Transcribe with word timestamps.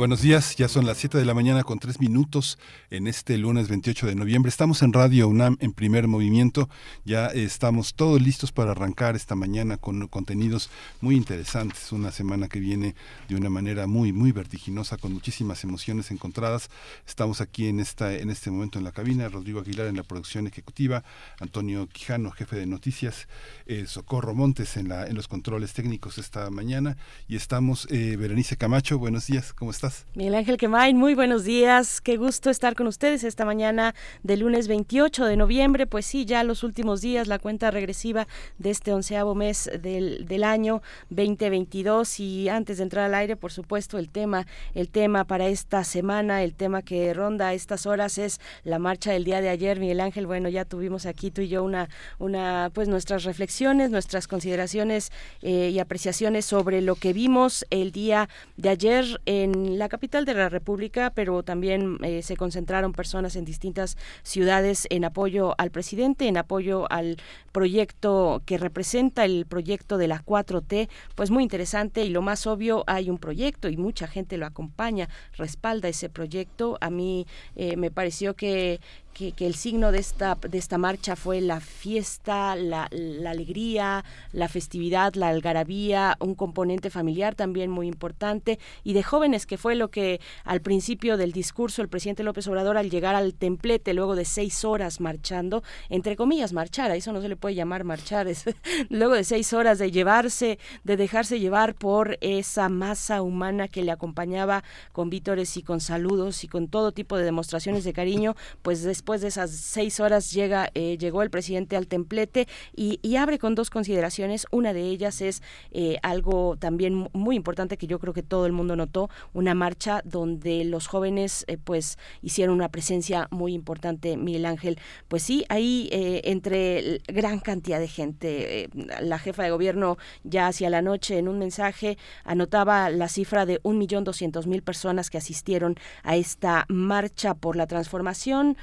Buenos 0.00 0.22
días. 0.22 0.56
Ya 0.56 0.66
son 0.66 0.86
las 0.86 0.96
7 0.96 1.18
de 1.18 1.26
la 1.26 1.34
mañana 1.34 1.62
con 1.62 1.78
3 1.78 2.00
minutos 2.00 2.58
en 2.88 3.06
este 3.06 3.36
lunes 3.36 3.68
28 3.68 4.06
de 4.06 4.14
noviembre. 4.14 4.48
Estamos 4.48 4.80
en 4.80 4.94
Radio 4.94 5.28
UNAM 5.28 5.58
en 5.60 5.74
primer 5.74 6.08
movimiento. 6.08 6.70
Ya 7.04 7.26
estamos 7.26 7.92
todos 7.92 8.18
listos 8.22 8.50
para 8.50 8.70
arrancar 8.70 9.14
esta 9.14 9.34
mañana 9.34 9.76
con 9.76 10.08
contenidos 10.08 10.70
muy 11.02 11.16
interesantes. 11.16 11.92
Una 11.92 12.12
semana 12.12 12.48
que 12.48 12.60
viene 12.60 12.94
de 13.28 13.36
una 13.36 13.50
manera 13.50 13.86
muy, 13.86 14.10
muy 14.10 14.32
vertiginosa, 14.32 14.96
con 14.96 15.12
muchísimas 15.12 15.64
emociones 15.64 16.10
encontradas. 16.10 16.70
Estamos 17.06 17.42
aquí 17.42 17.66
en, 17.66 17.78
esta, 17.78 18.14
en 18.14 18.30
este 18.30 18.50
momento 18.50 18.78
en 18.78 18.84
la 18.84 18.92
cabina. 18.92 19.28
Rodrigo 19.28 19.60
Aguilar 19.60 19.86
en 19.88 19.98
la 19.98 20.02
producción 20.02 20.46
ejecutiva, 20.46 21.04
Antonio 21.40 21.86
Quijano, 21.88 22.30
jefe 22.30 22.56
de 22.56 22.64
noticias, 22.64 23.28
eh, 23.66 23.84
Socorro 23.86 24.34
Montes 24.34 24.78
en, 24.78 24.88
la, 24.88 25.06
en 25.06 25.14
los 25.14 25.28
controles 25.28 25.74
técnicos 25.74 26.16
esta 26.16 26.48
mañana. 26.48 26.96
Y 27.28 27.36
estamos, 27.36 27.86
eh, 27.90 28.16
Berenice 28.16 28.56
Camacho, 28.56 28.98
buenos 28.98 29.26
días. 29.26 29.52
¿Cómo 29.52 29.70
estás? 29.70 29.89
Miguel 30.14 30.34
Ángel 30.34 30.56
Quemain, 30.56 30.96
muy 30.96 31.14
buenos 31.14 31.44
días. 31.44 32.00
Qué 32.00 32.16
gusto 32.16 32.50
estar 32.50 32.74
con 32.74 32.86
ustedes 32.86 33.24
esta 33.24 33.44
mañana 33.44 33.94
del 34.22 34.40
lunes 34.40 34.68
28 34.68 35.24
de 35.24 35.36
noviembre. 35.36 35.86
Pues 35.86 36.06
sí, 36.06 36.24
ya 36.24 36.44
los 36.44 36.62
últimos 36.62 37.00
días, 37.00 37.26
la 37.26 37.38
cuenta 37.38 37.70
regresiva 37.70 38.26
de 38.58 38.70
este 38.70 38.92
onceavo 38.92 39.34
mes 39.34 39.70
del, 39.82 40.26
del 40.26 40.44
año 40.44 40.82
2022. 41.10 42.20
Y 42.20 42.48
antes 42.48 42.78
de 42.78 42.84
entrar 42.84 43.06
al 43.06 43.14
aire, 43.14 43.36
por 43.36 43.52
supuesto, 43.52 43.98
el 43.98 44.08
tema, 44.08 44.46
el 44.74 44.88
tema 44.88 45.24
para 45.24 45.48
esta 45.48 45.84
semana, 45.84 46.42
el 46.42 46.54
tema 46.54 46.82
que 46.82 47.12
ronda 47.14 47.48
a 47.48 47.54
estas 47.54 47.86
horas 47.86 48.18
es 48.18 48.40
la 48.64 48.78
marcha 48.78 49.12
del 49.12 49.24
día 49.24 49.40
de 49.40 49.48
ayer. 49.48 49.80
Miguel 49.80 50.00
Ángel, 50.00 50.26
bueno, 50.26 50.48
ya 50.48 50.64
tuvimos 50.64 51.06
aquí 51.06 51.30
tú 51.30 51.42
y 51.42 51.48
yo 51.48 51.64
una, 51.64 51.88
una 52.18 52.70
pues 52.72 52.88
nuestras 52.88 53.24
reflexiones, 53.24 53.90
nuestras 53.90 54.28
consideraciones 54.28 55.10
eh, 55.42 55.70
y 55.72 55.78
apreciaciones 55.78 56.44
sobre 56.44 56.80
lo 56.80 56.94
que 56.94 57.12
vimos 57.12 57.66
el 57.70 57.92
día 57.92 58.28
de 58.56 58.68
ayer 58.68 59.20
en 59.26 59.79
la 59.80 59.88
capital 59.88 60.26
de 60.26 60.34
la 60.34 60.48
República, 60.48 61.10
pero 61.14 61.42
también 61.42 61.96
eh, 62.02 62.22
se 62.22 62.36
concentraron 62.36 62.92
personas 62.92 63.34
en 63.34 63.46
distintas 63.46 63.96
ciudades 64.22 64.86
en 64.90 65.04
apoyo 65.04 65.54
al 65.56 65.70
presidente, 65.70 66.28
en 66.28 66.36
apoyo 66.36 66.86
al 66.92 67.16
proyecto 67.50 68.42
que 68.44 68.58
representa 68.58 69.24
el 69.24 69.46
proyecto 69.46 69.96
de 69.96 70.06
la 70.06 70.22
4T, 70.22 70.88
pues 71.14 71.30
muy 71.30 71.42
interesante 71.42 72.04
y 72.04 72.10
lo 72.10 72.20
más 72.20 72.46
obvio, 72.46 72.84
hay 72.86 73.08
un 73.08 73.16
proyecto 73.16 73.70
y 73.70 73.78
mucha 73.78 74.06
gente 74.06 74.36
lo 74.36 74.44
acompaña, 74.44 75.08
respalda 75.38 75.88
ese 75.88 76.10
proyecto. 76.10 76.76
A 76.82 76.90
mí 76.90 77.26
eh, 77.56 77.76
me 77.76 77.90
pareció 77.90 78.34
que 78.34 78.80
que, 79.28 79.46
el 79.46 79.54
signo 79.54 79.92
de 79.92 79.98
esta, 79.98 80.36
de 80.36 80.56
esta 80.56 80.78
marcha 80.78 81.14
fue 81.14 81.42
la 81.42 81.60
fiesta, 81.60 82.56
la, 82.56 82.84
alegría, 83.26 84.04
la 84.32 84.48
festividad, 84.48 85.14
la 85.14 85.28
algarabía, 85.28 86.16
un 86.20 86.34
componente 86.34 86.88
familiar 86.88 87.34
también 87.34 87.70
muy 87.70 87.86
importante 87.86 88.58
y 88.82 88.94
de 88.94 89.02
jóvenes, 89.02 89.44
que 89.44 89.58
fue 89.58 89.74
lo 89.74 89.90
que 89.90 90.20
al 90.44 90.62
principio 90.62 91.18
del 91.18 91.32
discurso 91.32 91.82
el 91.82 91.88
presidente 91.88 92.22
López 92.22 92.46
Obrador 92.48 92.78
al 92.78 92.88
llegar 92.88 93.14
al 93.14 93.34
templete 93.34 93.92
luego 93.92 94.16
de 94.16 94.24
seis 94.24 94.64
horas 94.64 95.00
marchando, 95.00 95.62
entre 95.90 96.16
comillas 96.16 96.52
marchar, 96.52 96.90
a 96.90 96.96
eso 96.96 97.12
no 97.12 97.20
se 97.20 97.28
le 97.28 97.36
puede 97.36 97.54
llamar 97.54 97.84
marchar, 97.84 98.26
es, 98.26 98.44
luego 98.88 99.14
de 99.14 99.24
seis 99.24 99.52
horas 99.52 99.78
de 99.78 99.90
llevarse, 99.90 100.58
de 100.84 100.96
dejarse 100.96 101.40
llevar 101.40 101.74
por 101.74 102.16
esa 102.22 102.68
masa 102.68 103.20
humana 103.20 103.68
que 103.68 103.84
le 103.84 103.92
acompañaba 103.92 104.64
con 104.92 105.10
vítores 105.10 105.56
y 105.56 105.62
con 105.62 105.80
saludos 105.80 106.42
y 106.44 106.48
con 106.48 106.68
todo 106.68 106.92
tipo 106.92 107.18
de 107.18 107.24
demostraciones 107.24 107.84
de 107.84 107.92
cariño, 107.92 108.34
pues 108.62 108.82
después 108.82 109.09
de 109.18 109.28
esas 109.28 109.50
seis 109.50 109.98
horas 109.98 110.30
llega, 110.30 110.70
eh, 110.74 110.96
llegó 110.98 111.22
el 111.22 111.30
presidente 111.30 111.76
al 111.76 111.88
templete 111.88 112.46
y, 112.76 112.98
abre 113.16 113.38
con 113.38 113.54
dos 113.54 113.68
consideraciones. 113.68 114.46
Una 114.50 114.72
de 114.72 114.82
ellas 114.82 115.20
es 115.20 115.42
eh, 115.72 115.98
algo 116.02 116.56
también 116.56 117.08
muy 117.12 117.36
importante 117.36 117.76
que 117.76 117.86
yo 117.86 117.98
creo 117.98 118.14
que 118.14 118.22
todo 118.22 118.46
el 118.46 118.52
mundo 118.52 118.76
notó, 118.76 119.10
una 119.34 119.54
marcha 119.54 120.00
donde 120.04 120.64
los 120.64 120.86
jóvenes 120.86 121.44
eh, 121.48 121.58
pues 121.58 121.98
hicieron 122.22 122.54
una 122.54 122.70
presencia 122.70 123.26
muy 123.30 123.52
importante, 123.52 124.16
Miguel 124.16 124.46
Ángel. 124.46 124.78
Pues 125.08 125.22
sí, 125.22 125.44
ahí 125.48 125.88
entre 125.92 127.00
gran 127.08 127.40
cantidad 127.40 127.80
de 127.80 127.88
gente, 127.88 128.70
la 129.00 129.18
jefa 129.18 129.42
de 129.42 129.50
gobierno 129.50 129.98
ya 130.22 130.46
hacia 130.46 130.70
la 130.70 130.82
noche 130.82 131.18
en 131.18 131.28
un 131.28 131.38
mensaje 131.38 131.98
anotaba 132.24 132.90
la 132.90 133.08
cifra 133.08 133.44
de 133.44 133.60
un 133.62 133.76
millón 133.76 134.04
doscientos 134.04 134.46
mil 134.46 134.62
personas 134.62 135.10
que 135.10 135.18
asistieron 135.18 135.76
a 136.02 136.16
esta 136.16 136.66
marcha 136.68 137.34
por 137.34 137.56
la 137.56 137.66
transformación, 137.66 138.56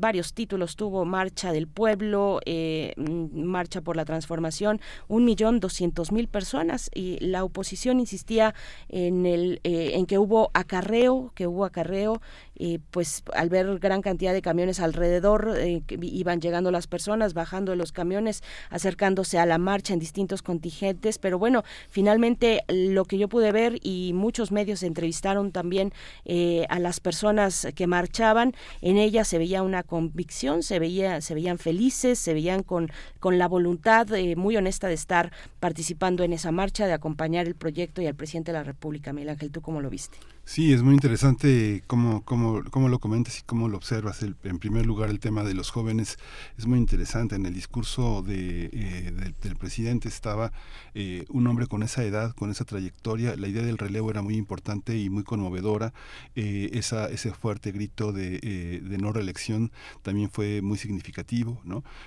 varios 0.00 0.34
títulos 0.34 0.76
tuvo 0.76 1.04
Marcha 1.04 1.52
del 1.52 1.66
Pueblo, 1.66 2.40
eh, 2.46 2.94
mm, 2.96 3.42
Marcha 3.44 3.80
por 3.80 3.96
la 3.96 4.04
Transformación, 4.04 4.80
un 5.08 5.24
millón 5.24 5.60
doscientos 5.60 6.12
mil 6.12 6.28
personas 6.28 6.90
y 6.94 7.18
la 7.20 7.44
oposición 7.44 8.00
insistía 8.00 8.54
en 8.88 9.26
el 9.26 9.60
eh, 9.64 9.92
en 9.94 10.06
que 10.06 10.18
hubo 10.18 10.50
acarreo, 10.54 11.32
que 11.34 11.46
hubo 11.46 11.64
acarreo 11.64 12.20
y 12.54 12.78
pues 12.78 13.22
al 13.34 13.48
ver 13.48 13.78
gran 13.78 14.02
cantidad 14.02 14.32
de 14.32 14.42
camiones 14.42 14.80
alrededor, 14.80 15.54
eh, 15.58 15.82
iban 16.00 16.40
llegando 16.40 16.70
las 16.70 16.86
personas, 16.86 17.34
bajando 17.34 17.72
de 17.72 17.76
los 17.76 17.92
camiones, 17.92 18.42
acercándose 18.70 19.38
a 19.38 19.46
la 19.46 19.58
marcha 19.58 19.92
en 19.92 19.98
distintos 19.98 20.42
contingentes, 20.42 21.18
pero 21.18 21.38
bueno, 21.38 21.64
finalmente 21.88 22.64
lo 22.68 23.04
que 23.04 23.18
yo 23.18 23.28
pude 23.28 23.52
ver 23.52 23.78
y 23.82 24.12
muchos 24.14 24.52
medios 24.52 24.82
entrevistaron 24.82 25.52
también 25.52 25.92
eh, 26.24 26.66
a 26.68 26.78
las 26.78 27.00
personas 27.00 27.68
que 27.74 27.86
marchaban, 27.86 28.54
en 28.80 28.96
ellas 28.96 29.28
se 29.28 29.38
veía 29.38 29.62
una 29.62 29.82
convicción, 29.82 30.62
se 30.62 30.78
veía, 30.78 31.20
se 31.20 31.34
veían 31.34 31.58
felices, 31.58 32.18
se 32.18 32.34
veían 32.34 32.62
con, 32.62 32.90
con 33.20 33.38
la 33.38 33.48
voluntad 33.48 34.12
eh, 34.12 34.36
muy 34.36 34.56
honesta 34.56 34.88
de 34.88 34.94
estar 34.94 35.32
participando 35.60 36.24
en 36.24 36.32
esa 36.32 36.52
marcha, 36.52 36.86
de 36.86 36.92
acompañar 36.92 37.46
el 37.46 37.54
proyecto 37.54 38.02
y 38.02 38.06
al 38.06 38.14
presidente 38.14 38.52
de 38.52 38.58
la 38.58 38.64
República. 38.64 39.12
Miguel 39.12 39.30
Ángel, 39.30 39.50
¿tú 39.50 39.62
cómo 39.62 39.80
lo 39.80 39.90
viste? 39.90 40.18
Sí, 40.44 40.72
es 40.72 40.82
muy 40.82 40.94
interesante 40.94 41.84
cómo, 41.86 42.24
cómo, 42.24 42.62
cómo 42.70 42.88
lo 42.88 42.98
comentas 42.98 43.38
y 43.38 43.42
cómo 43.42 43.68
lo 43.68 43.76
observas. 43.76 44.22
El, 44.22 44.36
en 44.42 44.58
primer 44.58 44.84
lugar, 44.84 45.08
el 45.08 45.20
tema 45.20 45.44
de 45.44 45.54
los 45.54 45.70
jóvenes 45.70 46.18
es 46.58 46.66
muy 46.66 46.78
interesante. 46.78 47.36
En 47.36 47.46
el 47.46 47.54
discurso 47.54 48.22
de, 48.22 48.68
eh, 48.72 49.32
del, 49.40 49.56
presidente 49.56 50.08
estaba 50.08 50.52
eh, 50.94 51.24
un 51.28 51.46
hombre 51.46 51.68
con 51.68 51.84
esa 51.84 52.02
edad, 52.04 52.34
con 52.34 52.50
esa 52.50 52.64
trayectoria. 52.64 53.36
La 53.36 53.46
idea 53.46 53.62
del 53.62 53.78
relevo 53.78 54.10
era 54.10 54.20
muy 54.20 54.34
importante 54.36 54.98
y 54.98 55.08
muy 55.10 55.22
conmovedora. 55.22 55.94
Eh, 56.34 56.70
esa, 56.72 57.08
ese 57.08 57.32
fuerte 57.32 57.70
grito 57.70 58.12
de, 58.12 58.40
de, 58.40 58.98
no 58.98 59.12
reelección 59.12 59.70
también 60.02 60.28
fue 60.30 60.60
muy 60.60 60.76
significativo. 60.76 61.62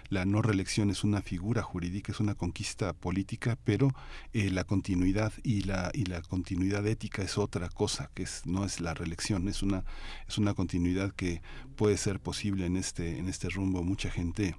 La 0.10 0.26
no 0.26 0.42
reelección 0.42 0.90
es 0.90 1.04
una 1.06 1.22
figura 1.22 1.64
jurídica, 1.64 2.12
es 2.12 2.20
una 2.20 2.36
conquista 2.36 2.94
política, 2.94 3.58
pero 3.64 3.94
la 4.34 4.66
continuidad 4.66 5.32
y 5.42 5.62
la, 5.62 5.90
y 5.94 6.06
la 6.06 6.22
continuidad 6.22 6.86
ética 6.86 7.24
es 7.24 7.38
otra 7.38 7.70
cosa 7.70 8.12
que 8.14 8.25
no 8.46 8.66
es 8.66 8.80
la 8.80 8.94
reelección, 8.94 9.48
es 9.48 9.62
una, 9.64 9.84
es 10.28 10.38
una 10.38 10.54
continuidad 10.54 11.12
que 11.14 11.42
puede 11.76 11.98
ser 11.98 12.20
posible 12.20 12.66
en 12.66 12.78
este, 12.78 13.18
en 13.18 13.30
este 13.30 13.50
rumbo. 13.50 13.84
Mucha 13.84 14.10
gente 14.10 14.56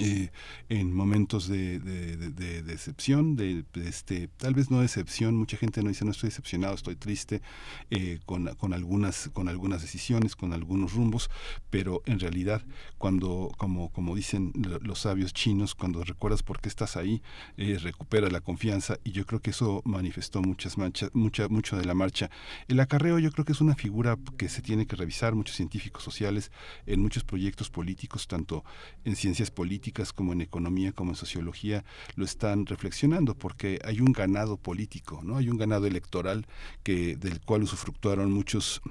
eh, 0.00 0.30
en 0.68 0.94
momentos 0.94 1.46
de, 1.48 1.78
decepción, 1.78 3.36
de, 3.36 3.64
este, 3.84 4.28
tal 4.28 4.54
vez 4.54 4.70
no 4.70 4.80
decepción, 4.80 5.36
mucha 5.36 5.56
gente 5.56 5.82
no 5.82 5.88
dice 5.88 6.04
no 6.04 6.10
estoy 6.10 6.30
decepcionado, 6.30 6.74
estoy 6.74 6.96
triste 6.96 7.42
eh, 7.90 8.18
con, 8.24 8.54
con, 8.56 8.72
algunas, 8.72 9.28
con 9.32 9.48
algunas 9.48 9.82
decisiones, 9.82 10.36
con 10.36 10.52
algunos 10.52 10.94
rumbos, 10.94 11.30
pero 11.68 12.02
en 12.06 12.18
realidad 12.18 12.62
cuando, 12.98 13.52
como, 13.58 13.90
como 13.90 14.16
dicen 14.16 14.52
los 14.82 15.00
sabios 15.00 15.34
chinos, 15.34 15.74
cuando 15.74 16.02
recuerdas 16.02 16.42
por 16.42 16.60
qué 16.60 16.68
estás 16.68 16.96
ahí, 16.96 17.22
eh, 17.56 17.78
recupera 17.78 18.30
la 18.30 18.40
confianza 18.40 18.98
y 19.04 19.12
yo 19.12 19.26
creo 19.26 19.40
que 19.40 19.50
eso 19.50 19.82
manifestó 19.84 20.40
muchas 20.40 20.78
manchas, 20.78 21.10
mucha, 21.12 21.48
mucho 21.48 21.76
de 21.76 21.84
la 21.84 21.94
marcha. 21.94 22.30
El 22.68 22.80
acarreo 22.80 23.18
yo 23.18 23.32
creo 23.32 23.44
que 23.44 23.52
es 23.52 23.60
una 23.60 23.74
figura 23.74 24.16
que 24.38 24.48
se 24.48 24.62
tiene 24.62 24.86
que 24.86 24.96
revisar, 24.96 25.34
muchos 25.34 25.56
científicos 25.56 26.02
sociales 26.02 26.50
en 26.86 27.00
muchos 27.00 27.24
proyectos 27.24 27.70
políticos, 27.70 28.26
tanto 28.26 28.64
en 29.04 29.16
ciencias 29.16 29.50
políticas, 29.50 29.89
como 30.12 30.32
en 30.32 30.40
economía, 30.40 30.92
como 30.92 31.12
en 31.12 31.16
sociología, 31.16 31.84
lo 32.16 32.24
están 32.24 32.66
reflexionando, 32.66 33.34
porque 33.34 33.78
hay 33.84 34.00
un 34.00 34.12
ganado 34.12 34.56
político, 34.56 35.20
¿no? 35.22 35.36
Hay 35.36 35.48
un 35.48 35.58
ganado 35.58 35.86
electoral 35.86 36.46
que 36.82 37.16
del 37.16 37.40
cual 37.40 37.62
usufructuaron 37.62 38.32
muchos 38.32 38.82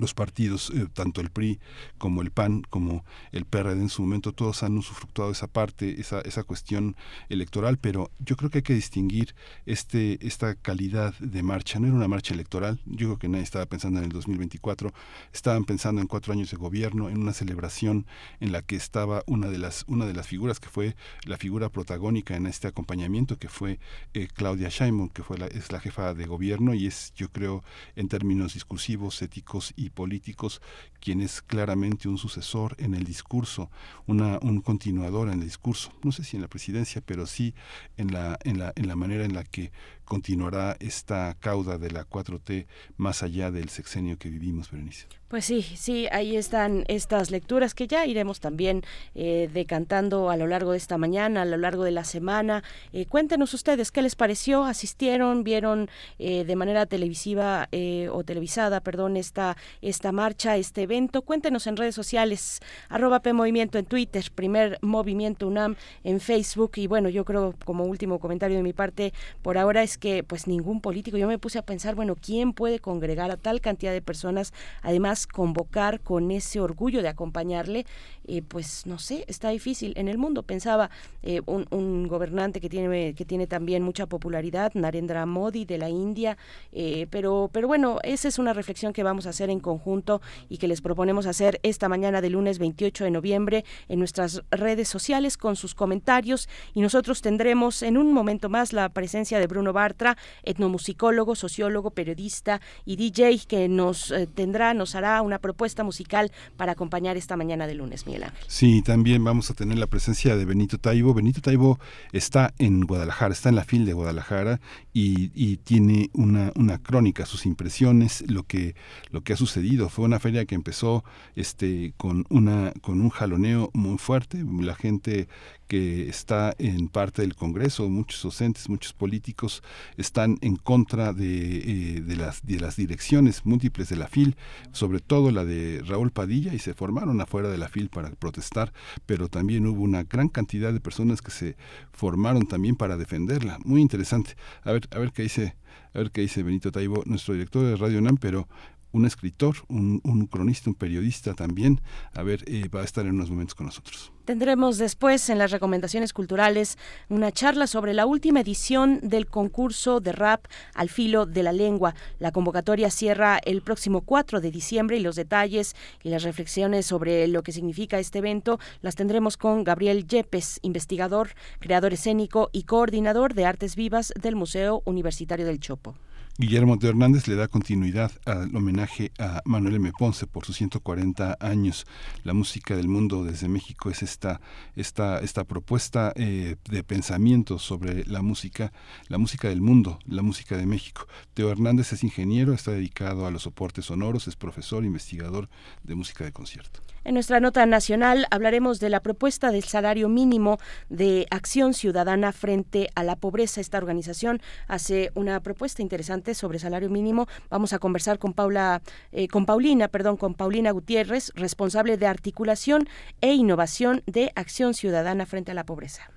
los 0.00 0.14
partidos, 0.14 0.70
eh, 0.70 0.86
tanto 0.92 1.20
el 1.20 1.30
PRI 1.30 1.58
como 1.98 2.22
el 2.22 2.30
PAN, 2.30 2.62
como 2.68 3.04
el 3.32 3.44
PRD 3.44 3.80
en 3.80 3.88
su 3.88 4.02
momento, 4.02 4.32
todos 4.32 4.62
han 4.62 4.76
usufructuado 4.76 5.30
esa 5.30 5.46
parte, 5.46 6.00
esa, 6.00 6.20
esa 6.20 6.44
cuestión 6.44 6.96
electoral, 7.28 7.78
pero 7.78 8.10
yo 8.18 8.36
creo 8.36 8.50
que 8.50 8.58
hay 8.58 8.62
que 8.62 8.74
distinguir 8.74 9.34
este, 9.66 10.24
esta 10.26 10.54
calidad 10.54 11.14
de 11.18 11.42
marcha. 11.42 11.78
No 11.78 11.86
era 11.86 11.96
una 11.96 12.08
marcha 12.08 12.34
electoral, 12.34 12.80
yo 12.86 13.08
creo 13.08 13.18
que 13.18 13.28
nadie 13.28 13.44
estaba 13.44 13.66
pensando 13.66 13.98
en 13.98 14.06
el 14.06 14.12
2024, 14.12 14.92
estaban 15.32 15.64
pensando 15.64 16.00
en 16.00 16.06
cuatro 16.06 16.32
años 16.32 16.50
de 16.50 16.56
gobierno, 16.56 17.08
en 17.08 17.18
una 17.18 17.32
celebración 17.32 18.06
en 18.40 18.52
la 18.52 18.62
que 18.62 18.76
estaba 18.76 19.22
una 19.26 19.48
de 19.48 19.58
las, 19.58 19.84
una 19.88 20.06
de 20.06 20.14
las 20.14 20.26
figuras 20.26 20.60
que 20.60 20.68
fue 20.68 20.96
la 21.24 21.36
figura 21.36 21.68
protagónica 21.68 22.36
en 22.36 22.46
este 22.46 22.68
acompañamiento, 22.68 23.38
que 23.38 23.48
fue 23.48 23.78
eh, 24.14 24.28
Claudia 24.32 24.68
Sheinbaum, 24.68 25.08
que 25.08 25.22
fue 25.22 25.38
la, 25.38 25.46
es 25.46 25.72
la 25.72 25.80
jefa 25.80 26.14
de 26.14 26.26
gobierno 26.26 26.74
y 26.74 26.86
es, 26.86 27.12
yo 27.16 27.30
creo, 27.30 27.62
en 27.96 28.08
términos 28.08 28.54
discursivos, 28.54 29.22
éticos 29.22 29.72
y 29.76 29.87
políticos, 29.90 30.60
quien 31.00 31.20
es 31.20 31.42
claramente 31.42 32.08
un 32.08 32.18
sucesor 32.18 32.74
en 32.78 32.94
el 32.94 33.04
discurso, 33.04 33.70
una, 34.06 34.38
un 34.42 34.60
continuador 34.60 35.28
en 35.28 35.34
el 35.34 35.44
discurso, 35.44 35.92
no 36.02 36.12
sé 36.12 36.24
si 36.24 36.36
en 36.36 36.42
la 36.42 36.48
presidencia, 36.48 37.00
pero 37.04 37.26
sí 37.26 37.54
en 37.96 38.12
la, 38.12 38.38
en 38.44 38.58
la, 38.58 38.72
en 38.76 38.88
la 38.88 38.96
manera 38.96 39.24
en 39.24 39.34
la 39.34 39.44
que 39.44 39.72
continuará 40.08 40.76
esta 40.80 41.36
cauda 41.38 41.76
de 41.76 41.90
la 41.90 42.08
4T 42.08 42.66
más 42.96 43.22
allá 43.22 43.50
del 43.50 43.68
sexenio 43.68 44.18
que 44.18 44.30
vivimos, 44.30 44.70
Berenice. 44.70 45.06
Pues 45.28 45.44
sí, 45.44 45.60
sí, 45.60 46.08
ahí 46.10 46.38
están 46.38 46.86
estas 46.88 47.30
lecturas 47.30 47.74
que 47.74 47.86
ya 47.86 48.06
iremos 48.06 48.40
también 48.40 48.82
eh, 49.14 49.50
decantando 49.52 50.30
a 50.30 50.38
lo 50.38 50.46
largo 50.46 50.72
de 50.72 50.78
esta 50.78 50.96
mañana, 50.96 51.42
a 51.42 51.44
lo 51.44 51.58
largo 51.58 51.84
de 51.84 51.90
la 51.90 52.04
semana. 52.04 52.64
Eh, 52.94 53.04
cuéntenos 53.04 53.52
ustedes 53.52 53.92
qué 53.92 54.00
les 54.00 54.16
pareció, 54.16 54.64
asistieron, 54.64 55.44
vieron 55.44 55.90
eh, 56.18 56.44
de 56.44 56.56
manera 56.56 56.86
televisiva 56.86 57.68
o 58.10 58.24
televisada, 58.24 58.80
perdón, 58.80 59.18
esta, 59.18 59.58
esta 59.82 60.12
marcha, 60.12 60.56
este 60.56 60.84
evento. 60.84 61.20
Cuéntenos 61.20 61.66
en 61.66 61.76
redes 61.76 61.94
sociales, 61.94 62.60
arroba 62.88 63.20
P 63.20 63.34
Movimiento 63.34 63.76
en 63.76 63.84
Twitter, 63.84 64.24
primer 64.34 64.78
Movimiento 64.80 65.46
UNAM 65.46 65.76
en 66.04 66.20
Facebook. 66.20 66.72
Y 66.76 66.86
bueno, 66.86 67.10
yo 67.10 67.26
creo 67.26 67.54
como 67.66 67.84
último 67.84 68.18
comentario 68.18 68.56
de 68.56 68.62
mi 68.62 68.72
parte 68.72 69.12
por 69.42 69.58
ahora 69.58 69.82
es 69.82 69.97
que 69.98 70.22
pues 70.22 70.46
ningún 70.46 70.80
político, 70.80 71.16
yo 71.16 71.28
me 71.28 71.38
puse 71.38 71.58
a 71.58 71.62
pensar, 71.62 71.94
bueno, 71.94 72.16
¿quién 72.16 72.52
puede 72.52 72.78
congregar 72.78 73.30
a 73.30 73.36
tal 73.36 73.60
cantidad 73.60 73.92
de 73.92 74.02
personas? 74.02 74.52
Además, 74.82 75.26
convocar 75.26 76.00
con 76.00 76.30
ese 76.30 76.60
orgullo 76.60 77.02
de 77.02 77.08
acompañarle, 77.08 77.86
eh, 78.26 78.42
pues 78.42 78.86
no 78.86 78.98
sé, 78.98 79.24
está 79.28 79.50
difícil. 79.50 79.92
En 79.96 80.08
el 80.08 80.18
mundo 80.18 80.42
pensaba 80.42 80.90
eh, 81.22 81.40
un, 81.46 82.08
gobernante 82.08 82.60
que 82.60 82.68
tiene, 82.68 83.14
que 83.14 83.24
tiene 83.24 83.46
también 83.46 83.82
mucha 83.82 84.06
popularidad, 84.06 84.72
Narendra 84.74 85.26
Modi 85.26 85.64
de 85.64 85.78
la 85.78 85.88
India, 85.88 86.36
eh, 86.72 87.06
pero, 87.10 87.50
pero 87.52 87.68
bueno, 87.68 87.98
esa 88.02 88.28
es 88.28 88.38
una 88.38 88.52
reflexión 88.52 88.92
que 88.92 89.02
vamos 89.02 89.26
a 89.26 89.30
hacer 89.30 89.50
en 89.50 89.60
conjunto 89.60 90.20
y 90.48 90.58
que 90.58 90.68
les 90.68 90.80
proponemos 90.80 91.26
hacer 91.26 91.60
esta 91.62 91.88
mañana 91.88 92.20
de 92.20 92.30
lunes 92.30 92.58
28 92.58 93.04
de 93.04 93.10
noviembre 93.10 93.64
en 93.88 93.98
nuestras 93.98 94.42
redes 94.50 94.88
sociales 94.88 95.36
con 95.36 95.56
sus 95.56 95.74
comentarios 95.74 96.48
y 96.74 96.80
nosotros 96.80 97.22
tendremos 97.22 97.82
en 97.82 97.96
un 97.96 98.12
momento 98.12 98.48
más 98.48 98.72
la 98.72 98.88
presencia 98.88 99.38
de 99.38 99.46
Bruno 99.46 99.72
Bartra, 99.88 100.18
etnomusicólogo, 100.42 101.34
sociólogo, 101.34 101.92
periodista 101.92 102.60
y 102.84 102.96
DJ 102.96 103.40
que 103.48 103.68
nos 103.68 104.12
tendrá, 104.34 104.74
nos 104.74 104.94
hará 104.94 105.22
una 105.22 105.38
propuesta 105.38 105.82
musical 105.82 106.30
para 106.58 106.72
acompañar 106.72 107.16
esta 107.16 107.38
mañana 107.38 107.66
de 107.66 107.74
lunes, 107.74 108.06
Miguel 108.06 108.24
Ángel. 108.24 108.44
Sí, 108.48 108.82
también 108.82 109.24
vamos 109.24 109.50
a 109.50 109.54
tener 109.54 109.78
la 109.78 109.86
presencia 109.86 110.36
de 110.36 110.44
Benito 110.44 110.76
Taibo. 110.76 111.14
Benito 111.14 111.40
Taibo 111.40 111.78
está 112.12 112.52
en 112.58 112.82
Guadalajara, 112.82 113.32
está 113.32 113.48
en 113.48 113.56
la 113.56 113.64
fil 113.64 113.86
de 113.86 113.94
Guadalajara 113.94 114.60
y, 114.92 115.56
tiene 115.58 116.10
una, 116.12 116.52
una 116.54 116.78
crónica, 116.78 117.24
sus 117.24 117.46
impresiones, 117.46 118.24
lo 118.28 118.42
que, 118.42 118.74
lo 119.10 119.22
que 119.22 119.32
ha 119.32 119.36
sucedido. 119.36 119.88
Fue 119.88 120.04
una 120.04 120.18
feria 120.18 120.44
que 120.44 120.54
empezó 120.54 121.04
este, 121.34 121.94
con, 121.96 122.26
una, 122.28 122.72
con 122.82 123.00
un 123.00 123.08
jaloneo 123.08 123.70
muy 123.72 123.98
fuerte. 123.98 124.44
La 124.60 124.74
gente 124.74 125.28
que 125.68 126.08
está 126.08 126.54
en 126.58 126.88
parte 126.88 127.22
del 127.22 127.36
Congreso, 127.36 127.88
muchos 127.88 128.22
docentes, 128.22 128.68
muchos 128.68 128.92
políticos 128.94 129.62
están 129.96 130.38
en 130.40 130.56
contra 130.56 131.12
de, 131.12 131.98
eh, 131.98 132.16
las, 132.16 132.44
de 132.44 132.58
las 132.58 132.76
direcciones 132.76 133.44
múltiples 133.44 133.88
de 133.90 133.96
la 133.96 134.08
FIL, 134.08 134.36
sobre 134.72 135.00
todo 135.00 135.30
la 135.30 135.44
de 135.44 135.82
Raúl 135.86 136.10
Padilla, 136.10 136.54
y 136.54 136.58
se 136.58 136.74
formaron 136.74 137.20
afuera 137.20 137.48
de 137.48 137.58
la 137.58 137.68
FIL 137.68 137.90
para 137.90 138.10
protestar, 138.10 138.72
pero 139.06 139.28
también 139.28 139.66
hubo 139.66 139.82
una 139.82 140.04
gran 140.04 140.28
cantidad 140.28 140.72
de 140.72 140.80
personas 140.80 141.22
que 141.22 141.30
se 141.30 141.56
formaron 141.92 142.46
también 142.46 142.74
para 142.74 142.96
defenderla. 142.96 143.58
Muy 143.64 143.82
interesante. 143.82 144.36
A 144.62 144.72
ver, 144.72 144.88
a 144.90 144.98
ver 144.98 145.12
qué 145.12 145.22
dice, 145.22 145.54
a 145.94 145.98
ver 145.98 146.10
qué 146.10 146.22
dice 146.22 146.42
Benito 146.42 146.72
Taibo, 146.72 147.02
nuestro 147.04 147.34
director 147.34 147.64
de 147.64 147.76
Radio 147.76 148.00
NAM, 148.00 148.16
pero 148.16 148.48
un 148.98 149.06
escritor, 149.06 149.56
un, 149.68 150.28
cronista, 150.30 150.70
un 150.70 150.74
periodista 150.74 151.34
también. 151.34 151.80
A 152.14 152.22
ver, 152.22 152.44
eh, 152.46 152.68
va 152.68 152.82
a 152.82 152.84
estar 152.84 153.06
en 153.06 153.14
unos 153.14 153.30
momentos 153.30 153.54
con 153.54 153.66
nosotros. 153.66 154.12
Tendremos 154.24 154.76
después 154.76 155.30
en 155.30 155.38
las 155.38 155.52
recomendaciones 155.52 156.12
culturales 156.12 156.76
una 157.08 157.32
charla 157.32 157.66
sobre 157.66 157.94
la 157.94 158.04
última 158.04 158.40
edición 158.40 159.00
del 159.02 159.26
concurso 159.26 160.00
de 160.00 160.12
rap 160.12 160.44
al 160.74 160.90
filo 160.90 161.24
de 161.24 161.42
la 161.42 161.52
lengua. 161.52 161.94
La 162.18 162.30
convocatoria 162.30 162.90
cierra 162.90 163.40
el 163.46 163.62
próximo 163.62 164.02
4 164.02 164.42
de 164.42 164.50
diciembre 164.50 164.98
y 164.98 165.00
los 165.00 165.16
detalles 165.16 165.74
y 166.02 166.10
las 166.10 166.24
reflexiones 166.24 166.84
sobre 166.84 167.26
lo 167.28 167.42
que 167.42 167.52
significa 167.52 167.98
este 167.98 168.18
evento 168.18 168.58
las 168.82 168.96
tendremos 168.96 169.38
con 169.38 169.64
Gabriel 169.64 170.06
Yepes, 170.06 170.58
investigador, 170.60 171.30
creador 171.58 171.94
escénico 171.94 172.50
y 172.52 172.64
coordinador 172.64 173.32
de 173.32 173.46
artes 173.46 173.76
vivas 173.76 174.12
del 174.20 174.36
Museo 174.36 174.82
Universitario 174.84 175.46
del 175.46 175.60
Chopo. 175.60 175.94
Guillermo 176.40 176.76
de 176.76 176.88
Hernández 176.88 177.26
le 177.26 177.34
da 177.34 177.48
continuidad 177.48 178.12
al 178.24 178.54
homenaje 178.54 179.10
a 179.18 179.42
Manuel 179.44 179.74
M. 179.74 179.90
Ponce 179.98 180.28
por 180.28 180.44
sus 180.44 180.56
140 180.58 181.36
años. 181.40 181.84
La 182.22 182.32
música 182.32 182.76
del 182.76 182.86
mundo 182.86 183.24
desde 183.24 183.48
México 183.48 183.90
es 183.90 184.04
esta, 184.04 184.40
esta, 184.76 185.18
esta 185.18 185.42
propuesta 185.42 186.12
eh, 186.14 186.54
de 186.70 186.84
pensamiento 186.84 187.58
sobre 187.58 188.04
la 188.04 188.22
música, 188.22 188.72
la 189.08 189.18
música 189.18 189.48
del 189.48 189.60
mundo, 189.60 189.98
la 190.06 190.22
música 190.22 190.56
de 190.56 190.66
México. 190.66 191.08
Teo 191.34 191.50
Hernández 191.50 191.92
es 191.92 192.04
ingeniero, 192.04 192.52
está 192.52 192.70
dedicado 192.70 193.26
a 193.26 193.32
los 193.32 193.42
soportes 193.42 193.86
sonoros, 193.86 194.28
es 194.28 194.36
profesor, 194.36 194.84
investigador 194.84 195.48
de 195.82 195.96
música 195.96 196.22
de 196.22 196.30
concierto. 196.30 196.78
En 197.04 197.14
nuestra 197.14 197.40
nota 197.40 197.64
nacional 197.64 198.26
hablaremos 198.30 198.80
de 198.80 198.90
la 198.90 199.00
propuesta 199.00 199.50
del 199.50 199.64
salario 199.64 200.08
mínimo 200.08 200.58
de 200.88 201.26
Acción 201.30 201.72
Ciudadana 201.72 202.32
frente 202.32 202.90
a 202.94 203.02
la 203.02 203.16
pobreza. 203.16 203.60
Esta 203.60 203.78
organización 203.78 204.40
hace 204.66 205.10
una 205.14 205.40
propuesta 205.40 205.80
interesante 205.80 206.27
sobre 206.34 206.58
salario 206.58 206.90
mínimo. 206.90 207.26
Vamos 207.50 207.72
a 207.72 207.78
conversar 207.78 208.18
con 208.18 208.32
Paula, 208.32 208.82
eh, 209.12 209.28
con 209.28 209.46
Paulina, 209.46 209.88
perdón, 209.88 210.16
con 210.16 210.34
Paulina 210.34 210.70
Gutiérrez, 210.70 211.32
responsable 211.34 211.96
de 211.96 212.06
articulación 212.06 212.88
e 213.20 213.34
innovación 213.34 214.02
de 214.06 214.32
Acción 214.34 214.74
Ciudadana 214.74 215.26
frente 215.26 215.52
a 215.52 215.54
la 215.54 215.64
pobreza. 215.64 216.10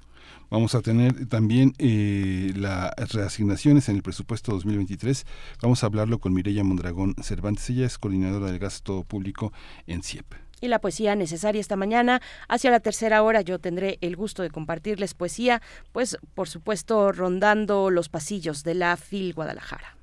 Vamos 0.50 0.76
a 0.76 0.82
tener 0.82 1.28
también 1.28 1.74
eh, 1.78 2.52
las 2.58 3.14
reasignaciones 3.14 3.88
en 3.88 3.96
el 3.96 4.04
presupuesto 4.04 4.52
2023. 4.52 5.26
Vamos 5.62 5.82
a 5.82 5.86
hablarlo 5.86 6.20
con 6.20 6.34
Mireya 6.34 6.64
Mondragón 6.64 7.16
Cervantes. 7.24 7.70
Ella 7.70 7.86
es 7.86 7.98
coordinadora 7.98 8.48
del 8.48 8.60
gasto 8.60 9.04
público 9.04 9.54
en 9.88 10.04
CIEP 10.04 10.26
y 10.62 10.68
la 10.68 10.80
poesía 10.80 11.16
necesaria 11.16 11.60
esta 11.60 11.76
mañana. 11.76 12.22
Hacia 12.48 12.72
la 12.72 12.80
tercera 12.80 13.24
hora 13.24 13.42
yo 13.42 13.60
tendré 13.60 13.98
el 14.02 14.16
gusto 14.16 14.44
de 14.44 14.52
compartirles 14.52 15.14
poesía, 15.14 15.62
pues 15.92 16.18
por 16.36 16.48
supuesto 16.48 17.12
rondando 17.12 17.90
los 17.90 18.10
pasillos 18.10 18.64
de 18.64 18.76
la 18.76 18.96
FIL 18.96 19.34
Guadalajara. 19.34 19.98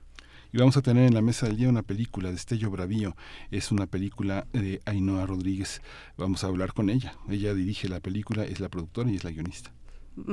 Y 0.51 0.57
vamos 0.57 0.79
a 0.79 0.83
tener 0.83 1.07
en 1.07 1.13
la 1.13 1.21
mesa 1.21 1.47
del 1.47 1.59
día 1.59 1.69
una 1.69 1.83
película, 1.83 2.31
Destello 2.31 2.71
Bravío. 2.71 3.15
Es 3.51 3.71
una 3.71 3.87
película 3.87 4.47
de 4.55 4.81
Ainhoa 4.87 5.27
Rodríguez. 5.27 5.83
Vamos 6.17 6.43
a 6.43 6.47
hablar 6.47 6.73
con 6.73 6.89
ella. 6.89 7.15
Ella 7.29 7.53
dirige 7.53 7.87
la 7.87 8.01
película, 8.01 8.45
es 8.45 8.59
la 8.59 8.71
productora 8.71 9.11
y 9.11 9.17
es 9.17 9.25
la 9.25 9.31
guionista. 9.31 9.73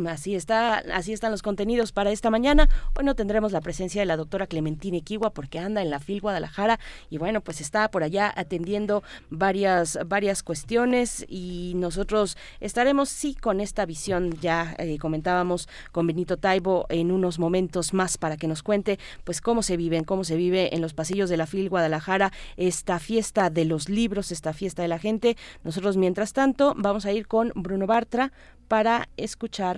Así 0.08 0.36
está, 0.36 0.78
así 0.94 1.14
están 1.14 1.32
los 1.32 1.42
contenidos 1.42 1.92
para 1.92 2.12
esta 2.12 2.30
mañana. 2.30 2.70
Bueno, 2.94 3.16
tendremos 3.16 3.52
la 3.52 3.62
presencia 3.62 4.02
de 4.02 4.06
la 4.06 4.18
doctora 4.18 4.48
Clementina 4.48 4.98
Equigua 4.98 5.32
porque 5.32 5.60
anda 5.60 5.82
en 5.82 5.90
la 5.90 6.00
FIL 6.00 6.22
Guadalajara 6.22 6.80
y 7.10 7.18
bueno, 7.18 7.42
pues 7.42 7.62
está 7.62 7.90
por 7.92 8.04
allá 8.04 8.34
atendiendo 8.36 9.04
varias, 9.30 10.00
varias 10.08 10.44
cuestiones 10.44 11.26
y 11.28 11.74
nosotros 11.76 12.38
estaremos 12.60 13.10
sí 13.10 13.36
con 13.36 13.60
esta 13.60 13.86
visión. 13.86 14.38
Ya 14.42 14.76
eh, 14.78 14.98
comentábamos 14.98 15.70
con 15.92 16.08
Benito 16.08 16.38
Taibo 16.38 16.86
en 16.90 17.12
unos 17.12 17.38
momentos 17.38 17.94
más 17.94 18.18
para 18.18 18.38
que 18.38 18.48
nos 18.48 18.64
cuente 18.64 18.98
pues 19.24 19.42
cómo 19.42 19.62
se 19.62 19.78
vive, 19.78 20.04
cómo 20.06 20.24
se 20.24 20.36
vive 20.36 20.74
en 20.74 20.82
los 20.82 20.94
pasillos 20.94 21.30
de 21.30 21.38
la 21.38 21.48
FIL 21.48 21.70
Guadalajara 21.70 22.32
esta 22.58 23.00
fiesta 23.00 23.50
de 23.50 23.66
los 23.66 23.90
libros, 23.90 24.32
esta 24.32 24.54
fiesta 24.54 24.82
de 24.82 24.88
la 24.88 25.00
gente. 25.00 25.38
Nosotros 25.64 25.98
mientras 25.98 26.34
tanto 26.34 26.74
vamos 26.78 27.06
a 27.06 27.12
ir 27.12 27.28
con 27.28 27.52
Bruno 27.56 27.88
Bartra 27.88 28.32
para 28.68 29.10
escuchar 29.18 29.75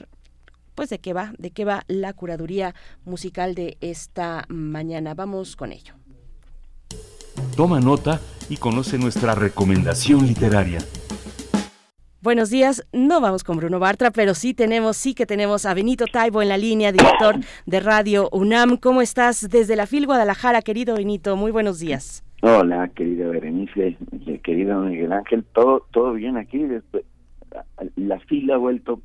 pues 0.77 0.89
de 0.89 0.99
qué 0.99 1.11
va, 1.11 1.33
de 1.39 1.49
qué 1.49 1.65
va 1.65 1.83
la 1.87 2.13
curaduría 2.13 2.75
musical 3.03 3.55
de 3.55 3.77
esta 3.81 4.45
mañana. 4.47 5.15
Vamos 5.15 5.55
con 5.55 5.71
ello. 5.71 5.95
Toma 7.55 7.79
nota 7.79 8.21
y 8.47 8.57
conoce 8.57 8.99
nuestra 8.99 9.33
recomendación 9.33 10.27
literaria. 10.27 10.77
Buenos 12.21 12.51
días, 12.51 12.85
no 12.93 13.19
vamos 13.21 13.43
con 13.43 13.57
Bruno 13.57 13.79
Bartra, 13.79 14.11
pero 14.11 14.35
sí 14.35 14.53
tenemos, 14.53 14.97
sí 14.97 15.15
que 15.15 15.25
tenemos 15.25 15.65
a 15.65 15.73
Benito 15.73 16.05
Taibo 16.05 16.43
en 16.43 16.49
la 16.49 16.57
línea, 16.57 16.91
director 16.91 17.37
de 17.65 17.79
Radio 17.79 18.29
UNAM. 18.31 18.77
¿Cómo 18.77 19.01
estás 19.01 19.49
desde 19.49 19.75
la 19.75 19.87
FIL 19.87 20.05
Guadalajara, 20.05 20.61
querido 20.61 20.95
Benito? 20.95 21.35
Muy 21.35 21.51
buenos 21.51 21.79
días. 21.79 22.23
Hola, 22.43 22.89
querida 22.89 23.27
Berenice, 23.29 23.97
querido 24.43 24.81
Miguel 24.81 25.11
Ángel, 25.11 25.43
todo 25.55 25.87
todo 25.91 26.13
bien 26.13 26.37
aquí. 26.37 26.59
Después, 26.59 27.03
la 27.95 28.19
fila 28.19 28.55
ha 28.55 28.57
vuelto 28.57 29.01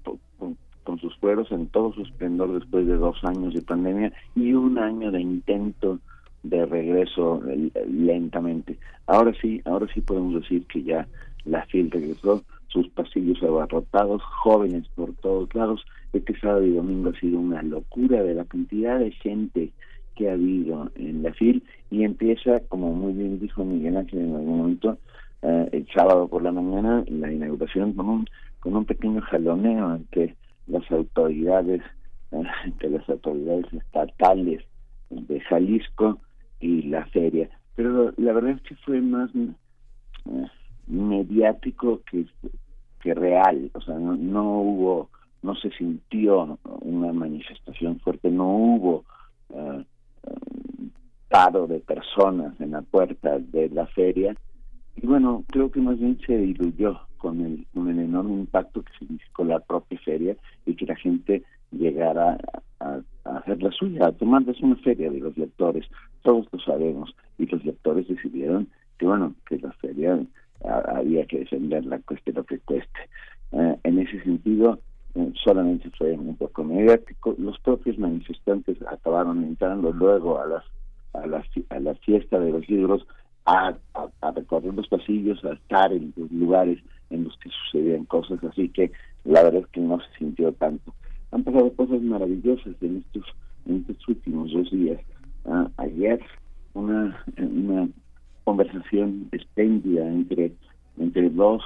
con, 0.84 0.98
sus 0.98 1.16
fueros 1.16 1.50
en 1.52 1.66
todo 1.68 1.92
su 1.92 2.02
esplendor 2.02 2.52
después 2.52 2.86
de 2.86 2.96
dos 2.96 3.22
años 3.24 3.54
de 3.54 3.62
pandemia 3.62 4.12
y 4.34 4.52
un 4.52 4.78
año 4.78 5.10
de 5.10 5.20
intento 5.20 5.98
de 6.42 6.66
regreso 6.66 7.40
lentamente. 7.88 8.78
Ahora 9.06 9.32
sí, 9.40 9.60
ahora 9.64 9.86
sí 9.94 10.00
podemos 10.00 10.34
decir 10.40 10.66
que 10.66 10.82
ya 10.82 11.06
la 11.44 11.64
fila 11.66 11.90
regresó, 11.92 12.42
sus 12.68 12.88
pasillos 12.88 13.42
abarrotados, 13.42 14.22
jóvenes 14.22 14.88
por 14.94 15.12
todos 15.16 15.54
lados. 15.54 15.84
Este 16.12 16.38
sábado 16.38 16.64
y 16.64 16.72
domingo 16.72 17.10
ha 17.10 17.20
sido 17.20 17.38
una 17.38 17.62
locura 17.62 18.22
de 18.22 18.34
la 18.34 18.44
cantidad 18.44 18.98
de 18.98 19.10
gente 19.10 19.70
que 20.16 20.28
ha 20.28 20.32
habido 20.32 20.90
en 20.94 21.22
la 21.22 21.32
FIL 21.32 21.62
y 21.90 22.04
empieza, 22.04 22.60
como 22.68 22.92
muy 22.92 23.12
bien 23.12 23.38
dijo 23.40 23.64
Miguel 23.64 23.96
Ángel 23.96 24.20
en 24.20 24.34
algún 24.34 24.58
momento, 24.58 24.98
eh, 25.42 25.68
el 25.72 25.86
sábado 25.94 26.28
por 26.28 26.42
la 26.42 26.52
mañana, 26.52 27.04
la 27.08 27.32
inauguración 27.32 27.92
con 27.92 28.08
un, 28.08 28.28
con 28.60 28.76
un 28.76 28.84
pequeño 28.84 29.20
jaloneo 29.22 29.94
entre 29.96 30.36
las 30.72 30.90
autoridades, 30.90 31.82
eh, 32.32 32.42
entre 32.64 32.90
las 32.90 33.08
autoridades 33.08 33.72
estatales 33.72 34.64
de 35.10 35.40
Jalisco 35.40 36.18
y 36.60 36.82
la 36.82 37.04
feria. 37.06 37.48
Pero 37.76 38.12
la 38.16 38.32
verdad 38.32 38.52
es 38.52 38.62
que 38.62 38.74
fue 38.76 39.00
más 39.00 39.30
eh, 39.34 40.46
mediático 40.86 42.00
que, 42.10 42.26
que 43.00 43.14
real, 43.14 43.70
o 43.74 43.80
sea, 43.80 43.98
no, 43.98 44.16
no 44.16 44.60
hubo, 44.60 45.10
no 45.42 45.54
se 45.56 45.70
sintió 45.70 46.58
una 46.80 47.12
manifestación 47.12 48.00
fuerte, 48.00 48.30
no 48.30 48.48
hubo 48.48 49.04
paro 51.28 51.66
de 51.66 51.80
personas 51.80 52.58
en 52.60 52.72
la 52.72 52.82
puerta 52.82 53.38
de 53.38 53.68
la 53.70 53.86
feria 53.86 54.36
y 54.96 55.06
bueno 55.06 55.44
creo 55.48 55.70
que 55.70 55.80
más 55.80 55.98
bien 55.98 56.18
se 56.26 56.36
diluyó 56.36 57.00
con 57.18 57.40
el 57.40 57.66
con 57.72 57.88
el 57.88 57.98
enorme 57.98 58.34
impacto 58.34 58.82
que 58.82 58.92
significó 58.98 59.44
la 59.44 59.60
propia 59.60 59.98
feria 60.00 60.36
y 60.66 60.74
que 60.74 60.86
la 60.86 60.96
gente 60.96 61.42
llegara 61.72 62.38
a, 62.80 63.00
hacer 63.24 63.62
la 63.62 63.70
suya 63.70 64.06
a 64.06 64.12
tomarse 64.12 64.52
una 64.62 64.76
feria 64.76 65.10
de 65.10 65.20
los 65.20 65.36
lectores. 65.36 65.86
Todos 66.22 66.46
lo 66.52 66.58
sabemos. 66.60 67.14
Y 67.38 67.46
los 67.46 67.64
lectores 67.64 68.08
decidieron 68.08 68.68
que 68.98 69.06
bueno 69.06 69.34
que 69.48 69.58
la 69.58 69.72
feria 69.72 70.18
había 70.64 71.26
que 71.26 71.40
defenderla 71.40 71.98
cueste 72.00 72.32
lo 72.32 72.44
que 72.44 72.58
cueste. 72.60 73.00
Eh, 73.52 73.76
en 73.82 73.98
ese 73.98 74.22
sentido 74.22 74.78
eh, 75.14 75.32
solamente 75.42 75.90
fue 75.96 76.12
un 76.12 76.36
poco 76.36 76.64
mediático. 76.64 77.34
Los 77.38 77.58
propios 77.60 77.98
manifestantes 77.98 78.76
acabaron 78.86 79.42
entrando 79.42 79.92
luego 79.92 80.40
a 80.40 80.46
las 80.46 80.64
a 81.14 81.26
la, 81.26 81.44
a 81.68 81.78
la 81.78 81.94
fiesta 81.96 82.38
de 82.38 82.50
los 82.52 82.66
libros, 82.70 83.06
a, 83.44 83.74
recorrer 84.34 84.74
los 84.74 84.88
pasillos, 84.88 85.44
a 85.44 85.52
estar 85.54 85.92
en 85.92 86.12
los 86.16 86.30
lugares 86.30 86.78
en 87.10 87.24
los 87.24 87.36
que 87.38 87.50
sucedían 87.50 88.04
cosas, 88.04 88.42
así 88.44 88.68
que 88.68 88.92
la 89.24 89.42
verdad 89.42 89.62
es 89.62 89.68
que 89.68 89.80
no 89.80 89.98
se 90.00 90.18
sintió 90.18 90.52
tanto. 90.52 90.94
Han 91.30 91.44
pasado 91.44 91.72
cosas 91.74 92.00
maravillosas 92.02 92.74
en 92.80 92.98
estos, 92.98 93.24
últimos 94.08 94.52
dos 94.52 94.70
días. 94.70 95.00
Ah, 95.44 95.68
ayer 95.76 96.20
una, 96.74 97.24
una 97.38 97.88
conversación 98.44 99.28
espléndida 99.32 100.06
entre, 100.06 100.52
entre 100.98 101.30
dos, 101.30 101.62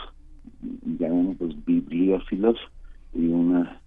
llamémoslos 0.98 1.64
bibliófilos 1.64 2.56
y 3.14 3.26
una, 3.28 3.80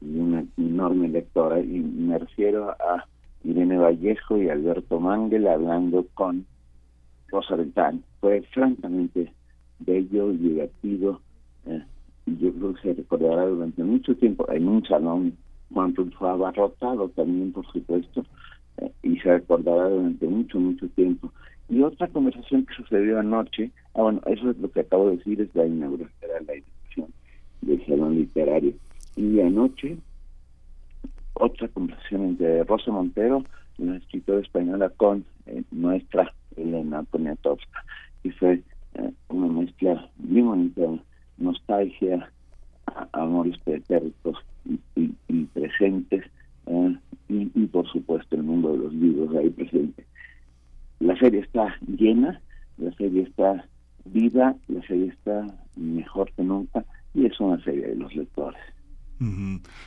y 0.00 0.18
una 0.18 0.44
enorme 0.56 1.08
lectora, 1.08 1.60
y 1.60 1.80
me 1.80 2.18
refiero 2.18 2.70
a 2.70 3.06
Irene 3.44 3.78
Vallejo 3.78 4.38
y 4.38 4.48
Alberto 4.48 5.00
Mangel 5.00 5.46
hablando 5.46 6.06
con 6.14 6.46
Rosa 7.28 7.56
Beltrán. 7.56 8.02
Fue 8.20 8.42
francamente 8.52 9.32
bello 9.80 10.32
y 10.32 10.36
divertido 10.36 11.20
eh, 11.66 11.82
y 12.26 12.36
yo 12.38 12.52
creo 12.52 12.74
que 12.74 12.82
se 12.82 12.94
recordará 12.94 13.46
durante 13.46 13.82
mucho 13.82 14.14
tiempo 14.16 14.50
en 14.50 14.68
un 14.68 14.84
salón 14.86 15.36
cuando 15.72 16.06
fue 16.18 16.30
abarrotado 16.30 17.08
también 17.10 17.52
por 17.52 17.66
supuesto 17.72 18.24
eh, 18.78 18.90
y 19.02 19.18
se 19.18 19.30
recordará 19.30 19.88
durante 19.88 20.26
mucho 20.26 20.58
mucho 20.60 20.88
tiempo 20.90 21.32
y 21.68 21.82
otra 21.82 22.06
conversación 22.08 22.64
que 22.66 22.74
sucedió 22.74 23.18
anoche 23.18 23.72
ah 23.94 24.02
bueno 24.02 24.20
eso 24.26 24.50
es 24.50 24.58
lo 24.58 24.70
que 24.70 24.80
acabo 24.80 25.10
de 25.10 25.16
decir 25.16 25.40
es 25.40 25.54
la 25.54 25.66
inauguración 25.66 26.30
la 26.30 26.54
inauguración 26.54 27.12
del 27.62 27.86
salón 27.86 28.14
literario 28.14 28.72
y 29.16 29.40
anoche 29.40 29.98
otra 31.34 31.68
conversación 31.68 32.22
entre 32.22 32.62
Rosa 32.64 32.92
Montero, 32.92 33.44
una 33.78 33.96
escritora 33.96 34.40
española, 34.40 34.88
con 34.90 35.24
eh, 35.46 35.64
nuestra 35.72 36.32
Elena 36.56 37.02
Poniatowska. 37.04 37.84
Y 38.22 38.30
fue 38.30 38.62
eh, 38.94 39.10
una 39.28 39.48
mezcla 39.48 40.08
muy 40.18 40.42
bonita, 40.42 40.82
nostalgia, 41.38 42.30
amores 43.12 43.58
pretéritos 43.58 44.36
y, 44.96 45.44
presentes, 45.52 46.24
eh, 46.66 46.96
y, 47.28 47.50
y, 47.54 47.66
por 47.66 47.86
supuesto 47.88 48.36
el 48.36 48.42
mundo 48.42 48.72
de 48.72 48.78
los 48.78 48.94
libros 48.94 49.34
ahí 49.36 49.50
presente. 49.50 50.04
La 51.00 51.16
serie 51.18 51.40
está 51.40 51.76
llena, 51.86 52.40
la 52.78 52.92
serie 52.92 53.22
está 53.22 53.66
viva, 54.04 54.54
la 54.68 54.82
serie 54.82 55.06
está 55.06 55.46
mejor 55.76 56.30
que 56.32 56.42
nunca, 56.42 56.84
y 57.14 57.26
es 57.26 57.38
una 57.40 57.62
serie 57.64 57.88
de 57.88 57.96
los 57.96 58.14
lectores. 58.14 58.60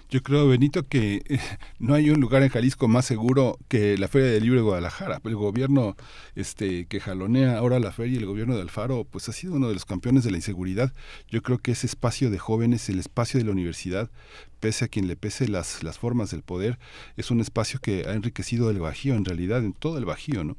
Yo 0.10 0.24
creo, 0.24 0.48
Benito, 0.48 0.84
que 0.84 1.22
no 1.79 1.94
hay 1.94 2.10
un 2.10 2.20
lugar 2.20 2.44
en 2.44 2.50
Jalisco 2.50 2.88
más 2.88 3.06
seguro 3.06 3.58
que 3.67 3.98
la 3.98 4.08
Feria 4.08 4.29
del 4.29 4.44
Libro 4.44 4.60
de 4.60 4.65
Guadalajara. 4.65 5.20
El 5.24 5.36
gobierno 5.36 5.96
este, 6.36 6.86
que 6.86 7.00
jalonea 7.00 7.58
ahora 7.58 7.79
la 7.79 7.91
feria 7.91 8.15
y 8.15 8.17
el 8.17 8.25
gobierno 8.25 8.56
de 8.56 8.62
Alfaro, 8.62 9.06
pues 9.06 9.27
ha 9.29 9.34
sido 9.34 9.56
uno 9.56 9.67
de 9.67 9.74
los 9.74 9.86
campeones 9.86 10.24
de 10.24 10.32
la 10.32 10.38
inseguridad. 10.38 10.94
Yo 11.29 11.41
creo 11.41 11.58
que 11.58 11.72
ese 11.72 11.88
espacio 11.88 12.29
de 12.29 12.38
jóvenes, 12.38 12.89
el 12.89 13.00
espacio 13.00 13.39
de 13.39 13.46
la 13.46 13.51
universidad, 13.51 14.10
pese 14.60 14.86
a 14.86 14.88
quien 14.88 15.08
le 15.08 15.15
pese 15.15 15.48
las, 15.48 15.84
las 15.84 16.00
formas 16.00 16.32
del 16.32 16.44
poder, 16.44 16.77
es 17.17 17.32
un 17.32 17.39
espacio 17.39 17.79
que 17.82 18.06
ha 18.08 18.13
enriquecido 18.13 18.70
el 18.70 18.79
Bajío, 18.79 19.15
en 19.15 19.25
realidad, 19.25 19.63
en 19.63 19.74
todo 19.74 19.98
el 19.98 20.06
Bajío, 20.06 20.44
¿no? 20.44 20.56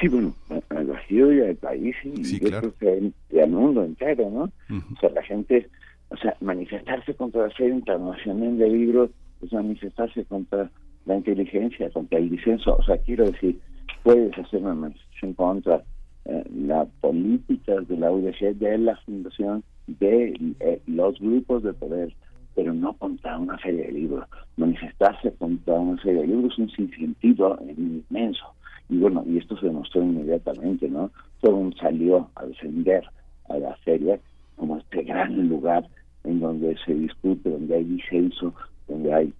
Sí, 0.00 0.08
bueno, 0.08 0.34
al 0.70 0.86
Bajío 0.86 1.32
y 1.32 1.40
al 1.40 1.56
país 1.56 1.94
y 2.04 2.24
sí, 2.24 2.40
claro. 2.40 2.74
al 2.80 3.50
mundo 3.50 3.84
entero, 3.84 4.28
¿no? 4.30 4.52
O 4.70 5.00
sea, 5.00 5.10
la 5.10 5.22
gente 5.22 5.68
o 6.14 6.16
sea, 6.16 6.36
manifestarse 6.40 7.14
contra 7.14 7.42
la 7.42 7.50
Feria 7.50 7.74
Internacional 7.74 8.56
de 8.56 8.70
Libros 8.70 9.10
es 9.42 9.52
manifestarse 9.52 10.24
contra 10.24 10.70
la 11.06 11.16
inteligencia, 11.16 11.90
contra 11.90 12.18
el 12.18 12.30
disenso. 12.30 12.76
O 12.76 12.82
sea, 12.84 12.98
quiero 12.98 13.24
decir, 13.24 13.58
puedes 14.04 14.36
hacer 14.38 14.62
una 14.62 14.74
manifestación 14.74 15.34
contra 15.34 15.82
eh, 16.26 16.44
la 16.54 16.84
política 17.00 17.80
de 17.80 17.96
la 17.96 18.12
UDG, 18.12 18.54
de 18.54 18.78
la 18.78 18.96
fundación, 18.98 19.64
de 19.88 20.54
eh, 20.60 20.80
los 20.86 21.18
grupos 21.18 21.64
de 21.64 21.72
poder, 21.72 22.14
pero 22.54 22.72
no 22.72 22.92
contra 22.94 23.36
una 23.36 23.58
feria 23.58 23.86
de 23.86 23.92
libros. 23.92 24.24
Manifestarse 24.56 25.32
contra 25.32 25.74
una 25.74 26.00
feria 26.00 26.20
de 26.20 26.28
libros 26.28 26.52
es 26.52 26.58
un 26.60 26.70
sinsentido 26.70 27.58
inmenso. 27.76 28.54
Y 28.88 28.98
bueno, 28.98 29.24
y 29.26 29.38
esto 29.38 29.56
se 29.58 29.66
demostró 29.66 30.02
inmediatamente, 30.02 30.88
¿no? 30.88 31.10
Todo 31.40 31.56
un 31.56 31.74
salió 31.74 32.30
a 32.36 32.46
defender 32.46 33.02
a 33.48 33.56
la 33.56 33.74
feria 33.78 34.20
como 34.56 34.78
este 34.78 35.02
gran 35.02 35.48
lugar 35.48 35.88
en 36.24 36.40
donde 36.40 36.76
se 36.84 36.94
discute, 36.94 37.50
donde 37.50 37.76
hay 37.76 37.84
disenso, 37.84 38.54
donde 38.88 39.12
hay 39.12 39.32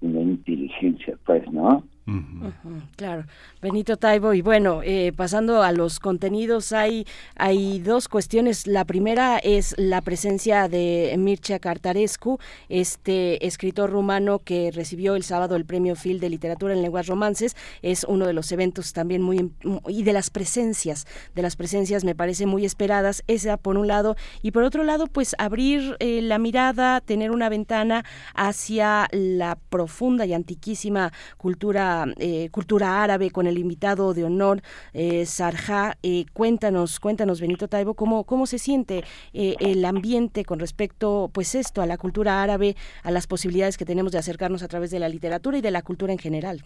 una 0.00 0.20
inteligencia, 0.20 1.18
pues, 1.26 1.50
¿no? 1.50 1.82
Claro, 2.96 3.24
Benito 3.60 3.96
Taibo. 3.96 4.32
Y 4.32 4.42
bueno, 4.42 4.80
eh, 4.82 5.12
pasando 5.14 5.62
a 5.62 5.72
los 5.72 6.00
contenidos, 6.00 6.72
hay, 6.72 7.06
hay 7.36 7.80
dos 7.80 8.08
cuestiones. 8.08 8.66
La 8.66 8.84
primera 8.84 9.38
es 9.38 9.74
la 9.78 10.00
presencia 10.00 10.68
de 10.68 11.14
Mircea 11.18 11.58
Cartarescu, 11.58 12.38
este 12.68 13.46
escritor 13.46 13.90
rumano 13.90 14.38
que 14.38 14.70
recibió 14.72 15.16
el 15.16 15.22
sábado 15.22 15.56
el 15.56 15.64
premio 15.64 15.96
Phil 15.96 16.20
de 16.20 16.30
Literatura 16.30 16.72
en 16.72 16.82
Lenguas 16.82 17.06
Romances. 17.06 17.56
Es 17.82 18.04
uno 18.04 18.26
de 18.26 18.32
los 18.32 18.50
eventos 18.52 18.92
también 18.92 19.22
muy. 19.22 19.52
y 19.88 20.02
de 20.02 20.12
las 20.12 20.30
presencias, 20.30 21.06
de 21.34 21.42
las 21.42 21.56
presencias 21.56 22.04
me 22.04 22.14
parece 22.14 22.46
muy 22.46 22.64
esperadas. 22.64 23.22
Esa 23.26 23.56
por 23.56 23.76
un 23.76 23.86
lado. 23.86 24.16
Y 24.42 24.52
por 24.52 24.62
otro 24.62 24.84
lado, 24.84 25.06
pues 25.06 25.34
abrir 25.38 25.96
eh, 26.00 26.22
la 26.22 26.38
mirada, 26.38 27.00
tener 27.00 27.30
una 27.30 27.48
ventana 27.48 28.04
hacia 28.34 29.08
la 29.12 29.58
profunda 29.68 30.26
y 30.26 30.32
antiquísima 30.32 31.12
cultura 31.36 31.97
eh, 32.18 32.48
cultura 32.50 33.02
árabe 33.02 33.30
con 33.30 33.46
el 33.46 33.58
invitado 33.58 34.14
de 34.14 34.24
honor 34.24 34.62
eh, 34.92 35.26
Sarja. 35.26 35.96
Eh, 36.02 36.26
cuéntanos, 36.32 37.00
cuéntanos 37.00 37.40
Benito 37.40 37.68
Taibo, 37.68 37.94
cómo, 37.94 38.24
cómo 38.24 38.46
se 38.46 38.58
siente 38.58 39.04
eh, 39.32 39.54
el 39.60 39.84
ambiente 39.84 40.44
con 40.44 40.58
respecto, 40.58 41.30
pues 41.32 41.54
esto, 41.54 41.82
a 41.82 41.86
la 41.86 41.98
cultura 41.98 42.42
árabe, 42.42 42.76
a 43.02 43.10
las 43.10 43.26
posibilidades 43.26 43.76
que 43.76 43.84
tenemos 43.84 44.12
de 44.12 44.18
acercarnos 44.18 44.62
a 44.62 44.68
través 44.68 44.90
de 44.90 44.98
la 44.98 45.08
literatura 45.08 45.58
y 45.58 45.60
de 45.60 45.70
la 45.70 45.82
cultura 45.82 46.12
en 46.12 46.18
general. 46.18 46.64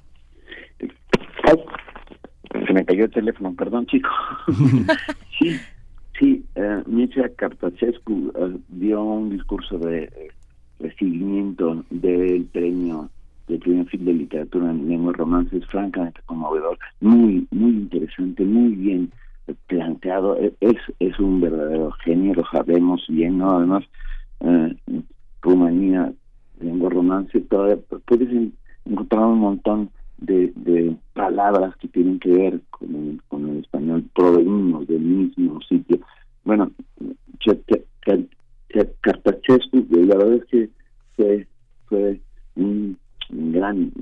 se 2.66 2.72
me 2.72 2.84
cayó 2.84 3.04
el 3.04 3.10
teléfono, 3.10 3.54
perdón, 3.54 3.86
chico. 3.86 4.08
sí, 5.38 5.56
sí, 6.18 6.44
uh, 6.56 6.88
Mircea 6.88 7.30
dio 8.68 9.02
un 9.02 9.30
discurso 9.30 9.78
de 9.78 10.30
recibimiento 10.78 11.84
del 11.90 12.44
premio 12.46 13.10
del 13.52 13.60
primer 13.60 13.86
film 13.86 14.04
de 14.06 14.14
literatura 14.14 14.70
en 14.70 14.88
lengua 14.88 15.12
romance 15.12 15.56
es 15.56 15.66
francamente 15.66 16.20
conmovedor, 16.26 16.78
muy, 17.00 17.46
muy 17.50 17.70
interesante, 17.70 18.44
muy 18.44 18.74
bien 18.74 19.12
planteado, 19.66 20.38
e, 20.38 20.54
es, 20.60 20.76
es 20.98 21.18
un 21.18 21.40
verdadero 21.40 21.90
genio, 22.04 22.34
lo 22.34 22.44
sabemos 22.50 23.04
bien, 23.08 23.38
¿no? 23.38 23.58
Además, 23.58 23.84
eh, 24.40 24.74
Rumanía, 25.42 26.12
lengua 26.60 26.90
romance, 26.90 27.40
todavía 27.42 27.76
puedes 28.06 28.28
encontrar 28.84 29.26
un 29.26 29.40
montón 29.40 29.90
de, 30.18 30.52
de 30.54 30.96
palabras 31.12 31.76
que 31.76 31.88
tienen 31.88 32.20
que 32.20 32.30
ver 32.30 32.60
con 32.70 32.94
el, 32.94 33.20
con 33.28 33.48
el 33.50 33.58
español, 33.58 34.04
provenimos 34.14 34.86
del 34.86 35.00
mismo 35.00 35.60
sitio. 35.62 35.98
Bueno, 36.44 36.70
Cartachescu, 39.00 39.86
la 39.90 40.16
verdad 40.16 40.34
es 40.34 40.44
que 40.46 40.70
fue, 41.16 41.46
fue 41.88 42.20
un, 42.54 42.96
gran 43.32 43.92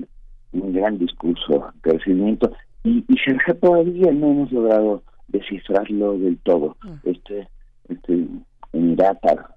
un 0.53 0.73
gran 0.73 0.97
discurso, 0.97 1.71
crecimiento, 1.81 2.51
y, 2.83 3.05
y 3.07 3.15
todavía 3.61 4.11
no 4.11 4.31
hemos 4.31 4.51
logrado 4.51 5.03
descifrarlo 5.27 6.17
del 6.17 6.37
todo. 6.39 6.75
Mm. 6.83 7.09
Este, 7.09 7.47
este 7.89 8.27
Emirata, 8.73 9.55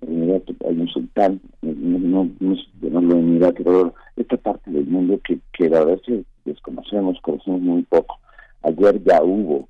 Emirato, 0.00 0.54
hay 0.66 0.80
un 0.80 0.88
sultán, 0.88 1.40
no, 1.62 1.98
no, 1.98 2.30
no 2.40 2.56
llamarlo 2.80 3.18
Emirato, 3.18 3.64
pero 3.64 3.94
esta 4.16 4.36
parte 4.36 4.70
del 4.70 4.86
mundo 4.86 5.20
que, 5.24 5.38
que 5.52 5.68
la 5.68 5.80
verdad 5.80 5.94
es 5.96 6.02
que 6.02 6.24
desconocemos, 6.44 7.20
conocemos 7.20 7.60
muy 7.60 7.82
poco. 7.82 8.18
Ayer 8.62 9.02
ya 9.04 9.22
hubo 9.22 9.68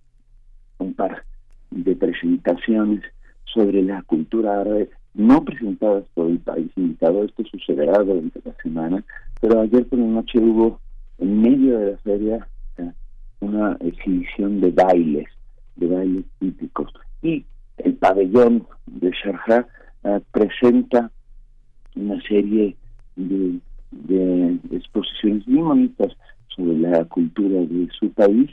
un 0.78 0.94
par 0.94 1.24
de 1.70 1.96
presentaciones 1.96 3.02
sobre 3.44 3.82
la 3.82 4.02
cultura 4.02 4.60
árabe, 4.60 4.90
no 5.14 5.44
presentadas 5.44 6.04
por 6.14 6.28
el 6.28 6.38
país 6.38 6.70
invitado, 6.76 7.24
esto 7.24 7.44
sucederá 7.44 8.02
durante 8.02 8.40
la 8.44 8.54
semana, 8.62 9.04
pero 9.40 9.60
ayer 9.60 9.86
por 9.86 9.98
la 9.98 10.06
noche 10.06 10.38
hubo 10.38 10.80
en 11.18 11.42
medio 11.42 11.78
de 11.78 11.92
la 11.92 11.98
feria 11.98 12.48
eh, 12.78 12.92
una 13.40 13.76
exhibición 13.80 14.60
de 14.60 14.70
bailes, 14.70 15.26
de 15.76 15.86
bailes 15.86 16.24
típicos. 16.38 16.92
Y 17.22 17.44
el 17.78 17.94
pabellón 17.94 18.66
de 18.86 19.10
Sharjah 19.10 19.66
eh, 20.04 20.20
presenta 20.32 21.10
una 21.96 22.20
serie 22.22 22.76
de, 23.16 23.58
de 23.90 24.58
exposiciones 24.70 25.46
muy 25.48 25.62
bonitas 25.62 26.12
sobre 26.54 26.78
la 26.78 27.04
cultura 27.06 27.60
de 27.60 27.88
su 27.98 28.10
país 28.12 28.50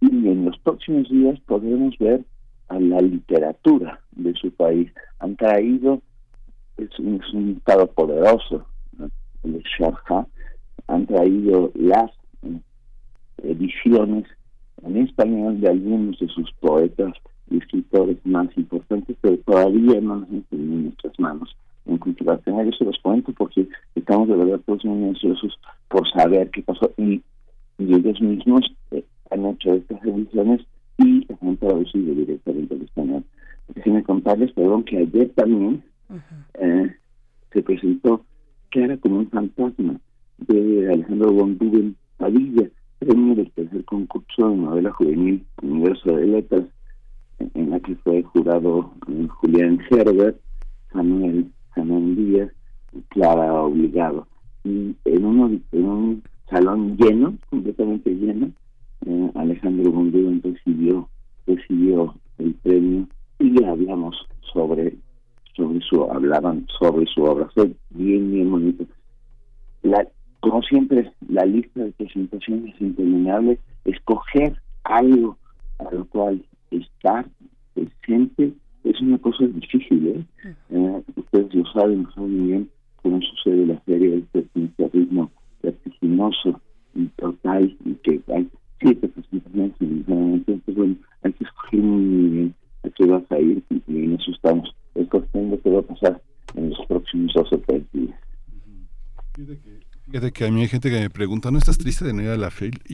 y 0.00 0.06
en 0.06 0.44
los 0.44 0.58
próximos 0.58 1.08
días 1.08 1.38
podremos 1.46 1.96
ver 1.98 2.24
a 2.68 2.78
la 2.78 3.00
literatura 3.00 4.00
de 4.12 4.34
su 4.34 4.50
país. 4.52 4.90
Han 5.18 5.36
traído, 5.36 6.02
es 6.76 6.98
un, 6.98 7.56
estado 7.56 7.86
poderoso, 7.86 8.66
el 9.42 9.62
Sharjah, 9.62 10.26
han 10.88 11.06
traído 11.06 11.70
las 11.74 12.10
eh, 12.42 12.60
ediciones 13.42 14.24
en 14.82 14.96
español 14.98 15.60
de 15.60 15.68
algunos 15.68 16.18
de 16.18 16.28
sus 16.28 16.50
poetas 16.60 17.12
y 17.50 17.58
escritores 17.58 18.18
más 18.24 18.48
importantes, 18.56 19.16
pero 19.20 19.38
todavía 19.38 20.00
no 20.00 20.16
nos 20.16 20.28
han 20.28 20.44
en 20.50 20.84
nuestras 20.84 21.18
manos 21.18 21.56
en 21.86 21.98
cultivación. 21.98 22.64
Yo 22.64 22.72
se 22.72 22.84
los 22.84 22.98
cuento 23.00 23.32
porque 23.32 23.68
estamos 23.94 24.28
de 24.28 24.36
verdad 24.36 24.60
todos 24.66 24.84
muy 24.84 25.08
ansiosos 25.08 25.58
por 25.88 26.08
saber 26.10 26.50
qué 26.50 26.62
pasó 26.62 26.92
y, 26.96 27.22
ellos 27.76 28.20
mismos 28.20 28.64
eh, 28.92 29.04
han 29.32 29.46
hecho 29.46 29.74
estas 29.74 30.02
ediciones 30.04 30.60
y 30.98 31.26
han 31.40 31.56
traducido 31.56 32.14
directamente 32.14 32.74
al 32.74 32.82
español. 32.82 33.24
Déjenme 33.74 34.02
contarles, 34.02 34.52
perdón, 34.52 34.84
que 34.84 34.98
ayer 34.98 35.30
también 35.34 35.82
eh, 36.54 36.94
se 37.52 37.62
presentó 37.62 38.24
que 38.70 38.84
era 38.84 38.96
como 38.98 39.18
un 39.18 39.30
fantasma 39.30 40.00
de 40.38 40.92
Alejandro 40.92 41.32
Bonduben 41.32 41.96
Padilla, 42.16 42.68
premio 42.98 43.34
del 43.34 43.50
tercer 43.52 43.84
concurso 43.84 44.50
de 44.50 44.56
novela 44.56 44.90
juvenil 44.92 45.44
Universo 45.62 46.16
de 46.16 46.26
Letras, 46.26 46.64
en 47.38 47.70
la 47.70 47.80
que 47.80 47.94
fue 47.96 48.22
jurado 48.22 48.92
eh, 49.08 49.26
Julián 49.28 49.80
Herbert, 49.90 50.38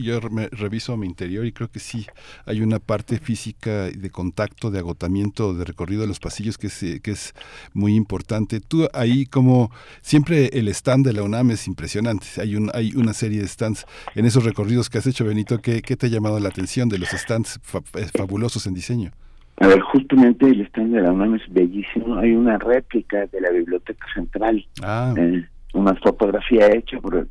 Y 0.01 0.05
yo 0.05 0.19
me 0.31 0.47
reviso 0.49 0.93
a 0.93 0.97
mi 0.97 1.05
interior 1.05 1.45
y 1.45 1.51
creo 1.51 1.69
que 1.69 1.77
sí, 1.77 2.07
hay 2.47 2.61
una 2.61 2.79
parte 2.79 3.19
física 3.19 3.83
de 3.83 4.09
contacto, 4.09 4.71
de 4.71 4.79
agotamiento, 4.79 5.53
de 5.53 5.63
recorrido 5.63 6.01
de 6.01 6.07
los 6.07 6.19
pasillos 6.19 6.57
que 6.57 6.67
es, 6.67 6.79
que 7.03 7.11
es 7.11 7.35
muy 7.73 7.95
importante. 7.95 8.61
Tú 8.61 8.87
ahí 8.93 9.27
como 9.27 9.69
siempre 10.01 10.49
el 10.53 10.67
stand 10.69 11.05
de 11.05 11.13
la 11.13 11.21
UNAM 11.21 11.51
es 11.51 11.67
impresionante, 11.67 12.25
hay, 12.39 12.55
un, 12.55 12.71
hay 12.73 12.95
una 12.95 13.13
serie 13.13 13.41
de 13.41 13.47
stands 13.47 13.85
en 14.15 14.25
esos 14.25 14.43
recorridos 14.43 14.89
que 14.89 14.97
has 14.97 15.05
hecho, 15.05 15.23
Benito, 15.23 15.59
¿qué, 15.59 15.83
qué 15.83 15.95
te 15.95 16.07
ha 16.07 16.09
llamado 16.09 16.39
la 16.39 16.49
atención 16.49 16.89
de 16.89 16.97
los 16.97 17.09
stands 17.09 17.59
eh, 17.93 18.07
fabulosos 18.17 18.65
en 18.65 18.73
diseño? 18.73 19.11
A 19.57 19.67
ver, 19.67 19.81
justamente 19.81 20.47
el 20.47 20.61
stand 20.61 20.95
de 20.95 21.01
la 21.01 21.11
UNAM 21.11 21.35
es 21.35 21.43
bellísimo, 21.53 22.15
hay 22.15 22.31
una 22.31 22.57
réplica 22.57 23.27
de 23.27 23.39
la 23.39 23.51
Biblioteca 23.51 24.07
Central. 24.15 24.65
Ah. 24.81 25.13
Eh, 25.15 25.45
una 25.73 25.95
fotografía 25.95 26.67
hecha 26.67 26.99
por, 26.99 27.27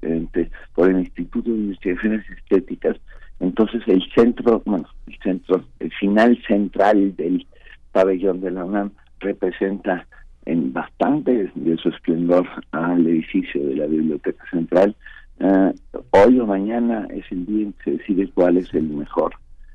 por 0.74 0.90
el 0.90 1.00
Instituto 1.00 1.50
de 1.50 1.56
Investigaciones 1.56 2.24
Estéticas. 2.30 2.96
Entonces 3.40 3.82
el 3.86 4.02
centro, 4.14 4.62
bueno, 4.64 4.86
el 5.06 5.18
centro, 5.22 5.64
el 5.78 5.90
final 5.92 6.38
central 6.46 7.16
del 7.16 7.46
pabellón 7.92 8.40
de 8.40 8.50
la 8.50 8.64
UNAM 8.64 8.92
representa 9.18 10.06
en 10.46 10.72
bastante 10.72 11.50
de 11.54 11.76
su 11.76 11.88
esplendor 11.88 12.46
al 12.72 13.06
edificio 13.06 13.64
de 13.66 13.76
la 13.76 13.86
Biblioteca 13.86 14.44
Central. 14.50 14.94
Eh, 15.38 15.72
hoy 16.10 16.38
o 16.38 16.46
mañana 16.46 17.06
es 17.10 17.24
el 17.30 17.46
día 17.46 17.66
en 17.66 17.72
que 17.72 17.84
se 17.84 17.90
decide 17.92 18.30
cuál 18.34 18.58
es 18.58 18.72
el 18.74 18.84
mejor, 18.84 19.32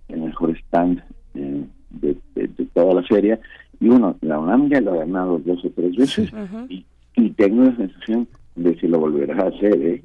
el 0.09 0.21
mejor 0.21 0.55
stand 0.57 1.03
eh, 1.33 1.65
de, 1.89 2.15
toda 2.73 2.95
la 2.95 3.03
feria. 3.03 3.39
Y 3.79 3.89
uno, 3.89 4.15
la 4.21 4.39
UNAM 4.39 4.69
ya 4.69 4.81
lo 4.81 4.93
ha 4.93 4.97
ganado 4.97 5.39
dos 5.39 5.63
o 5.65 5.69
tres 5.71 5.95
veces 5.95 6.31
y, 6.69 6.85
y 7.15 7.29
tengo 7.31 7.63
la 7.63 7.75
sensación 7.75 8.27
de 8.55 8.79
si 8.79 8.87
lo 8.87 8.99
volverás 8.99 9.39
a 9.39 9.47
hacer, 9.47 9.81
¿eh? 9.81 10.03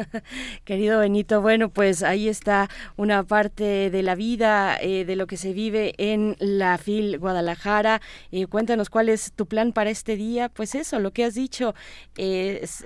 Querido 0.64 1.00
Benito, 1.00 1.40
bueno, 1.40 1.68
pues 1.68 2.02
ahí 2.02 2.28
está 2.28 2.68
una 2.96 3.22
parte 3.24 3.90
de 3.90 4.02
la 4.02 4.14
vida, 4.14 4.76
eh, 4.80 5.04
de 5.04 5.16
lo 5.16 5.26
que 5.26 5.36
se 5.36 5.52
vive 5.52 5.94
en 5.98 6.36
la 6.38 6.78
FIL 6.78 7.18
Guadalajara. 7.18 8.00
Eh, 8.30 8.46
cuéntanos 8.46 8.90
cuál 8.90 9.08
es 9.08 9.32
tu 9.32 9.46
plan 9.46 9.72
para 9.72 9.90
este 9.90 10.16
día. 10.16 10.48
Pues 10.48 10.74
eso, 10.74 10.98
lo 10.98 11.12
que 11.12 11.24
has 11.24 11.34
dicho, 11.34 11.74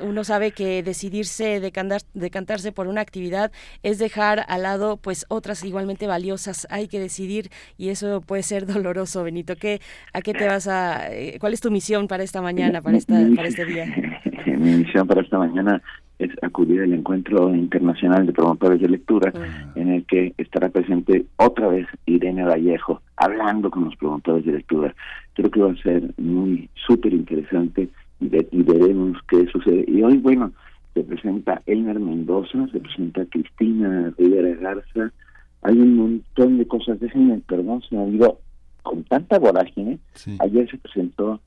uno 0.00 0.24
sabe 0.24 0.52
que 0.52 0.82
decidirse, 0.82 1.60
decantarse 1.60 2.72
por 2.72 2.86
una 2.86 3.00
actividad 3.00 3.52
es 3.82 3.98
dejar 3.98 4.44
al 4.48 4.62
lado 4.62 4.96
pues 4.96 5.26
otras 5.28 5.64
igualmente 5.64 6.06
valiosas. 6.06 6.66
Hay 6.70 6.88
que 6.88 7.00
decidir 7.00 7.50
y 7.76 7.88
eso 7.88 8.20
puede 8.20 8.42
ser 8.42 8.66
doloroso, 8.74 9.22
Benito. 9.22 9.56
¿Qué, 9.56 9.80
¿A 10.12 10.20
qué 10.20 10.32
te 10.32 10.46
vas 10.46 10.66
a, 10.68 11.12
eh, 11.12 11.38
cuál 11.40 11.52
es 11.52 11.60
tu 11.60 11.70
misión 11.70 12.08
para 12.08 12.22
esta 12.22 12.40
mañana, 12.42 12.82
para, 12.82 12.96
esta, 12.96 13.14
para 13.34 13.48
este 13.48 13.64
día? 13.64 13.86
Mi 14.46 14.76
misión 14.76 15.06
para 15.06 15.20
esta 15.20 15.38
mañana 15.38 15.82
es 16.24 16.30
acudir 16.42 16.82
al 16.82 16.92
encuentro 16.92 17.54
internacional 17.54 18.26
de 18.26 18.32
promotores 18.32 18.80
de 18.80 18.88
lectura 18.88 19.32
en 19.74 19.88
el 19.90 20.04
que 20.06 20.34
estará 20.38 20.68
presente 20.68 21.26
otra 21.36 21.68
vez 21.68 21.86
Irene 22.06 22.44
Vallejo 22.44 23.00
hablando 23.16 23.70
con 23.70 23.84
los 23.84 23.96
promotores 23.96 24.44
de 24.44 24.52
lectura. 24.52 24.94
Creo 25.34 25.50
que 25.50 25.60
va 25.60 25.72
a 25.72 25.82
ser 25.82 26.02
muy 26.18 26.68
súper 26.86 27.12
interesante 27.12 27.88
y, 28.20 28.62
veremos 28.62 29.18
qué 29.28 29.46
sucede. 29.46 29.84
Y 29.88 30.02
hoy, 30.02 30.18
bueno, 30.18 30.52
se 30.94 31.02
presenta 31.02 31.62
Elmer 31.66 31.98
Mendoza, 32.00 32.66
se 32.72 32.80
presenta 32.80 33.24
Cristina 33.26 34.12
Rivera 34.16 34.54
Garza, 34.60 35.12
hay 35.62 35.78
un 35.78 35.96
montón 35.96 36.58
de 36.58 36.66
cosas. 36.66 37.00
Déjenme, 37.00 37.40
perdón, 37.46 37.82
se 37.88 37.96
me 37.96 38.02
olvidó, 38.02 38.38
con 38.82 39.02
tanta 39.04 39.38
vorágine, 39.38 39.98
ayer 40.38 40.70
se 40.70 40.78
presentó 40.78 41.40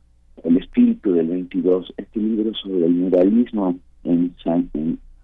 El 0.44 0.58
espíritu 0.58 1.14
del 1.14 1.28
22, 1.28 1.94
este 1.98 2.20
libro 2.20 2.54
sobre 2.56 2.86
el 2.86 2.94
muralismo 2.94 3.78
en 4.08 4.34
San, 4.44 4.70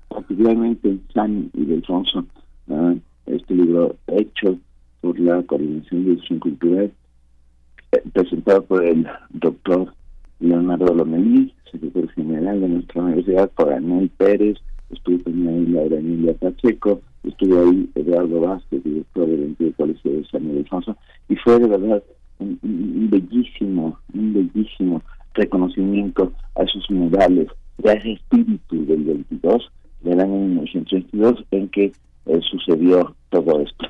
particularmente 0.10 0.90
en 0.90 1.02
San 1.14 1.50
Ildefonso, 1.54 2.26
¿no? 2.68 3.00
este 3.26 3.56
libro 3.56 3.96
hecho 4.08 4.58
por 5.02 5.20
la 5.20 5.42
Coordinación 5.44 6.06
de 6.06 6.12
Edición 6.14 6.40
Cultural, 6.40 6.92
eh, 7.92 8.04
presentado 8.14 8.64
por 8.64 8.84
el 8.84 9.08
doctor 9.32 9.94
Leonardo 10.40 10.94
Lomelí, 10.94 11.54
secretario 11.72 12.10
general 12.10 12.62
de 12.62 12.70
nuestra 12.70 13.02
universidad, 13.02 13.50
por 13.52 13.72
Anel 13.72 14.10
Pérez, 14.18 14.58
estuvo 14.90 15.18
también 15.20 15.50
ahí 15.50 15.66
Laura 15.68 15.98
Emilia 15.98 16.34
Pacheco, 16.36 17.02
estuvo 17.24 17.62
ahí 17.62 17.90
Eduardo 17.96 18.42
Vázquez, 18.42 18.84
director 18.84 19.28
del 19.28 19.44
Antiguo 19.44 19.74
Colegio 19.78 20.12
de 20.12 20.26
San 20.26 20.44
Ildefonso, 20.44 20.98
y 21.30 21.36
fue 21.38 21.60
de 21.60 21.68
verdad 21.68 22.04
un, 22.40 23.10
bellísimo, 23.10 23.98
un 24.14 24.34
bellísimo 24.34 25.02
reconocimiento 25.34 26.32
a 26.56 26.64
esos 26.64 26.90
murales, 26.92 27.48
a 27.86 27.92
ese 27.94 28.14
espíritu 28.14 28.86
del 28.86 29.04
22, 29.04 29.72
del 30.02 30.20
año 30.20 30.34
1922, 30.34 31.46
en 31.52 31.70
que 31.70 31.94
eh, 32.26 32.40
sucedió 32.50 33.16
todo 33.30 33.62
esto. 33.62 33.86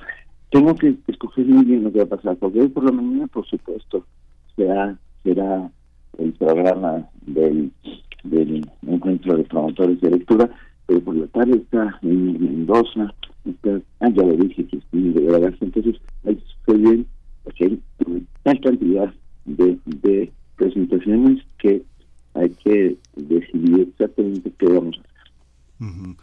Tengo 0.51 0.75
que 0.75 0.95
escoger 1.07 1.45
muy 1.45 1.65
bien 1.65 1.83
lo 1.83 1.91
que 1.91 1.99
va 1.99 2.05
a 2.05 2.17
pasar, 2.17 2.37
porque 2.37 2.61
hoy 2.61 2.67
por 2.69 2.83
la 2.85 2.91
mañana, 2.91 3.27
por 3.27 3.45
supuesto, 3.47 4.05
será, 4.55 4.97
será 5.23 5.69
el 6.17 6.33
programa 6.33 7.07
del, 7.25 7.71
del 8.23 8.69
encuentro 8.87 9.35
de 9.35 9.43
promotores 9.43 9.99
de 10.01 10.11
lectura, 10.11 10.49
pero 10.85 11.01
por 11.01 11.15
la 11.15 11.27
tarde 11.27 11.57
está 11.57 11.99
en 12.01 12.33
Mendoza, 12.33 13.13
ah, 13.99 14.09
ya 14.09 14.23
lo 14.23 14.35
dije, 14.35 14.65
que 14.65 14.77
es 14.77 14.83
de 14.91 15.21
verdad, 15.21 15.53
entonces 15.59 15.95
que 16.23 16.31
escoger 16.31 16.77
bien, 16.77 17.07
hay 17.59 17.81
una 18.45 18.61
cantidad 18.61 19.13
de, 19.45 19.77
de 19.85 20.31
presentaciones 20.55 21.43
que 21.57 21.83
hay 22.33 22.49
que 22.49 22.95
decidir 23.15 23.89
exactamente 23.89 24.51
qué 24.57 24.65
vamos 24.67 24.97
a 24.97 25.01
hacer. 25.01 26.15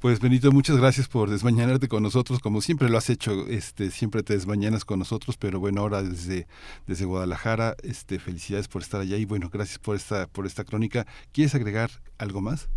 Pues 0.00 0.20
Benito, 0.20 0.52
muchas 0.52 0.76
gracias 0.76 1.08
por 1.08 1.30
desmañanarte 1.30 1.88
con 1.88 2.02
nosotros, 2.02 2.38
como 2.38 2.60
siempre 2.60 2.90
lo 2.90 2.98
has 2.98 3.08
hecho, 3.08 3.46
este, 3.48 3.90
siempre 3.90 4.22
te 4.22 4.34
desmañanas 4.34 4.84
con 4.84 4.98
nosotros, 4.98 5.38
pero 5.38 5.58
bueno, 5.58 5.80
ahora 5.80 6.02
desde, 6.02 6.46
desde 6.86 7.06
Guadalajara, 7.06 7.74
este, 7.82 8.18
felicidades 8.18 8.68
por 8.68 8.82
estar 8.82 9.00
allá 9.00 9.16
y 9.16 9.24
bueno, 9.24 9.48
gracias 9.50 9.78
por 9.78 9.96
esta, 9.96 10.26
por 10.26 10.44
esta 10.44 10.64
crónica. 10.64 11.06
¿Quieres 11.32 11.54
agregar 11.54 11.88
algo 12.18 12.42
más? 12.42 12.68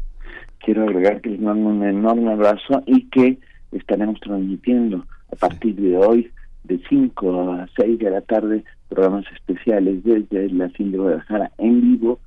Quiero 0.64 0.84
agregar 0.84 1.22
que 1.22 1.32
les 1.32 1.42
mando 1.42 1.70
un 1.70 1.84
enorme 1.84 2.32
abrazo 2.32 2.82
y 2.86 3.10
que 3.10 3.38
estaremos 3.74 4.20
transmitiendo 4.22 5.06
a 5.32 5.36
partir 5.36 5.76
de 5.76 5.98
hoy 5.98 6.32
de 6.64 6.82
5 6.88 7.52
a 7.52 7.68
6 7.78 8.00
de 8.00 8.10
la 8.10 8.22
tarde 8.22 8.64
programas 8.88 9.26
especiales 9.34 10.04
desde 10.04 10.50
la 10.50 10.70
FIL 10.70 10.94
de 10.94 10.98
Guadalajara 10.98 11.52
en 11.58 11.82
vivo 11.82 12.20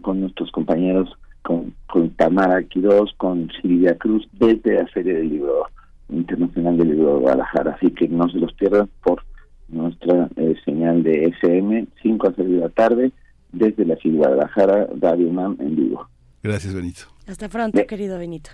con 0.00 0.20
nuestros 0.20 0.50
compañeros, 0.50 1.10
con, 1.42 1.74
con 1.86 2.10
Tamara 2.10 2.62
Quiroz, 2.62 3.12
con 3.16 3.50
Silvia 3.60 3.96
Cruz, 3.96 4.26
desde 4.32 4.74
la 4.74 4.86
Feria 4.86 5.14
del 5.14 5.28
Libro 5.28 5.66
Internacional 6.08 6.76
del 6.78 6.90
Libro 6.90 7.14
de 7.14 7.20
Guadalajara. 7.20 7.72
Así 7.72 7.90
que 7.90 8.08
no 8.08 8.28
se 8.28 8.38
los 8.38 8.52
pierdan 8.54 8.88
por 9.02 9.22
nuestra 9.68 10.28
eh, 10.36 10.54
señal 10.64 11.02
de 11.02 11.26
FM, 11.26 11.86
5 12.02 12.28
a 12.28 12.34
6 12.34 12.48
de 12.48 12.56
la 12.56 12.68
tarde, 12.68 13.12
desde 13.52 13.84
la 13.84 13.96
FIL 13.96 14.16
Guadalajara, 14.16 14.88
Radio 15.00 15.28
UNAM 15.28 15.56
en 15.60 15.76
vivo. 15.76 16.06
Gracias, 16.42 16.74
Benito. 16.74 17.02
Hasta 17.26 17.48
pronto, 17.48 17.84
querido 17.86 18.18
Benito. 18.18 18.50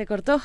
Se 0.00 0.06
cortó. 0.06 0.40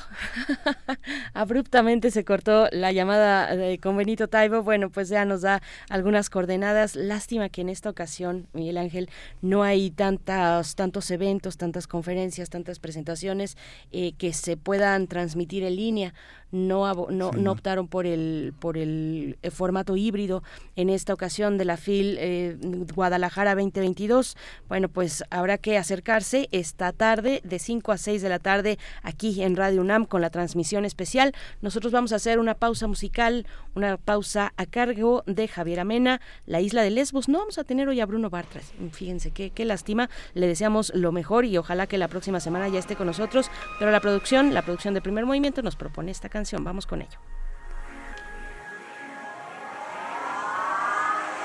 Abruptamente 1.33 2.11
se 2.11 2.25
cortó 2.25 2.67
la 2.73 2.91
llamada 2.91 3.55
de, 3.55 3.79
con 3.79 3.95
Benito 3.95 4.27
Taibo. 4.27 4.63
Bueno, 4.63 4.89
pues 4.89 5.07
ya 5.07 5.23
nos 5.23 5.43
da 5.43 5.61
algunas 5.89 6.29
coordenadas. 6.29 6.97
Lástima 6.97 7.47
que 7.47 7.61
en 7.61 7.69
esta 7.69 7.89
ocasión, 7.89 8.47
Miguel 8.51 8.77
Ángel, 8.77 9.09
no 9.41 9.63
hay 9.63 9.91
tantas, 9.91 10.75
tantos 10.75 11.09
eventos, 11.09 11.55
tantas 11.55 11.87
conferencias, 11.87 12.49
tantas 12.49 12.79
presentaciones 12.79 13.55
eh, 13.93 14.11
que 14.17 14.33
se 14.33 14.57
puedan 14.57 15.07
transmitir 15.07 15.63
en 15.63 15.77
línea 15.77 16.13
no, 16.51 17.08
no, 17.10 17.31
sí. 17.34 17.39
no 17.39 17.51
optaron 17.51 17.88
por 17.88 18.05
el, 18.05 18.53
por 18.60 18.77
el 18.77 19.38
eh, 19.41 19.51
formato 19.51 19.95
híbrido 19.95 20.43
en 20.75 20.89
esta 20.89 21.13
ocasión 21.13 21.58
de 21.58 21.65
la 21.65 21.77
FIL 21.77 22.17
eh, 22.19 22.58
Guadalajara 22.93 23.55
2022. 23.55 24.38
Bueno, 24.67 24.89
pues 24.89 25.23
habrá 25.29 25.58
que 25.58 25.77
acercarse 25.77 26.47
esta 26.51 26.91
tarde 26.93 27.41
de 27.43 27.60
5 27.60 27.91
a 27.91 27.97
6 27.97 28.21
de 28.21 28.29
la 28.29 28.39
tarde 28.39 28.79
aquí 29.03 29.41
en 29.43 29.55
Radio 29.55 29.81
UNAM 29.81 30.05
con 30.05 30.21
la 30.21 30.29
transmisión 30.29 30.86
especial. 30.86 31.34
Nosotros 31.62 31.91
vamos 31.91 32.13
a 32.13 32.17
hacer 32.17 32.39
una 32.39 32.55
pausa 32.55 32.88
musical, 32.88 33.45
una 33.73 33.97
pausa 33.97 34.53
a 34.58 34.65
cargo 34.65 35.23
de 35.25 35.47
Javier 35.47 35.79
Amena, 35.79 36.21
La 36.45 36.62
Isla 36.62 36.84
de 36.84 36.91
Lesbos. 36.91 37.27
No 37.27 37.39
vamos 37.39 37.58
a 37.58 37.63
tener 37.63 37.88
hoy 37.88 37.99
a 37.99 38.05
Bruno 38.05 38.29
Bartras. 38.29 38.73
Fíjense 38.91 39.31
qué, 39.31 39.49
qué 39.49 39.65
lástima. 39.65 40.10
Le 40.34 40.47
deseamos 40.47 40.93
lo 40.95 41.12
mejor 41.12 41.45
y 41.45 41.58
ojalá 41.58 41.88
que 41.88 41.97
la 41.97 42.08
próxima 42.08 42.39
semana 42.39 42.67
ya 42.69 42.79
esté 42.79 42.95
con 42.95 43.08
nosotros. 43.08 43.49
Pero 43.79 43.91
la 43.91 43.99
producción, 43.99 44.53
la 44.53 44.62
producción 44.62 44.93
de 44.93 45.01
primer 45.01 45.25
movimiento 45.25 45.62
nos 45.62 45.75
propone 45.75 46.12
esta 46.12 46.29
canción. 46.36 46.65
Vamos 46.65 46.86
con 46.86 47.02
ello. 47.02 47.17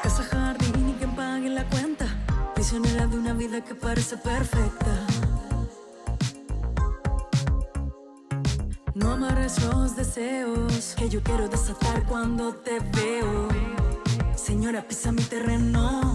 Casa 0.03 0.24
jardín 0.24 0.88
y 0.88 0.94
quien 0.94 1.14
pague 1.14 1.48
la 1.48 1.64
cuenta. 1.66 2.07
Prisionera 2.57 3.07
de 3.07 3.16
una 3.16 3.33
vida 3.33 3.62
que 3.62 3.76
parece 3.76 4.16
perfecta. 4.16 4.94
No 8.94 9.12
amarres 9.12 9.62
los 9.62 9.94
deseos 9.94 10.96
que 10.98 11.09
yo 11.09 11.22
quiero 11.22 11.48
desatar 11.48 12.03
cuando 12.07 12.53
te 12.66 12.81
veo. 12.96 13.48
Señora, 14.35 14.83
pisa 14.88 15.12
mi 15.12 15.22
terreno. 15.22 16.09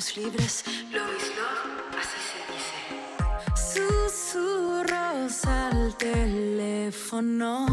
Seamos 0.00 0.16
libres. 0.16 0.64
Love, 0.92 1.30
así 2.00 2.18
se 2.30 2.40
dice. 2.52 2.78
Susurros 4.08 5.36
al 5.44 5.94
teléfono. 5.96 7.66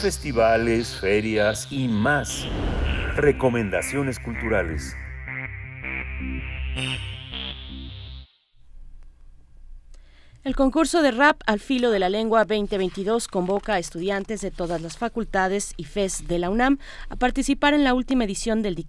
Festivales, 0.00 0.98
ferias 1.00 1.68
y 1.70 1.88
más. 1.88 2.46
Recomendaciones 3.16 4.18
culturales. 4.18 4.94
Concurso 10.58 11.02
de 11.02 11.12
rap 11.12 11.40
al 11.46 11.60
filo 11.60 11.92
de 11.92 12.00
la 12.00 12.08
lengua 12.08 12.44
2022 12.44 13.28
convoca 13.28 13.74
a 13.74 13.78
estudiantes 13.78 14.40
de 14.40 14.50
todas 14.50 14.82
las 14.82 14.98
facultades 14.98 15.72
y 15.76 15.84
FES 15.84 16.26
de 16.26 16.40
la 16.40 16.50
UNAM 16.50 16.80
a 17.08 17.14
participar 17.14 17.74
en 17.74 17.84
la 17.84 17.94
última 17.94 18.24
edición 18.24 18.60
del, 18.60 18.84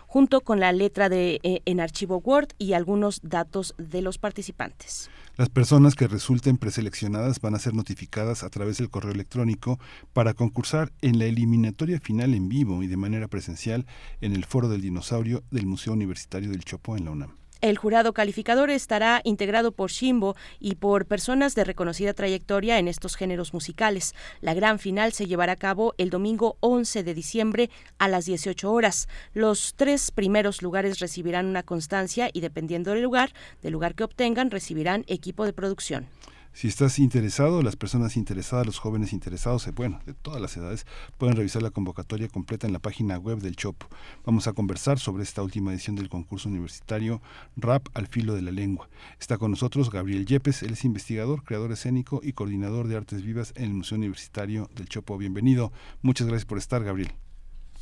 junto 0.07 0.41
con 0.41 0.59
la 0.59 0.71
letra 0.71 1.09
de 1.09 1.39
eh, 1.43 1.61
en 1.65 1.81
archivo 1.81 2.17
Word 2.17 2.47
y 2.57 2.73
algunos 2.73 3.19
datos 3.21 3.75
de 3.77 4.01
los 4.01 4.17
participantes. 4.17 5.11
Las 5.37 5.49
personas 5.49 5.95
que 5.95 6.07
resulten 6.07 6.57
preseleccionadas 6.57 7.39
van 7.39 7.55
a 7.55 7.59
ser 7.59 7.73
notificadas 7.73 8.43
a 8.43 8.49
través 8.49 8.77
del 8.77 8.89
correo 8.89 9.13
electrónico 9.13 9.79
para 10.11 10.33
concursar 10.33 10.91
en 11.01 11.19
la 11.19 11.25
eliminatoria 11.25 11.99
final 12.01 12.33
en 12.33 12.49
vivo 12.49 12.83
y 12.83 12.87
de 12.87 12.97
manera 12.97 13.27
presencial 13.29 13.85
en 14.19 14.33
el 14.33 14.43
Foro 14.43 14.67
del 14.67 14.81
Dinosaurio 14.81 15.43
del 15.49 15.67
Museo 15.67 15.93
Universitario 15.93 16.49
del 16.49 16.65
Chopo 16.65 16.97
en 16.97 17.05
la 17.05 17.11
UNAM. 17.11 17.40
El 17.61 17.77
jurado 17.77 18.13
calificador 18.13 18.71
estará 18.71 19.21
integrado 19.23 19.71
por 19.71 19.91
Shimbo 19.91 20.35
y 20.59 20.75
por 20.75 21.05
personas 21.05 21.53
de 21.53 21.63
reconocida 21.63 22.15
trayectoria 22.15 22.79
en 22.79 22.87
estos 22.87 23.15
géneros 23.15 23.53
musicales. 23.53 24.15
La 24.41 24.55
gran 24.55 24.79
final 24.79 25.13
se 25.13 25.27
llevará 25.27 25.53
a 25.53 25.57
cabo 25.57 25.93
el 25.99 26.09
domingo 26.09 26.57
11 26.61 27.03
de 27.03 27.13
diciembre 27.13 27.69
a 27.99 28.07
las 28.07 28.25
18 28.25 28.71
horas. 28.71 29.07
Los 29.35 29.75
tres 29.75 30.09
primeros 30.09 30.63
lugares 30.63 30.97
recibirán 30.97 31.45
una 31.45 31.61
constancia 31.61 32.31
y 32.33 32.41
dependiendo 32.41 32.91
del 32.91 33.03
lugar, 33.03 33.31
del 33.61 33.73
lugar 33.73 33.93
que 33.93 34.05
obtengan, 34.05 34.49
recibirán 34.49 35.05
equipo 35.07 35.45
de 35.45 35.53
producción. 35.53 36.07
Si 36.53 36.67
estás 36.67 36.99
interesado, 36.99 37.63
las 37.63 37.77
personas 37.77 38.17
interesadas, 38.17 38.65
los 38.65 38.77
jóvenes 38.77 39.13
interesados, 39.13 39.65
eh, 39.67 39.71
bueno, 39.73 40.01
de 40.05 40.13
todas 40.13 40.41
las 40.41 40.55
edades, 40.57 40.85
pueden 41.17 41.37
revisar 41.37 41.63
la 41.63 41.71
convocatoria 41.71 42.27
completa 42.27 42.67
en 42.67 42.73
la 42.73 42.79
página 42.79 43.17
web 43.17 43.39
del 43.39 43.55
Chopo. 43.55 43.87
Vamos 44.25 44.47
a 44.47 44.53
conversar 44.53 44.99
sobre 44.99 45.23
esta 45.23 45.41
última 45.41 45.71
edición 45.71 45.95
del 45.95 46.09
concurso 46.09 46.49
universitario 46.49 47.21
Rap 47.55 47.87
al 47.93 48.07
filo 48.07 48.35
de 48.35 48.41
la 48.41 48.51
lengua. 48.51 48.89
Está 49.17 49.37
con 49.37 49.51
nosotros 49.51 49.89
Gabriel 49.91 50.25
Yepes, 50.25 50.61
él 50.61 50.73
es 50.73 50.83
investigador, 50.83 51.43
creador 51.43 51.71
escénico 51.71 52.19
y 52.21 52.33
coordinador 52.33 52.89
de 52.89 52.97
artes 52.97 53.23
vivas 53.23 53.53
en 53.55 53.63
el 53.63 53.73
Museo 53.73 53.97
Universitario 53.97 54.69
del 54.75 54.89
Chopo. 54.89 55.17
Bienvenido. 55.17 55.71
Muchas 56.01 56.27
gracias 56.27 56.45
por 56.45 56.57
estar, 56.57 56.83
Gabriel. 56.83 57.11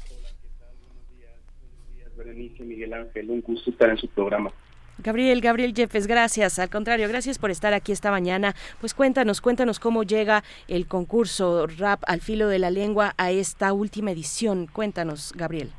Hola, 0.09 0.29
¿qué 0.41 0.47
tal? 0.59 0.75
Buenos 0.85 1.17
días. 1.17 1.33
Buenos 1.59 1.95
días, 1.95 2.15
Berenice, 2.15 2.63
Miguel 2.63 2.93
Ángel. 2.93 3.31
Un 3.31 3.41
gusto 3.41 3.71
estar 3.71 3.89
en 3.89 3.97
su 3.97 4.07
programa. 4.09 4.53
Gabriel, 5.01 5.39
Gabriel 5.39 5.73
Jeffes, 5.73 6.07
gracias. 6.07 6.59
Al 6.59 6.69
contrario, 6.69 7.07
gracias 7.07 7.39
por 7.39 7.51
estar 7.51 7.73
aquí 7.73 7.93
esta 7.93 8.11
mañana. 8.11 8.53
Pues 8.81 8.93
cuéntanos, 8.93 9.39
cuéntanos 9.39 9.79
cómo 9.79 10.03
llega 10.03 10.43
el 10.67 10.87
concurso 10.87 11.67
Rap 11.67 12.01
al 12.05 12.19
filo 12.19 12.49
de 12.49 12.59
la 12.59 12.69
lengua 12.69 13.13
a 13.17 13.31
esta 13.31 13.71
última 13.71 14.11
edición. 14.11 14.67
Cuéntanos, 14.67 15.31
Gabriel. 15.35 15.69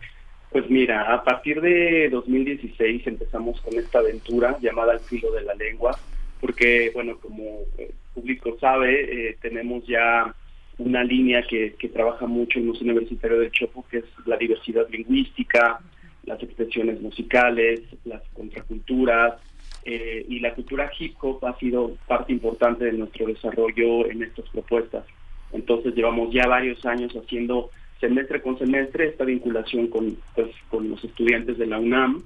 Pues 0.51 0.69
mira, 0.71 1.13
a 1.13 1.23
partir 1.23 1.61
de 1.61 2.09
2016 2.11 3.07
empezamos 3.07 3.61
con 3.61 3.79
esta 3.79 3.99
aventura 3.99 4.59
llamada 4.61 4.93
Al 4.93 5.01
filo 5.01 5.31
de 5.33 5.43
la 5.43 5.55
lengua, 5.55 5.97
porque, 6.41 6.91
bueno, 6.95 7.19
como 7.19 7.61
el 7.77 7.93
público 8.15 8.57
sabe, 8.59 9.29
eh, 9.29 9.37
tenemos 9.43 9.87
ya 9.87 10.35
una 10.79 11.05
línea 11.05 11.43
que, 11.47 11.75
que 11.79 11.89
trabaja 11.91 12.27
mucho 12.27 12.59
en 12.59 12.65
el 12.65 12.71
Museo 12.71 12.85
Universitario 12.87 13.39
de 13.39 13.51
Chopo, 13.51 13.85
que 13.91 13.99
es 13.99 14.05
la 14.25 14.39
diversidad 14.39 14.89
lingüística, 14.89 15.79
las 16.31 16.43
expresiones 16.43 17.01
musicales, 17.01 17.81
las 18.05 18.23
contraculturas, 18.35 19.35
eh, 19.85 20.27
y 20.29 20.41
la 20.41 20.55
cultura 20.55 20.91
hip 20.99 21.15
hop 21.21 21.45
ha 21.47 21.59
sido 21.59 21.97
parte 22.07 22.33
importante 22.33 22.85
de 22.85 22.93
nuestro 22.93 23.27
desarrollo 23.27 24.09
en 24.11 24.23
estas 24.23 24.49
propuestas. 24.51 25.05
Entonces 25.53 25.95
llevamos 25.95 26.33
ya 26.33 26.47
varios 26.47 26.85
años 26.85 27.13
haciendo 27.15 27.71
semestre 27.99 28.43
con 28.43 28.59
semestre 28.59 29.09
esta 29.09 29.25
vinculación 29.25 29.89
con, 29.89 30.17
pues, 30.35 30.51
los 30.73 31.03
estudiantes 31.03 31.59
de 31.59 31.67
la 31.67 31.79
UNAM 31.79 32.23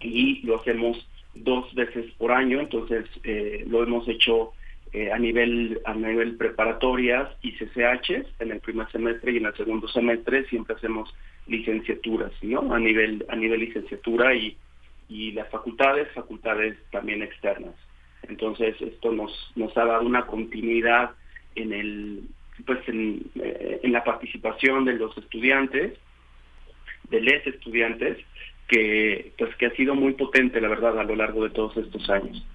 y 0.00 0.42
lo 0.42 0.60
hacemos 0.60 1.06
dos 1.34 1.72
veces 1.74 2.10
por 2.18 2.32
año, 2.32 2.60
entonces 2.60 3.06
eh, 3.22 3.64
lo 3.68 3.82
hemos 3.82 4.08
hecho 4.08 4.52
eh, 4.92 5.12
a 5.12 5.18
nivel 5.18 5.80
a 5.84 5.94
nivel 5.94 6.36
preparatorias 6.36 7.28
y 7.42 7.52
CCH 7.52 8.26
en 8.40 8.50
el 8.50 8.58
primer 8.58 8.90
semestre 8.90 9.32
y 9.32 9.36
en 9.36 9.46
el 9.46 9.54
segundo 9.54 9.86
semestre 9.86 10.44
siempre 10.46 10.74
hacemos 10.74 11.14
licenciaturas, 11.50 12.32
¿no? 12.42 12.72
A 12.72 12.78
nivel, 12.78 13.26
a 13.28 13.36
nivel 13.36 13.60
licenciatura 13.60 14.34
y, 14.34 14.56
y 15.08 15.32
las 15.32 15.48
facultades, 15.50 16.08
facultades 16.12 16.78
también 16.90 17.22
externas. 17.22 17.74
Entonces 18.28 18.80
esto 18.80 19.12
nos, 19.12 19.32
nos 19.56 19.76
ha 19.76 19.84
dado 19.84 20.06
una 20.06 20.26
continuidad 20.26 21.10
en 21.54 21.72
el 21.72 22.22
pues 22.66 22.86
en, 22.88 23.22
eh, 23.36 23.80
en 23.82 23.92
la 23.92 24.04
participación 24.04 24.84
de 24.84 24.94
los 24.94 25.16
estudiantes, 25.16 25.98
de 27.08 27.20
les 27.20 27.46
estudiantes, 27.46 28.18
que 28.68 29.32
pues 29.38 29.54
que 29.56 29.66
ha 29.66 29.70
sido 29.70 29.94
muy 29.94 30.12
potente 30.12 30.60
la 30.60 30.68
verdad 30.68 30.98
a 30.98 31.04
lo 31.04 31.16
largo 31.16 31.44
de 31.44 31.50
todos 31.50 31.76
estos 31.76 32.08
años. 32.10 32.46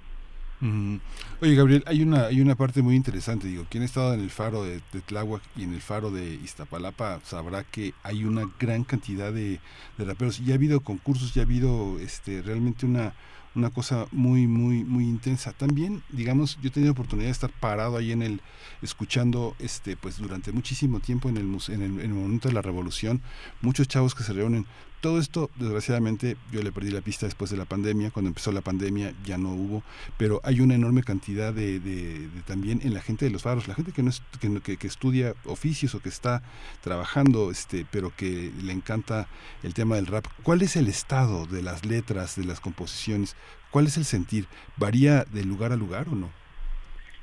Oye, 1.41 1.55
Gabriel, 1.55 1.83
hay 1.85 2.01
una, 2.01 2.25
hay 2.25 2.41
una 2.41 2.55
parte 2.55 2.81
muy 2.81 2.95
interesante. 2.95 3.47
Digo, 3.47 3.65
quien 3.69 3.83
ha 3.83 3.85
estado 3.85 4.13
en 4.13 4.21
el 4.21 4.29
faro 4.29 4.63
de, 4.63 4.81
de 4.91 5.01
Tláhuac 5.01 5.41
y 5.55 5.63
en 5.63 5.73
el 5.73 5.81
faro 5.81 6.11
de 6.11 6.35
Iztapalapa 6.35 7.19
sabrá 7.23 7.63
que 7.63 7.93
hay 8.03 8.23
una 8.23 8.49
gran 8.59 8.83
cantidad 8.83 9.31
de, 9.31 9.59
de 9.97 10.05
raperos. 10.05 10.43
Ya 10.43 10.53
ha 10.53 10.55
habido 10.55 10.79
concursos, 10.79 11.33
ya 11.33 11.41
ha 11.41 11.45
habido 11.45 11.99
este, 11.99 12.41
realmente 12.41 12.85
una, 12.85 13.13
una 13.55 13.69
cosa 13.69 14.07
muy, 14.11 14.47
muy, 14.47 14.83
muy 14.83 15.05
intensa. 15.05 15.53
También, 15.53 16.03
digamos, 16.09 16.57
yo 16.61 16.69
he 16.69 16.71
tenido 16.71 16.91
oportunidad 16.91 17.27
de 17.27 17.31
estar 17.31 17.51
parado 17.51 17.97
ahí 17.97 18.11
en 18.11 18.21
el, 18.21 18.41
escuchando, 18.81 19.55
este, 19.59 19.95
pues 19.95 20.17
durante 20.17 20.51
muchísimo 20.51 20.99
tiempo 20.99 21.29
en 21.29 21.37
el, 21.37 21.43
en 21.69 21.81
el, 21.81 21.99
en 21.99 22.11
el 22.11 22.13
momento 22.13 22.49
de 22.49 22.53
la 22.53 22.61
revolución, 22.61 23.21
muchos 23.61 23.87
chavos 23.87 24.13
que 24.13 24.23
se 24.23 24.33
reúnen 24.33 24.65
todo 25.05 25.19
esto, 25.19 25.51
desgraciadamente, 25.57 26.35
yo 26.51 26.63
le 26.63 26.71
perdí 26.71 26.89
la 26.89 27.01
pista 27.01 27.27
después 27.27 27.51
de 27.51 27.57
la 27.57 27.65
pandemia. 27.65 28.09
Cuando 28.09 28.29
empezó 28.29 28.51
la 28.51 28.61
pandemia 28.61 29.13
ya 29.23 29.37
no 29.37 29.53
hubo, 29.53 29.83
pero 30.17 30.41
hay 30.43 30.61
una 30.61 30.73
enorme 30.73 31.03
cantidad 31.03 31.53
de, 31.53 31.79
de, 31.79 32.27
también 32.47 32.79
en 32.83 32.95
la 32.95 33.01
gente 33.01 33.23
de 33.23 33.29
los 33.29 33.43
faros, 33.43 33.67
la 33.67 33.75
gente 33.75 33.91
que 33.91 34.01
no 34.01 34.09
es, 34.09 34.23
que, 34.63 34.77
que, 34.77 34.87
estudia 34.87 35.35
oficios 35.45 35.93
o 35.93 35.99
que 35.99 36.09
está 36.09 36.41
trabajando, 36.81 37.51
este, 37.51 37.85
pero 37.91 38.13
que 38.17 38.49
le 38.63 38.73
encanta 38.73 39.27
el 39.61 39.75
tema 39.75 39.97
del 39.97 40.07
rap. 40.07 40.25
¿Cuál 40.41 40.63
es 40.63 40.75
el 40.75 40.87
estado 40.87 41.45
de 41.45 41.61
las 41.61 41.85
letras, 41.85 42.35
de 42.35 42.45
las 42.45 42.59
composiciones? 42.59 43.35
¿Cuál 43.69 43.85
es 43.85 43.97
el 43.97 44.05
sentir? 44.05 44.47
¿Varía 44.75 45.23
de 45.25 45.43
lugar 45.43 45.71
a 45.71 45.75
lugar 45.75 46.07
o 46.11 46.15
no? 46.15 46.31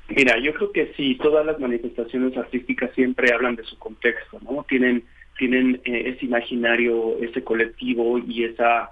Mira, 0.07 0.39
yo 0.39 0.53
creo 0.53 0.71
que 0.71 0.93
sí, 0.95 1.15
todas 1.15 1.45
las 1.45 1.59
manifestaciones 1.59 2.37
artísticas 2.37 2.91
siempre 2.95 3.33
hablan 3.33 3.57
de 3.57 3.65
su 3.65 3.77
contexto, 3.77 4.39
¿no? 4.39 4.63
Tienen 4.69 5.03
tienen 5.37 5.81
eh, 5.85 6.13
ese 6.15 6.25
imaginario, 6.25 7.17
ese 7.19 7.43
colectivo 7.43 8.19
y 8.19 8.43
esa 8.43 8.91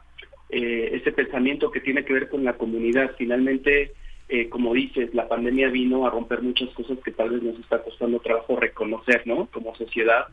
eh, 0.50 0.98
ese 0.98 1.14
pensamiento 1.14 1.72
que 1.72 1.80
tiene 1.80 2.04
que 2.04 2.14
ver 2.14 2.30
con 2.30 2.44
la 2.44 2.58
comunidad. 2.58 3.16
Finalmente, 3.18 3.94
eh, 4.28 4.50
como 4.50 4.74
dices, 4.74 5.14
la 5.14 5.30
pandemia 5.30 5.70
vino 5.70 6.06
a 6.06 6.10
romper 6.10 6.42
muchas 6.42 6.70
cosas 6.72 6.98
que 7.04 7.12
tal 7.12 7.30
vez 7.30 7.42
nos 7.42 7.58
está 7.60 7.82
costando 7.82 8.20
trabajo 8.20 8.58
reconocer, 8.58 9.26
¿no? 9.26 9.48
Como 9.48 9.76
sociedad, 9.76 10.28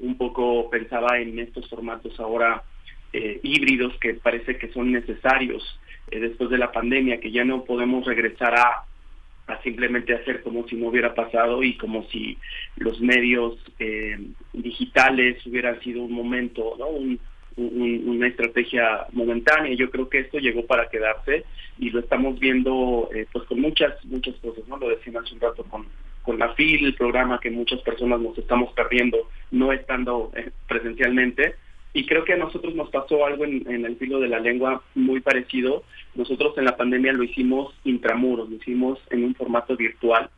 un 0.00 0.16
poco 0.16 0.70
pensaba 0.70 1.18
en 1.18 1.38
estos 1.38 1.68
formatos 1.68 2.18
ahora 2.18 2.62
híbridos 3.12 3.92
que 4.00 4.14
parece 4.14 4.56
que 4.56 4.72
son 4.72 4.90
necesarios 4.90 5.78
después 6.10 6.48
de 6.48 6.56
la 6.56 6.72
pandemia, 6.72 7.20
que 7.20 7.30
ya 7.30 7.44
no 7.44 7.64
podemos 7.64 8.06
regresar 8.06 8.54
a 8.54 8.86
a 9.46 9.60
simplemente 9.62 10.14
hacer 10.14 10.42
como 10.42 10.66
si 10.68 10.76
no 10.76 10.88
hubiera 10.88 11.14
pasado 11.14 11.62
y 11.62 11.76
como 11.76 12.04
si 12.08 12.38
los 12.76 13.00
medios 13.00 13.56
eh, 13.78 14.18
digitales 14.52 15.44
hubieran 15.46 15.80
sido 15.80 16.02
un 16.02 16.12
momento, 16.12 16.76
¿no? 16.78 16.88
una 17.56 18.26
estrategia 18.26 19.06
momentánea. 19.12 19.74
Yo 19.74 19.88
creo 19.90 20.08
que 20.08 20.18
esto 20.20 20.38
llegó 20.38 20.66
para 20.66 20.88
quedarse 20.88 21.44
y 21.78 21.90
lo 21.90 22.00
estamos 22.00 22.40
viendo 22.40 23.08
eh, 23.14 23.26
pues 23.32 23.44
con 23.44 23.60
muchas 23.60 24.04
muchas 24.06 24.34
cosas, 24.36 24.66
¿no? 24.66 24.76
Lo 24.76 24.88
decían 24.88 25.18
hace 25.18 25.34
un 25.34 25.40
rato 25.40 25.62
con 25.64 25.86
con 26.24 26.38
la 26.38 26.54
FIL, 26.54 26.86
el 26.86 26.94
programa 26.94 27.38
que 27.38 27.50
muchas 27.50 27.80
personas 27.82 28.18
nos 28.18 28.36
estamos 28.38 28.72
perdiendo 28.72 29.28
no 29.50 29.72
estando 29.72 30.32
eh, 30.34 30.50
presencialmente, 30.66 31.54
Y 31.94 32.04
creo 32.06 32.24
que 32.24 32.34
a 32.34 32.36
nosotros 32.36 32.74
nos 32.74 32.90
pasó 32.90 33.24
algo 33.24 33.44
en, 33.44 33.64
en, 33.70 33.86
el 33.86 33.96
filo 33.96 34.20
de 34.20 34.28
la 34.28 34.40
lengua 34.40 34.82
muy 34.94 35.20
parecido. 35.20 35.84
Nosotros 36.14 36.58
en 36.58 36.64
la 36.64 36.76
pandemia 36.76 37.12
lo 37.12 37.22
hicimos 37.22 37.72
intramuros, 37.84 38.50
lo 38.50 38.56
hicimos 38.56 38.98
en 39.10 39.24
un 39.24 39.34
formato 39.34 39.76
virtual 39.76 40.28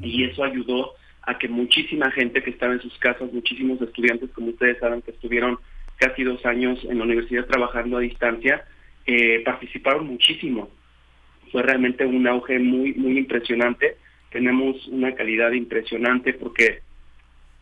y 0.00 0.24
eso 0.24 0.42
ayudó 0.42 0.94
a 1.22 1.38
que 1.38 1.48
muchísima 1.48 2.10
gente 2.10 2.42
que 2.42 2.50
estaba 2.50 2.72
en 2.72 2.80
sus 2.80 2.96
casas, 2.98 3.32
muchísimos 3.32 3.80
estudiantes, 3.82 4.30
como 4.30 4.48
ustedes 4.48 4.78
saben, 4.78 5.02
que 5.02 5.10
estuvieron 5.10 5.58
casi 5.96 6.22
dos 6.22 6.44
años 6.46 6.78
en 6.84 6.98
la 6.98 7.04
universidad 7.04 7.46
trabajando 7.46 7.96
a 7.96 8.00
distancia, 8.00 8.64
eh, 9.06 9.42
participaron 9.44 10.06
muchísimo. 10.06 10.70
Fue 11.50 11.62
realmente 11.62 12.04
un 12.04 12.26
auge 12.26 12.58
muy, 12.58 12.94
muy 12.94 13.18
impresionante. 13.18 13.96
Tenemos 14.30 14.86
una 14.88 15.14
calidad 15.14 15.52
impresionante 15.52 16.34
porque 16.34 16.80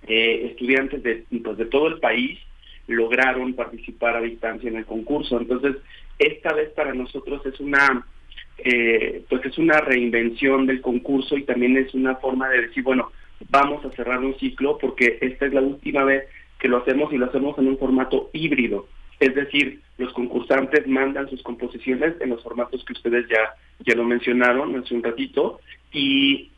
eh, 0.07 0.49
estudiantes 0.51 1.03
de, 1.03 1.25
pues, 1.42 1.57
de 1.57 1.66
todo 1.66 1.88
el 1.88 2.01
país 2.01 2.38
lograron 2.87 3.55
participar 3.55 4.16
a 4.16 4.20
distancia 4.20 4.68
en 4.68 4.77
el 4.77 4.87
concurso. 4.87 5.38
Entonces, 5.38 5.77
esta 6.18 6.53
vez 6.53 6.70
para 6.70 6.94
nosotros 6.94 7.44
es 7.47 7.59
una 7.61 8.07
eh, 8.59 9.25
pues 9.29 9.44
es 9.44 9.59
una 9.59 9.81
reinvención 9.81 10.66
del 10.66 10.81
concurso 10.81 11.37
y 11.37 11.42
también 11.42 11.77
es 11.77 11.92
una 11.94 12.16
forma 12.16 12.49
de 12.49 12.62
decir, 12.62 12.85
bueno, 12.85 13.11
vamos 13.51 13.85
a 13.85 13.90
cerrar 13.90 14.20
un 14.20 14.38
ciclo 14.38 14.79
porque 14.79 15.18
esta 15.20 15.47
es 15.47 15.53
la 15.53 15.61
última 15.61 16.05
vez 16.05 16.25
que 16.59 16.68
lo 16.68 16.79
hacemos 16.79 17.12
y 17.12 17.18
lo 17.18 17.27
hacemos 17.27 17.59
en 17.59 17.68
un 17.68 17.79
formato 17.79 18.31
híbrido. 18.33 18.87
Es 19.20 19.35
decir, 19.35 19.81
los 19.99 20.12
concursantes 20.12 20.87
mandan 20.87 21.29
sus 21.29 21.42
composiciones 21.42 22.14
en 22.20 22.31
los 22.31 22.42
formatos 22.42 22.85
que 22.85 22.92
ustedes 22.92 23.27
ya, 23.29 23.55
ya 23.81 23.94
lo 23.94 24.05
mencionaron 24.05 24.77
hace 24.77 24.94
un 24.94 25.03
ratito 25.03 25.61
y, 25.92 26.51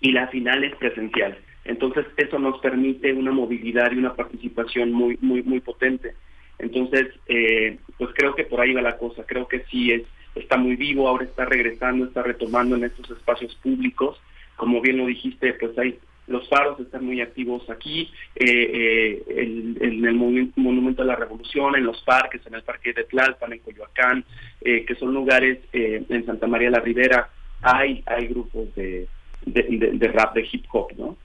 y 0.00 0.12
la 0.12 0.28
final 0.28 0.64
es 0.64 0.74
presencial. 0.76 1.38
Entonces, 1.66 2.06
eso 2.16 2.38
nos 2.38 2.60
permite 2.60 3.12
una 3.12 3.32
movilidad 3.32 3.90
y 3.92 3.98
una 3.98 4.14
participación 4.14 4.92
muy, 4.92 5.18
muy, 5.20 5.42
muy 5.42 5.60
potente. 5.60 6.14
Entonces, 6.58 7.08
eh, 7.26 7.78
pues 7.98 8.10
creo 8.14 8.34
que 8.34 8.44
por 8.44 8.60
ahí 8.60 8.72
va 8.72 8.82
la 8.82 8.96
cosa. 8.96 9.24
Creo 9.26 9.48
que 9.48 9.64
sí 9.70 9.92
es, 9.92 10.02
está 10.34 10.56
muy 10.56 10.76
vivo, 10.76 11.08
ahora 11.08 11.24
está 11.24 11.44
regresando, 11.44 12.04
está 12.04 12.22
retomando 12.22 12.76
en 12.76 12.84
estos 12.84 13.10
espacios 13.10 13.54
públicos. 13.56 14.20
Como 14.56 14.80
bien 14.80 14.98
lo 14.98 15.06
dijiste, 15.06 15.54
pues 15.54 15.76
hay 15.78 15.98
los 16.28 16.48
faros 16.48 16.80
están 16.80 17.04
muy 17.04 17.20
activos 17.20 17.70
aquí, 17.70 18.10
eh, 18.34 19.22
eh, 19.28 19.76
en 19.80 20.04
el 20.04 20.14
Monumento 20.56 21.02
a 21.02 21.04
la 21.04 21.14
Revolución, 21.14 21.76
en 21.76 21.84
los 21.84 22.02
parques, 22.02 22.44
en 22.46 22.54
el 22.54 22.64
Parque 22.64 22.92
de 22.92 23.04
Tlalpan, 23.04 23.52
en 23.52 23.60
Coyoacán, 23.60 24.24
que 24.60 24.94
son 24.98 25.14
lugares 25.14 25.60
en 25.72 26.26
Santa 26.26 26.48
María 26.48 26.70
la 26.70 26.80
Ribera, 26.80 27.30
hay, 27.62 28.02
hay 28.06 28.26
grupos 28.26 28.74
de, 28.74 29.06
de 29.44 30.08
rap, 30.08 30.34
de 30.34 30.48
hip 30.50 30.64
hop, 30.72 30.94
¿no? 30.98 31.16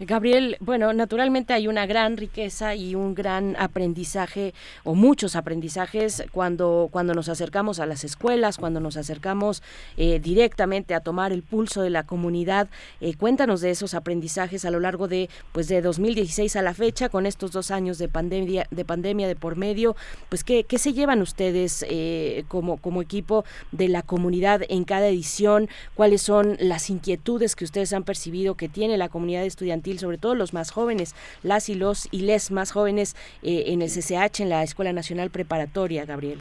Gabriel, 0.00 0.56
bueno, 0.60 0.92
naturalmente 0.92 1.52
hay 1.52 1.68
una 1.68 1.86
gran 1.86 2.16
riqueza 2.16 2.74
y 2.74 2.94
un 2.94 3.14
gran 3.14 3.56
aprendizaje 3.58 4.54
o 4.82 4.94
muchos 4.94 5.36
aprendizajes 5.36 6.24
cuando, 6.32 6.88
cuando 6.90 7.14
nos 7.14 7.28
acercamos 7.28 7.78
a 7.78 7.86
las 7.86 8.04
escuelas, 8.04 8.58
cuando 8.58 8.80
nos 8.80 8.96
acercamos 8.96 9.62
eh, 9.96 10.20
directamente 10.20 10.94
a 10.94 11.00
tomar 11.00 11.32
el 11.32 11.42
pulso 11.42 11.82
de 11.82 11.90
la 11.90 12.04
comunidad. 12.04 12.68
Eh, 13.00 13.14
cuéntanos 13.14 13.60
de 13.60 13.70
esos 13.70 13.94
aprendizajes 13.94 14.64
a 14.64 14.70
lo 14.70 14.80
largo 14.80 15.08
de, 15.08 15.30
pues, 15.52 15.68
de 15.68 15.80
2016 15.80 16.56
a 16.56 16.62
la 16.62 16.74
fecha, 16.74 17.08
con 17.08 17.26
estos 17.26 17.52
dos 17.52 17.70
años 17.70 17.98
de 17.98 18.08
pandemia, 18.08 18.66
de 18.70 18.84
pandemia 18.84 19.28
de 19.28 19.36
por 19.36 19.56
medio. 19.56 19.94
Pues, 20.28 20.42
¿qué, 20.44 20.64
qué 20.64 20.78
se 20.78 20.92
llevan 20.92 21.22
ustedes 21.22 21.84
eh, 21.88 22.44
como, 22.48 22.78
como 22.78 23.02
equipo 23.02 23.44
de 23.72 23.88
la 23.88 24.02
comunidad 24.02 24.62
en 24.68 24.84
cada 24.84 25.08
edición? 25.08 25.68
¿Cuáles 25.94 26.22
son 26.22 26.56
las 26.58 26.90
inquietudes 26.90 27.54
que 27.56 27.64
ustedes 27.64 27.92
han 27.92 28.04
percibido 28.04 28.56
que 28.56 28.68
tiene 28.68 28.96
la 28.98 29.03
la 29.04 29.10
comunidad 29.10 29.44
estudiantil, 29.44 29.98
sobre 29.98 30.18
todo 30.18 30.34
los 30.34 30.54
más 30.54 30.70
jóvenes, 30.70 31.14
las 31.42 31.68
y 31.68 31.74
los 31.74 32.08
y 32.10 32.22
les 32.22 32.50
más 32.50 32.72
jóvenes 32.72 33.14
eh, 33.42 33.64
en 33.68 33.82
el 33.82 33.88
CCH, 33.88 34.40
en 34.40 34.48
la 34.48 34.62
Escuela 34.62 34.92
Nacional 34.92 35.30
Preparatoria, 35.30 36.04
Gabriel? 36.04 36.38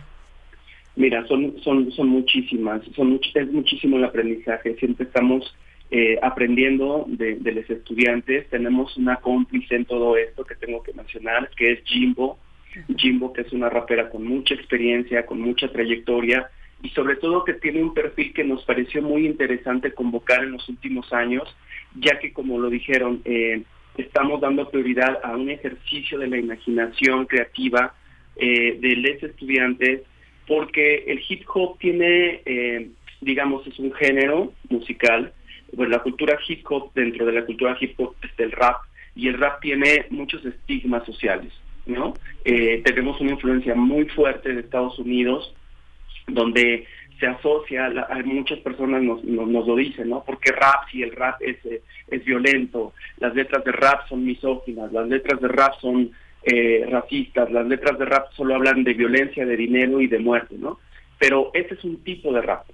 Mira, 0.95 1.26
son, 1.28 1.56
son, 1.63 1.91
son 1.91 2.08
muchísimas, 2.08 2.82
son 2.95 3.19
es 3.34 3.52
muchísimo 3.52 3.97
el 3.97 4.06
aprendizaje, 4.06 4.76
siempre 4.76 5.06
estamos 5.06 5.56
eh, 5.89 6.19
aprendiendo 6.21 7.06
de, 7.08 7.36
de, 7.36 7.52
los 7.52 7.69
estudiantes, 7.69 8.47
tenemos 8.49 8.95
una 8.95 9.15
cómplice 9.17 9.76
en 9.76 9.86
todo 9.86 10.17
esto 10.17 10.43
que 10.43 10.56
tengo 10.56 10.84
que 10.84 10.93
mencionar, 10.93 11.49
que 11.58 11.73
es 11.73 11.84
Jimbo, 11.86 12.38
Jimbo 12.95 13.34
que 13.34 13.41
es 13.41 13.52
una 13.54 13.69
rapera 13.69 14.10
con 14.10 14.23
mucha 14.23 14.54
experiencia, 14.54 15.26
con 15.26 15.41
mucha 15.41 15.67
trayectoria, 15.71 16.49
y 16.84 16.89
sobre 16.89 17.15
todo 17.15 17.43
que 17.43 17.54
tiene 17.54 17.82
un 17.82 17.93
perfil 17.93 18.34
que 18.34 18.43
nos 18.43 18.63
pareció 18.65 19.02
muy 19.02 19.26
interesante 19.26 19.93
convocar 19.93 20.43
en 20.43 20.52
los 20.52 20.67
últimos 20.69 21.12
años, 21.13 21.43
ya 21.95 22.19
que 22.19 22.34
como 22.34 22.60
lo 22.60 22.69
dijeron, 22.69 23.21
eh, 23.25 23.63
estamos 23.97 24.41
dando 24.41 24.69
prioridad 24.69 25.19
a 25.23 25.36
un 25.36 25.49
ejercicio 25.49 26.17
de 26.17 26.27
la 26.27 26.38
imaginación 26.38 27.25
creativa 27.25 27.93
eh, 28.36 28.77
de 28.79 28.95
los 28.95 29.23
estudiantes, 29.23 30.01
porque 30.47 31.06
el 31.08 31.21
hip 31.27 31.43
hop 31.53 31.77
tiene, 31.79 32.41
eh, 32.45 32.89
digamos, 33.21 33.65
es 33.67 33.77
un 33.79 33.93
género 33.93 34.53
musical, 34.69 35.34
pues 35.75 35.89
la 35.89 35.99
cultura 35.99 36.38
hip 36.47 36.65
hop, 36.69 36.91
dentro 36.93 37.25
de 37.25 37.34
la 37.34 37.45
cultura 37.45 37.77
hip 37.79 37.99
hop 37.99 38.15
está 38.23 38.43
el 38.43 38.51
rap, 38.51 38.77
y 39.15 39.27
el 39.27 39.38
rap 39.38 39.62
tiene 39.62 40.08
muchos 40.10 40.43
estigmas 40.43 41.06
sociales, 41.06 41.53
¿no? 41.86 42.13
tenemos 42.43 43.21
una 43.21 43.32
influencia 43.32 43.75
muy 43.75 44.06
fuerte 44.10 44.53
de 44.53 44.62
Estados 44.62 44.97
Unidos, 44.97 45.53
donde 46.27 46.86
se 47.23 47.29
asocia, 47.29 47.86
a 47.86 48.21
muchas 48.23 48.59
personas 48.59 49.01
nos, 49.01 49.23
nos, 49.23 49.65
lo 49.65 49.75
dicen, 49.77 50.09
¿no? 50.09 50.25
Porque 50.25 50.51
rap, 50.51 50.89
si 50.91 51.03
el 51.03 51.15
rap 51.15 51.41
es, 51.41 51.55
eh, 51.65 51.81
es 52.09 52.25
violento, 52.25 52.91
las 53.19 53.33
letras 53.33 53.63
de 53.63 53.71
rap 53.71 54.09
son 54.09 54.25
misóginas, 54.25 54.91
las 54.91 55.07
letras 55.07 55.39
de 55.39 55.47
rap 55.47 55.73
son 55.79 56.12
eh, 56.43 56.86
racistas, 56.89 57.49
las 57.49 57.65
letras 57.65 57.97
de 57.97 58.03
rap 58.03 58.25
solo 58.33 58.55
hablan 58.55 58.83
de 58.83 58.93
violencia, 58.93 59.45
de 59.45 59.55
dinero 59.55 60.01
y 60.01 60.07
de 60.07 60.19
muerte, 60.19 60.55
¿no? 60.59 60.79
Pero 61.17 61.51
ese 61.53 61.75
es 61.75 61.83
un 61.86 62.03
tipo 62.03 62.33
de 62.33 62.41
rap. 62.41 62.65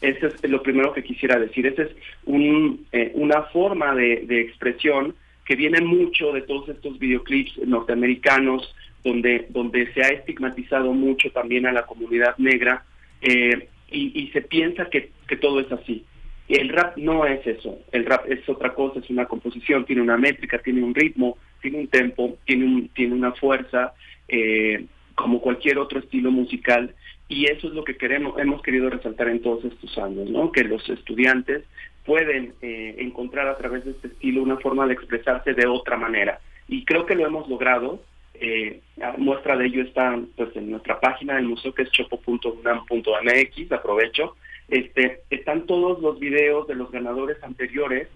Ese 0.00 0.28
es 0.28 0.50
lo 0.50 0.62
primero 0.62 0.94
que 0.94 1.04
quisiera 1.04 1.38
decir. 1.38 1.66
Esa 1.66 1.82
es 1.82 1.90
un, 2.24 2.86
eh, 2.92 3.12
una 3.14 3.42
forma 3.42 3.94
de, 3.94 4.24
de 4.26 4.40
expresión 4.40 5.14
que 5.44 5.54
viene 5.54 5.82
mucho 5.82 6.32
de 6.32 6.42
todos 6.42 6.70
estos 6.70 6.98
videoclips 6.98 7.58
norteamericanos, 7.66 8.74
donde, 9.04 9.48
donde 9.50 9.92
se 9.92 10.00
ha 10.00 10.08
estigmatizado 10.08 10.94
mucho 10.94 11.30
también 11.30 11.66
a 11.66 11.72
la 11.72 11.84
comunidad 11.84 12.38
negra, 12.38 12.84
eh, 13.20 13.68
y, 13.90 14.28
se 14.32 14.42
piensa 14.42 14.90
que, 14.90 15.10
que 15.26 15.36
todo 15.36 15.60
es 15.60 15.70
así. 15.72 16.04
Y 16.46 16.56
el 16.58 16.70
rap 16.70 16.96
no 16.96 17.26
es 17.26 17.46
eso, 17.46 17.78
el 17.92 18.06
rap 18.06 18.30
es 18.30 18.48
otra 18.48 18.74
cosa, 18.74 19.00
es 19.00 19.10
una 19.10 19.26
composición, 19.26 19.84
tiene 19.84 20.00
una 20.00 20.16
métrica, 20.16 20.58
tiene 20.58 20.82
un 20.82 20.94
ritmo, 20.94 21.36
tiene 21.60 21.80
un 21.80 21.88
tempo, 21.88 22.38
tiene, 22.46 22.64
un, 22.64 22.88
tiene 22.88 23.14
una 23.14 23.32
fuerza, 23.32 23.92
eh, 24.28 24.86
como 25.14 25.40
cualquier 25.40 25.78
otro 25.78 25.98
estilo 25.98 26.30
musical, 26.30 26.94
y 27.28 27.44
eso 27.46 27.68
es 27.68 27.74
lo 27.74 27.84
que 27.84 27.96
queremos, 27.96 28.38
hemos 28.38 28.62
querido 28.62 28.88
resaltar 28.88 29.28
en 29.28 29.42
todos 29.42 29.64
estos 29.64 29.98
años, 29.98 30.30
¿no? 30.30 30.50
que 30.50 30.64
los 30.64 30.88
estudiantes 30.88 31.64
pueden 32.06 32.54
eh, 32.62 32.94
encontrar 32.98 33.48
a 33.48 33.58
través 33.58 33.84
de 33.84 33.90
este 33.90 34.08
estilo 34.08 34.42
una 34.42 34.56
forma 34.56 34.86
de 34.86 34.94
expresarse 34.94 35.52
de 35.52 35.66
otra 35.66 35.98
manera. 35.98 36.40
Y 36.66 36.86
creo 36.86 37.04
que 37.04 37.14
lo 37.14 37.26
hemos 37.26 37.46
logrado, 37.50 38.00
eh, 38.40 38.80
muestra 39.16 39.56
de 39.56 39.66
ello 39.66 39.82
está 39.82 40.18
pues 40.36 40.54
en 40.56 40.70
nuestra 40.70 41.00
página 41.00 41.36
del 41.36 41.46
museo 41.46 41.74
que 41.74 41.82
es 41.82 41.90
chopo.unam.mx, 41.90 43.72
aprovecho. 43.72 44.36
Este, 44.68 45.22
están 45.30 45.66
todos 45.66 46.00
los 46.00 46.18
videos 46.18 46.66
de 46.68 46.74
los 46.74 46.90
ganadores 46.90 47.42
anteriores 47.42 48.08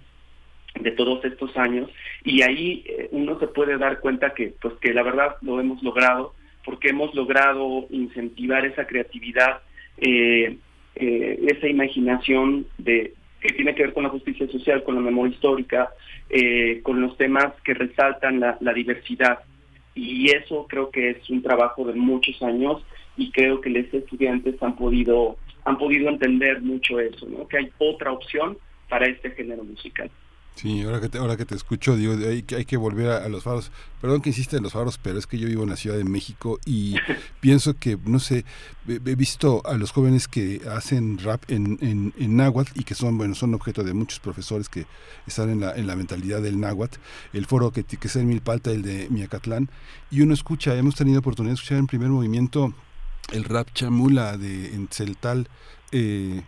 de 0.81 0.91
todos 0.93 1.25
estos 1.25 1.57
años 1.57 1.91
y 2.25 2.43
ahí 2.43 2.85
eh, 2.87 3.09
uno 3.13 3.39
se 3.39 3.47
puede 3.47 3.77
dar 3.79 4.01
cuenta 4.01 4.35
que 4.35 4.55
pues 4.61 4.75
que 4.81 4.95
la 4.95 5.03
verdad 5.03 5.37
lo 5.43 5.61
hemos 5.61 5.83
logrado 5.83 6.35
porque 6.65 6.91
hemos 6.91 7.15
logrado 7.15 7.87
incentivar 7.91 8.65
esa 8.65 8.87
creatividad 8.87 9.61
eh, 9.99 10.57
eh, 10.95 11.41
esa 11.47 11.69
imaginación 11.69 12.67
de 12.79 13.13
que 13.41 13.53
tiene 13.53 13.75
que 13.75 13.83
ver 13.83 13.93
con 13.93 14.05
la 14.05 14.09
justicia 14.09 14.47
social 14.49 14.83
con 14.83 14.95
la 14.95 15.03
memoria 15.03 15.35
histórica 15.35 15.91
con 16.83 17.03
los 17.03 17.19
temas 17.19 17.53
que 17.63 17.75
resaltan 17.75 18.41
la, 18.41 18.57
la 18.61 18.73
diversidad 18.73 19.41
y 19.95 20.31
eso 20.35 20.67
creo 20.69 20.91
que 20.91 21.11
es 21.11 21.31
un 21.31 21.43
trabajo 21.43 21.85
de 21.85 21.95
muchos 21.95 22.43
años 22.43 22.83
y 23.17 23.31
creo 23.31 23.61
que 23.61 23.71
los 23.71 23.93
estudiantes 23.93 24.63
han 24.63 24.77
podido 24.77 25.37
han 25.65 25.79
podido 25.79 26.09
entender 26.09 26.61
mucho 26.61 26.99
eso, 26.99 27.27
¿no? 27.27 27.47
Que 27.47 27.59
hay 27.59 27.73
otra 27.79 28.11
opción 28.13 28.59
para 28.89 29.07
este 29.07 29.31
género 29.31 29.63
musical. 29.63 30.11
Sí, 30.55 30.83
ahora 30.83 31.01
que 31.01 31.09
te, 31.09 31.19
ahora 31.19 31.37
que 31.37 31.47
te 31.47 31.55
escucho, 31.55 31.97
digo, 31.97 32.13
hay, 32.13 32.45
hay 32.57 32.65
que 32.65 32.77
volver 32.77 33.11
a, 33.11 33.29
los 33.29 33.43
faros. 33.43 33.73
Perdón 34.01 34.21
que 34.21 34.31
insiste 34.31 34.57
en 34.57 34.63
los 34.63 34.73
faros, 34.73 34.99
pero 34.99 35.19
es 35.19 35.27
que 35.27 35.39
yo 35.39 35.49
vivo 35.49 35.63
en 35.63 35.71
la 35.71 35.77
Ciudad 35.77 35.97
de 35.97 36.05
México 36.05 36.61
y 36.67 36.97
pienso 37.41 37.75
que, 37.75 37.99
no 38.05 38.21
sé, 38.21 38.45
he 38.87 39.15
visto 39.15 39.63
a 39.65 39.75
los 39.75 39.93
jóvenes 39.93 40.29
que 40.29 40.61
hacen 40.71 41.19
rap 41.19 41.43
en, 41.49 41.79
en, 41.81 42.13
en, 42.19 42.37
náhuatl 42.37 42.79
y 42.79 42.85
que 42.85 42.95
son, 42.95 43.17
bueno, 43.17 43.35
son 43.35 43.55
objeto 43.55 43.83
de 43.83 43.95
muchos 43.95 44.21
profesores 44.21 44.69
que 44.69 44.87
están 45.27 45.51
en 45.51 45.61
la, 45.61 45.75
en 45.75 45.87
la 45.87 45.97
mentalidad 45.97 46.43
del 46.43 46.61
náhuatl. 46.61 46.99
El 47.33 47.47
foro 47.47 47.73
que, 47.73 47.85
que 47.85 48.07
es 48.07 48.17
en 48.17 48.29
Milpalta, 48.29 48.71
el 48.71 48.83
de 48.83 49.09
Miacatlán, 49.11 49.71
y 50.11 50.21
uno 50.21 50.35
escucha, 50.35 50.77
hemos 50.77 50.95
tenido 50.95 51.21
oportunidad 51.21 51.53
de 51.53 51.55
escuchar 51.55 51.79
en 51.79 51.87
primer 51.87 52.09
movimiento 52.09 52.75
el 53.33 53.45
rap 53.45 53.69
chamula 53.73 54.37
de 54.37 54.75
en 54.75 54.89
Celtal. 54.91 55.49
Eh, 55.93 56.43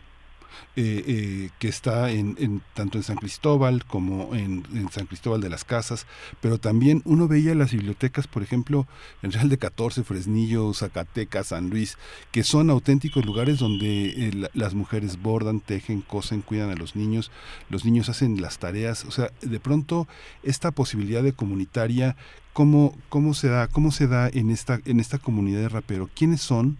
eh, 0.76 1.04
eh, 1.06 1.50
que 1.58 1.68
está 1.68 2.10
en, 2.10 2.60
tanto 2.74 2.98
en 2.98 3.04
San 3.04 3.16
Cristóbal 3.16 3.84
como 3.84 4.34
en, 4.34 4.64
San 4.90 5.06
Cristóbal 5.06 5.40
de 5.40 5.48
las 5.48 5.64
Casas, 5.64 6.06
pero 6.40 6.58
también 6.58 7.02
uno 7.04 7.28
veía 7.28 7.54
las 7.54 7.72
bibliotecas, 7.72 8.26
por 8.26 8.42
ejemplo, 8.42 8.86
en 9.22 9.32
Real 9.32 9.48
de 9.48 9.58
14, 9.58 10.02
Fresnillo, 10.02 10.72
Zacatecas, 10.74 11.48
San 11.48 11.70
Luis, 11.70 11.96
que 12.32 12.42
son 12.42 12.70
auténticos 12.70 13.24
lugares 13.24 13.58
donde 13.58 14.06
eh, 14.06 14.48
las 14.52 14.74
mujeres 14.74 15.20
bordan, 15.22 15.60
tejen, 15.60 16.00
cosen, 16.00 16.42
cuidan 16.42 16.70
a 16.70 16.74
los 16.74 16.96
niños, 16.96 17.30
los 17.70 17.84
niños 17.84 18.08
hacen 18.08 18.40
las 18.42 18.58
tareas, 18.58 19.04
o 19.04 19.10
sea, 19.10 19.30
de 19.40 19.60
pronto 19.60 20.08
esta 20.42 20.70
posibilidad 20.72 21.22
de 21.22 21.32
comunitaria, 21.32 22.16
¿cómo, 22.52 22.96
cómo 23.08 23.34
se 23.34 23.48
da, 23.48 23.68
cómo 23.68 23.92
se 23.92 24.06
da 24.08 24.28
en 24.28 24.50
esta, 24.50 24.80
en 24.84 25.00
esta 25.00 25.18
comunidad 25.18 25.60
de 25.60 25.68
rapero? 25.68 26.10
¿Quiénes 26.14 26.40
son? 26.40 26.78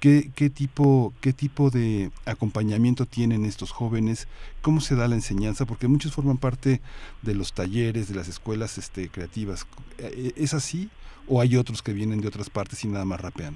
¿Qué, 0.00 0.24
qué, 0.36 0.50
tipo, 0.50 1.14
¿Qué 1.22 1.32
tipo 1.32 1.70
de 1.70 2.10
acompañamiento 2.26 3.06
tienen 3.06 3.44
estos 3.46 3.70
jóvenes? 3.70 4.28
¿Cómo 4.60 4.80
se 4.80 4.94
da 4.94 5.08
la 5.08 5.14
enseñanza? 5.14 5.64
Porque 5.64 5.88
muchos 5.88 6.14
forman 6.14 6.36
parte 6.36 6.80
de 7.22 7.34
los 7.34 7.54
talleres, 7.54 8.08
de 8.08 8.16
las 8.16 8.28
escuelas 8.28 8.76
este, 8.76 9.08
creativas. 9.08 9.66
Eh, 9.98 10.32
¿Es 10.36 10.52
así? 10.52 10.90
¿O 11.26 11.40
hay 11.40 11.56
otros 11.56 11.82
que 11.82 11.92
vienen 11.92 12.20
de 12.20 12.28
otras 12.28 12.50
partes 12.50 12.84
y 12.84 12.88
nada 12.88 13.06
más 13.06 13.20
rapean? 13.20 13.54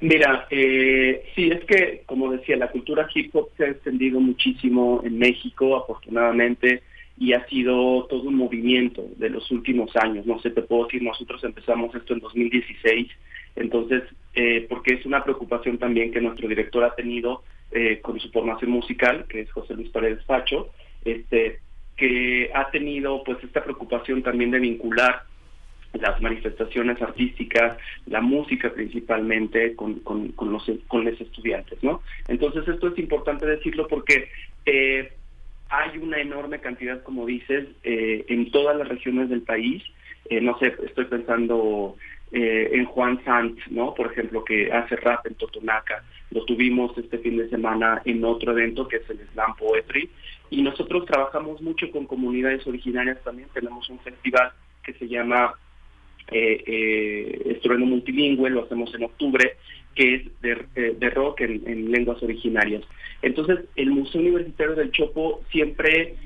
Mira, 0.00 0.46
eh, 0.50 1.24
sí, 1.34 1.48
es 1.50 1.64
que, 1.64 2.02
como 2.06 2.32
decía, 2.32 2.56
la 2.56 2.70
cultura 2.70 3.08
hip 3.14 3.34
hop 3.34 3.48
se 3.56 3.64
ha 3.64 3.68
extendido 3.68 4.20
muchísimo 4.20 5.00
en 5.04 5.16
México, 5.16 5.76
afortunadamente, 5.76 6.82
y 7.18 7.32
ha 7.32 7.46
sido 7.46 8.04
todo 8.06 8.22
un 8.22 8.34
movimiento 8.34 9.06
de 9.16 9.30
los 9.30 9.50
últimos 9.52 9.94
años. 9.96 10.26
No 10.26 10.40
sé, 10.40 10.50
te 10.50 10.60
puedo 10.62 10.84
decir, 10.84 11.02
nosotros 11.02 11.42
empezamos 11.44 11.94
esto 11.94 12.12
en 12.14 12.20
2016 12.20 13.08
entonces, 13.56 14.02
eh, 14.38 14.66
porque 14.68 14.92
es 14.92 15.06
una 15.06 15.24
preocupación 15.24 15.78
también 15.78 16.12
que 16.12 16.20
nuestro 16.20 16.46
director 16.46 16.84
ha 16.84 16.94
tenido 16.94 17.42
eh, 17.70 18.00
con 18.02 18.20
su 18.20 18.30
formación 18.30 18.70
musical, 18.70 19.24
que 19.30 19.40
es 19.40 19.50
José 19.50 19.72
Luis 19.72 19.88
Paredes 19.88 20.22
Pacho, 20.24 20.68
este, 21.06 21.60
que 21.96 22.50
ha 22.54 22.70
tenido 22.70 23.24
pues 23.24 23.42
esta 23.42 23.64
preocupación 23.64 24.22
también 24.22 24.50
de 24.50 24.58
vincular 24.58 25.22
las 25.94 26.20
manifestaciones 26.20 27.00
artísticas, 27.00 27.78
la 28.04 28.20
música 28.20 28.70
principalmente 28.74 29.74
con, 29.74 30.00
con, 30.00 30.34
los, 30.52 30.70
con 30.86 31.06
los 31.06 31.18
estudiantes, 31.18 31.82
¿no? 31.82 32.02
Entonces 32.28 32.68
esto 32.68 32.88
es 32.88 32.98
importante 32.98 33.46
decirlo 33.46 33.88
porque 33.88 34.28
eh, 34.66 35.14
hay 35.70 35.96
una 35.96 36.18
enorme 36.18 36.60
cantidad, 36.60 37.02
como 37.02 37.24
dices, 37.24 37.68
en 37.82 38.50
todas 38.50 38.76
las 38.76 38.86
regiones 38.86 39.30
del 39.30 39.40
país. 39.40 39.82
no 40.30 40.58
sé, 40.58 40.74
estoy 40.84 41.06
pensando 41.06 41.96
eh, 42.32 42.70
en 42.72 42.84
Juan 42.86 43.22
Sant, 43.24 43.58
¿no? 43.70 43.94
Por 43.94 44.12
ejemplo, 44.12 44.44
que 44.44 44.72
hace 44.72 44.96
rap 44.96 45.26
en 45.26 45.34
Totonaca. 45.34 46.04
Lo 46.30 46.44
tuvimos 46.44 46.96
este 46.98 47.18
fin 47.18 47.36
de 47.36 47.48
semana 47.48 48.02
en 48.04 48.24
otro 48.24 48.52
evento 48.52 48.88
que 48.88 48.96
es 48.96 49.10
el 49.10 49.20
Slam 49.32 49.54
Poetry. 49.56 50.10
Y 50.50 50.62
nosotros 50.62 51.06
trabajamos 51.06 51.60
mucho 51.60 51.90
con 51.90 52.06
comunidades 52.06 52.66
originarias 52.66 53.22
también. 53.22 53.48
Tenemos 53.52 53.88
un 53.88 53.98
festival 54.00 54.52
que 54.82 54.92
se 54.94 55.08
llama 55.08 55.54
eh, 56.28 56.62
eh, 56.66 57.52
Estruendo 57.52 57.86
Multilingüe, 57.86 58.50
lo 58.50 58.64
hacemos 58.64 58.92
en 58.94 59.04
octubre, 59.04 59.56
que 59.94 60.14
es 60.14 60.40
de, 60.40 60.66
eh, 60.74 61.10
rock 61.10 61.42
en, 61.42 61.90
lenguas 61.90 62.22
originarias. 62.22 62.82
Entonces, 63.22 63.60
el 63.76 63.90
Museo 63.90 64.20
Universitario 64.20 64.74
del 64.74 64.90
Chopo 64.90 65.42
siempre 65.50 66.16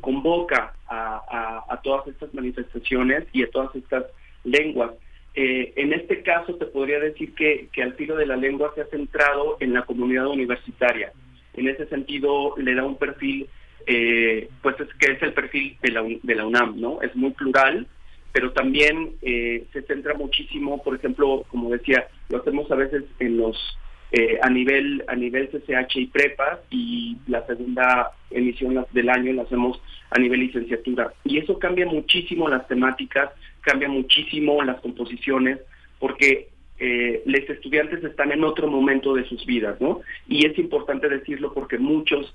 convoca 0.00 0.72
a 0.88 1.80
todas 1.82 2.06
estas 2.06 2.32
manifestaciones 2.32 3.26
y 3.34 3.42
a 3.42 3.50
todas 3.50 3.74
estas 3.76 4.06
lenguas. 4.44 4.92
Eh, 5.38 5.74
en 5.76 5.92
este 5.92 6.22
caso 6.22 6.54
te 6.54 6.64
podría 6.64 6.98
decir 6.98 7.34
que, 7.34 7.68
que 7.70 7.82
al 7.82 7.92
filo 7.92 8.16
de 8.16 8.24
la 8.24 8.36
lengua 8.36 8.72
se 8.74 8.80
ha 8.80 8.86
centrado 8.86 9.58
en 9.60 9.74
la 9.74 9.82
comunidad 9.82 10.28
universitaria. 10.28 11.12
En 11.52 11.68
ese 11.68 11.86
sentido 11.88 12.54
le 12.56 12.74
da 12.74 12.84
un 12.84 12.96
perfil, 12.96 13.46
eh, 13.86 14.48
pues 14.62 14.80
es 14.80 14.88
que 14.94 15.12
es 15.12 15.22
el 15.22 15.34
perfil 15.34 15.76
de 15.82 15.90
la, 15.90 16.02
de 16.02 16.34
la 16.34 16.46
UNAM, 16.46 16.80
¿no? 16.80 17.02
Es 17.02 17.14
muy 17.14 17.32
plural, 17.32 17.86
pero 18.32 18.52
también 18.52 19.12
eh, 19.20 19.66
se 19.74 19.82
centra 19.82 20.14
muchísimo, 20.14 20.82
por 20.82 20.96
ejemplo, 20.96 21.44
como 21.50 21.68
decía, 21.70 22.08
lo 22.30 22.38
hacemos 22.38 22.70
a 22.70 22.76
veces 22.76 23.04
en 23.18 23.36
los 23.36 23.78
a 24.40 24.48
nivel 24.48 25.04
a 25.08 25.14
nivel 25.14 25.50
CCH 25.50 25.96
y 25.96 26.06
prepa 26.06 26.60
y 26.70 27.18
la 27.26 27.44
segunda 27.44 28.12
emisión 28.30 28.86
del 28.92 29.10
año 29.10 29.32
la 29.34 29.42
hacemos 29.42 29.78
a 30.10 30.18
nivel 30.18 30.40
licenciatura 30.40 31.12
y 31.24 31.36
eso 31.36 31.58
cambia 31.58 31.84
muchísimo 31.84 32.48
las 32.48 32.66
temáticas 32.66 33.30
cambia 33.66 33.88
muchísimo 33.88 34.62
las 34.62 34.80
composiciones 34.80 35.58
porque 35.98 36.48
eh, 36.78 37.22
los 37.26 37.50
estudiantes 37.50 38.02
están 38.04 38.30
en 38.30 38.44
otro 38.44 38.68
momento 38.68 39.14
de 39.14 39.24
sus 39.24 39.44
vidas, 39.44 39.80
¿no? 39.80 40.00
Y 40.28 40.46
es 40.46 40.56
importante 40.58 41.08
decirlo 41.08 41.52
porque 41.52 41.78
muchos 41.78 42.32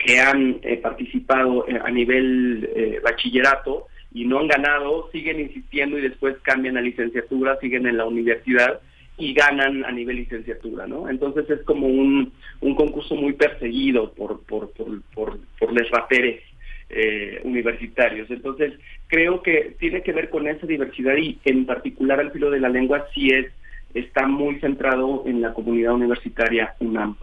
que 0.00 0.18
han 0.18 0.58
eh, 0.62 0.78
participado 0.78 1.66
eh, 1.68 1.78
a 1.82 1.90
nivel 1.90 3.00
bachillerato 3.04 3.86
y 4.12 4.24
no 4.24 4.40
han 4.40 4.48
ganado, 4.48 5.08
siguen 5.12 5.38
insistiendo 5.38 5.96
y 5.96 6.02
después 6.02 6.36
cambian 6.42 6.76
a 6.76 6.80
licenciatura, 6.80 7.58
siguen 7.60 7.86
en 7.86 7.98
la 7.98 8.06
universidad 8.06 8.80
y 9.18 9.32
ganan 9.32 9.84
a 9.84 9.92
nivel 9.92 10.16
licenciatura, 10.16 10.86
¿no? 10.86 11.08
Entonces 11.08 11.48
es 11.48 11.62
como 11.62 11.86
un, 11.86 12.32
un 12.60 12.74
concurso 12.74 13.14
muy 13.14 13.34
perseguido 13.34 14.12
por, 14.12 14.40
por, 14.44 14.72
por, 14.72 15.02
por, 15.14 15.38
por 15.58 15.72
les 15.72 15.88
raperes 15.90 16.42
eh, 16.88 17.40
universitarios. 17.44 18.30
Entonces, 18.30 18.74
creo 19.08 19.42
que 19.42 19.74
tiene 19.78 20.02
que 20.02 20.12
ver 20.12 20.30
con 20.30 20.46
esa 20.46 20.66
diversidad 20.66 21.16
y 21.16 21.38
en 21.44 21.66
particular 21.66 22.20
el 22.20 22.30
filo 22.30 22.50
de 22.50 22.60
la 22.60 22.68
lengua 22.68 23.06
sí 23.14 23.30
es 23.30 23.46
está 23.94 24.26
muy 24.26 24.60
centrado 24.60 25.24
en 25.26 25.40
la 25.40 25.54
comunidad 25.54 25.94
universitaria 25.94 26.74
UNAM. 26.80 27.16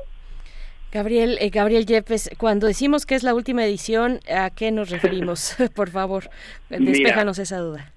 Gabriel, 0.91 1.38
eh, 1.39 1.49
Gabriel 1.49 1.86
Yepes, 1.86 2.30
cuando 2.38 2.68
decimos 2.68 3.05
que 3.05 3.16
es 3.16 3.24
la 3.24 3.34
última 3.34 3.66
edición, 3.66 4.20
¿a 4.30 4.49
qué 4.51 4.72
nos 4.72 4.89
referimos? 4.89 5.55
Por 5.76 5.89
favor, 5.89 6.26
despejanos 6.70 7.39
esa 7.39 7.57
duda. 7.57 7.91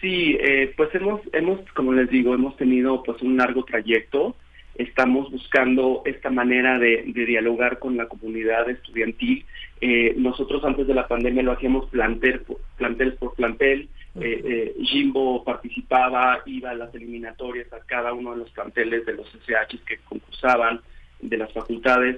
Sí, 0.00 0.36
eh, 0.40 0.72
pues 0.76 0.94
hemos, 0.94 1.20
hemos, 1.32 1.60
como 1.72 1.92
les 1.92 2.10
digo, 2.10 2.34
hemos 2.34 2.56
tenido 2.56 3.02
pues 3.02 3.20
un 3.22 3.36
largo 3.36 3.64
trayecto. 3.64 4.36
Estamos 4.74 5.30
buscando 5.30 6.02
esta 6.04 6.30
manera 6.30 6.78
de, 6.78 7.04
de 7.06 7.26
dialogar 7.26 7.78
con 7.78 7.96
la 7.96 8.08
comunidad 8.08 8.68
estudiantil 8.68 9.46
eh, 9.86 10.14
nosotros 10.16 10.64
antes 10.64 10.86
de 10.86 10.94
la 10.94 11.06
pandemia 11.06 11.42
lo 11.42 11.52
hacíamos 11.52 11.90
plantel, 11.90 12.40
plantel 12.78 13.16
por 13.16 13.34
plantel. 13.34 13.90
Eh, 14.18 14.40
eh, 14.42 14.74
Jimbo 14.82 15.44
participaba, 15.44 16.38
iba 16.46 16.70
a 16.70 16.74
las 16.74 16.94
eliminatorias 16.94 17.70
a 17.70 17.80
cada 17.80 18.14
uno 18.14 18.30
de 18.30 18.38
los 18.38 18.50
planteles 18.52 19.04
de 19.04 19.12
los 19.12 19.28
SH 19.28 19.80
que 19.86 19.98
concursaban, 20.08 20.80
de 21.20 21.36
las 21.36 21.52
facultades. 21.52 22.16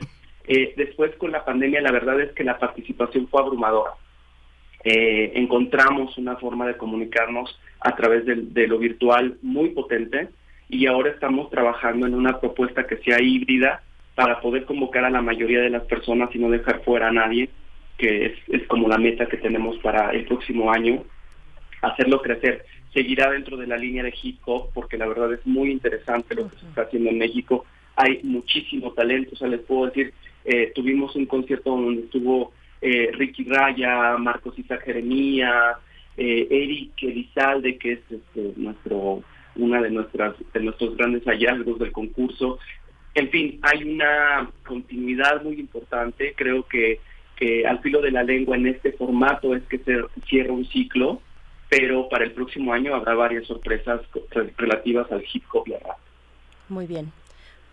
después 0.77 1.17
con 1.17 1.33
la 1.33 1.45
pandemia 1.45 1.81
la 1.81 1.91
verdad 1.91 2.21
es 2.21 2.31
que 2.35 2.45
la 2.45 2.57
participación 2.57 3.27
fue 3.27 3.41
abrumadora. 3.41 3.95
encontramos 4.85 6.17
una 6.19 6.37
forma 6.37 6.69
de 6.69 6.77
comunicarnos 6.77 7.59
a 7.81 7.97
través 7.97 8.25
de, 8.27 8.67
lo 8.69 8.79
virtual 8.79 9.39
muy 9.43 9.71
potente 9.71 10.29
y 10.69 10.87
ahora 10.87 11.11
estamos 11.11 11.51
trabajando 11.51 12.07
en 12.07 12.15
una 12.15 12.39
propuesta 12.39 12.87
que 12.87 12.99
sea 12.99 13.21
híbrida 13.21 13.83
para 14.17 14.41
poder 14.41 14.65
convocar 14.65 15.05
a 15.05 15.11
la 15.11 15.21
mayoría 15.21 15.61
de 15.61 15.71
las 15.71 15.85
personas 15.85 16.35
y 16.35 16.39
no 16.39 16.49
dejar 16.49 16.83
fuera 16.83 17.09
a 17.09 17.13
nadie, 17.13 17.51
que 17.99 18.35
es, 18.49 18.67
como 18.67 18.89
la 18.89 18.97
meta 18.97 19.27
que 19.27 19.37
tenemos 19.37 19.77
para 19.79 20.11
el 20.11 20.25
próximo 20.25 20.73
año, 20.73 21.05
hacerlo 21.83 22.23
crecer. 22.23 22.65
Seguirá 22.95 23.31
dentro 23.31 23.59
de 23.59 23.67
la 23.67 23.77
línea 23.77 24.03
de 24.03 24.15
hip 24.23 24.39
hop, 24.47 24.71
porque 24.73 24.97
la 24.97 25.07
verdad 25.07 25.35
es 25.35 25.47
muy 25.47 25.71
interesante 25.71 26.35
lo 26.35 26.49
que 26.49 26.59
se 26.59 26.67
está 26.67 26.83
haciendo 26.83 27.11
en 27.11 27.19
México. 27.19 27.67
Hay 27.95 28.21
muchísimo 28.23 28.93
talento, 28.93 29.33
o 29.35 29.37
sea, 29.37 29.49
les 29.49 29.61
puedo 29.61 29.87
decir, 29.87 30.15
eh, 30.47 30.73
tuvimos 30.75 31.15
un 31.15 31.27
concierto 31.27 31.71
donde 31.71 32.05
estuvo 32.05 32.53
eh, 32.81 33.11
Ricky 33.13 33.45
Raya, 33.45 34.17
Marcos 34.17 34.59
Isaac 34.59 34.83
Jeremía, 34.85 35.77
eh, 36.17 36.47
Eric 36.51 37.03
Elizalde, 37.03 37.77
que 37.77 37.93
es 37.93 38.01
este, 38.11 38.55
nuestro 38.57 39.23
una 39.57 39.81
de 39.81 39.91
nuestras 39.91 40.35
de 40.53 40.61
nuestros 40.61 40.97
grandes 40.97 41.25
hallazgos 41.25 41.79
del 41.79 41.91
concurso 41.93 42.59
en 43.17 43.31
fin, 43.31 43.59
hay 43.63 43.83
una 43.83 44.51
continuidad 44.67 45.43
muy 45.43 45.59
importante. 45.59 46.35
Creo 46.37 46.67
que, 46.67 47.01
que 47.35 47.67
al 47.67 47.81
filo 47.81 48.03
de 48.03 48.11
la 48.11 48.23
lengua 48.23 48.57
en 48.57 48.67
este 48.67 48.93
formato 48.93 49.57
es 49.57 49.63
que 49.65 49.79
se 49.79 50.05
cierra 50.29 50.53
un 50.53 50.67
ciclo, 50.67 51.23
pero 51.71 52.11
para 52.11 52.25
el 52.25 52.33
próximo 52.33 52.75
año 52.75 52.95
habrá 52.95 53.15
varias 53.15 53.47
sorpresas 53.47 54.03
relativas 54.59 55.11
al 55.11 55.25
hip 55.33 55.45
hop 55.51 55.67
y 55.67 55.73
al 55.73 55.81
rap. 55.81 55.99
Muy 56.69 56.87
bien. 56.87 57.11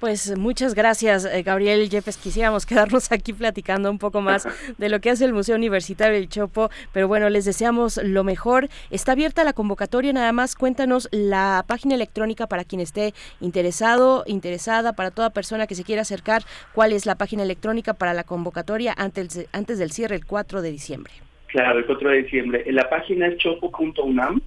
Pues 0.03 0.37
muchas 0.37 0.75
gracias, 0.75 1.23
eh, 1.23 1.43
Gabriel 1.43 1.89
Yepes. 1.89 2.17
Quisiéramos 2.17 2.65
quedarnos 2.69 3.09
aquí 3.13 3.31
platicando 3.31 3.89
un 3.89 3.99
poco 3.99 4.19
más 4.19 4.45
de 4.77 4.89
lo 4.89 4.99
que 4.99 5.09
hace 5.09 5.23
el 5.23 5.31
Museo 5.31 5.55
Universitario 5.55 6.15
del 6.15 6.27
Chopo, 6.27 6.69
pero 6.91 7.07
bueno, 7.07 7.29
les 7.29 7.45
deseamos 7.45 7.95
lo 8.03 8.25
mejor. 8.25 8.67
Está 8.91 9.13
abierta 9.13 9.45
la 9.45 9.53
convocatoria, 9.53 10.11
nada 10.11 10.33
más 10.33 10.55
cuéntanos 10.57 11.07
la 11.13 11.63
página 11.69 11.95
electrónica 11.95 12.47
para 12.47 12.65
quien 12.65 12.81
esté 12.81 13.13
interesado, 13.39 14.25
interesada, 14.27 14.91
para 14.91 15.09
toda 15.09 15.29
persona 15.29 15.67
que 15.67 15.75
se 15.75 15.85
quiera 15.85 16.01
acercar, 16.01 16.41
cuál 16.73 16.91
es 16.91 17.05
la 17.05 17.15
página 17.15 17.43
electrónica 17.43 17.93
para 17.93 18.13
la 18.13 18.25
convocatoria 18.25 18.93
antes, 18.97 19.47
antes 19.53 19.79
del 19.79 19.91
cierre 19.91 20.17
el 20.17 20.25
4 20.25 20.61
de 20.61 20.69
diciembre. 20.69 21.13
Claro, 21.47 21.79
el 21.79 21.85
4 21.85 22.09
de 22.09 22.23
diciembre. 22.23 22.65
La 22.73 22.89
página 22.89 23.27
es 23.27 23.37
chopo.unam.mx 23.37 24.43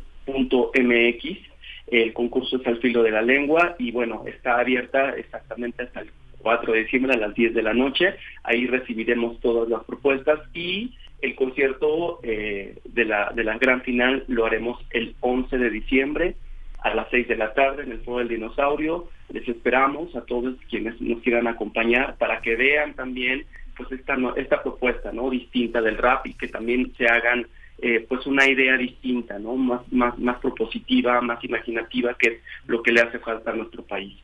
el 1.87 2.13
concurso 2.13 2.57
es 2.57 2.67
al 2.67 2.79
filo 2.79 3.03
de 3.03 3.11
la 3.11 3.23
lengua 3.23 3.77
y 3.79 3.93
bueno, 3.93 4.25
está 4.27 4.59
abierta 4.59 5.11
exactamente 5.11 5.85
hasta 5.85 6.01
el 6.01 6.11
4 6.39 6.73
de 6.73 6.85
diciembre 6.85 7.13
a 7.15 7.19
las 7.19 7.35
10 7.35 7.55
de 7.55 7.63
la 7.63 7.75
noche. 7.75 8.15
Ahí 8.43 8.67
recibiremos 8.67 9.41
todas 9.41 9.69
las 9.69 9.85
propuestas 9.85 10.41
y 10.55 10.95
el 11.23 11.35
concierto 11.35 12.21
eh, 12.23 12.79
de, 12.85 13.05
la, 13.05 13.33
de 13.35 13.45
la 13.45 13.59
gran 13.59 13.83
final 13.83 14.25
lo 14.29 14.47
haremos 14.47 14.79
el 14.91 15.15
11 15.21 15.59
de 15.59 15.71
diciembre 15.71 16.37
a 16.83 16.95
las 16.95 17.09
6 17.11 17.29
de 17.29 17.37
la 17.37 17.53
tarde 17.55 17.83
en 17.83 17.93
el 17.93 18.01
Foro 18.01 18.19
del 18.19 18.29
Dinosaurio. 18.29 19.09
Les 19.33 19.49
esperamos 19.49 20.15
a 20.15 20.23
todos 20.23 20.55
quienes 20.69 21.01
nos 21.01 21.21
quieran 21.23 21.47
acompañar 21.47 22.17
para 22.17 22.41
que 22.43 22.55
vean 22.55 22.95
también 22.95 23.45
pues 23.77 23.91
esta 23.93 24.17
esta 24.37 24.63
propuesta 24.63 25.13
no 25.13 25.29
distinta 25.29 25.83
del 25.83 25.99
rap 25.99 26.27
y 26.27 26.35
que 26.35 26.49
también 26.49 26.93
se 26.97 27.07
hagan 27.07 27.47
eh, 27.79 28.05
pues 28.09 28.27
una 28.27 28.49
idea 28.49 28.77
distinta 28.77 29.39
no 29.39 29.55
más 29.57 29.81
más 29.93 30.19
más 30.19 30.39
propositiva 30.39 31.21
más 31.21 31.43
imaginativa 31.45 32.15
que 32.15 32.29
es 32.29 32.41
lo 32.67 32.83
que 32.83 32.93
le 32.93 33.03
hace 33.03 33.19
falta 33.19 33.51
a 33.51 33.55
nuestro 33.55 33.83
país 33.83 34.17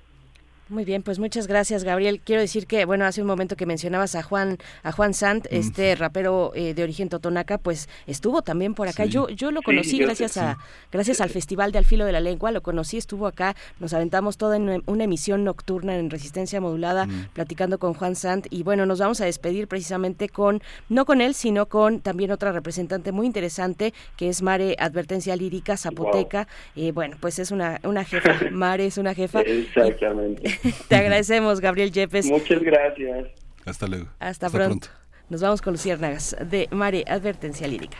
muy 0.72 0.84
bien, 0.84 1.02
pues 1.02 1.18
muchas 1.18 1.46
gracias, 1.46 1.84
Gabriel. 1.84 2.20
Quiero 2.24 2.40
decir 2.40 2.66
que, 2.66 2.84
bueno, 2.84 3.04
hace 3.04 3.20
un 3.20 3.26
momento 3.26 3.56
que 3.56 3.66
mencionabas 3.66 4.14
a 4.14 4.22
Juan, 4.22 4.58
a 4.82 4.90
Juan 4.90 5.14
Sant, 5.14 5.46
este 5.50 5.94
rapero 5.94 6.52
eh, 6.54 6.74
de 6.74 6.82
origen 6.82 7.08
totonaca, 7.08 7.58
pues 7.58 7.88
estuvo 8.06 8.42
también 8.42 8.74
por 8.74 8.88
acá. 8.88 9.04
Yo, 9.04 9.28
yo 9.28 9.50
lo 9.50 9.62
conocí 9.62 9.98
gracias 9.98 10.36
a, 10.38 10.58
gracias 10.90 11.20
al 11.20 11.30
Festival 11.30 11.72
de 11.72 11.78
Al 11.78 11.84
Filo 11.84 12.06
de 12.06 12.12
la 12.12 12.20
Lengua, 12.20 12.50
lo 12.50 12.62
conocí, 12.62 12.96
estuvo 12.96 13.26
acá, 13.26 13.54
nos 13.78 13.92
aventamos 13.92 14.38
toda 14.38 14.56
en 14.56 14.82
una 14.86 15.04
emisión 15.04 15.44
nocturna 15.44 15.96
en 15.96 16.10
Resistencia 16.10 16.60
Modulada, 16.60 17.06
platicando 17.34 17.78
con 17.78 17.94
Juan 17.94 18.16
Sant, 18.16 18.46
y 18.50 18.62
bueno, 18.62 18.86
nos 18.86 18.98
vamos 18.98 19.20
a 19.20 19.26
despedir 19.26 19.68
precisamente 19.68 20.28
con, 20.28 20.62
no 20.88 21.04
con 21.04 21.20
él, 21.20 21.34
sino 21.34 21.66
con 21.66 22.00
también 22.00 22.30
otra 22.30 22.50
representante 22.50 23.12
muy 23.12 23.26
interesante, 23.26 23.92
que 24.16 24.28
es 24.28 24.40
Mare 24.40 24.76
Advertencia 24.78 25.36
Lírica 25.36 25.76
Zapoteca. 25.76 26.48
Eh, 26.76 26.92
bueno, 26.92 27.16
pues 27.20 27.38
es 27.38 27.50
una, 27.50 27.78
una 27.84 28.04
jefa, 28.04 28.50
Mare 28.50 28.86
es 28.86 28.96
una 28.96 29.14
jefa. 29.14 29.40
Exactamente. 29.46 30.61
Te 30.88 30.96
agradecemos, 30.96 31.60
Gabriel 31.60 31.92
Yepes. 31.92 32.26
Muchas 32.26 32.62
gracias. 32.62 33.28
Hasta 33.64 33.86
luego. 33.86 34.08
Hasta, 34.18 34.50
pronto. 34.50 34.88
Nos 35.28 35.40
vamos 35.40 35.62
con 35.62 35.72
Luciérnagas 35.72 36.36
de 36.40 36.68
Mare 36.70 37.04
Advertencia 37.06 37.66
Lírica. 37.66 37.98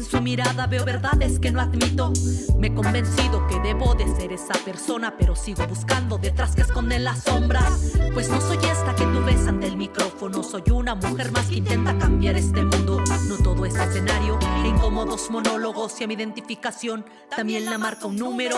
En 0.00 0.06
su 0.06 0.20
mirada 0.22 0.66
veo 0.66 0.84
verdades 0.84 1.38
que 1.38 1.50
no 1.50 1.60
admito. 1.60 2.12
Me 2.58 2.68
he 2.68 2.74
convencido 2.74 3.46
que 3.48 3.60
debo 3.60 3.94
de 3.94 4.06
ser 4.16 4.32
esa 4.32 4.54
persona, 4.64 5.14
pero 5.18 5.36
sigo 5.36 5.66
buscando 5.66 6.16
detrás 6.16 6.54
que 6.54 6.62
esconden 6.62 7.04
las 7.04 7.22
sombras. 7.22 7.92
Pues 8.14 8.30
no 8.30 8.40
soy 8.40 8.56
esta 8.56 8.94
que 8.94 9.04
tú 9.04 9.22
ves 9.24 9.46
ante 9.46 9.66
el 9.66 9.76
micrófono, 9.76 10.42
soy 10.42 10.62
una 10.72 10.94
mujer 10.94 11.32
más 11.32 11.46
que 11.46 11.56
intenta 11.56 11.96
cambiar 11.98 12.36
este 12.36 12.62
mundo. 12.62 13.02
No 13.28 13.36
todo 13.38 13.66
es 13.66 13.74
escenario, 13.74 14.38
incómodos 14.64 15.30
monólogos 15.30 16.00
y 16.00 16.04
a 16.04 16.06
mi 16.06 16.14
identificación 16.14 17.04
también 17.36 17.66
la 17.66 17.76
marca 17.76 18.06
un 18.06 18.16
número. 18.16 18.56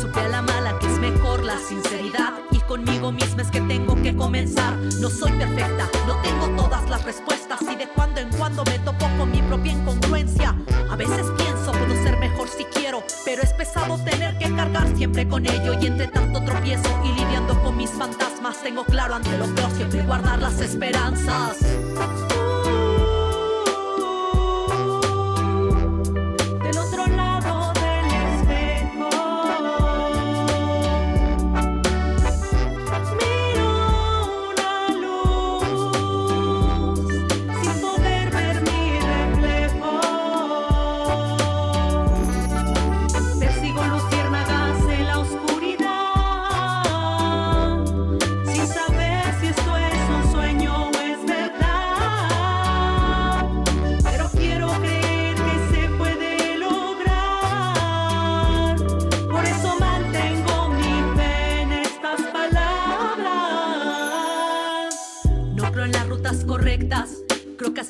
Supe 0.00 0.20
a 0.20 0.28
la 0.28 0.42
mala 0.42 0.78
que 0.78 0.86
es 0.86 0.98
mejor 1.00 1.42
la 1.42 1.58
sinceridad 1.58 2.34
y 2.52 2.60
conmigo 2.60 3.10
misma 3.10 3.42
es 3.42 3.50
que 3.50 3.60
tengo 3.62 4.00
que 4.00 4.14
comenzar. 4.14 4.76
No 5.00 5.10
soy 5.10 5.32
perfecta, 5.32 5.88
no 6.06 6.16
tengo 6.22 6.62
todas 6.62 6.88
las 6.88 7.04
respuestas 7.04 7.60
y 7.62 7.74
de 7.74 7.88
cuando 7.88 8.20
en 8.20 8.28
cuando 8.30 8.64
me 8.64 8.78
topo 8.80 9.06
con 9.18 9.30
mi 9.30 9.42
propia 9.42 9.72
incongruencia. 9.72 10.54
A 10.94 10.96
veces 10.96 11.26
pienso 11.36 11.72
puedo 11.72 11.92
ser 12.04 12.16
mejor 12.18 12.48
si 12.48 12.62
quiero, 12.66 13.02
pero 13.24 13.42
es 13.42 13.52
pesado 13.52 13.98
tener 14.04 14.38
que 14.38 14.48
cargar 14.54 14.86
siempre 14.96 15.26
con 15.26 15.44
ello 15.44 15.76
y 15.80 15.88
entre 15.88 16.06
tanto 16.06 16.40
tropiezo 16.44 16.88
y 17.02 17.08
lidiando 17.18 17.60
con 17.64 17.76
mis 17.76 17.90
fantasmas 17.90 18.62
tengo 18.62 18.84
claro 18.84 19.16
ante 19.16 19.36
lo 19.36 19.52
peor 19.56 19.72
siempre 19.72 20.02
guardar 20.02 20.38
las 20.38 20.60
esperanzas. 20.60 21.58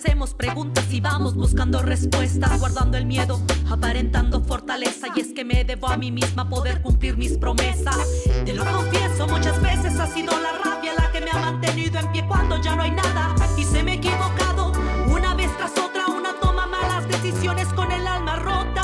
Hacemos 0.04 0.34
preguntas 0.34 0.84
y 0.92 1.00
vamos 1.00 1.34
buscando 1.34 1.80
respuestas, 1.80 2.60
guardando 2.60 2.98
el 2.98 3.06
miedo, 3.06 3.40
aparentando 3.70 4.42
fortaleza. 4.42 5.06
Y 5.16 5.20
es 5.20 5.32
que 5.32 5.46
me 5.46 5.64
debo 5.64 5.88
a 5.88 5.96
mí 5.96 6.12
misma 6.12 6.46
poder 6.46 6.82
cumplir 6.82 7.16
mis 7.16 7.38
promesas. 7.38 7.96
Te 8.44 8.52
lo 8.52 8.66
confieso, 8.66 9.26
muchas 9.26 9.58
veces 9.62 9.98
ha 9.98 10.06
sido 10.06 10.38
la 10.38 10.52
rabia 10.62 10.92
la 10.94 11.10
que 11.10 11.22
me 11.22 11.30
ha 11.30 11.38
mantenido 11.38 11.98
en 11.98 12.12
pie 12.12 12.26
cuando 12.28 12.60
ya 12.60 12.76
no 12.76 12.82
hay 12.82 12.90
nada. 12.90 13.34
Y 13.56 13.64
se 13.64 13.82
me 13.82 13.92
he 13.92 13.94
equivocado 13.94 14.72
una 15.10 15.34
vez 15.34 15.50
tras 15.56 15.72
otra, 15.78 16.06
una 16.08 16.38
toma 16.38 16.66
malas 16.66 17.08
decisiones 17.08 17.68
con 17.68 17.90
el 17.90 18.06
alma 18.06 18.36
rota. 18.36 18.82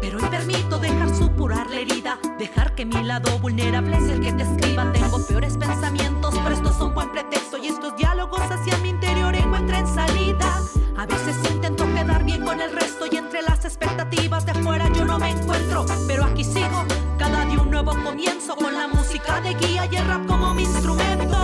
Pero 0.00 0.20
hoy 0.20 0.24
permito 0.30 0.78
dejar 0.78 1.14
supurar 1.14 1.68
la 1.68 1.80
herida, 1.80 2.18
dejar 2.38 2.74
que 2.74 2.86
mi 2.86 3.02
lado 3.02 3.38
vulnerable 3.40 3.98
es 3.98 4.04
el 4.04 4.20
que 4.20 4.32
te 4.32 4.44
escriba. 4.44 4.90
Tengo 4.90 5.22
peores 5.26 5.58
pensamientos, 5.58 6.34
pero 6.42 6.54
estos 6.54 6.76
son 6.76 6.94
buen 6.94 7.12
pretexto 7.12 7.58
y 7.58 7.66
estos 7.66 7.94
diálogos 7.96 8.40
hacia 8.40 8.78
mi 8.78 8.88
interior 8.88 9.34
encuentran 9.34 9.86
salida. 9.86 10.61
A 11.02 11.06
veces 11.06 11.34
intento 11.50 11.84
quedar 11.94 12.22
bien 12.22 12.44
con 12.44 12.60
el 12.60 12.70
resto 12.70 13.06
y 13.10 13.16
entre 13.16 13.42
las 13.42 13.64
expectativas 13.64 14.46
de 14.46 14.52
afuera 14.52 14.88
yo 14.94 15.04
no 15.04 15.18
me 15.18 15.30
encuentro. 15.30 15.84
Pero 16.06 16.24
aquí 16.24 16.44
sigo, 16.44 16.84
cada 17.18 17.44
día 17.44 17.60
un 17.60 17.72
nuevo 17.72 17.90
comienzo 18.04 18.54
con 18.54 18.72
la 18.72 18.86
música 18.86 19.40
de 19.40 19.52
guía 19.54 19.88
y 19.90 19.96
el 19.96 20.06
rap 20.06 20.24
como 20.28 20.54
mi 20.54 20.62
instrumento. 20.62 21.41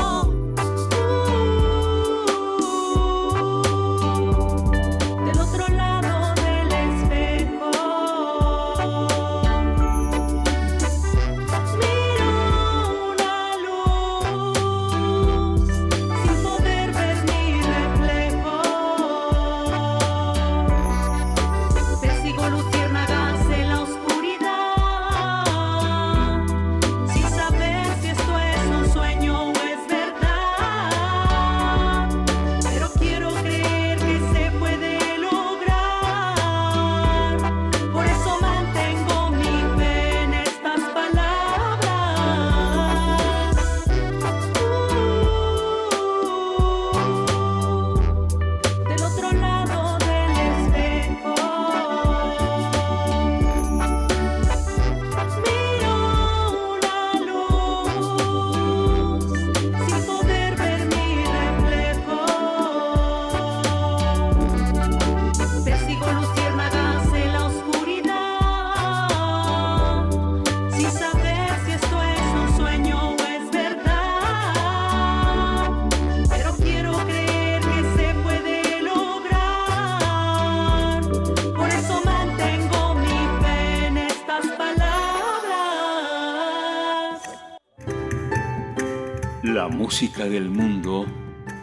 Música 90.01 90.29
del 90.29 90.49
mundo 90.49 91.07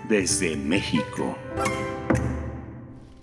desde 0.09 0.57
México. 0.57 1.37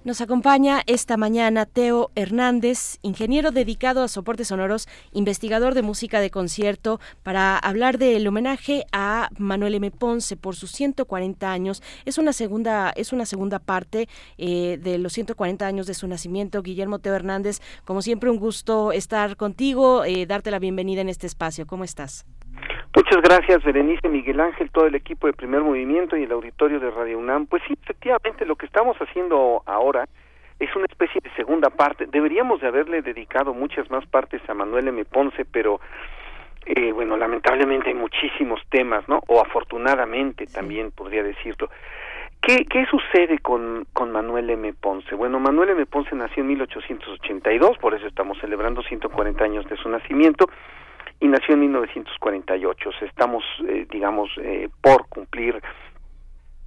Nos 0.05 0.23
acompaña 0.23 0.81
esta 0.87 1.19
mañana 1.19 1.67
Teo 1.67 2.11
Hernández, 2.15 2.99
ingeniero 3.03 3.51
dedicado 3.51 4.03
a 4.03 4.09
soportes 4.09 4.49
sonoros, 4.49 4.89
investigador 5.13 5.75
de 5.75 5.83
música 5.83 6.19
de 6.19 6.31
concierto, 6.31 6.99
para 7.23 7.59
hablar 7.59 7.99
del 7.99 8.27
homenaje 8.27 8.87
a 8.91 9.29
Manuel 9.37 9.75
M. 9.75 9.91
Ponce 9.91 10.39
por 10.39 10.57
sus 10.57 10.73
140 10.73 11.53
años. 11.53 11.83
Es 12.07 12.17
una 12.17 12.33
segunda, 12.33 12.91
es 12.97 13.13
una 13.13 13.27
segunda 13.27 13.59
parte 13.59 14.09
eh, 14.39 14.79
de 14.83 14.97
los 14.97 15.13
140 15.13 15.67
años 15.67 15.87
de 15.87 15.93
su 15.93 16.09
nacimiento. 16.09 16.63
Guillermo 16.63 17.01
Teo 17.01 17.15
Hernández, 17.15 17.61
como 17.85 18.01
siempre, 18.01 18.31
un 18.31 18.39
gusto 18.39 18.93
estar 18.93 19.37
contigo, 19.37 20.07
eh, 20.07 20.25
darte 20.25 20.51
la 20.51 20.59
bienvenida 20.59 21.03
en 21.03 21.11
este 21.11 21.27
espacio. 21.27 21.67
¿Cómo 21.67 21.85
estás? 21.85 22.25
Muchas 22.95 23.23
gracias, 23.23 23.65
Berenice, 23.65 24.09
Miguel 24.09 24.41
Ángel, 24.41 24.71
todo 24.71 24.87
el 24.87 24.95
equipo 24.95 25.27
de 25.27 25.33
Primer 25.33 25.63
Movimiento 25.63 26.17
y 26.17 26.25
el 26.25 26.33
auditorio 26.33 26.79
de 26.79 26.91
Radio 26.91 27.19
UNAM. 27.19 27.47
Pues 27.47 27.63
sí, 27.67 27.75
efectivamente, 27.83 28.45
lo 28.45 28.57
que 28.57 28.67
estamos 28.67 28.97
haciendo 28.99 29.63
ahora 29.67 30.07
es 30.59 30.75
una 30.77 30.87
especie 30.87 31.21
de 31.21 31.31
segunda 31.35 31.71
parte. 31.71 32.07
Deberíamos 32.07 32.61
de 32.61 32.69
haberle 32.69 33.03
dedicado 33.03 33.55
muchas 33.55 33.91
más 33.91 34.07
partes 34.07 34.41
a 34.49 34.55
Manuel 34.55 34.89
M. 34.89 35.05
Ponce, 35.05 35.45
pero 35.45 35.81
eh, 36.67 36.93
bueno, 36.93 37.17
lamentablemente 37.17 37.89
hay 37.89 37.95
muchísimos 37.95 38.61
temas, 38.69 39.09
¿no? 39.09 39.21
O 39.27 39.41
afortunadamente 39.41 40.47
también 40.47 40.93
podría 40.93 41.23
decirlo. 41.23 41.71
¿Qué, 42.41 42.65
¿Qué 42.67 42.87
sucede 42.87 43.39
con, 43.39 43.87
con 43.93 44.13
Manuel 44.13 44.51
M. 44.51 44.73
Ponce? 44.75 45.15
Bueno, 45.15 45.41
Manuel 45.41 45.71
M. 45.71 45.87
Ponce 45.87 46.15
nació 46.15 46.43
en 46.43 46.49
1882, 46.49 47.79
por 47.79 47.95
eso 47.95 48.07
estamos 48.07 48.39
celebrando 48.39 48.83
140 48.83 49.45
años 49.45 49.69
de 49.69 49.77
su 49.77 49.89
nacimiento 49.89 50.47
y 51.23 51.29
nació 51.29 51.55
en 51.55 51.61
1948. 51.61 52.89
O 52.89 52.93
sea, 52.93 53.09
estamos, 53.09 53.45
eh, 53.69 53.87
digamos, 53.89 54.29
eh, 54.39 54.69
por 54.81 55.07
cumplir 55.09 55.63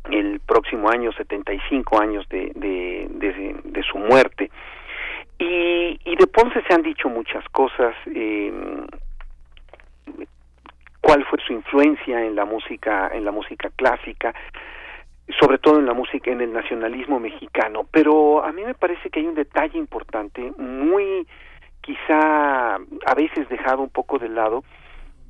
el 0.09 0.39
próximo 0.39 0.89
año 0.89 1.11
75 1.11 1.99
años 1.99 2.27
de, 2.29 2.51
de, 2.55 3.07
de, 3.63 3.83
su 3.83 3.97
muerte. 3.97 4.49
Y, 5.37 5.99
y, 6.05 6.15
de 6.15 6.27
Ponce 6.27 6.61
se 6.65 6.73
han 6.73 6.83
dicho 6.83 7.09
muchas 7.09 7.43
cosas. 7.49 7.93
Eh, 8.05 8.53
cuál 11.01 11.25
fue 11.25 11.37
su 11.45 11.51
influencia 11.51 12.25
en 12.25 12.35
la 12.35 12.45
música 12.45 13.11
en 13.13 13.25
la 13.25 13.31
música 13.31 13.69
clásica 13.75 14.33
sobre 15.39 15.59
todo 15.59 15.77
en 15.77 15.85
la 15.85 15.93
música 15.93 16.31
en 16.31 16.41
el 16.41 16.51
nacionalismo 16.51 17.19
mexicano 17.19 17.85
pero 17.91 18.43
a 18.43 18.51
mí 18.51 18.63
me 18.63 18.73
parece 18.73 19.11
que 19.11 19.19
hay 19.19 19.27
un 19.27 19.35
detalle 19.35 19.77
importante 19.77 20.51
muy 20.57 21.27
quizá 21.85 22.75
a 22.75 23.13
veces 23.15 23.47
dejado 23.47 23.83
un 23.83 23.89
poco 23.89 24.17
de 24.17 24.27
lado, 24.27 24.63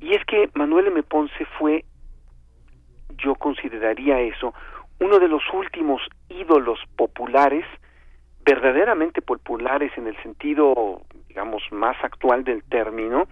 y 0.00 0.14
es 0.14 0.24
que 0.24 0.48
Manuel 0.54 0.86
M. 0.86 1.02
Ponce 1.02 1.44
fue, 1.58 1.84
yo 3.18 3.34
consideraría 3.34 4.20
eso, 4.20 4.54
uno 4.98 5.18
de 5.18 5.28
los 5.28 5.42
últimos 5.52 6.00
ídolos 6.30 6.78
populares, 6.96 7.66
verdaderamente 8.42 9.20
populares 9.20 9.92
en 9.98 10.06
el 10.06 10.16
sentido, 10.22 11.02
digamos, 11.28 11.62
más 11.72 11.96
actual 12.02 12.42
del 12.44 12.64
término, 12.64 13.28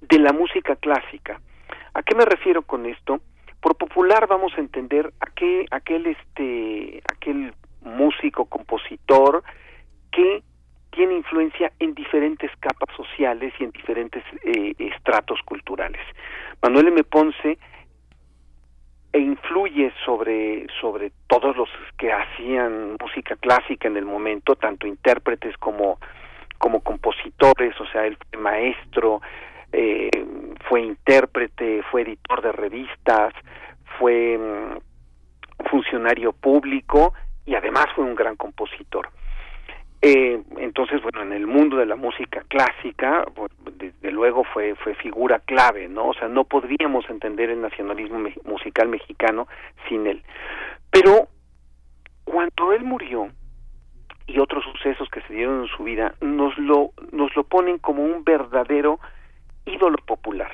de 0.00 0.18
la 0.18 0.32
música 0.32 0.76
clásica. 0.76 1.40
¿A 1.92 2.02
qué 2.02 2.14
me 2.14 2.24
refiero 2.24 2.62
con 2.62 2.86
esto? 2.86 3.20
Por 3.60 3.76
popular 3.76 4.26
vamos 4.26 4.52
a 4.56 4.60
entender 4.60 5.12
aquel, 5.20 5.66
aquel, 5.70 6.06
este, 6.06 7.02
aquel 7.12 7.52
músico, 7.82 8.46
compositor 8.46 9.42
que 10.10 10.42
tiene 10.96 11.14
influencia 11.14 11.70
en 11.78 11.94
diferentes 11.94 12.50
capas 12.58 12.88
sociales 12.96 13.52
y 13.60 13.64
en 13.64 13.70
diferentes 13.70 14.24
eh, 14.42 14.74
estratos 14.78 15.38
culturales. 15.44 16.00
Manuel 16.62 16.88
M. 16.88 17.04
Ponce 17.04 17.58
e 19.12 19.18
influye 19.18 19.92
sobre, 20.06 20.66
sobre 20.80 21.12
todos 21.26 21.54
los 21.54 21.68
que 21.98 22.10
hacían 22.10 22.96
música 22.98 23.36
clásica 23.36 23.88
en 23.88 23.98
el 23.98 24.06
momento, 24.06 24.56
tanto 24.56 24.86
intérpretes 24.86 25.54
como, 25.58 25.98
como 26.56 26.80
compositores, 26.80 27.78
o 27.78 27.86
sea, 27.88 28.06
él 28.06 28.16
fue 28.30 28.40
maestro, 28.40 29.20
eh, 29.72 30.08
fue 30.66 30.80
intérprete, 30.80 31.82
fue 31.90 32.02
editor 32.02 32.40
de 32.40 32.52
revistas, 32.52 33.34
fue 33.98 34.38
mm, 34.38 35.66
funcionario 35.68 36.32
público 36.32 37.12
y 37.44 37.54
además 37.54 37.86
fue 37.94 38.04
un 38.04 38.14
gran 38.14 38.36
compositor. 38.36 39.10
Eh, 40.02 40.42
entonces, 40.58 41.02
bueno, 41.02 41.22
en 41.22 41.32
el 41.32 41.46
mundo 41.46 41.76
de 41.76 41.86
la 41.86 41.96
música 41.96 42.44
clásica, 42.48 43.24
desde 43.76 44.10
luego 44.12 44.44
fue, 44.44 44.74
fue 44.76 44.94
figura 44.94 45.40
clave, 45.40 45.88
¿no? 45.88 46.08
O 46.08 46.14
sea, 46.14 46.28
no 46.28 46.44
podríamos 46.44 47.08
entender 47.08 47.50
el 47.50 47.60
nacionalismo 47.60 48.28
musical 48.44 48.88
mexicano 48.88 49.48
sin 49.88 50.06
él. 50.06 50.22
Pero 50.90 51.28
cuando 52.24 52.72
él 52.72 52.84
murió 52.84 53.28
y 54.26 54.38
otros 54.38 54.64
sucesos 54.64 55.08
que 55.08 55.22
se 55.22 55.34
dieron 55.34 55.62
en 55.62 55.68
su 55.68 55.84
vida, 55.84 56.14
nos 56.20 56.56
lo, 56.58 56.90
nos 57.12 57.34
lo 57.36 57.44
ponen 57.44 57.78
como 57.78 58.04
un 58.04 58.24
verdadero 58.24 58.98
ídolo 59.64 59.98
popular. 59.98 60.50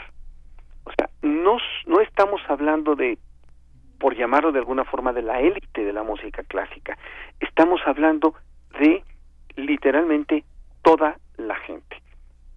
O 0.85 0.93
sea, 0.93 1.09
no, 1.23 1.59
no 1.87 2.01
estamos 2.01 2.41
hablando 2.49 2.95
de, 2.95 3.19
por 3.99 4.17
llamarlo 4.17 4.53
de 4.53 4.59
alguna 4.59 4.85
forma, 4.85 5.13
de 5.13 5.23
la 5.23 5.41
élite 5.41 5.85
de 5.85 5.93
la 5.93 6.03
música 6.03 6.43
clásica. 6.45 6.99
Estamos 7.41 7.81
hablando 7.87 8.35
de 8.79 9.03
literalmente 9.57 10.45
toda 10.83 11.17
la 11.37 11.57
gente, 11.57 12.03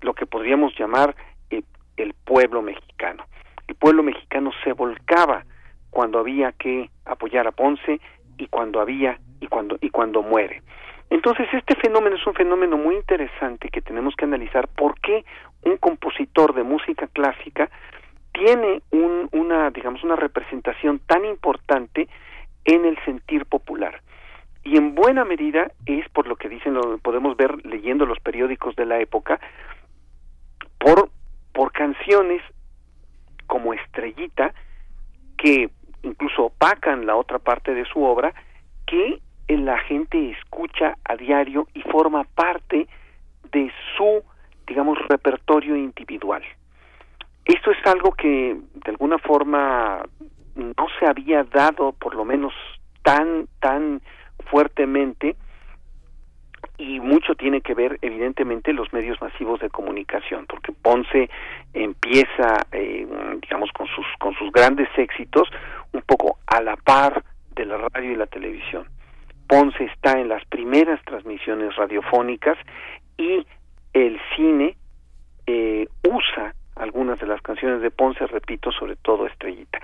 lo 0.01 0.13
que 0.13 0.25
podríamos 0.25 0.77
llamar 0.77 1.15
el, 1.97 2.13
pueblo 2.25 2.61
mexicano. 2.61 3.23
El 3.67 3.75
pueblo 3.75 4.03
mexicano 4.03 4.51
se 4.63 4.73
volcaba 4.73 5.45
cuando 5.89 6.19
había 6.19 6.51
que 6.51 6.89
apoyar 7.05 7.47
a 7.47 7.51
Ponce 7.51 8.01
y 8.37 8.47
cuando 8.47 8.81
había 8.81 9.17
y 9.39 9.47
cuando 9.47 9.77
y 9.79 9.89
cuando 9.91 10.21
muere. 10.21 10.61
Entonces 11.09 11.47
este 11.53 11.75
fenómeno 11.75 12.15
es 12.17 12.27
un 12.27 12.33
fenómeno 12.33 12.77
muy 12.77 12.95
interesante 12.95 13.69
que 13.69 13.81
tenemos 13.81 14.15
que 14.15 14.25
analizar 14.25 14.67
por 14.67 14.99
qué 14.99 15.23
un 15.63 15.77
compositor 15.77 16.53
de 16.53 16.63
música 16.63 17.07
clásica 17.07 17.69
tiene 18.33 18.81
un, 18.91 19.29
una 19.31 19.69
digamos 19.69 20.03
una 20.03 20.15
representación 20.15 20.99
tan 20.99 21.23
importante 21.25 22.09
en 22.65 22.85
el 22.85 22.97
sentir 23.05 23.45
popular 23.45 24.01
y 24.65 24.77
en 24.77 24.95
buena 24.95 25.23
medida 25.23 25.71
es 25.85 26.09
por 26.09 26.27
lo 26.27 26.35
que 26.35 26.49
dicen, 26.49 26.73
lo 26.73 26.97
podemos 26.97 27.37
ver 27.37 27.63
leyendo 27.65 28.05
los 28.05 28.19
periódicos 28.19 28.75
de 28.75 28.87
la 28.87 28.99
época, 28.99 29.39
por, 30.79 31.09
por 31.53 31.71
canciones 31.71 32.41
como 33.45 33.73
Estrellita, 33.73 34.53
que 35.37 35.69
incluso 36.01 36.45
opacan 36.45 37.05
la 37.05 37.15
otra 37.15 37.37
parte 37.37 37.75
de 37.75 37.85
su 37.85 38.03
obra, 38.03 38.33
que 38.87 39.21
la 39.47 39.77
gente 39.79 40.31
escucha 40.31 40.97
a 41.03 41.15
diario 41.15 41.67
y 41.75 41.81
forma 41.81 42.23
parte 42.23 42.87
de 43.51 43.71
su, 43.95 44.23
digamos, 44.65 44.97
repertorio 45.07 45.75
individual. 45.75 46.43
Esto 47.45 47.69
es 47.69 47.77
algo 47.85 48.11
que 48.13 48.57
de 48.73 48.91
alguna 48.91 49.19
forma 49.19 50.03
no 50.55 50.87
se 50.99 51.05
había 51.05 51.43
dado, 51.43 51.91
por 51.93 52.15
lo 52.15 52.25
menos 52.25 52.53
tan, 53.03 53.47
tan 53.59 54.01
fuertemente 54.45 55.35
y 56.77 56.99
mucho 56.99 57.35
tiene 57.35 57.61
que 57.61 57.73
ver 57.73 57.97
evidentemente 58.01 58.73
los 58.73 58.91
medios 58.91 59.21
masivos 59.21 59.59
de 59.59 59.69
comunicación 59.69 60.45
porque 60.47 60.73
Ponce 60.73 61.29
empieza 61.73 62.65
eh, 62.71 63.07
digamos 63.41 63.71
con 63.71 63.87
sus 63.87 64.05
con 64.19 64.33
sus 64.35 64.51
grandes 64.51 64.89
éxitos 64.97 65.47
un 65.93 66.01
poco 66.01 66.39
a 66.47 66.61
la 66.61 66.75
par 66.75 67.23
de 67.55 67.65
la 67.65 67.77
radio 67.77 68.11
y 68.11 68.15
la 68.15 68.27
televisión. 68.27 68.85
Ponce 69.47 69.85
está 69.85 70.19
en 70.19 70.27
las 70.27 70.43
primeras 70.45 71.01
transmisiones 71.05 71.75
radiofónicas 71.75 72.57
y 73.17 73.45
el 73.93 74.19
cine 74.35 74.75
eh, 75.47 75.87
usa 76.03 76.53
algunas 76.75 77.19
de 77.19 77.27
las 77.27 77.41
canciones 77.41 77.81
de 77.81 77.91
Ponce, 77.91 78.25
repito, 78.27 78.71
sobre 78.71 78.95
todo 78.95 79.27
Estrellita. 79.27 79.79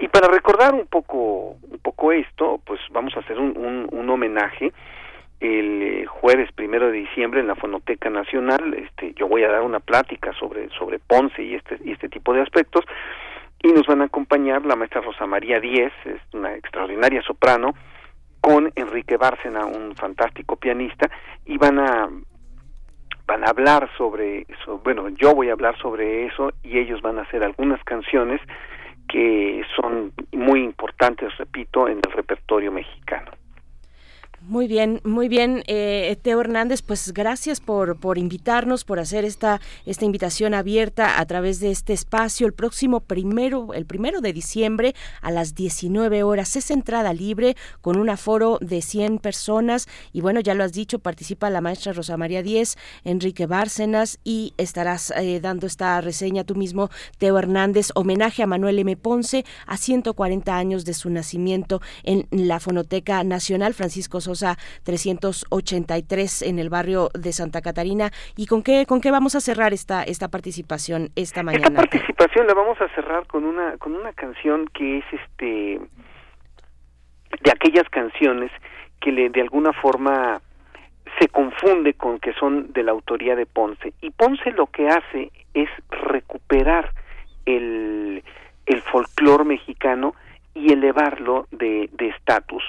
Y 0.00 0.08
para 0.08 0.28
recordar 0.28 0.74
un 0.74 0.86
poco, 0.86 1.56
un 1.62 1.78
poco 1.82 2.12
esto, 2.12 2.60
pues 2.64 2.80
vamos 2.90 3.16
a 3.16 3.20
hacer 3.20 3.38
un, 3.38 3.88
un, 3.90 4.10
homenaje 4.10 4.72
el 5.40 5.82
eh, 5.82 6.06
jueves 6.06 6.50
primero 6.52 6.86
de 6.86 6.98
diciembre 6.98 7.40
en 7.40 7.48
la 7.48 7.56
Fonoteca 7.56 8.10
Nacional. 8.10 8.74
Este, 8.74 9.14
yo 9.14 9.26
voy 9.28 9.42
a 9.44 9.50
dar 9.50 9.62
una 9.62 9.80
plática 9.80 10.32
sobre 10.34 10.68
sobre 10.70 10.98
Ponce 10.98 11.42
y 11.42 11.54
este 11.54 11.78
y 11.84 11.92
este 11.92 12.08
tipo 12.08 12.32
de 12.32 12.42
aspectos 12.42 12.84
y 13.64 13.72
nos 13.72 13.86
van 13.86 14.02
a 14.02 14.04
acompañar 14.04 14.66
la 14.66 14.76
maestra 14.76 15.00
Rosa 15.00 15.26
María 15.26 15.58
Díez, 15.58 15.92
es 16.04 16.20
una 16.34 16.54
extraordinaria 16.54 17.22
soprano, 17.22 17.74
con 18.42 18.70
Enrique 18.74 19.16
Bárcena, 19.16 19.64
un 19.64 19.96
fantástico 19.96 20.56
pianista, 20.56 21.10
y 21.46 21.56
van 21.56 21.78
a 21.78 22.10
van 23.26 23.44
a 23.44 23.50
hablar 23.50 23.88
sobre 23.96 24.46
eso, 24.48 24.78
bueno, 24.84 25.08
yo 25.08 25.34
voy 25.34 25.48
a 25.48 25.52
hablar 25.52 25.76
sobre 25.78 26.26
eso 26.26 26.52
y 26.62 26.78
ellos 26.78 27.00
van 27.02 27.18
a 27.18 27.22
hacer 27.22 27.42
algunas 27.42 27.82
canciones 27.84 28.40
que 29.08 29.62
son 29.76 30.12
muy 30.32 30.62
importantes, 30.62 31.36
repito, 31.38 31.88
en 31.88 31.98
el 31.98 32.12
repertorio 32.12 32.72
mexicano. 32.72 33.30
Muy 34.46 34.66
bien, 34.68 35.00
muy 35.04 35.28
bien, 35.28 35.64
eh, 35.68 36.18
Teo 36.20 36.38
Hernández, 36.38 36.82
pues 36.82 37.14
gracias 37.14 37.60
por, 37.60 37.98
por 37.98 38.18
invitarnos, 38.18 38.84
por 38.84 38.98
hacer 38.98 39.24
esta, 39.24 39.58
esta 39.86 40.04
invitación 40.04 40.52
abierta 40.52 41.18
a 41.18 41.24
través 41.24 41.60
de 41.60 41.70
este 41.70 41.94
espacio. 41.94 42.46
El 42.46 42.52
próximo 42.52 43.00
primero, 43.00 43.72
el 43.72 43.86
primero 43.86 44.20
de 44.20 44.34
diciembre 44.34 44.94
a 45.22 45.30
las 45.30 45.54
19 45.54 46.24
horas 46.24 46.56
es 46.56 46.70
entrada 46.70 47.14
libre 47.14 47.56
con 47.80 47.96
un 47.96 48.10
aforo 48.10 48.58
de 48.60 48.82
100 48.82 49.18
personas 49.18 49.88
y 50.12 50.20
bueno, 50.20 50.40
ya 50.40 50.52
lo 50.52 50.62
has 50.62 50.74
dicho, 50.74 50.98
participa 50.98 51.48
la 51.48 51.62
maestra 51.62 51.94
Rosa 51.94 52.18
María 52.18 52.42
Díez, 52.42 52.76
Enrique 53.02 53.46
Bárcenas 53.46 54.18
y 54.24 54.52
estarás 54.58 55.10
eh, 55.16 55.40
dando 55.40 55.66
esta 55.66 55.98
reseña 56.02 56.44
tú 56.44 56.54
mismo, 56.54 56.90
Teo 57.16 57.38
Hernández, 57.38 57.92
homenaje 57.94 58.42
a 58.42 58.46
Manuel 58.46 58.78
M. 58.78 58.94
Ponce 58.98 59.46
a 59.66 59.78
140 59.78 60.54
años 60.54 60.84
de 60.84 60.92
su 60.92 61.08
nacimiento 61.08 61.80
en 62.02 62.28
la 62.30 62.60
Fonoteca 62.60 63.24
Nacional 63.24 63.72
Francisco 63.72 64.20
Sosa 64.20 64.33
383 64.84 66.42
en 66.42 66.58
el 66.58 66.70
barrio 66.70 67.10
de 67.14 67.32
Santa 67.32 67.62
Catarina. 67.62 68.10
¿Y 68.36 68.46
con 68.46 68.62
qué, 68.62 68.86
con 68.86 69.00
qué 69.00 69.10
vamos 69.10 69.34
a 69.34 69.40
cerrar 69.40 69.72
esta, 69.72 70.02
esta 70.02 70.28
participación 70.28 71.10
esta 71.16 71.42
mañana? 71.42 71.66
Esta 71.66 71.74
participación 71.74 72.46
la 72.46 72.54
vamos 72.54 72.80
a 72.80 72.88
cerrar 72.94 73.26
con 73.26 73.44
una, 73.44 73.76
con 73.78 73.94
una 73.94 74.12
canción 74.12 74.66
que 74.72 74.98
es 74.98 75.04
este 75.12 75.80
de 77.42 77.50
aquellas 77.50 77.88
canciones 77.90 78.50
que 79.00 79.10
le, 79.10 79.28
de 79.28 79.40
alguna 79.40 79.72
forma 79.72 80.40
se 81.18 81.28
confunde 81.28 81.94
con 81.94 82.18
que 82.18 82.32
son 82.34 82.72
de 82.72 82.82
la 82.82 82.92
autoría 82.92 83.36
de 83.36 83.46
Ponce. 83.46 83.92
Y 84.00 84.10
Ponce 84.10 84.52
lo 84.52 84.66
que 84.66 84.88
hace 84.88 85.30
es 85.52 85.68
recuperar 85.90 86.92
el, 87.44 88.22
el 88.66 88.82
folclore 88.82 89.44
mexicano 89.44 90.14
y 90.54 90.72
elevarlo 90.72 91.46
de 91.50 91.88
estatus 91.98 92.62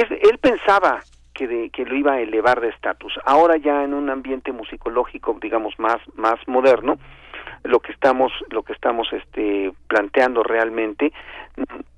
él 0.00 0.38
pensaba 0.38 1.00
que, 1.36 1.70
que 1.70 1.84
lo 1.84 1.94
iba 1.94 2.14
a 2.14 2.20
elevar 2.20 2.60
de 2.60 2.68
estatus. 2.68 3.12
Ahora 3.24 3.56
ya 3.56 3.84
en 3.84 3.94
un 3.94 4.10
ambiente 4.10 4.52
musicológico, 4.52 5.36
digamos 5.40 5.78
más 5.78 5.98
más 6.14 6.36
moderno, 6.46 6.98
lo 7.64 7.80
que 7.80 7.92
estamos 7.92 8.32
lo 8.50 8.62
que 8.62 8.72
estamos 8.72 9.08
este 9.12 9.72
planteando 9.88 10.42
realmente 10.42 11.12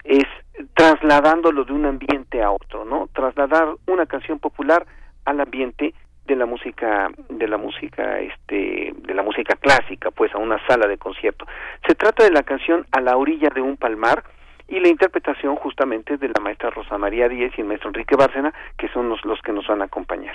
es 0.04 0.26
trasladándolo 0.74 1.64
de 1.64 1.72
un 1.72 1.86
ambiente 1.86 2.42
a 2.42 2.50
otro, 2.50 2.84
¿no? 2.84 3.08
Trasladar 3.12 3.74
una 3.86 4.06
canción 4.06 4.38
popular 4.38 4.86
al 5.24 5.40
ambiente 5.40 5.94
de 6.26 6.36
la 6.36 6.46
música 6.46 7.10
de 7.28 7.48
la 7.48 7.56
música 7.58 8.20
este 8.20 8.92
de 8.96 9.14
la 9.14 9.22
música 9.22 9.56
clásica, 9.56 10.10
pues 10.10 10.34
a 10.34 10.38
una 10.38 10.58
sala 10.66 10.86
de 10.86 10.98
concierto. 10.98 11.46
Se 11.86 11.94
trata 11.94 12.24
de 12.24 12.30
la 12.30 12.42
canción 12.42 12.86
A 12.92 13.00
la 13.00 13.16
orilla 13.16 13.48
de 13.54 13.60
un 13.60 13.76
palmar 13.76 14.24
y 14.68 14.80
la 14.80 14.88
interpretación 14.88 15.56
justamente 15.56 16.16
de 16.16 16.28
la 16.28 16.40
maestra 16.40 16.70
Rosa 16.70 16.98
María 16.98 17.28
Díez 17.28 17.52
y 17.56 17.62
el 17.62 17.66
maestro 17.66 17.88
Enrique 17.88 18.16
Bárcena, 18.16 18.52
que 18.76 18.88
son 18.88 19.08
los, 19.08 19.24
los 19.24 19.40
que 19.40 19.52
nos 19.52 19.66
van 19.66 19.82
a 19.82 19.86
acompañar. 19.86 20.34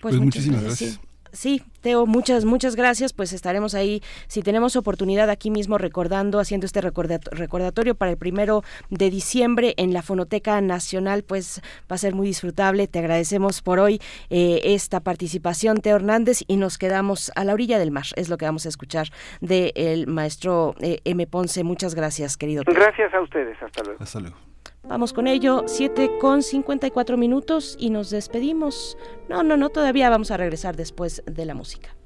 Pues, 0.00 0.14
pues 0.14 0.20
muchísimas 0.20 0.62
gracias. 0.62 1.00
Sí, 1.32 1.62
Teo, 1.80 2.06
muchas, 2.06 2.44
muchas 2.44 2.76
gracias. 2.76 3.12
Pues 3.12 3.32
estaremos 3.32 3.74
ahí, 3.74 4.02
si 4.28 4.42
tenemos 4.42 4.76
oportunidad 4.76 5.30
aquí 5.30 5.50
mismo 5.50 5.78
recordando, 5.78 6.38
haciendo 6.38 6.66
este 6.66 6.80
recordatorio 6.80 7.94
para 7.94 8.10
el 8.10 8.18
primero 8.18 8.62
de 8.90 9.10
diciembre 9.10 9.74
en 9.78 9.92
la 9.92 10.02
Fonoteca 10.02 10.60
Nacional, 10.60 11.24
pues 11.24 11.62
va 11.90 11.94
a 11.94 11.98
ser 11.98 12.14
muy 12.14 12.26
disfrutable. 12.26 12.86
Te 12.86 12.98
agradecemos 12.98 13.62
por 13.62 13.78
hoy 13.78 14.00
eh, 14.30 14.60
esta 14.62 15.00
participación, 15.00 15.80
Teo 15.80 15.96
Hernández, 15.96 16.42
y 16.46 16.56
nos 16.56 16.76
quedamos 16.76 17.32
a 17.34 17.44
la 17.44 17.54
orilla 17.54 17.78
del 17.78 17.90
mar. 17.90 18.04
Es 18.16 18.28
lo 18.28 18.36
que 18.36 18.44
vamos 18.44 18.66
a 18.66 18.68
escuchar 18.68 19.08
del 19.40 20.06
maestro 20.06 20.74
eh, 20.80 21.00
M. 21.04 21.26
Ponce. 21.26 21.64
Muchas 21.64 21.94
gracias, 21.94 22.36
querido. 22.36 22.62
Gracias 22.66 23.12
a 23.14 23.20
ustedes. 23.20 23.56
Hasta 23.62 23.82
luego. 23.82 24.02
Hasta 24.02 24.20
luego. 24.20 24.51
Vamos 24.88 25.12
con 25.12 25.28
ello, 25.28 25.62
7 25.66 26.18
con 26.20 26.42
54 26.42 27.16
minutos 27.16 27.76
y 27.78 27.90
nos 27.90 28.10
despedimos. 28.10 28.98
No, 29.28 29.42
no, 29.44 29.56
no, 29.56 29.68
todavía 29.68 30.10
vamos 30.10 30.32
a 30.32 30.36
regresar 30.36 30.76
después 30.76 31.22
de 31.24 31.44
la 31.44 31.54
música. 31.54 31.96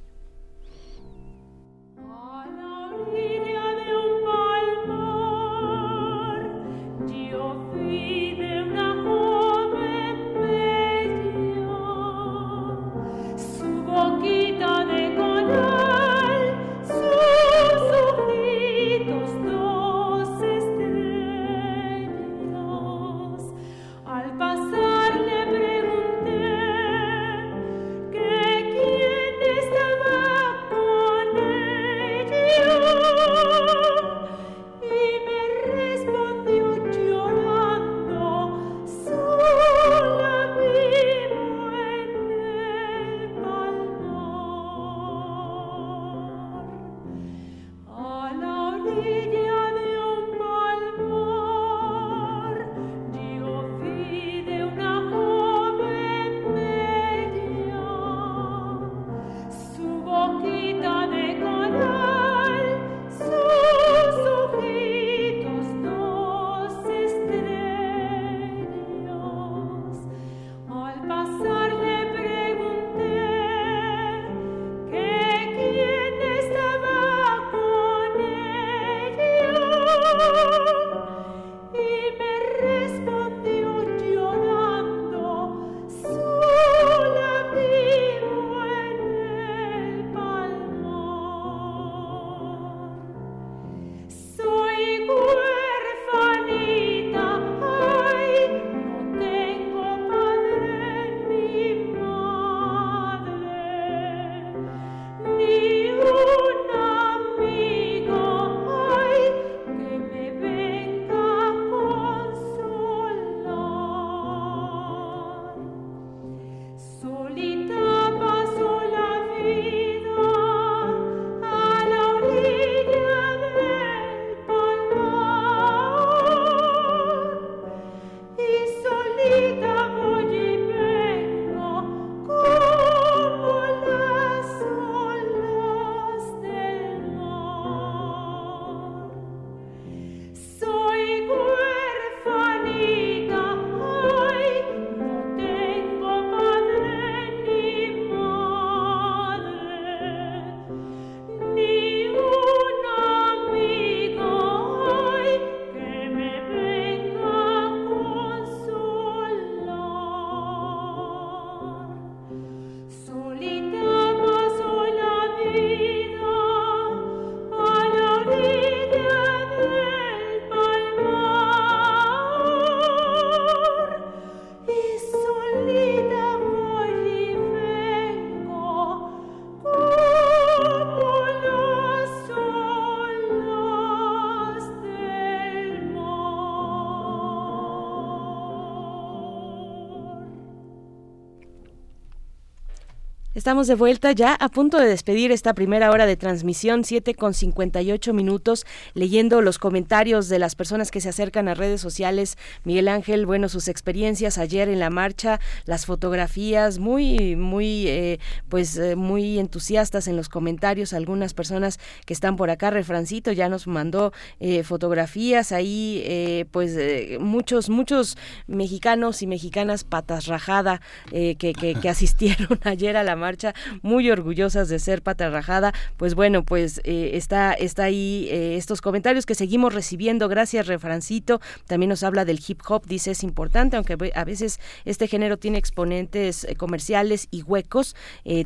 Estamos 193.46 193.68
de 193.68 193.76
vuelta 193.76 194.10
ya 194.10 194.34
a 194.34 194.48
punto 194.48 194.76
de 194.76 194.88
despedir 194.88 195.30
esta 195.30 195.54
primera 195.54 195.92
hora 195.92 196.04
de 196.04 196.16
transmisión, 196.16 196.82
7 196.82 197.14
con 197.14 197.32
58 197.32 198.12
minutos, 198.12 198.66
leyendo 198.94 199.40
los 199.40 199.60
comentarios 199.60 200.28
de 200.28 200.40
las 200.40 200.56
personas 200.56 200.90
que 200.90 201.00
se 201.00 201.10
acercan 201.10 201.46
a 201.46 201.54
redes 201.54 201.80
sociales. 201.80 202.38
Miguel 202.64 202.88
Ángel, 202.88 203.24
bueno, 203.24 203.48
sus 203.48 203.68
experiencias 203.68 204.38
ayer 204.38 204.68
en 204.68 204.80
la 204.80 204.90
marcha, 204.90 205.38
las 205.64 205.86
fotografías, 205.86 206.80
muy, 206.80 207.36
muy, 207.36 207.86
eh, 207.86 208.18
pues, 208.48 208.76
eh, 208.78 208.96
muy 208.96 209.38
entusiastas 209.38 210.08
en 210.08 210.16
los 210.16 210.28
comentarios. 210.28 210.92
Algunas 210.92 211.32
personas 211.32 211.78
que 212.04 212.14
están 212.14 212.34
por 212.34 212.50
acá, 212.50 212.70
Refrancito 212.70 213.30
ya 213.30 213.48
nos 213.48 213.68
mandó 213.68 214.12
eh, 214.40 214.64
fotografías 214.64 215.52
ahí, 215.52 216.44
pues, 216.50 216.76
muchos, 217.20 217.70
muchos 217.70 218.18
mexicanos 218.48 219.22
y 219.22 219.28
mexicanas 219.28 219.84
patas 219.84 220.26
rajada 220.26 220.80
que, 221.12 221.36
que, 221.36 221.52
que 221.52 221.88
asistieron 221.88 222.58
ayer 222.64 222.96
a 222.96 223.04
la 223.04 223.14
marcha 223.14 223.35
muy 223.82 224.10
orgullosas 224.10 224.68
de 224.68 224.78
ser 224.78 225.02
pata 225.02 225.30
rajada. 225.30 225.72
Pues 225.96 226.14
bueno, 226.14 226.44
pues 226.44 226.80
eh, 226.84 227.10
está, 227.14 227.52
está 227.52 227.84
ahí 227.84 228.28
eh, 228.30 228.56
estos 228.56 228.80
comentarios 228.80 229.26
que 229.26 229.34
seguimos 229.34 229.74
recibiendo. 229.74 230.28
Gracias, 230.28 230.66
Refrancito. 230.66 231.40
También 231.66 231.90
nos 231.90 232.02
habla 232.02 232.24
del 232.24 232.40
hip 232.46 232.60
hop, 232.68 232.86
dice 232.86 233.12
es 233.12 233.22
importante, 233.22 233.76
aunque 233.76 233.96
a 234.14 234.24
veces 234.24 234.60
este 234.84 235.08
género 235.08 235.36
tiene 235.36 235.58
exponentes 235.58 236.44
eh, 236.44 236.56
comerciales 236.56 237.28
y 237.30 237.42
huecos. 237.42 237.94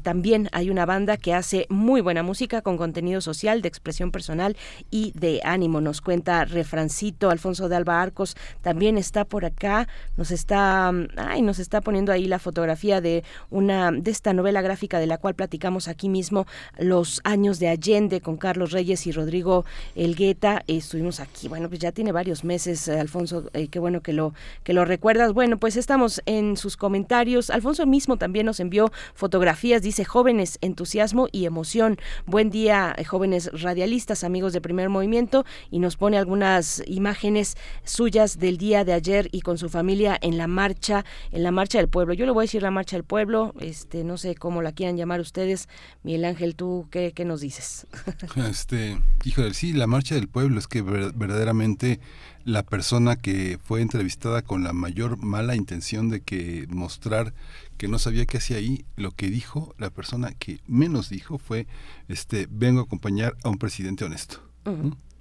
también 0.03 0.49
hay 0.53 0.71
una 0.71 0.87
banda 0.87 1.17
que 1.17 1.35
hace 1.35 1.67
muy 1.69 2.01
buena 2.01 2.23
música 2.23 2.63
con 2.63 2.77
contenido 2.77 3.21
social, 3.21 3.63
de 3.63 3.69
expresión 3.69 4.11
personal 4.11 4.57
y 4.91 5.13
de 5.13 5.41
ánimo. 5.45 5.81
Nos 5.81 6.01
cuenta 6.01 6.45
Refrancito, 6.45 7.31
Alfonso 7.31 7.69
de 7.69 7.77
Alba 7.77 8.01
Arcos 8.03 8.37
también 8.63 8.99
está 8.99 9.25
por 9.25 9.45
acá. 9.45 9.89
Nos 10.17 10.31
está, 10.31 10.93
ay, 11.17 11.43
nos 11.43 11.59
está 11.59 11.81
poniendo 11.81 12.13
ahí 12.13 12.27
la 12.27 12.39
fotografía 12.39 13.01
de 13.01 13.25
una 13.51 13.91
de 13.93 14.11
esta 14.11 14.33
novela 14.33 14.63
gráfica 14.63 14.80
de 14.81 15.07
la 15.07 15.19
cual 15.19 15.35
platicamos 15.35 15.89
aquí 15.89 16.09
mismo, 16.09 16.47
Los 16.79 17.21
años 17.25 17.59
de 17.59 17.69
Allende 17.69 18.21
con 18.21 18.39
Carlos 18.39 18.73
Reyes 18.73 19.07
y 19.07 19.13
Rodrigo 19.13 19.65
Elgueta. 19.95 20.63
Estuvimos 20.67 21.21
aquí, 21.21 21.49
bueno, 21.49 21.69
pues 21.69 21.81
ya 21.81 21.93
tiene 21.93 22.13
varios 22.13 22.45
meses, 22.45 22.89
eh, 22.89 22.99
Alfonso, 22.99 23.51
eh, 23.53 23.69
qué 23.69 23.79
bueno 23.79 24.01
que 24.01 24.15
lo, 24.15 24.33
que 24.65 24.73
lo 24.73 24.85
recuerdas. 24.85 25.35
Bueno, 25.35 25.59
pues 25.59 25.77
estamos 25.77 26.23
en 26.25 26.57
sus 26.57 26.77
comentarios. 26.77 27.51
Alfonso 27.51 27.87
mismo 27.87 28.17
también 28.17 28.47
nos 28.47 28.59
envió 28.59 28.91
fotografías, 29.15 29.83
dice 29.83 30.05
jóvenes, 30.05 30.59
entusiasmo 30.63 31.29
y 31.31 31.45
emoción. 31.45 31.99
Buen 32.25 32.49
día, 32.49 32.95
eh, 32.97 33.05
jóvenes 33.05 33.51
radialistas, 33.53 34.25
amigos 34.25 34.55
de 34.55 34.63
primer 34.63 34.89
movimiento, 34.89 35.45
y 35.71 35.79
nos 35.79 35.97
pone 35.97 36.17
algunas 36.17 36.83
imágenes 36.87 37.57
suyas 37.85 38.39
del 38.39 38.57
día 38.57 38.85
de 38.85 38.95
ayer 38.95 39.29
y 39.31 39.43
con 39.43 39.59
su 39.59 39.69
familia 39.69 40.17
en 40.23 40.39
la 40.39 40.47
marcha, 40.47 41.05
en 41.33 41.43
la 41.43 41.51
marcha 41.51 41.79
del 41.79 41.89
pueblo. 41.89 42.15
Yo 42.15 42.25
le 42.25 42.33
voy 42.33 42.43
a 42.43 42.47
decir 42.47 42.63
la 42.63 42.71
marcha 42.71 42.97
del 42.97 43.05
pueblo, 43.05 43.55
este, 43.61 44.05
no 44.05 44.17
sé 44.17 44.35
cómo 44.35 44.60
la 44.63 44.73
quieran 44.73 44.97
llamar 44.97 45.21
ustedes. 45.21 45.69
Miguel 46.03 46.25
Ángel, 46.25 46.57
¿tú 46.57 46.89
qué, 46.91 47.13
qué 47.13 47.25
nos 47.25 47.41
dices? 47.41 47.87
este, 48.37 49.01
híjole, 49.25 49.55
sí, 49.55 49.73
la 49.73 49.87
marcha 49.87 50.15
del 50.15 50.29
pueblo 50.29 50.59
es 50.59 50.67
que 50.67 50.83
verdaderamente 50.83 52.01
la 52.45 52.63
persona 52.63 53.17
que 53.17 53.59
fue 53.63 53.81
entrevistada 53.83 54.43
con 54.43 54.65
la 54.65 54.73
mayor 54.73 55.19
mala 55.19 55.55
intención 55.55 56.09
de 56.09 56.21
que 56.21 56.67
mostrar 56.69 57.35
que 57.77 57.89
no 57.89 57.99
sabía 57.99 58.27
qué 58.27 58.39
hacía 58.39 58.59
ahí, 58.59 58.85
lo 58.97 59.13
que 59.13 59.31
dijo, 59.31 59.75
la 59.79 59.91
persona 59.91 60.33
que 60.33 60.61
menos 60.67 61.09
dijo 61.09 61.39
fue, 61.39 61.67
este, 62.09 62.47
vengo 62.51 62.81
a 62.81 62.85
acompañar 62.85 63.37
a 63.43 63.49
un 63.49 63.57
presidente 63.57 64.05
honesto. 64.05 64.43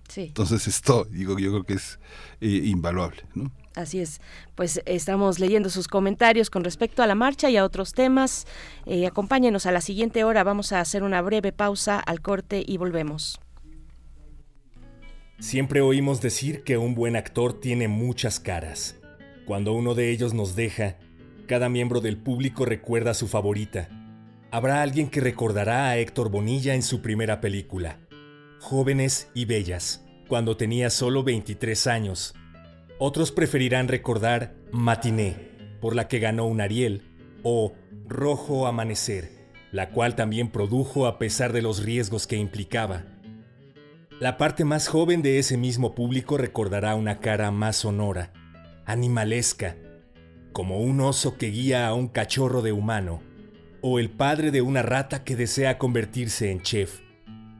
Sí. 0.10 0.22
Entonces 0.22 0.68
esto, 0.68 1.06
digo, 1.10 1.40
yo 1.40 1.52
creo 1.52 1.64
que 1.64 1.76
es 1.76 2.00
eh, 2.42 2.62
invaluable, 2.66 3.24
¿no? 3.36 3.52
Así 3.80 4.02
es, 4.02 4.20
pues 4.56 4.82
estamos 4.86 5.40
leyendo 5.40 5.70
sus 5.70 5.88
comentarios 5.88 6.50
con 6.50 6.66
respecto 6.66 7.02
a 7.02 7.08
la 7.08 7.16
marcha 7.16 7.50
y 7.50 7.56
a 7.56 7.64
otros 7.64 7.94
temas. 7.94 8.46
Eh, 8.86 9.08
acompáñenos 9.08 9.66
a 9.66 9.72
la 9.72 9.80
siguiente 9.80 10.26
hora, 10.26 10.44
vamos 10.44 10.74
a 10.74 10.82
hacer 10.82 11.02
una 11.02 11.22
breve 11.22 11.54
pausa 11.54 11.98
al 11.98 12.20
corte 12.20 12.62
y 12.68 12.78
volvemos. 12.78 13.40
Siempre 15.40 15.80
oímos 15.80 16.20
decir 16.20 16.66
que 16.66 16.78
un 16.78 16.94
buen 16.94 17.16
actor 17.16 17.58
tiene 17.58 17.88
muchas 17.88 18.42
caras. 18.42 18.98
Cuando 19.46 19.72
uno 19.72 19.96
de 19.96 20.12
ellos 20.12 20.34
nos 20.34 20.58
deja, 20.58 20.98
cada 21.48 21.70
miembro 21.70 22.02
del 22.02 22.18
público 22.18 22.66
recuerda 22.66 23.14
su 23.14 23.30
favorita. 23.30 23.88
Habrá 24.52 24.82
alguien 24.82 25.10
que 25.10 25.22
recordará 25.22 25.88
a 25.88 25.98
Héctor 25.98 26.30
Bonilla 26.30 26.76
en 26.76 26.84
su 26.84 27.02
primera 27.02 27.40
película, 27.40 27.98
Jóvenes 28.60 29.30
y 29.34 29.46
Bellas, 29.46 30.04
cuando 30.28 30.58
tenía 30.58 30.90
solo 30.90 31.24
23 31.24 31.88
años 31.88 32.36
otros 33.00 33.32
preferirán 33.32 33.88
recordar 33.88 34.54
Matiné, 34.72 35.36
por 35.82 35.96
la 35.96 36.08
que 36.08 36.20
ganó 36.20 36.46
un 36.46 36.62
Ariel, 36.62 37.02
o 37.44 37.74
Rojo 38.06 38.68
Amanecer, 38.68 39.30
la 39.72 39.90
cual 39.90 40.16
también 40.16 40.50
produjo 40.52 41.08
a 41.08 41.18
pesar 41.18 41.54
de 41.54 41.62
los 41.62 41.84
riesgos 41.84 42.28
que 42.28 42.36
implicaba. 42.36 43.06
La 44.20 44.38
parte 44.38 44.66
más 44.66 44.90
joven 44.90 45.22
de 45.22 45.40
ese 45.40 45.56
mismo 45.56 45.96
público 45.96 46.38
recordará 46.38 46.96
una 46.96 47.20
cara 47.20 47.52
más 47.52 47.78
sonora, 47.78 48.34
animalesca, 48.86 49.78
como 50.52 50.82
un 50.82 51.00
oso 51.00 51.38
que 51.38 51.48
guía 51.48 51.88
a 51.88 51.94
un 51.94 52.10
cachorro 52.10 52.62
de 52.62 52.74
humano, 52.74 53.22
o 53.82 53.98
el 53.98 54.10
padre 54.10 54.52
de 54.52 54.62
una 54.62 54.82
rata 54.82 55.24
que 55.24 55.38
desea 55.38 55.78
convertirse 55.78 56.52
en 56.52 56.62
chef. 56.62 57.00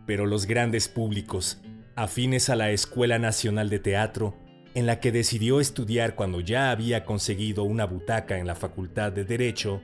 Pero 0.06 0.26
los 0.26 0.48
grandes 0.48 0.90
públicos, 0.90 1.62
afines 1.96 2.50
a 2.50 2.58
la 2.58 2.72
Escuela 2.72 3.20
Nacional 3.20 3.70
de 3.70 3.80
Teatro, 3.80 4.36
en 4.76 4.86
la 4.86 5.00
que 5.00 5.12
decidió 5.12 5.60
estudiar 5.60 6.16
cuando 6.16 6.40
ya 6.40 6.72
había 6.72 7.06
conseguido 7.06 7.64
una 7.64 7.86
butaca 7.86 8.38
en 8.38 8.48
la 8.48 8.56
Facultad 8.56 9.12
de 9.12 9.26
Derecho, 9.26 9.82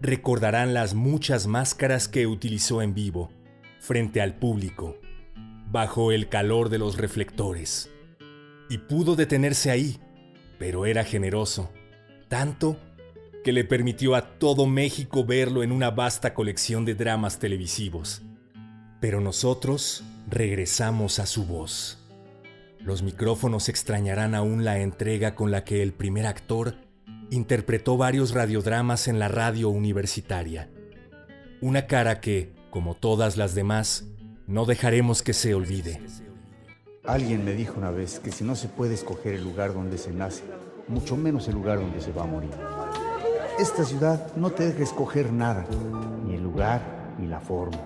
recordarán 0.00 0.74
las 0.74 0.94
muchas 0.94 1.46
máscaras 1.46 2.08
que 2.08 2.26
utilizó 2.26 2.82
en 2.82 2.94
vivo, 2.94 3.30
frente 3.80 4.20
al 4.20 4.34
público, 4.34 4.98
bajo 5.70 6.12
el 6.12 6.28
calor 6.28 6.68
de 6.68 6.78
los 6.78 6.96
reflectores. 6.96 7.90
Y 8.70 8.78
pudo 8.78 9.16
detenerse 9.16 9.70
ahí, 9.70 9.98
pero 10.58 10.86
era 10.86 11.04
generoso, 11.04 11.72
tanto 12.28 12.78
que 13.44 13.52
le 13.52 13.64
permitió 13.64 14.14
a 14.14 14.38
todo 14.38 14.66
México 14.66 15.24
verlo 15.24 15.62
en 15.62 15.72
una 15.72 15.90
vasta 15.90 16.34
colección 16.34 16.84
de 16.84 16.94
dramas 16.94 17.38
televisivos. 17.38 18.22
Pero 19.00 19.20
nosotros 19.20 20.04
regresamos 20.28 21.18
a 21.18 21.26
su 21.26 21.46
voz. 21.46 21.97
Los 22.88 23.02
micrófonos 23.02 23.68
extrañarán 23.68 24.34
aún 24.34 24.64
la 24.64 24.78
entrega 24.78 25.34
con 25.34 25.50
la 25.50 25.62
que 25.62 25.82
el 25.82 25.92
primer 25.92 26.24
actor 26.24 26.76
interpretó 27.28 27.98
varios 27.98 28.32
radiodramas 28.32 29.08
en 29.08 29.18
la 29.18 29.28
radio 29.28 29.68
universitaria. 29.68 30.70
Una 31.60 31.86
cara 31.86 32.22
que, 32.22 32.54
como 32.70 32.94
todas 32.94 33.36
las 33.36 33.54
demás, 33.54 34.06
no 34.46 34.64
dejaremos 34.64 35.20
que 35.20 35.34
se 35.34 35.52
olvide. 35.52 36.00
Alguien 37.04 37.44
me 37.44 37.52
dijo 37.52 37.74
una 37.76 37.90
vez 37.90 38.20
que 38.20 38.32
si 38.32 38.42
no 38.42 38.56
se 38.56 38.68
puede 38.68 38.94
escoger 38.94 39.34
el 39.34 39.44
lugar 39.44 39.74
donde 39.74 39.98
se 39.98 40.10
nace, 40.10 40.44
mucho 40.88 41.14
menos 41.14 41.46
el 41.46 41.56
lugar 41.56 41.80
donde 41.80 42.00
se 42.00 42.12
va 42.12 42.22
a 42.22 42.26
morir. 42.26 42.52
Esta 43.58 43.84
ciudad 43.84 44.34
no 44.34 44.48
te 44.48 44.66
deja 44.66 44.82
escoger 44.82 45.30
nada, 45.30 45.66
ni 46.24 46.36
el 46.36 46.42
lugar 46.42 46.80
ni 47.18 47.26
la 47.26 47.40
forma. 47.40 47.82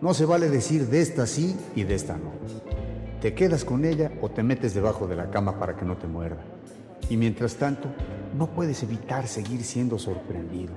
No 0.00 0.14
se 0.14 0.24
vale 0.24 0.48
decir 0.48 0.86
de 0.86 1.00
esta 1.00 1.26
sí 1.26 1.56
y 1.74 1.82
de 1.82 1.96
esta 1.96 2.16
no. 2.16 2.30
Te 3.20 3.34
quedas 3.34 3.66
con 3.66 3.84
ella 3.84 4.10
o 4.22 4.30
te 4.30 4.42
metes 4.42 4.72
debajo 4.72 5.06
de 5.06 5.14
la 5.14 5.30
cama 5.30 5.58
para 5.58 5.76
que 5.76 5.84
no 5.84 5.98
te 5.98 6.06
muerda. 6.06 6.42
Y 7.10 7.18
mientras 7.18 7.56
tanto, 7.56 7.88
no 8.34 8.46
puedes 8.46 8.82
evitar 8.82 9.26
seguir 9.26 9.62
siendo 9.62 9.98
sorprendido. 9.98 10.72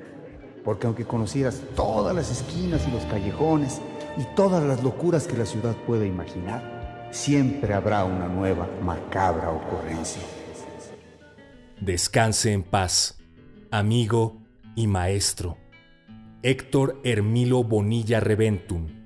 Porque 0.65 0.87
aunque 0.87 1.05
conocieras 1.05 1.61
todas 1.73 2.13
las 2.13 2.31
esquinas 2.31 2.85
y 2.85 2.91
los 2.91 3.05
callejones 3.05 3.79
y 4.17 4.35
todas 4.35 4.61
las 4.61 4.83
locuras 4.83 5.25
que 5.25 5.37
la 5.37 5.45
ciudad 5.45 5.73
puede 5.87 6.05
imaginar, 6.05 7.09
siempre 7.11 7.73
habrá 7.73 8.03
una 8.03 8.27
nueva 8.27 8.67
macabra 8.83 9.49
ocurrencia. 9.49 10.21
Descanse 11.79 12.51
en 12.51 12.63
paz, 12.63 13.19
amigo 13.71 14.41
y 14.75 14.87
maestro. 14.87 15.57
Héctor 16.41 16.99
Hermilo 17.05 17.63
Bonilla 17.63 18.19
Reventum 18.19 19.02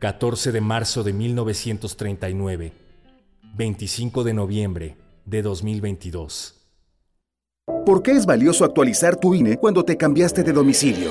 14 0.00 0.50
de 0.50 0.62
marzo 0.62 1.02
de 1.04 1.12
1939, 1.12 2.72
25 3.54 4.24
de 4.24 4.32
noviembre 4.32 4.96
de 5.26 5.42
2022. 5.42 6.54
¿Por 7.84 8.02
qué 8.02 8.12
es 8.12 8.24
valioso 8.24 8.64
actualizar 8.64 9.16
tu 9.16 9.34
INE 9.34 9.58
cuando 9.58 9.84
te 9.84 9.98
cambiaste 9.98 10.42
de 10.42 10.54
domicilio? 10.54 11.10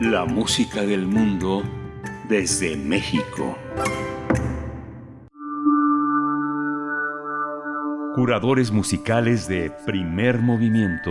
La 0.00 0.26
música 0.26 0.82
del 0.82 1.08
mundo 1.08 1.64
desde 2.28 2.76
México. 2.76 3.58
Curadores 8.14 8.70
musicales 8.70 9.48
de 9.48 9.72
primer 9.84 10.38
movimiento. 10.38 11.10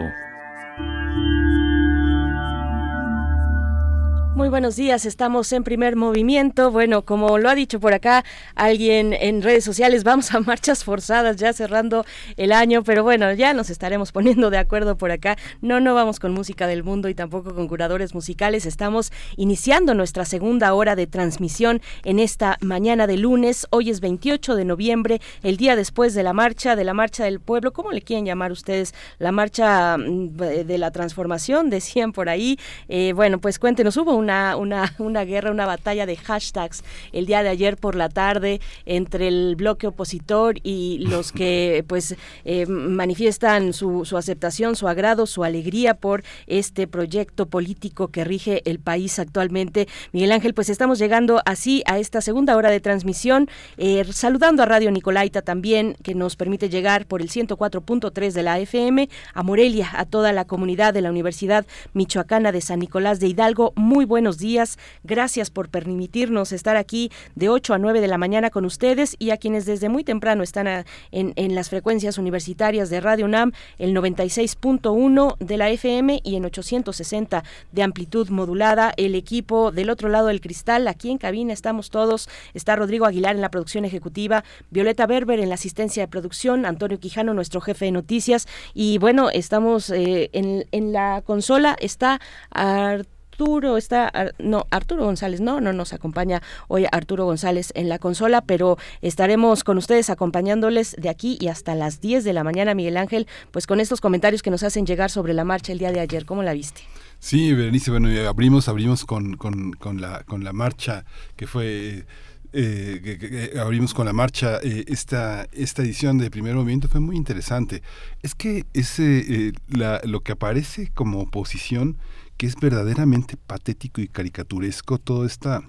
Muy 4.38 4.50
buenos 4.50 4.76
días, 4.76 5.08
estamos 5.08 5.52
en 5.52 5.64
primer 5.64 5.96
movimiento. 5.96 6.70
Bueno, 6.70 7.04
como 7.04 7.40
lo 7.40 7.50
ha 7.50 7.56
dicho 7.56 7.80
por 7.80 7.96
acá 7.96 8.24
alguien 8.54 9.14
en 9.14 9.42
redes 9.42 9.64
sociales, 9.64 10.04
vamos 10.04 10.32
a 10.32 10.40
marchas 10.42 10.84
forzadas 10.84 11.38
ya 11.38 11.54
cerrando 11.54 12.06
el 12.36 12.52
año, 12.52 12.84
pero 12.84 13.02
bueno, 13.02 13.34
ya 13.34 13.56
nos 13.56 13.72
estaremos 13.72 14.12
poniendo 14.12 14.52
de 14.52 14.60
acuerdo 14.60 14.96
por 14.96 15.10
acá. 15.10 15.38
No, 15.62 15.80
no 15.80 15.96
vamos 15.96 16.20
con 16.20 16.34
música 16.34 16.68
del 16.68 16.84
mundo 16.84 17.10
y 17.10 17.16
tampoco 17.16 17.56
con 17.56 17.68
curadores 17.68 18.14
musicales. 18.14 18.68
Estamos 18.68 19.12
iniciando 19.38 19.96
nuestra 19.96 20.24
segunda 20.24 20.72
hora 20.76 20.96
de 20.96 21.08
transmisión 21.08 21.82
en 22.04 22.20
esta 22.20 22.58
mañana 22.62 23.08
de 23.08 23.18
lunes. 23.18 23.66
Hoy 23.72 23.90
es 23.90 24.02
28 24.02 24.56
de 24.56 24.66
noviembre, 24.66 25.20
el 25.42 25.58
día 25.58 25.76
después 25.76 26.14
de 26.14 26.22
la 26.22 26.34
marcha, 26.34 26.76
de 26.76 26.84
la 26.84 26.94
marcha 26.94 27.24
del 27.24 27.40
pueblo. 27.40 27.74
¿Cómo 27.74 27.92
le 27.92 28.04
quieren 28.04 28.28
llamar 28.28 28.52
ustedes? 28.52 28.94
La 29.18 29.32
marcha 29.32 29.98
mm, 29.98 30.28
de 30.38 30.78
la 30.78 30.92
transformación, 30.92 31.72
decían 31.72 32.12
por 32.12 32.30
ahí. 32.30 32.60
Eh, 32.88 33.14
bueno, 33.16 33.40
pues 33.40 33.58
cuéntenos, 33.58 33.98
hubo 33.98 34.14
un 34.14 34.27
una, 34.56 34.94
una, 35.00 35.24
guerra, 35.26 35.52
una 35.52 35.66
batalla 35.66 36.06
de 36.06 36.16
hashtags 36.16 36.84
el 37.12 37.26
día 37.26 37.44
de 37.44 37.50
ayer 37.50 37.78
por 37.78 37.96
la 37.96 38.10
tarde 38.10 38.62
entre 38.86 39.28
el 39.28 39.56
bloque 39.56 39.88
opositor 39.88 40.56
y 40.64 41.00
los 41.00 41.32
que 41.32 41.84
pues 41.88 42.16
eh, 42.46 42.66
manifiestan 42.66 43.74
su, 43.74 44.06
su 44.06 44.18
aceptación, 44.18 44.76
su 44.76 44.88
agrado, 44.88 45.26
su 45.26 45.44
alegría 45.44 45.94
por 45.96 46.24
este 46.48 46.88
proyecto 46.88 47.48
político 47.48 48.10
que 48.10 48.24
rige 48.24 48.62
el 48.66 48.80
país 48.80 49.20
actualmente. 49.20 49.88
Miguel 50.12 50.32
Ángel, 50.32 50.54
pues 50.54 50.70
estamos 50.70 51.00
llegando 51.00 51.42
así 51.46 51.84
a 51.86 52.00
esta 52.00 52.22
segunda 52.22 52.56
hora 52.56 52.70
de 52.70 52.80
transmisión, 52.80 53.50
eh, 53.78 54.06
saludando 54.12 54.64
a 54.64 54.66
Radio 54.66 54.92
Nicolaita 54.92 55.42
también, 55.42 55.96
que 56.04 56.16
nos 56.16 56.36
permite 56.36 56.70
llegar 56.70 57.06
por 57.06 57.22
el 57.22 57.30
104.3 57.30 58.32
de 58.32 58.44
la 58.44 58.60
FM 58.60 59.10
a 59.34 59.44
Morelia, 59.44 59.90
a 59.94 60.06
toda 60.06 60.32
la 60.32 60.46
comunidad 60.46 60.94
de 60.94 61.02
la 61.02 61.12
Universidad 61.12 61.66
Michoacana 61.94 62.52
de 62.52 62.62
San 62.62 62.80
Nicolás 62.80 63.20
de 63.20 63.28
Hidalgo. 63.28 63.74
Muy 63.76 64.06
buenos 64.18 64.40
días. 64.40 64.80
Gracias 65.04 65.52
por 65.52 65.70
permitirnos 65.70 66.52
estar 66.52 66.76
aquí 66.76 67.12
de 67.36 67.50
8 67.50 67.76
a 67.76 67.78
9 67.78 68.02
de 68.02 68.08
la 68.08 68.18
mañana 68.18 68.50
con 68.50 68.66
ustedes 68.66 69.16
y 69.20 69.30
a 69.30 69.38
quienes 69.38 69.68
desde 69.68 69.90
muy 69.90 70.04
temprano 70.04 70.42
están 70.42 70.66
en, 70.66 70.86
en, 71.12 71.54
las 71.54 71.70
frecuencias 71.70 72.18
universitarias 72.18 72.90
de 72.90 73.00
Radio 73.00 73.26
UNAM, 73.26 73.52
el 73.78 73.96
96.1 73.96 75.38
de 75.38 75.58
la 75.58 75.70
FM 75.70 76.22
y 76.24 76.36
en 76.36 76.46
860 76.46 77.44
de 77.72 77.84
amplitud 77.84 78.30
modulada. 78.30 78.92
El 78.98 79.14
equipo 79.14 79.72
del 79.72 79.92
otro 79.92 80.10
lado 80.10 80.30
del 80.30 80.42
cristal, 80.42 80.88
aquí 80.88 81.12
en 81.12 81.20
cabina 81.20 81.54
estamos 81.54 81.92
todos. 81.92 82.28
Está 82.56 82.76
Rodrigo 82.76 83.06
Aguilar 83.06 83.36
en 83.36 83.42
la 83.42 83.52
producción 83.52 83.86
ejecutiva, 83.86 84.44
Violeta 84.72 85.06
Berber 85.06 85.40
en 85.40 85.50
la 85.50 85.56
asistencia 85.56 86.02
de 86.02 86.08
producción, 86.08 86.66
Antonio 86.66 87.00
Quijano, 87.00 87.36
nuestro 87.36 87.62
jefe 87.62 87.86
de 87.86 87.92
noticias. 87.92 88.48
Y 88.74 88.98
bueno, 88.98 89.30
estamos 89.30 89.92
eh, 89.92 90.32
en, 90.34 90.66
en 90.72 90.92
la 90.92 91.22
consola, 91.24 91.78
está 91.80 92.20
Arturo 92.50 93.17
Arturo 93.38 93.78
está, 93.78 94.12
no, 94.40 94.66
Arturo 94.72 95.06
González, 95.06 95.42
no, 95.42 95.62
no 95.62 95.72
nos 95.72 95.94
acompaña 95.94 96.42
hoy 96.68 96.88
Arturo 96.92 97.26
González 97.26 97.72
en 97.76 97.88
la 97.88 98.00
consola, 98.00 98.42
pero 98.42 98.80
estaremos 99.04 99.64
con 99.64 99.78
ustedes 99.78 100.10
acompañándoles 100.10 100.96
de 100.98 101.08
aquí 101.08 101.38
y 101.40 101.48
hasta 101.50 101.76
las 101.76 102.02
10 102.02 102.24
de 102.24 102.34
la 102.34 102.44
mañana, 102.44 102.74
Miguel 102.74 102.98
Ángel, 102.98 103.28
pues 103.52 103.68
con 103.68 103.80
estos 103.80 104.02
comentarios 104.02 104.42
que 104.42 104.50
nos 104.50 104.64
hacen 104.64 104.88
llegar 104.88 105.12
sobre 105.12 105.36
la 105.36 105.44
marcha 105.44 105.72
el 105.72 105.78
día 105.78 105.92
de 105.92 106.00
ayer. 106.00 106.26
¿Cómo 106.26 106.42
la 106.42 106.54
viste? 106.54 106.82
Sí, 107.20 107.54
Berenice, 107.54 107.92
bueno, 107.92 108.10
abrimos, 108.28 108.68
abrimos 108.70 109.06
con, 109.06 109.36
con, 109.36 110.02
la, 110.02 110.24
con 110.24 110.44
la 110.44 110.52
marcha 110.52 111.06
que 111.36 111.46
fue... 111.46 112.08
Eh, 112.54 113.52
que, 113.54 113.60
abrimos 113.60 113.94
con 113.94 114.06
la 114.06 114.14
marcha 114.14 114.58
eh, 114.64 114.86
esta 114.88 115.46
esta 115.52 115.82
edición 115.82 116.18
de 116.18 116.32
primer 116.32 116.56
movimiento 116.56 116.88
fue 116.88 117.02
muy 117.02 117.18
interesante 117.18 117.84
es 118.24 118.36
que 118.36 118.66
ese 118.74 119.20
eh, 119.20 119.54
la, 119.68 120.00
lo 120.06 120.22
que 120.22 120.32
aparece 120.32 120.90
como 120.96 121.20
oposición 121.20 121.98
que 122.38 122.46
es 122.46 122.56
verdaderamente 122.56 123.38
patético 123.38 124.02
y 124.02 124.08
caricaturesco 124.08 124.98
toda 125.00 125.26
esta 125.26 125.64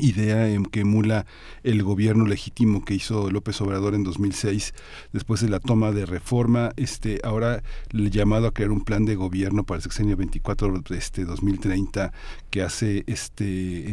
idea 0.00 0.46
que 0.70 0.80
emula 0.80 1.26
el 1.62 1.82
gobierno 1.82 2.26
legítimo 2.26 2.84
que 2.84 2.94
hizo 2.94 3.30
López 3.30 3.60
Obrador 3.60 3.94
en 3.94 4.04
2006 4.04 4.74
después 5.12 5.40
de 5.40 5.48
la 5.48 5.60
toma 5.60 5.92
de 5.92 6.06
reforma 6.06 6.72
este 6.76 7.20
ahora 7.24 7.62
el 7.92 8.10
llamado 8.10 8.46
a 8.46 8.52
crear 8.52 8.72
un 8.72 8.84
plan 8.84 9.04
de 9.04 9.14
gobierno 9.14 9.64
para 9.64 9.76
el 9.76 9.82
sexenio 9.82 10.16
24 10.16 10.82
este 10.90 11.24
2030 11.24 12.12
que 12.50 12.62
hace 12.62 13.04
este 13.06 13.44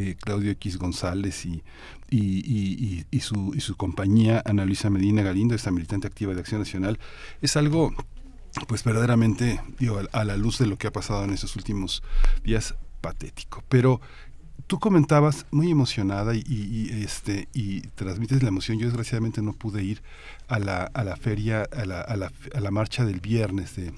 eh, 0.09 0.17
Claudio 0.19 0.51
X 0.51 0.77
González 0.77 1.45
y 1.45 1.63
y, 2.15 3.05
y, 3.09 3.19
su, 3.21 3.53
y 3.55 3.61
su 3.61 3.75
compañía 3.75 4.43
Ana 4.45 4.65
Luisa 4.65 4.91
Medina 4.91 5.23
Galindo, 5.23 5.55
esta 5.55 5.71
militante 5.71 6.05
activa 6.05 6.35
de 6.35 6.41
Acción 6.41 6.61
Nacional, 6.61 6.99
es 7.41 7.57
algo 7.57 7.91
pues 8.67 8.83
verdaderamente, 8.83 9.61
a 10.11 10.23
la 10.23 10.37
luz 10.37 10.59
de 10.59 10.67
lo 10.67 10.77
que 10.77 10.87
ha 10.87 10.91
pasado 10.91 11.23
en 11.23 11.31
estos 11.31 11.55
últimos 11.55 12.03
días, 12.43 12.75
patético. 13.01 13.63
Pero 13.69 13.99
tú 14.67 14.79
comentabas 14.79 15.45
muy 15.51 15.69
emocionada 15.71 16.33
y, 16.35 16.89
este 17.03 17.49
y 17.53 17.81
transmites 17.81 18.41
la 18.41 18.49
emoción. 18.49 18.79
Yo 18.79 18.87
desgraciadamente 18.87 19.41
no 19.41 19.53
pude 19.53 19.83
ir 19.83 20.01
a 20.47 20.59
la, 20.59 20.83
a 20.83 21.03
la 21.03 21.15
feria, 21.15 21.67
a 21.71 21.85
la, 21.85 22.01
a 22.01 22.15
la, 22.15 22.31
a 22.55 22.59
la 22.59 22.71
marcha 22.71 23.05
del 23.05 23.19
viernes 23.19 23.75
de, 23.75 23.93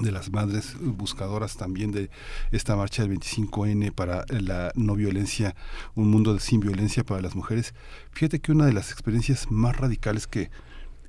de 0.00 0.10
las 0.10 0.30
madres 0.30 0.74
buscadoras 0.80 1.56
también 1.56 1.92
de 1.92 2.10
esta 2.50 2.76
marcha 2.76 3.02
del 3.02 3.18
25N 3.18 3.92
para 3.92 4.24
la 4.28 4.72
no 4.74 4.94
violencia, 4.94 5.54
un 5.94 6.10
mundo 6.10 6.38
sin 6.38 6.60
violencia 6.60 7.04
para 7.04 7.20
las 7.20 7.36
mujeres. 7.36 7.74
Fíjate 8.10 8.40
que 8.40 8.52
una 8.52 8.66
de 8.66 8.72
las 8.72 8.90
experiencias 8.90 9.50
más 9.50 9.76
radicales 9.76 10.26
que 10.26 10.50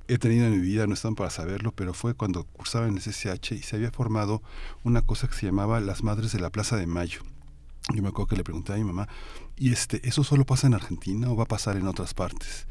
he 0.08 0.18
tenido 0.18 0.46
en 0.46 0.52
mi 0.52 0.58
vida, 0.58 0.86
no 0.86 0.94
están 0.94 1.14
para 1.14 1.30
saberlo, 1.30 1.72
pero 1.72 1.94
fue 1.94 2.14
cuando 2.14 2.44
cursaba 2.44 2.86
en 2.86 2.96
el 2.96 3.00
SSH 3.00 3.52
y 3.52 3.62
se 3.62 3.76
había 3.76 3.90
formado 3.90 4.42
una 4.82 5.02
cosa 5.02 5.28
que 5.28 5.34
se 5.34 5.46
llamaba 5.46 5.80
las 5.80 6.02
Madres 6.02 6.32
de 6.32 6.40
la 6.40 6.50
Plaza 6.50 6.76
de 6.76 6.86
Mayo. 6.86 7.22
Yo 7.92 8.02
me 8.02 8.08
acuerdo 8.08 8.28
que 8.28 8.36
le 8.36 8.44
pregunté 8.44 8.72
a 8.72 8.76
mi 8.76 8.84
mamá, 8.84 9.08
¿y 9.56 9.72
este, 9.72 10.06
eso 10.08 10.24
solo 10.24 10.44
pasa 10.44 10.66
en 10.66 10.74
Argentina 10.74 11.30
o 11.30 11.36
va 11.36 11.44
a 11.44 11.48
pasar 11.48 11.76
en 11.76 11.86
otras 11.86 12.14
partes? 12.14 12.66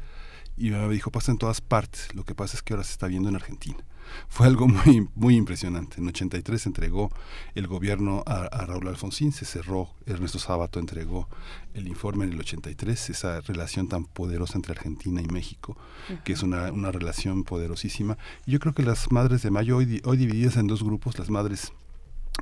Y 0.56 0.64
mi 0.64 0.70
mamá 0.70 0.86
me 0.88 0.94
dijo, 0.94 1.10
pasa 1.10 1.32
en 1.32 1.38
todas 1.38 1.60
partes, 1.60 2.14
lo 2.14 2.24
que 2.24 2.34
pasa 2.34 2.56
es 2.56 2.62
que 2.62 2.72
ahora 2.72 2.84
se 2.84 2.92
está 2.92 3.06
viendo 3.06 3.28
en 3.28 3.36
Argentina. 3.36 3.78
Fue 4.28 4.46
algo 4.46 4.68
muy, 4.68 5.08
muy 5.14 5.36
impresionante. 5.36 6.00
En 6.00 6.08
83 6.08 6.60
se 6.60 6.68
entregó 6.68 7.10
el 7.54 7.66
gobierno 7.66 8.22
a, 8.26 8.64
Raúl 8.66 8.88
Alfonsín, 8.88 9.32
se 9.32 9.44
cerró, 9.44 9.90
Ernesto 10.06 10.38
Sábato 10.38 10.80
entregó 10.80 11.28
el 11.74 11.88
informe 11.88 12.24
en 12.24 12.32
el 12.32 12.40
83, 12.40 13.10
esa 13.10 13.40
relación 13.40 13.88
tan 13.88 14.04
poderosa 14.04 14.56
entre 14.56 14.72
Argentina 14.72 15.20
y 15.20 15.26
México, 15.26 15.76
que 16.24 16.32
es 16.32 16.42
una, 16.42 16.72
una 16.72 16.92
relación 16.92 17.44
poderosísima. 17.44 18.18
Y 18.46 18.52
yo 18.52 18.60
creo 18.60 18.74
que 18.74 18.82
las 18.82 19.10
madres 19.10 19.42
de 19.42 19.50
mayo, 19.50 19.76
hoy, 19.76 20.00
hoy 20.04 20.16
divididas 20.16 20.56
en 20.56 20.66
dos 20.66 20.82
grupos, 20.82 21.18
las 21.18 21.30
madres 21.30 21.72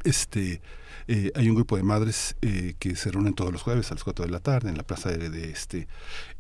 este 0.04 0.60
eh, 1.08 1.32
hay 1.34 1.48
un 1.48 1.54
grupo 1.54 1.76
de 1.76 1.82
madres 1.82 2.36
eh, 2.42 2.74
que 2.78 2.96
se 2.96 3.10
reúnen 3.10 3.34
todos 3.34 3.52
los 3.52 3.62
jueves 3.62 3.90
a 3.90 3.94
las 3.94 4.04
4 4.04 4.24
de 4.24 4.30
la 4.30 4.40
tarde 4.40 4.70
en 4.70 4.76
la 4.76 4.82
plaza 4.82 5.10
de, 5.10 5.50
este, 5.50 5.88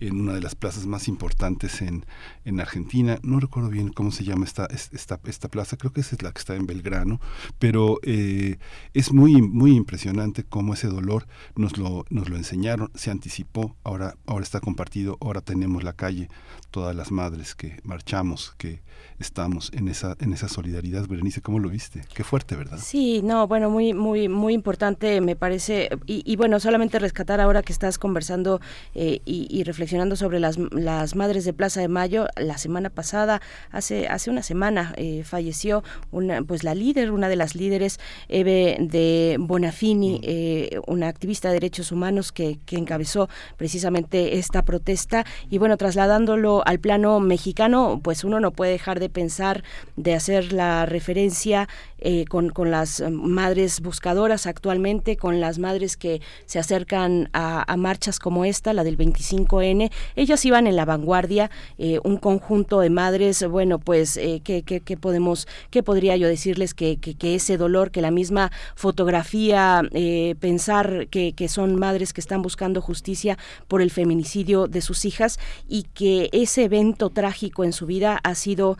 en 0.00 0.20
una 0.20 0.34
de 0.34 0.40
las 0.40 0.54
plazas 0.54 0.86
más 0.86 1.08
importantes 1.08 1.82
en, 1.82 2.04
en 2.44 2.60
Argentina. 2.60 3.18
No 3.22 3.40
recuerdo 3.40 3.70
bien 3.70 3.92
cómo 3.92 4.10
se 4.10 4.24
llama 4.24 4.44
esta, 4.44 4.66
esta, 4.66 5.20
esta 5.24 5.48
plaza, 5.48 5.76
creo 5.76 5.92
que 5.92 6.00
esa 6.00 6.16
es 6.16 6.22
la 6.22 6.32
que 6.32 6.38
está 6.38 6.54
en 6.54 6.66
Belgrano, 6.66 7.20
pero 7.58 7.98
eh, 8.02 8.58
es 8.94 9.12
muy, 9.12 9.42
muy 9.42 9.76
impresionante 9.76 10.44
cómo 10.44 10.74
ese 10.74 10.88
dolor 10.88 11.26
nos 11.56 11.78
lo, 11.78 12.04
nos 12.10 12.28
lo 12.28 12.36
enseñaron, 12.36 12.90
se 12.94 13.10
anticipó, 13.10 13.76
ahora, 13.84 14.16
ahora 14.26 14.44
está 14.44 14.60
compartido, 14.60 15.18
ahora 15.20 15.40
tenemos 15.40 15.82
la 15.82 15.92
calle, 15.92 16.28
todas 16.70 16.96
las 16.96 17.12
madres 17.12 17.54
que 17.54 17.80
marchamos, 17.84 18.54
que 18.56 18.82
estamos 19.18 19.70
en 19.74 19.88
esa, 19.88 20.16
en 20.20 20.32
esa 20.32 20.48
solidaridad. 20.48 21.06
Berenice, 21.06 21.40
¿cómo 21.40 21.58
lo 21.58 21.68
viste? 21.68 22.04
Qué 22.14 22.24
fuerte, 22.24 22.56
¿verdad? 22.56 22.78
Sí, 22.82 23.20
no, 23.22 23.46
bueno, 23.46 23.70
muy, 23.70 23.92
muy, 23.94 24.28
muy 24.28 24.41
importante 24.50 25.20
me 25.20 25.36
parece. 25.36 25.90
Y, 26.06 26.36
bueno, 26.36 26.60
solamente 26.60 26.98
rescatar 26.98 27.40
ahora 27.40 27.62
que 27.62 27.72
estás 27.72 27.98
conversando 27.98 28.60
eh, 28.94 29.20
y, 29.24 29.62
reflexionando 29.64 30.16
sobre 30.16 30.40
las, 30.40 30.58
las 30.70 31.16
madres 31.16 31.44
de 31.44 31.52
Plaza 31.52 31.80
de 31.80 31.88
Mayo. 31.88 32.26
La 32.36 32.58
semana 32.58 32.90
pasada, 32.90 33.40
hace, 33.70 34.08
hace 34.08 34.30
una 34.30 34.42
semana, 34.42 34.94
eh, 34.96 35.22
falleció 35.24 35.84
una, 36.10 36.42
pues 36.42 36.64
la 36.64 36.74
líder, 36.74 37.10
una 37.10 37.28
de 37.28 37.36
las 37.36 37.54
líderes, 37.54 38.00
Eve 38.28 38.76
de 38.80 39.36
Bonafini, 39.38 40.18
mm. 40.18 40.20
eh, 40.22 40.80
una 40.86 41.08
activista 41.08 41.48
de 41.48 41.54
derechos 41.54 41.92
humanos 41.92 42.32
que, 42.32 42.58
que 42.66 42.76
encabezó 42.76 43.28
precisamente 43.56 44.38
esta 44.38 44.62
protesta. 44.62 45.24
Y 45.50 45.58
bueno, 45.58 45.76
trasladándolo 45.76 46.62
al 46.66 46.80
plano 46.80 47.20
mexicano, 47.20 48.00
pues 48.02 48.24
uno 48.24 48.40
no 48.40 48.50
puede 48.50 48.72
dejar 48.72 49.00
de 49.00 49.08
pensar, 49.08 49.62
de 49.96 50.14
hacer 50.14 50.52
la 50.52 50.86
referencia 50.86 51.68
eh, 52.04 52.24
con, 52.28 52.50
con, 52.50 52.72
las 52.72 53.02
madres 53.10 53.80
buscadoras 53.80 54.31
actualmente, 54.46 55.16
con 55.16 55.40
las 55.40 55.58
madres 55.58 55.96
que 55.96 56.20
se 56.46 56.58
acercan 56.58 57.28
a, 57.32 57.76
marchas 57.76 58.18
como 58.18 58.44
esta, 58.44 58.72
la 58.72 58.84
del 58.84 58.96
25N. 58.96 59.90
Ellas 60.16 60.44
iban 60.44 60.66
en 60.66 60.76
la 60.76 60.84
vanguardia, 60.84 61.50
eh, 61.78 61.98
un 62.04 62.16
conjunto 62.16 62.80
de 62.80 62.90
madres, 62.90 63.46
bueno, 63.48 63.78
pues, 63.78 64.16
eh, 64.16 64.40
¿qué, 64.44 64.62
qué, 64.62 64.96
podemos, 64.96 65.46
qué 65.70 65.82
podría 65.82 66.16
yo 66.16 66.28
decirles? 66.28 66.74
Que, 66.74 66.96
que, 66.96 67.34
ese 67.34 67.56
dolor, 67.56 67.90
que 67.90 68.02
la 68.02 68.10
misma 68.10 68.50
fotografía, 68.74 69.82
eh, 69.92 70.34
pensar 70.40 71.08
que, 71.08 71.32
que 71.32 71.48
son 71.48 71.76
madres 71.76 72.12
que 72.12 72.20
están 72.20 72.42
buscando 72.42 72.80
justicia 72.80 73.38
por 73.68 73.82
el 73.82 73.90
feminicidio 73.90 74.66
de 74.66 74.80
sus 74.80 75.04
hijas 75.04 75.38
y 75.68 75.84
que 75.94 76.28
ese 76.32 76.64
evento 76.64 77.10
trágico 77.10 77.64
en 77.64 77.72
su 77.72 77.86
vida 77.86 78.18
ha 78.22 78.34
sido 78.34 78.76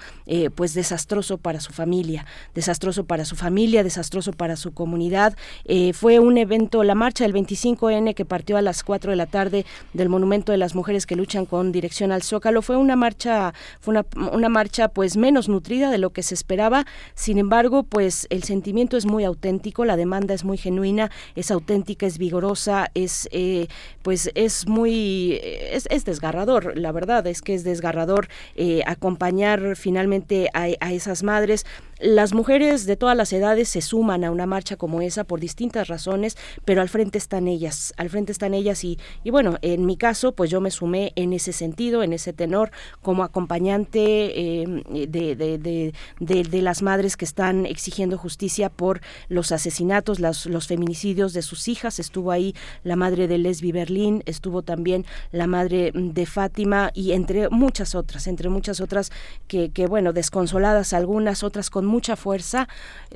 pues 0.55 0.74
desastroso 0.74 1.38
para 1.38 1.61
su 1.61 1.72
familia, 1.72 2.26
desastroso 2.55 3.05
para 3.05 3.24
su 3.24 3.36
familia, 3.36 3.82
desastroso 3.84 4.32
para 4.32 4.57
su 4.57 4.72
comunidad. 4.72 5.36
Eh, 5.64 5.93
fue 5.93 6.18
un 6.18 6.38
evento, 6.38 6.82
la 6.84 6.95
marcha 6.95 7.24
del 7.24 7.34
25N 7.34 8.14
que 8.14 8.24
partió 8.24 8.57
a 8.57 8.62
las 8.62 8.82
4 8.82 9.11
de 9.11 9.16
la 9.16 9.26
tarde 9.26 9.64
del 9.93 10.09
Monumento 10.09 10.53
de 10.53 10.59
las 10.59 10.74
Mujeres 10.74 11.07
que 11.07 11.16
luchan 11.16 11.47
con 11.47 11.72
dirección 11.72 12.12
al 12.12 12.22
Zócalo. 12.22 12.62
Fue 12.62 12.76
una 12.76 12.97
marcha, 12.97 13.55
fue 13.80 13.93
una, 13.93 14.07
una 14.32 14.49
marcha 14.49 14.88
pues 14.88 15.16
menos 15.16 15.49
nutrida 15.49 15.90
de 15.90 15.99
lo 15.99 16.11
que 16.11 16.22
se 16.22 16.34
esperaba. 16.34 16.86
Sin 17.14 17.38
embargo, 17.38 17.82
pues 17.82 18.26
el 18.30 18.43
sentimiento 18.43 18.97
es 18.97 19.07
muy 19.07 19.24
auténtico, 19.24 19.84
la 19.84 19.97
demanda 19.97 20.34
es 20.34 20.45
muy 20.45 20.59
genuina, 20.59 21.11
es 21.34 21.51
auténtica, 21.51 22.07
es 22.07 22.18
vigorosa, 22.18 22.90
es 22.95 23.28
eh, 23.32 23.68
pues 24.03 24.30
es 24.34 24.66
muy 24.66 25.40
es, 25.43 25.86
es, 25.90 26.05
desgarrador. 26.05 26.76
La 26.76 26.93
verdad 26.93 27.26
es 27.26 27.43
que 27.43 27.55
es 27.55 27.64
desgarrador 27.64 28.28
eh, 28.57 28.82
acompañar 28.86 29.76
finalmente 29.76 30.49
a, 30.55 30.68
a 30.80 30.93
esas 30.93 31.22
madres 31.22 31.66
las 32.03 32.34
mujeres 32.34 32.84
de 32.84 32.96
todas 32.96 33.16
las 33.16 33.32
edades 33.32 33.68
se 33.68 33.80
suman 33.80 34.24
a 34.24 34.30
una 34.30 34.44
marcha 34.44 34.76
como 34.76 35.00
esa 35.03 35.22
por 35.24 35.38
distintas 35.38 35.86
razones, 35.86 36.36
pero 36.64 36.82
al 36.82 36.88
frente 36.88 37.16
están 37.16 37.46
ellas, 37.46 37.94
al 37.96 38.11
frente 38.11 38.32
están 38.32 38.55
ellas 38.55 38.82
y, 38.82 38.98
y 39.22 39.30
bueno, 39.30 39.59
en 39.62 39.86
mi 39.86 39.96
caso, 39.96 40.32
pues 40.32 40.50
yo 40.50 40.61
me 40.61 40.72
sumé 40.72 41.12
en 41.14 41.32
ese 41.32 41.53
sentido, 41.53 42.03
en 42.03 42.12
ese 42.12 42.32
tenor, 42.32 42.72
como 43.03 43.22
acompañante 43.22 44.00
eh, 44.62 44.82
de, 45.09 45.36
de, 45.36 45.92
de, 46.18 46.62
las 46.62 46.82
madres 46.82 47.16
que 47.16 47.24
están 47.24 47.66
exigiendo 47.66 48.18
justicia 48.18 48.68
por 48.68 49.00
los 49.28 49.53
asesinatos, 49.53 50.18
los, 50.18 50.46
los 50.46 50.66
feminicidios 50.66 51.32
de 51.32 51.42
sus 51.42 51.68
hijas. 51.68 51.98
Estuvo 52.00 52.32
ahí 52.32 52.55
la 52.82 52.96
madre 52.96 53.28
de 53.28 53.38
Lesbi 53.38 53.70
Berlín, 53.70 54.22
estuvo 54.26 54.62
también 54.62 55.07
la 55.30 55.46
madre 55.46 55.92
de 55.94 56.26
Fátima 56.26 56.90
y 56.94 57.12
entre 57.12 57.48
muchas 57.48 57.94
otras, 57.94 58.26
entre 58.26 58.48
muchas 58.48 58.80
otras 58.80 59.12
que, 59.46 59.70
que 59.70 59.86
bueno, 59.86 60.12
desconsoladas 60.12 60.92
algunas, 60.92 61.42
otras 61.42 61.70
con 61.70 61.91
mucha 61.93 62.16
fuerza, 62.16 62.68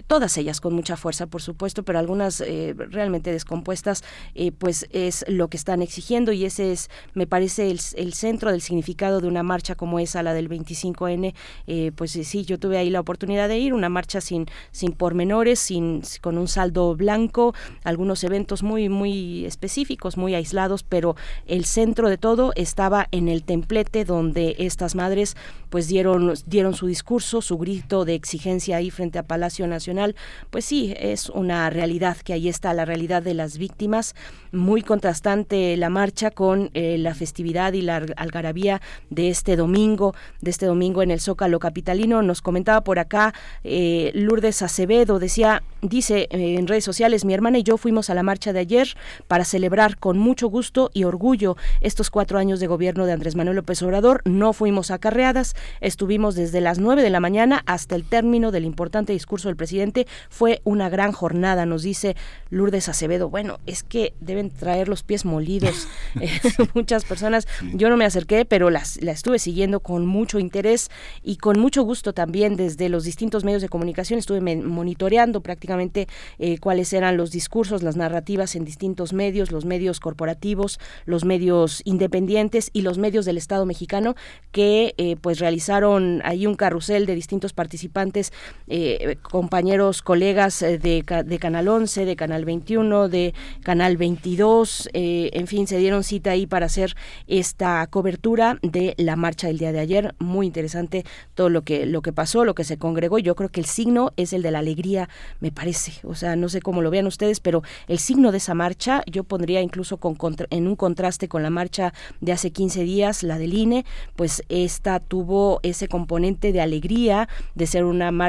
todas 0.06 0.36
ellas 0.36 0.60
con 0.60 0.74
mucha 0.74 0.98
fuerza, 0.98 1.26
por 1.26 1.40
supuesto, 1.40 1.82
pero 1.82 1.98
algunas 1.98 2.42
eh, 2.42 2.74
realmente 2.76 3.32
descompuestas, 3.32 4.04
eh, 4.34 4.52
pues 4.52 4.86
es 4.90 5.24
lo 5.28 5.48
que 5.48 5.56
están 5.56 5.80
exigiendo 5.80 6.30
y 6.32 6.44
ese 6.44 6.72
es, 6.72 6.90
me 7.14 7.26
parece, 7.26 7.70
el, 7.70 8.12
centro 8.12 8.52
del 8.52 8.60
significado 8.60 9.20
de 9.20 9.28
una 9.28 9.42
marcha 9.42 9.74
como 9.74 9.98
esa, 9.98 10.22
la 10.22 10.34
del 10.34 10.50
25N. 10.50 11.34
Eh, 11.66 11.92
pues 11.96 12.12
sí, 12.12 12.44
yo 12.44 12.58
tuve 12.58 12.76
ahí 12.76 12.90
la 12.90 13.00
oportunidad 13.00 13.48
de 13.48 13.58
ir, 13.58 13.72
una 13.72 13.88
marcha 13.88 14.20
sin, 14.20 14.46
sin 14.72 14.92
pormenores, 14.92 15.58
sin, 15.58 16.02
con 16.20 16.36
un 16.36 16.48
saldo 16.48 16.94
blanco, 16.94 17.54
algunos 17.82 18.24
eventos 18.24 18.62
muy, 18.62 18.90
muy 18.90 19.46
específicos, 19.46 20.18
muy 20.18 20.34
aislados, 20.34 20.82
pero 20.82 21.16
el 21.46 21.64
centro 21.64 22.10
de 22.10 22.18
todo 22.18 22.52
estaba 22.56 23.08
en 23.10 23.28
el 23.28 23.42
templete 23.42 24.04
donde 24.04 24.56
estas 24.58 24.94
madres 24.94 25.34
pues 25.70 25.88
dieron, 25.88 26.34
dieron 26.46 26.74
su 26.74 26.86
discurso, 26.86 27.40
su 27.40 27.56
grito 27.56 28.04
de 28.04 28.14
exigencia 28.14 28.65
ahí 28.74 28.90
frente 28.90 29.18
a 29.18 29.22
Palacio 29.22 29.66
Nacional, 29.66 30.14
pues 30.50 30.64
sí, 30.64 30.94
es 30.98 31.28
una 31.30 31.70
realidad 31.70 32.16
que 32.18 32.32
ahí 32.32 32.48
está 32.48 32.72
la 32.72 32.84
realidad 32.84 33.22
de 33.22 33.34
las 33.34 33.58
víctimas, 33.58 34.14
muy 34.52 34.82
contrastante 34.82 35.76
la 35.76 35.90
marcha 35.90 36.30
con 36.30 36.70
eh, 36.74 36.98
la 36.98 37.14
festividad 37.14 37.72
y 37.72 37.82
la 37.82 37.96
algarabía 38.16 38.80
de 39.10 39.28
este 39.28 39.56
domingo, 39.56 40.14
de 40.40 40.50
este 40.50 40.66
domingo 40.66 41.02
en 41.02 41.10
el 41.10 41.20
Zócalo 41.20 41.58
capitalino. 41.58 42.22
Nos 42.22 42.42
comentaba 42.42 42.82
por 42.82 42.98
acá 42.98 43.34
eh, 43.64 44.10
Lourdes 44.14 44.62
Acevedo, 44.62 45.18
decía, 45.18 45.62
dice 45.82 46.28
eh, 46.30 46.56
en 46.58 46.66
redes 46.66 46.84
sociales, 46.84 47.24
mi 47.24 47.34
hermana 47.34 47.58
y 47.58 47.62
yo 47.62 47.76
fuimos 47.76 48.10
a 48.10 48.14
la 48.14 48.22
marcha 48.22 48.52
de 48.52 48.60
ayer 48.60 48.88
para 49.28 49.44
celebrar 49.44 49.98
con 49.98 50.18
mucho 50.18 50.48
gusto 50.48 50.90
y 50.92 51.04
orgullo 51.04 51.56
estos 51.80 52.10
cuatro 52.10 52.38
años 52.38 52.60
de 52.60 52.66
gobierno 52.66 53.06
de 53.06 53.12
Andrés 53.12 53.36
Manuel 53.36 53.56
López 53.56 53.82
Obrador. 53.82 54.22
No 54.24 54.52
fuimos 54.52 54.90
acarreadas, 54.90 55.54
estuvimos 55.80 56.34
desde 56.34 56.60
las 56.60 56.78
nueve 56.78 57.02
de 57.02 57.10
la 57.10 57.20
mañana 57.20 57.62
hasta 57.66 57.94
el 57.94 58.04
término 58.04 58.45
del 58.50 58.64
importante 58.64 59.12
discurso 59.12 59.48
del 59.48 59.56
presidente. 59.56 60.06
Fue 60.28 60.60
una 60.64 60.88
gran 60.88 61.12
jornada, 61.12 61.66
nos 61.66 61.82
dice 61.82 62.16
Lourdes 62.50 62.88
Acevedo. 62.88 63.28
Bueno, 63.28 63.58
es 63.66 63.82
que 63.82 64.14
deben 64.20 64.50
traer 64.50 64.88
los 64.88 65.02
pies 65.02 65.24
molidos 65.24 65.88
eh, 66.20 66.40
muchas 66.74 67.04
personas. 67.04 67.46
Yo 67.74 67.88
no 67.88 67.96
me 67.96 68.04
acerqué, 68.04 68.44
pero 68.44 68.70
las, 68.70 69.02
la 69.02 69.12
estuve 69.12 69.38
siguiendo 69.38 69.80
con 69.80 70.06
mucho 70.06 70.38
interés 70.38 70.90
y 71.22 71.36
con 71.36 71.58
mucho 71.58 71.82
gusto 71.82 72.12
también 72.12 72.56
desde 72.56 72.88
los 72.88 73.04
distintos 73.04 73.44
medios 73.44 73.62
de 73.62 73.68
comunicación. 73.68 74.18
Estuve 74.18 74.40
monitoreando 74.40 75.40
prácticamente 75.40 76.08
eh, 76.38 76.58
cuáles 76.58 76.92
eran 76.92 77.16
los 77.16 77.30
discursos, 77.30 77.82
las 77.82 77.96
narrativas 77.96 78.56
en 78.56 78.64
distintos 78.64 79.12
medios, 79.12 79.50
los 79.52 79.64
medios 79.64 80.00
corporativos, 80.00 80.78
los 81.04 81.24
medios 81.24 81.82
independientes 81.84 82.70
y 82.72 82.82
los 82.82 82.98
medios 82.98 83.24
del 83.24 83.38
Estado 83.38 83.66
mexicano 83.66 84.14
que 84.52 84.94
eh, 84.98 85.16
pues 85.20 85.38
realizaron 85.38 86.20
ahí 86.24 86.46
un 86.46 86.54
carrusel 86.54 87.06
de 87.06 87.14
distintos 87.14 87.52
participantes 87.52 88.32
eh, 88.68 89.16
compañeros, 89.22 90.02
colegas 90.02 90.60
eh, 90.62 90.78
de, 90.78 91.04
Canal 91.38 91.68
11, 91.68 92.04
de 92.04 92.16
Canal 92.16 92.44
21, 92.44 93.08
de 93.08 93.32
Canal 93.62 93.96
22, 93.96 94.90
eh, 94.92 95.30
en 95.34 95.46
fin, 95.46 95.68
se 95.68 95.78
dieron 95.78 96.02
cita 96.02 96.30
ahí 96.30 96.46
para 96.46 96.66
hacer 96.66 96.96
esta 97.28 97.86
cobertura 97.86 98.58
de 98.62 98.94
la 98.98 99.14
marcha 99.14 99.46
del 99.46 99.58
día 99.58 99.72
de 99.72 99.78
ayer. 99.78 100.14
Muy 100.18 100.46
interesante 100.46 101.04
todo 101.34 101.48
lo 101.48 101.62
que, 101.62 101.86
lo 101.86 102.02
que 102.02 102.12
pasó, 102.12 102.44
lo 102.44 102.54
que 102.54 102.64
se 102.64 102.76
congregó. 102.76 103.18
Yo 103.18 103.36
creo 103.36 103.50
que 103.50 103.60
el 103.60 103.66
signo 103.66 104.12
es 104.16 104.32
el 104.32 104.42
de 104.42 104.50
la 104.50 104.58
alegría, 104.58 105.08
me 105.40 105.52
parece. 105.52 105.92
O 106.02 106.14
sea, 106.14 106.34
no 106.34 106.48
sé 106.48 106.60
cómo 106.60 106.82
lo 106.82 106.90
vean 106.90 107.06
ustedes, 107.06 107.38
pero 107.38 107.62
el 107.86 107.98
signo 107.98 108.32
de 108.32 108.38
esa 108.38 108.54
marcha 108.54 109.02
yo 109.06 109.22
pondría 109.22 109.60
incluso 109.60 109.98
con, 109.98 110.16
en 110.50 110.66
un 110.66 110.76
contraste 110.76 111.28
con 111.28 111.42
la 111.42 111.50
marcha 111.50 111.92
de 112.20 112.32
hace 112.32 112.50
15 112.50 112.82
días, 112.82 113.22
la 113.22 113.38
del 113.38 113.54
INE, 113.54 113.84
pues 114.16 114.42
esta 114.48 114.98
tuvo 114.98 115.60
ese 115.62 115.86
componente 115.86 116.52
de 116.52 116.60
alegría, 116.60 117.28
de 117.54 117.66
ser 117.66 117.84
una 117.84 118.10
marcha 118.10 118.25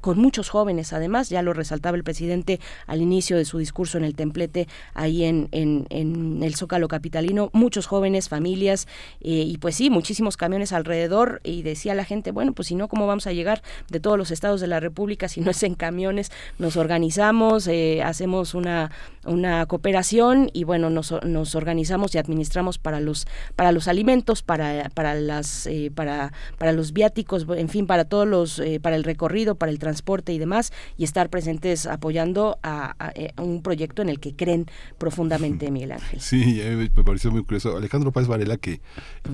con 0.00 0.18
muchos 0.18 0.48
jóvenes, 0.48 0.92
además, 0.92 1.28
ya 1.28 1.42
lo 1.42 1.52
resaltaba 1.52 1.96
el 1.96 2.04
presidente 2.04 2.60
al 2.86 3.00
inicio 3.00 3.36
de 3.36 3.44
su 3.44 3.58
discurso 3.58 3.98
en 3.98 4.04
el 4.04 4.14
templete 4.14 4.68
ahí 4.94 5.24
en, 5.24 5.48
en, 5.52 6.40
el 6.42 6.54
Zócalo 6.54 6.88
Capitalino, 6.88 7.50
muchos 7.52 7.86
jóvenes, 7.86 8.28
familias, 8.28 8.86
eh, 9.20 9.44
y 9.46 9.58
pues 9.58 9.76
sí, 9.76 9.90
muchísimos 9.90 10.36
camiones 10.36 10.72
alrededor, 10.72 11.40
y 11.44 11.62
decía 11.62 11.94
la 11.94 12.04
gente, 12.04 12.30
bueno, 12.30 12.52
pues 12.52 12.68
si 12.68 12.74
no, 12.74 12.88
¿cómo 12.88 13.06
vamos 13.06 13.26
a 13.26 13.32
llegar 13.32 13.62
de 13.88 14.00
todos 14.00 14.16
los 14.16 14.30
estados 14.30 14.60
de 14.60 14.66
la 14.66 14.80
República 14.80 15.28
si 15.28 15.40
no 15.40 15.50
es 15.50 15.62
en 15.62 15.74
camiones? 15.74 16.30
Nos 16.58 16.76
organizamos, 16.76 17.66
eh, 17.66 18.02
hacemos 18.02 18.54
una, 18.54 18.90
una 19.24 19.66
cooperación 19.66 20.50
y 20.52 20.64
bueno, 20.64 20.90
nos, 20.90 21.12
nos 21.24 21.54
organizamos 21.54 22.14
y 22.14 22.18
administramos 22.18 22.78
para 22.78 23.00
los, 23.00 23.26
para 23.56 23.72
los 23.72 23.88
alimentos, 23.88 24.42
para, 24.42 24.90
para 24.94 25.14
las, 25.14 25.66
eh, 25.66 25.90
para, 25.94 26.32
para 26.58 26.72
los 26.72 26.92
viáticos, 26.92 27.46
en 27.56 27.68
fin, 27.68 27.86
para 27.86 28.04
todos 28.04 28.26
los, 28.26 28.62
para 28.82 28.96
el 28.96 29.04
recorrido 29.04 29.39
recorrido, 29.40 29.54
para 29.54 29.72
el 29.72 29.78
transporte 29.78 30.32
y 30.32 30.38
demás, 30.38 30.72
y 30.96 31.04
estar 31.04 31.30
presentes 31.30 31.86
apoyando 31.86 32.58
a, 32.62 32.94
eh, 33.14 33.32
un 33.38 33.62
proyecto 33.62 34.02
en 34.02 34.08
el 34.08 34.20
que 34.20 34.34
creen 34.34 34.66
profundamente, 34.98 35.70
Miguel 35.70 35.92
Ángel. 35.92 36.20
Sí, 36.20 36.60
me 36.94 37.04
pareció 37.04 37.30
muy 37.30 37.42
curioso. 37.42 37.76
Alejandro 37.76 38.12
Páez 38.12 38.28
Varela, 38.28 38.56
que 38.56 38.80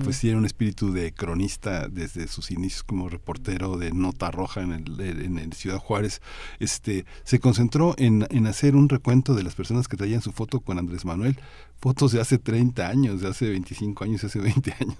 pues 0.03 0.19
tiene 0.19 0.37
un 0.37 0.45
espíritu 0.45 0.91
de 0.91 1.11
cronista 1.11 1.87
desde 1.87 2.27
sus 2.27 2.51
inicios 2.51 2.83
como 2.83 3.09
reportero 3.09 3.77
de 3.77 3.91
Nota 3.91 4.31
Roja 4.31 4.61
en 4.61 4.71
el, 4.73 4.99
en 4.99 5.39
el 5.39 5.53
Ciudad 5.53 5.77
Juárez, 5.77 6.21
este, 6.59 7.05
se 7.23 7.39
concentró 7.39 7.95
en, 7.97 8.25
en 8.29 8.47
hacer 8.47 8.75
un 8.75 8.89
recuento 8.89 9.33
de 9.33 9.43
las 9.43 9.55
personas 9.55 9.87
que 9.87 9.97
traían 9.97 10.21
su 10.21 10.31
foto 10.31 10.59
con 10.59 10.77
Andrés 10.77 11.05
Manuel, 11.05 11.37
fotos 11.79 12.11
de 12.11 12.19
hace 12.19 12.37
30 12.37 12.87
años, 12.87 13.21
de 13.21 13.27
hace 13.27 13.49
25 13.49 14.03
años, 14.03 14.23
hace 14.23 14.39
20 14.39 14.73
años. 14.79 14.97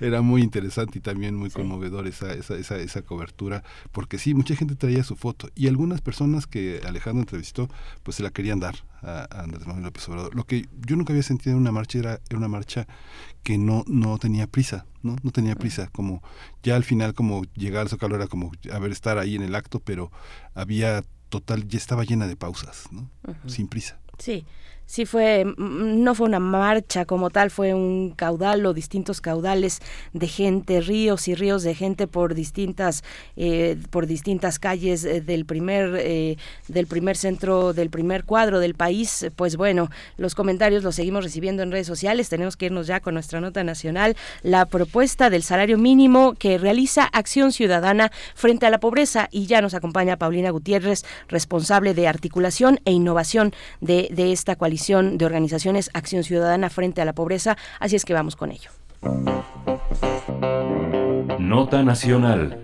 Era 0.00 0.22
muy 0.22 0.42
interesante 0.42 0.98
y 0.98 1.00
también 1.00 1.34
muy 1.34 1.50
conmovedor 1.50 2.06
esa, 2.06 2.32
esa, 2.32 2.56
esa, 2.56 2.76
esa, 2.76 3.02
cobertura, 3.02 3.62
porque 3.92 4.18
sí, 4.18 4.34
mucha 4.34 4.54
gente 4.54 4.74
traía 4.74 5.02
su 5.04 5.16
foto 5.16 5.48
y 5.54 5.68
algunas 5.68 6.00
personas 6.00 6.46
que 6.46 6.80
Alejandro 6.86 7.22
entrevistó, 7.22 7.68
pues 8.02 8.16
se 8.16 8.22
la 8.22 8.30
querían 8.30 8.60
dar 8.60 8.76
a, 9.02 9.26
Andrés 9.42 9.66
Manuel 9.66 9.84
López 9.84 10.08
Obrador. 10.08 10.34
Lo 10.34 10.44
que 10.44 10.68
yo 10.86 10.96
nunca 10.96 11.12
había 11.12 11.22
sentido 11.22 11.56
en 11.56 11.62
una 11.62 11.72
marcha 11.72 11.98
era, 11.98 12.20
era 12.28 12.38
una 12.38 12.48
marcha 12.48 12.86
que 13.42 13.56
no, 13.56 13.84
no 13.86 14.18
tenía 14.18 14.46
prisa, 14.46 14.86
¿no? 15.02 15.16
No 15.22 15.30
tenía 15.30 15.54
prisa, 15.54 15.88
como 15.92 16.22
ya 16.62 16.76
al 16.76 16.84
final 16.84 17.14
como 17.14 17.44
llegar 17.54 17.82
al 17.82 17.88
Zócalo 17.88 18.16
era 18.16 18.26
como 18.26 18.52
a 18.72 18.78
ver 18.78 18.92
estar 18.92 19.18
ahí 19.18 19.36
en 19.36 19.42
el 19.42 19.54
acto, 19.54 19.80
pero 19.80 20.10
había 20.54 21.02
total, 21.28 21.66
ya 21.68 21.78
estaba 21.78 22.04
llena 22.04 22.26
de 22.26 22.36
pausas, 22.36 22.88
¿no? 22.90 23.10
Sin 23.46 23.68
prisa. 23.68 23.98
Sí, 24.18 24.44
sí 24.88 25.04
fue, 25.04 25.44
no 25.58 26.14
fue 26.14 26.26
una 26.26 26.40
marcha 26.40 27.04
como 27.04 27.28
tal, 27.28 27.50
fue 27.50 27.74
un 27.74 28.14
caudal 28.16 28.64
o 28.64 28.72
distintos 28.72 29.20
caudales 29.20 29.80
de 30.14 30.26
gente, 30.26 30.80
ríos 30.80 31.28
y 31.28 31.34
ríos 31.34 31.62
de 31.62 31.74
gente 31.74 32.06
por 32.06 32.34
distintas, 32.34 33.04
eh, 33.36 33.76
por 33.90 34.06
distintas 34.06 34.58
calles 34.58 35.04
eh, 35.04 35.20
del 35.20 35.44
primer, 35.44 35.94
eh, 35.98 36.38
del 36.68 36.86
primer 36.86 37.18
centro, 37.18 37.74
del 37.74 37.90
primer 37.90 38.24
cuadro 38.24 38.60
del 38.60 38.74
país. 38.74 39.26
Pues 39.36 39.56
bueno, 39.56 39.90
los 40.16 40.34
comentarios 40.34 40.82
los 40.82 40.94
seguimos 40.94 41.22
recibiendo 41.22 41.62
en 41.62 41.70
redes 41.70 41.86
sociales. 41.86 42.30
Tenemos 42.30 42.56
que 42.56 42.66
irnos 42.66 42.86
ya 42.86 43.00
con 43.00 43.12
nuestra 43.12 43.42
nota 43.42 43.62
nacional. 43.64 44.16
La 44.42 44.64
propuesta 44.64 45.28
del 45.28 45.42
salario 45.42 45.76
mínimo 45.76 46.32
que 46.32 46.56
realiza 46.56 47.04
Acción 47.04 47.52
Ciudadana 47.52 48.10
frente 48.34 48.64
a 48.64 48.70
la 48.70 48.80
pobreza 48.80 49.28
y 49.30 49.46
ya 49.46 49.60
nos 49.60 49.74
acompaña 49.74 50.16
Paulina 50.16 50.48
Gutiérrez, 50.48 51.04
responsable 51.28 51.92
de 51.92 52.08
articulación 52.08 52.80
e 52.86 52.92
innovación 52.92 53.52
de, 53.82 54.08
de 54.10 54.32
esta 54.32 54.56
coalición 54.78 55.18
de 55.18 55.26
Organizaciones 55.26 55.90
Acción 55.92 56.22
Ciudadana 56.22 56.70
frente 56.70 57.02
a 57.02 57.04
la 57.04 57.12
pobreza, 57.12 57.56
así 57.80 57.96
es 57.96 58.04
que 58.04 58.14
vamos 58.14 58.36
con 58.36 58.52
ello. 58.52 58.70
Nota 61.40 61.82
Nacional. 61.82 62.62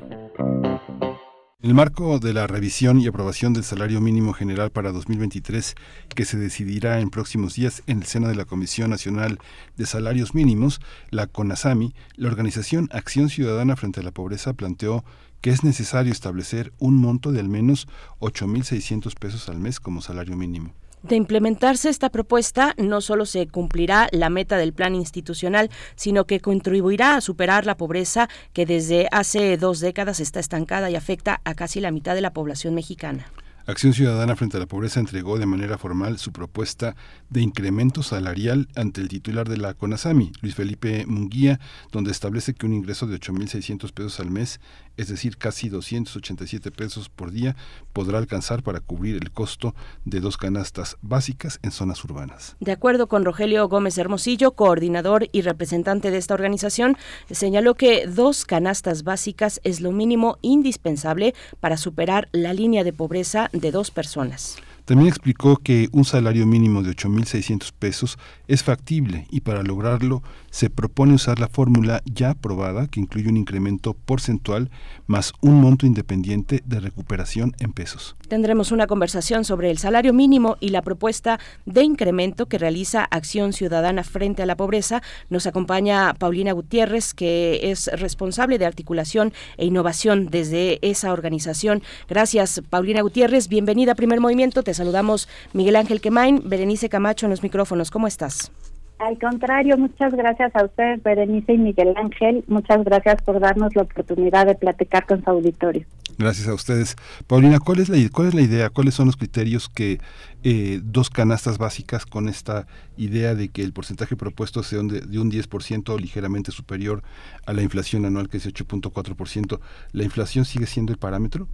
En 1.61 1.71
el 1.71 1.75
marco 1.75 2.21
de 2.21 2.33
la 2.33 2.47
revisión 2.47 3.01
y 3.01 3.09
aprobación 3.09 3.53
del 3.53 3.65
salario 3.65 4.01
mínimo 4.01 4.33
general 4.33 4.71
para 4.71 4.93
2023, 4.93 5.75
que 6.15 6.25
se 6.25 6.37
decidirá 6.37 7.01
en 7.01 7.11
próximos 7.11 7.57
días 7.57 7.83
en 7.89 7.99
el 7.99 8.05
seno 8.05 8.29
de 8.29 8.37
la 8.37 8.45
Comisión 8.45 8.91
Nacional 8.91 9.39
de 9.77 9.87
Salarios 9.87 10.35
Mínimos, 10.35 10.81
la 11.11 11.27
CONASAMI, 11.27 11.95
la 12.15 12.29
organización 12.29 12.89
Acción 12.93 13.29
Ciudadana 13.29 13.75
frente 13.75 14.01
a 14.01 14.05
la 14.05 14.13
Pobreza 14.13 14.53
planteó 14.53 15.05
que 15.41 15.51
es 15.51 15.65
necesario 15.65 16.13
establecer 16.13 16.73
un 16.79 16.97
monto 16.97 17.33
de 17.33 17.41
al 17.41 17.49
menos 17.49 17.89
8.600 18.21 19.19
pesos 19.19 19.49
al 19.49 19.59
mes 19.59 19.81
como 19.81 20.01
salario 20.01 20.37
mínimo. 20.37 20.75
De 21.05 21.17
implementarse 21.17 21.91
esta 21.91 22.09
propuesta, 22.09 22.73
no 22.79 23.03
solo 23.03 23.27
se 23.27 23.47
cumplirá 23.47 24.09
la 24.11 24.31
meta 24.31 24.57
del 24.57 24.73
plan 24.73 24.95
institucional, 24.95 25.69
sino 25.97 26.25
que 26.25 26.41
contribuirá 26.41 27.17
a 27.17 27.21
superar 27.21 27.67
la 27.67 27.77
pobreza 27.77 28.31
que 28.55 28.65
desde 28.65 29.09
hace 29.13 29.59
dos 29.59 29.81
décadas 29.81 30.19
está 30.19 30.41
estancada 30.41 30.89
y 30.89 30.97
afecta 30.97 31.43
a 31.45 31.55
casi 31.55 31.81
la 31.81 31.91
mitad 31.91 32.15
de 32.15 32.23
la 32.23 32.33
población 32.33 32.75
mexicana. 32.75 33.27
Acción 33.67 33.95
Ciudadana 33.95 34.37
frente 34.37 34.59
a 34.59 34.61
la 34.61 34.67
Pobreza 34.67 35.01
entregó 35.01 35.39
de 35.39 35.47
manera 35.47 35.79
formal 35.79 36.19
su 36.19 36.33
propuesta 36.33 36.97
de 37.31 37.41
incremento 37.41 38.03
salarial 38.03 38.69
ante 38.77 39.01
el 39.01 39.09
titular 39.09 39.49
de 39.49 39.57
la 39.57 39.73
CONASAMI, 39.73 40.33
Luis 40.43 40.55
Felipe 40.55 41.07
Munguía, 41.07 41.59
donde 41.91 42.11
establece 42.11 42.53
que 42.53 42.67
un 42.67 42.75
ingreso 42.75 43.07
de 43.07 43.19
8.600 43.19 43.91
pesos 43.93 44.21
al 44.21 44.31
mes 44.31 44.61
es 44.97 45.09
decir, 45.09 45.37
casi 45.37 45.69
287 45.69 46.71
pesos 46.71 47.09
por 47.09 47.31
día, 47.31 47.57
podrá 47.93 48.19
alcanzar 48.19 48.63
para 48.63 48.81
cubrir 48.81 49.17
el 49.17 49.31
costo 49.31 49.75
de 50.05 50.21
dos 50.21 50.37
canastas 50.37 50.97
básicas 51.03 51.59
en 51.63 51.71
zonas 51.71 52.05
urbanas. 52.05 52.57
De 52.61 52.73
acuerdo 52.73 53.09
con 53.09 53.25
Rogelio 53.25 53.69
Gómez 53.69 53.99
Hermosillo, 53.99 54.53
coordinador 54.53 55.29
y 55.33 55.43
representante 55.43 56.11
de 56.11 56.19
esta 56.19 56.35
organización, 56.35 56.97
señaló 57.31 57.75
que 57.75 58.07
dos 58.07 58.45
canastas 58.45 59.03
básicas 59.03 59.61
es 59.65 59.81
lo 59.81 59.91
mínimo 59.93 60.39
indispensable 60.43 61.35
para 61.61 61.77
superar 61.77 62.29
la 62.33 62.53
línea 62.53 62.85
de 62.85 62.93
pobreza 62.93 63.51
de 63.55 63.71
dos 63.71 63.91
personas. 63.91 64.57
También 64.85 65.09
explicó 65.09 65.57
que 65.57 65.89
un 65.93 66.05
salario 66.05 66.47
mínimo 66.47 66.83
de 66.83 66.91
8.600 66.91 67.73
pesos 67.79 68.19
es 68.49 68.63
factible 68.63 69.27
y 69.31 69.41
para 69.41 69.63
lograrlo 69.63 70.23
se 70.55 70.71
propone 70.71 71.15
usar 71.15 71.41
la 71.41 71.49
fórmula 71.49 72.01
ya 72.05 72.31
aprobada 72.31 72.87
que 72.87 73.01
incluye 73.01 73.29
un 73.29 73.37
incremento 73.37 73.93
porcentual 73.93 74.71
más 75.09 75.33
un 75.41 75.61
monto 75.61 75.85
independiente 75.85 76.63
de 76.65 76.79
recuperación 76.79 77.57
en 77.59 77.73
pesos. 77.73 78.15
Tendremos 78.29 78.71
una 78.71 78.87
conversación 78.87 79.45
sobre 79.45 79.73
el 79.73 79.79
salario 79.79 80.13
mínimo 80.13 80.57
y 80.61 80.69
la 80.69 80.83
propuesta 80.83 81.41
de 81.67 81.83
incremento 81.83 82.47
que 82.47 82.59
realiza 82.59 83.03
Acción 83.11 83.53
Ciudadana 83.53 84.05
frente 84.05 84.45
a 84.45 84.47
la 84.47 84.57
pobreza. 84.57 85.03
Nos 85.29 85.49
acompaña 85.49 86.15
Paulina 86.15 86.53
Gutiérrez, 86.53 87.15
que 87.15 87.73
es 87.73 87.89
responsable 87.89 88.57
de 88.57 88.67
articulación 88.67 89.33
e 89.57 89.67
innovación 89.67 90.29
desde 90.31 90.79
esa 90.89 91.13
organización. 91.13 91.83
Gracias, 92.09 92.63
Paulina 92.71 93.03
Gutiérrez. 93.03 93.49
Bienvenida 93.49 93.91
a 93.91 93.97
Primer 93.97 94.21
Movimiento. 94.21 94.63
Te 94.63 94.73
saludamos 94.73 95.29
Miguel 95.53 95.75
Ángel 95.75 96.01
Quemain, 96.01 96.49
Berenice 96.49 96.89
Camacho 96.89 97.27
en 97.27 97.31
los 97.31 97.43
micrófonos. 97.43 97.91
¿Cómo 97.91 98.07
estás? 98.07 98.53
Al 98.99 99.19
contrario, 99.19 99.77
muchas 99.77 100.15
gracias 100.15 100.55
a 100.55 100.65
ustedes, 100.65 101.03
Berenice 101.03 101.55
y 101.55 101.59
Miguel 101.59 101.95
Ángel. 101.97 102.45
Muchas 102.47 102.85
gracias 102.85 103.21
por 103.23 103.41
darnos 103.41 103.75
la 103.75 103.83
oportunidad 103.83 104.47
de 104.47 104.55
platicar 104.55 105.05
con 105.07 105.23
su 105.23 105.31
auditorio. 105.31 105.85
Gracias 106.17 106.47
a 106.47 106.55
ustedes. 106.55 106.97
Paulina, 107.27 107.59
¿cuál 107.59 107.81
es 107.81 107.89
la, 107.89 107.97
cuál 108.11 108.29
es 108.29 108.35
la 108.35 108.43
idea? 108.43 108.71
¿Cuáles 108.71 108.95
son 108.95 109.07
los 109.07 109.17
criterios 109.17 109.69
que 109.69 109.99
eh, 110.45 110.81
dos 110.83 111.11
canastas 111.11 111.59
básicas 111.59 112.07
con 112.07 112.29
esta 112.29 112.69
idea 112.97 113.35
de 113.35 113.49
que 113.49 113.63
el 113.63 113.73
porcentaje 113.73 114.15
propuesto 114.15 114.63
sea 114.63 114.81
de, 114.83 115.01
de 115.01 115.19
un 115.19 115.31
10% 115.31 115.99
ligeramente 115.99 116.53
superior 116.53 117.03
a 117.47 117.53
la 117.53 117.63
inflación 117.63 118.05
anual 118.05 118.29
que 118.29 118.37
es 118.37 118.47
8.4%? 118.47 119.59
¿La 119.93 120.05
inflación 120.05 120.45
sigue 120.45 120.67
siendo 120.67 120.93
el 120.93 120.99
parámetro? 120.99 121.49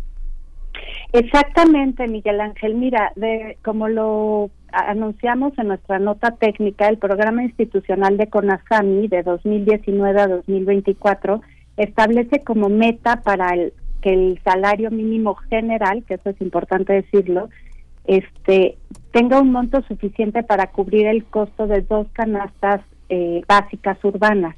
Exactamente, 1.12 2.06
Miguel 2.06 2.40
Ángel. 2.40 2.74
Mira, 2.74 3.12
de, 3.16 3.58
como 3.64 3.88
lo 3.88 4.50
anunciamos 4.72 5.52
en 5.59 5.68
nuestra 5.68 5.98
nota 5.98 6.32
técnica, 6.32 6.88
el 6.88 6.98
programa 6.98 7.42
institucional 7.42 8.16
de 8.16 8.28
CONASAMI 8.28 9.09
de 9.09 9.22
2019 9.22 10.20
a 10.20 10.28
2024 10.28 11.40
establece 11.76 12.42
como 12.44 12.68
meta 12.68 13.22
para 13.22 13.55
el, 13.55 13.72
que 14.02 14.12
el 14.12 14.40
salario 14.44 14.90
mínimo 14.90 15.34
general, 15.34 16.05
que 16.05 16.14
eso 16.14 16.30
es 16.30 16.40
importante 16.40 16.92
decirlo, 16.92 17.48
este 18.05 18.76
tenga 19.12 19.40
un 19.40 19.52
monto 19.52 19.82
suficiente 19.82 20.42
para 20.42 20.68
cubrir 20.68 21.06
el 21.06 21.24
costo 21.24 21.66
de 21.66 21.82
dos 21.82 22.06
canastas 22.12 22.80
eh, 23.09 23.42
básicas 23.47 24.02
urbanas. 24.05 24.56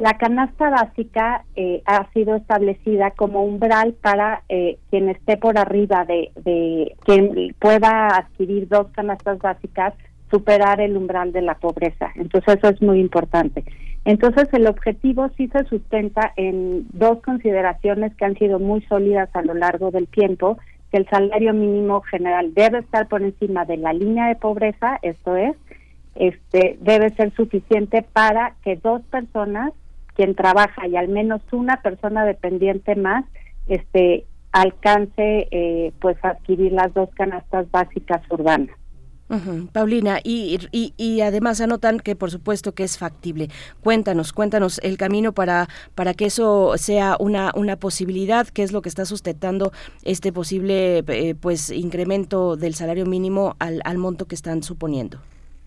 La 0.00 0.14
canasta 0.14 0.70
básica 0.70 1.44
eh, 1.56 1.82
ha 1.84 2.10
sido 2.12 2.34
establecida 2.34 3.10
como 3.10 3.44
umbral 3.44 3.92
para 3.92 4.42
eh, 4.48 4.78
quien 4.88 5.10
esté 5.10 5.36
por 5.36 5.58
arriba 5.58 6.06
de, 6.06 6.32
de 6.36 6.96
quien 7.04 7.54
pueda 7.58 8.16
adquirir 8.16 8.66
dos 8.66 8.86
canastas 8.92 9.38
básicas, 9.38 9.92
superar 10.30 10.80
el 10.80 10.96
umbral 10.96 11.32
de 11.32 11.42
la 11.42 11.56
pobreza. 11.56 12.12
Entonces 12.14 12.56
eso 12.56 12.68
es 12.70 12.80
muy 12.80 12.98
importante. 12.98 13.62
Entonces 14.06 14.48
el 14.54 14.66
objetivo 14.68 15.28
sí 15.36 15.48
se 15.48 15.64
sustenta 15.66 16.32
en 16.36 16.86
dos 16.94 17.20
consideraciones 17.20 18.14
que 18.16 18.24
han 18.24 18.38
sido 18.38 18.58
muy 18.58 18.80
sólidas 18.82 19.28
a 19.34 19.42
lo 19.42 19.52
largo 19.52 19.90
del 19.90 20.08
tiempo, 20.08 20.56
que 20.90 20.96
el 20.96 21.08
salario 21.10 21.52
mínimo 21.52 22.00
general 22.00 22.54
debe 22.54 22.78
estar 22.78 23.06
por 23.06 23.20
encima 23.20 23.66
de 23.66 23.76
la 23.76 23.92
línea 23.92 24.28
de 24.28 24.36
pobreza, 24.36 24.98
esto 25.02 25.36
es, 25.36 25.54
este 26.14 26.78
debe 26.80 27.10
ser 27.10 27.34
suficiente 27.34 28.02
para 28.02 28.54
que 28.64 28.76
dos 28.76 29.02
personas 29.02 29.74
quien 30.20 30.34
trabaja 30.34 30.86
y 30.86 30.96
al 30.96 31.08
menos 31.08 31.40
una 31.50 31.80
persona 31.80 32.26
dependiente 32.26 32.94
más 32.94 33.24
este 33.68 34.26
alcance 34.52 35.48
eh, 35.50 35.94
pues 35.98 36.18
adquirir 36.22 36.72
las 36.72 36.92
dos 36.92 37.08
canastas 37.14 37.70
básicas 37.70 38.20
urbanas. 38.28 38.76
Paulina, 39.72 40.18
y, 40.22 40.58
y, 40.72 40.92
y, 40.98 41.22
además 41.22 41.60
anotan 41.62 42.00
que 42.00 42.16
por 42.16 42.30
supuesto 42.30 42.72
que 42.74 42.82
es 42.82 42.98
factible. 42.98 43.48
Cuéntanos, 43.80 44.34
cuéntanos 44.34 44.78
el 44.82 44.98
camino 44.98 45.32
para, 45.32 45.68
para 45.94 46.12
que 46.12 46.26
eso 46.26 46.76
sea 46.76 47.16
una, 47.18 47.52
una 47.54 47.76
posibilidad, 47.76 48.46
qué 48.48 48.62
es 48.62 48.72
lo 48.72 48.82
que 48.82 48.90
está 48.90 49.06
sustentando 49.06 49.72
este 50.02 50.34
posible 50.34 51.04
eh, 51.06 51.34
pues 51.40 51.70
incremento 51.70 52.56
del 52.56 52.74
salario 52.74 53.06
mínimo 53.06 53.56
al, 53.58 53.80
al 53.84 53.96
monto 53.96 54.26
que 54.26 54.34
están 54.34 54.62
suponiendo. 54.62 55.20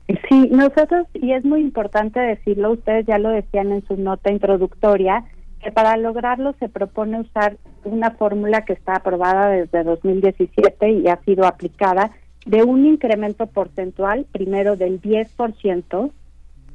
Sí, 0.07 0.49
nosotros, 0.51 1.07
y 1.13 1.31
es 1.31 1.45
muy 1.45 1.61
importante 1.61 2.19
decirlo, 2.19 2.71
ustedes 2.71 3.05
ya 3.05 3.17
lo 3.17 3.29
decían 3.29 3.71
en 3.71 3.85
su 3.85 3.95
nota 3.95 4.31
introductoria, 4.31 5.23
que 5.63 5.71
para 5.71 5.95
lograrlo 5.95 6.53
se 6.59 6.67
propone 6.67 7.21
usar 7.21 7.57
una 7.85 8.11
fórmula 8.11 8.65
que 8.65 8.73
está 8.73 8.97
aprobada 8.97 9.49
desde 9.49 9.83
2017 9.83 10.91
y 10.91 11.07
ha 11.07 11.21
sido 11.23 11.45
aplicada 11.45 12.11
de 12.45 12.63
un 12.63 12.85
incremento 12.85 13.47
porcentual, 13.47 14.25
primero 14.31 14.75
del 14.75 15.01
10%, 15.01 16.11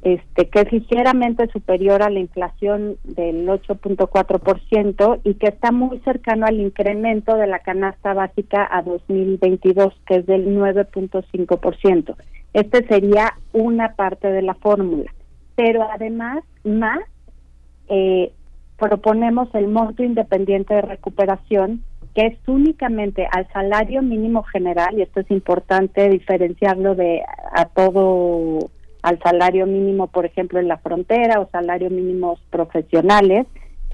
este, 0.01 0.49
que 0.49 0.61
es 0.61 0.71
ligeramente 0.71 1.47
superior 1.47 2.01
a 2.01 2.09
la 2.09 2.19
inflación 2.19 2.95
del 3.03 3.47
8.4% 3.47 5.19
y 5.23 5.33
que 5.35 5.47
está 5.47 5.71
muy 5.71 5.99
cercano 5.99 6.47
al 6.47 6.59
incremento 6.59 7.35
de 7.35 7.47
la 7.47 7.59
canasta 7.59 8.13
básica 8.13 8.67
a 8.71 8.81
2022, 8.81 9.93
que 10.07 10.15
es 10.15 10.25
del 10.25 10.57
9.5%. 10.57 12.15
Este 12.53 12.85
sería 12.87 13.33
una 13.53 13.95
parte 13.95 14.31
de 14.31 14.41
la 14.41 14.55
fórmula. 14.55 15.11
Pero 15.55 15.87
además, 15.91 16.43
más, 16.63 16.99
eh, 17.89 18.31
proponemos 18.77 19.53
el 19.53 19.67
monto 19.67 20.03
independiente 20.03 20.73
de 20.73 20.81
recuperación, 20.81 21.83
que 22.15 22.27
es 22.27 22.37
únicamente 22.47 23.27
al 23.31 23.47
salario 23.51 24.01
mínimo 24.01 24.43
general, 24.43 24.97
y 24.97 25.03
esto 25.03 25.19
es 25.19 25.29
importante 25.31 26.09
diferenciarlo 26.09 26.95
de 26.95 27.21
a 27.53 27.65
todo, 27.65 28.69
al 29.03 29.19
salario 29.19 29.67
mínimo, 29.67 30.07
por 30.07 30.25
ejemplo, 30.25 30.59
en 30.59 30.67
la 30.67 30.77
frontera 30.77 31.39
o 31.39 31.49
salario 31.49 31.89
mínimos 31.89 32.39
profesionales, 32.49 33.45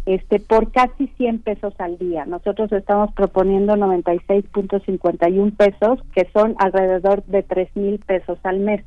este 0.05 0.39
por 0.39 0.71
casi 0.71 1.07
100 1.17 1.39
pesos 1.39 1.73
al 1.79 1.97
día. 1.97 2.25
Nosotros 2.25 2.71
estamos 2.71 3.11
proponiendo 3.13 3.75
96.51 3.75 5.55
pesos, 5.55 5.99
que 6.13 6.29
son 6.31 6.55
alrededor 6.59 7.23
de 7.25 7.43
3 7.43 7.69
mil 7.75 7.99
pesos 7.99 8.37
al 8.43 8.59
mes. 8.59 8.83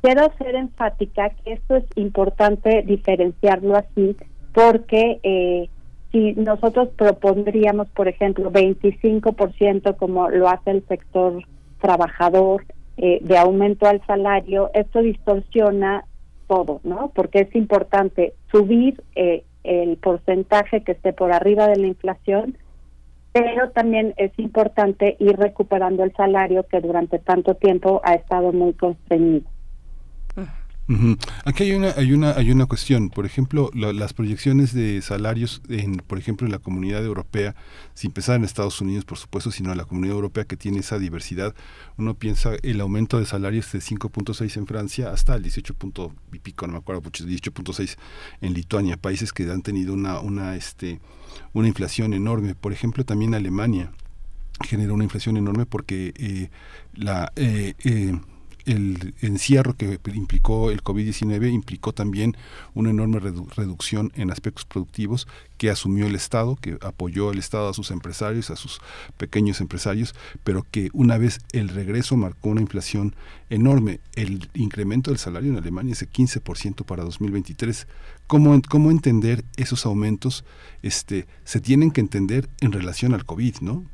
Quiero 0.00 0.30
ser 0.38 0.54
enfática 0.54 1.30
que 1.30 1.54
esto 1.54 1.76
es 1.76 1.84
importante 1.96 2.82
diferenciarlo 2.82 3.76
así, 3.76 4.16
porque 4.52 5.18
eh, 5.22 5.68
si 6.12 6.34
nosotros 6.34 6.90
propondríamos, 6.90 7.88
por 7.88 8.06
ejemplo, 8.06 8.52
25% 8.52 9.96
como 9.96 10.28
lo 10.30 10.48
hace 10.48 10.70
el 10.70 10.86
sector 10.86 11.42
trabajador 11.80 12.64
eh, 12.96 13.18
de 13.22 13.36
aumento 13.36 13.86
al 13.86 14.00
salario, 14.06 14.70
esto 14.74 15.00
distorsiona 15.00 16.04
todo, 16.46 16.80
¿no? 16.84 17.10
Porque 17.14 17.40
es 17.40 17.54
importante 17.56 18.34
subir 18.52 19.02
eh, 19.16 19.42
el 19.64 19.96
porcentaje 19.96 20.82
que 20.82 20.92
esté 20.92 21.12
por 21.12 21.32
arriba 21.32 21.66
de 21.66 21.76
la 21.76 21.86
inflación, 21.86 22.56
pero 23.32 23.70
también 23.70 24.14
es 24.16 24.30
importante 24.38 25.16
ir 25.18 25.36
recuperando 25.36 26.04
el 26.04 26.14
salario 26.14 26.64
que 26.68 26.80
durante 26.80 27.18
tanto 27.18 27.56
tiempo 27.56 28.00
ha 28.04 28.14
estado 28.14 28.52
muy 28.52 28.74
constreñido. 28.74 29.53
Aquí 31.46 31.64
hay 31.64 31.72
una, 31.72 31.92
hay 31.96 32.12
una, 32.12 32.32
hay 32.32 32.50
una 32.50 32.66
cuestión. 32.66 33.08
Por 33.08 33.24
ejemplo, 33.24 33.70
las 33.74 34.12
proyecciones 34.12 34.74
de 34.74 35.00
salarios, 35.00 35.62
en, 35.68 35.96
por 35.96 36.18
ejemplo, 36.18 36.46
en 36.46 36.52
la 36.52 36.58
comunidad 36.58 37.04
europea, 37.04 37.54
sin 37.94 38.10
pensar 38.10 38.36
en 38.36 38.44
Estados 38.44 38.80
Unidos, 38.80 39.04
por 39.04 39.16
supuesto, 39.16 39.50
sino 39.50 39.72
en 39.72 39.78
la 39.78 39.86
comunidad 39.86 40.14
europea 40.16 40.44
que 40.44 40.56
tiene 40.56 40.80
esa 40.80 40.98
diversidad, 40.98 41.54
uno 41.96 42.14
piensa 42.14 42.52
el 42.62 42.80
aumento 42.80 43.18
de 43.18 43.24
salarios 43.24 43.72
de 43.72 43.78
5.6 43.78 44.56
en 44.58 44.66
Francia 44.66 45.10
hasta 45.10 45.34
el 45.34 45.42
18. 45.42 45.74
y 46.32 46.38
pico, 46.38 46.66
no 46.66 46.74
me 46.74 46.78
acuerdo, 46.78 47.02
18.6 47.02 47.96
en 48.42 48.52
Lituania, 48.52 48.96
países 48.96 49.32
que 49.32 49.50
han 49.50 49.62
tenido 49.62 49.94
una, 49.94 50.20
una, 50.20 50.54
este, 50.54 51.00
una 51.54 51.68
inflación 51.68 52.12
enorme. 52.12 52.54
Por 52.54 52.72
ejemplo, 52.72 53.04
también 53.04 53.34
Alemania 53.34 53.92
genera 54.62 54.92
una 54.92 55.04
inflación 55.04 55.36
enorme 55.36 55.66
porque 55.66 56.12
eh, 56.16 56.50
la 56.94 57.32
eh, 57.36 57.74
eh, 57.84 58.14
el 58.66 59.14
encierro 59.20 59.76
que 59.76 59.98
implicó 60.14 60.70
el 60.70 60.82
COVID-19 60.82 61.52
implicó 61.52 61.92
también 61.92 62.36
una 62.74 62.90
enorme 62.90 63.20
reducción 63.20 64.12
en 64.14 64.30
aspectos 64.30 64.64
productivos 64.64 65.26
que 65.58 65.70
asumió 65.70 66.06
el 66.06 66.14
Estado, 66.14 66.56
que 66.56 66.78
apoyó 66.80 67.30
el 67.30 67.38
Estado 67.38 67.68
a 67.68 67.74
sus 67.74 67.90
empresarios, 67.90 68.50
a 68.50 68.56
sus 68.56 68.80
pequeños 69.16 69.60
empresarios, 69.60 70.14
pero 70.42 70.66
que 70.70 70.90
una 70.92 71.18
vez 71.18 71.40
el 71.52 71.68
regreso 71.68 72.16
marcó 72.16 72.48
una 72.50 72.60
inflación 72.60 73.14
enorme. 73.50 74.00
El 74.14 74.48
incremento 74.54 75.10
del 75.10 75.18
salario 75.18 75.50
en 75.50 75.58
Alemania 75.58 75.92
es 75.92 76.00
de 76.00 76.08
15% 76.08 76.84
para 76.84 77.04
2023. 77.04 77.86
¿Cómo, 78.26 78.60
¿Cómo 78.68 78.90
entender 78.90 79.44
esos 79.56 79.86
aumentos? 79.86 80.44
Este, 80.82 81.26
se 81.44 81.60
tienen 81.60 81.90
que 81.90 82.00
entender 82.00 82.48
en 82.60 82.72
relación 82.72 83.14
al 83.14 83.24
COVID, 83.24 83.60
¿no? 83.60 83.84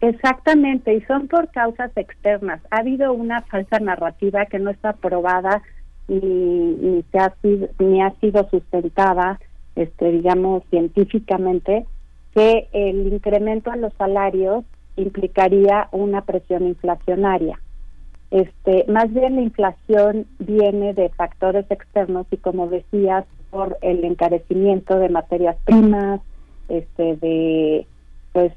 Exactamente, 0.00 0.94
y 0.94 1.02
son 1.02 1.28
por 1.28 1.50
causas 1.50 1.90
externas. 1.96 2.60
Ha 2.70 2.78
habido 2.78 3.12
una 3.12 3.42
falsa 3.42 3.78
narrativa 3.80 4.46
que 4.46 4.58
no 4.58 4.70
está 4.70 4.90
aprobada 4.90 5.62
ni, 6.08 7.04
se 7.12 7.18
ha 7.18 7.34
sido, 7.42 7.68
ni 7.78 8.02
ha 8.02 8.10
sido 8.20 8.48
sustentada, 8.48 9.38
este, 9.76 10.10
digamos, 10.10 10.62
científicamente, 10.70 11.86
que 12.34 12.68
el 12.72 13.12
incremento 13.12 13.70
a 13.70 13.76
los 13.76 13.92
salarios 13.94 14.64
implicaría 14.96 15.88
una 15.92 16.22
presión 16.22 16.66
inflacionaria. 16.66 17.60
Este, 18.30 18.84
más 18.88 19.12
bien 19.12 19.36
la 19.36 19.42
inflación 19.42 20.26
viene 20.38 20.94
de 20.94 21.08
factores 21.10 21.68
externos 21.70 22.26
y 22.30 22.36
como 22.38 22.68
decías, 22.68 23.24
por 23.50 23.76
el 23.82 24.04
encarecimiento 24.04 24.98
de 24.98 25.08
materias 25.08 25.56
primas, 25.64 26.20
este, 26.68 27.16
de 27.16 27.86
pues 28.32 28.52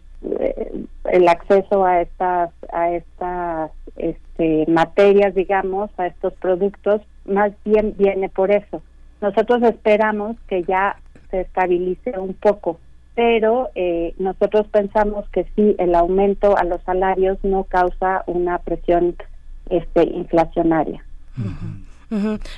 el 1.05 1.27
acceso 1.27 1.85
a 1.85 2.01
estas 2.01 2.51
a 2.71 2.91
estas 2.91 3.71
este, 3.97 4.65
materias 4.67 5.35
digamos 5.35 5.89
a 5.97 6.07
estos 6.07 6.33
productos 6.33 7.01
más 7.25 7.51
bien 7.65 7.95
viene 7.97 8.29
por 8.29 8.51
eso. 8.51 8.81
Nosotros 9.21 9.63
esperamos 9.63 10.35
que 10.47 10.63
ya 10.63 10.97
se 11.31 11.41
estabilice 11.41 12.17
un 12.17 12.33
poco 12.33 12.79
pero 13.15 13.69
eh, 13.75 14.13
nosotros 14.17 14.67
pensamos 14.67 15.29
que 15.29 15.45
sí 15.55 15.75
el 15.77 15.93
aumento 15.95 16.57
a 16.57 16.63
los 16.63 16.81
salarios 16.81 17.37
no 17.43 17.63
causa 17.65 18.23
una 18.25 18.57
presión 18.59 19.15
este 19.69 20.03
inflacionaria 20.03 21.03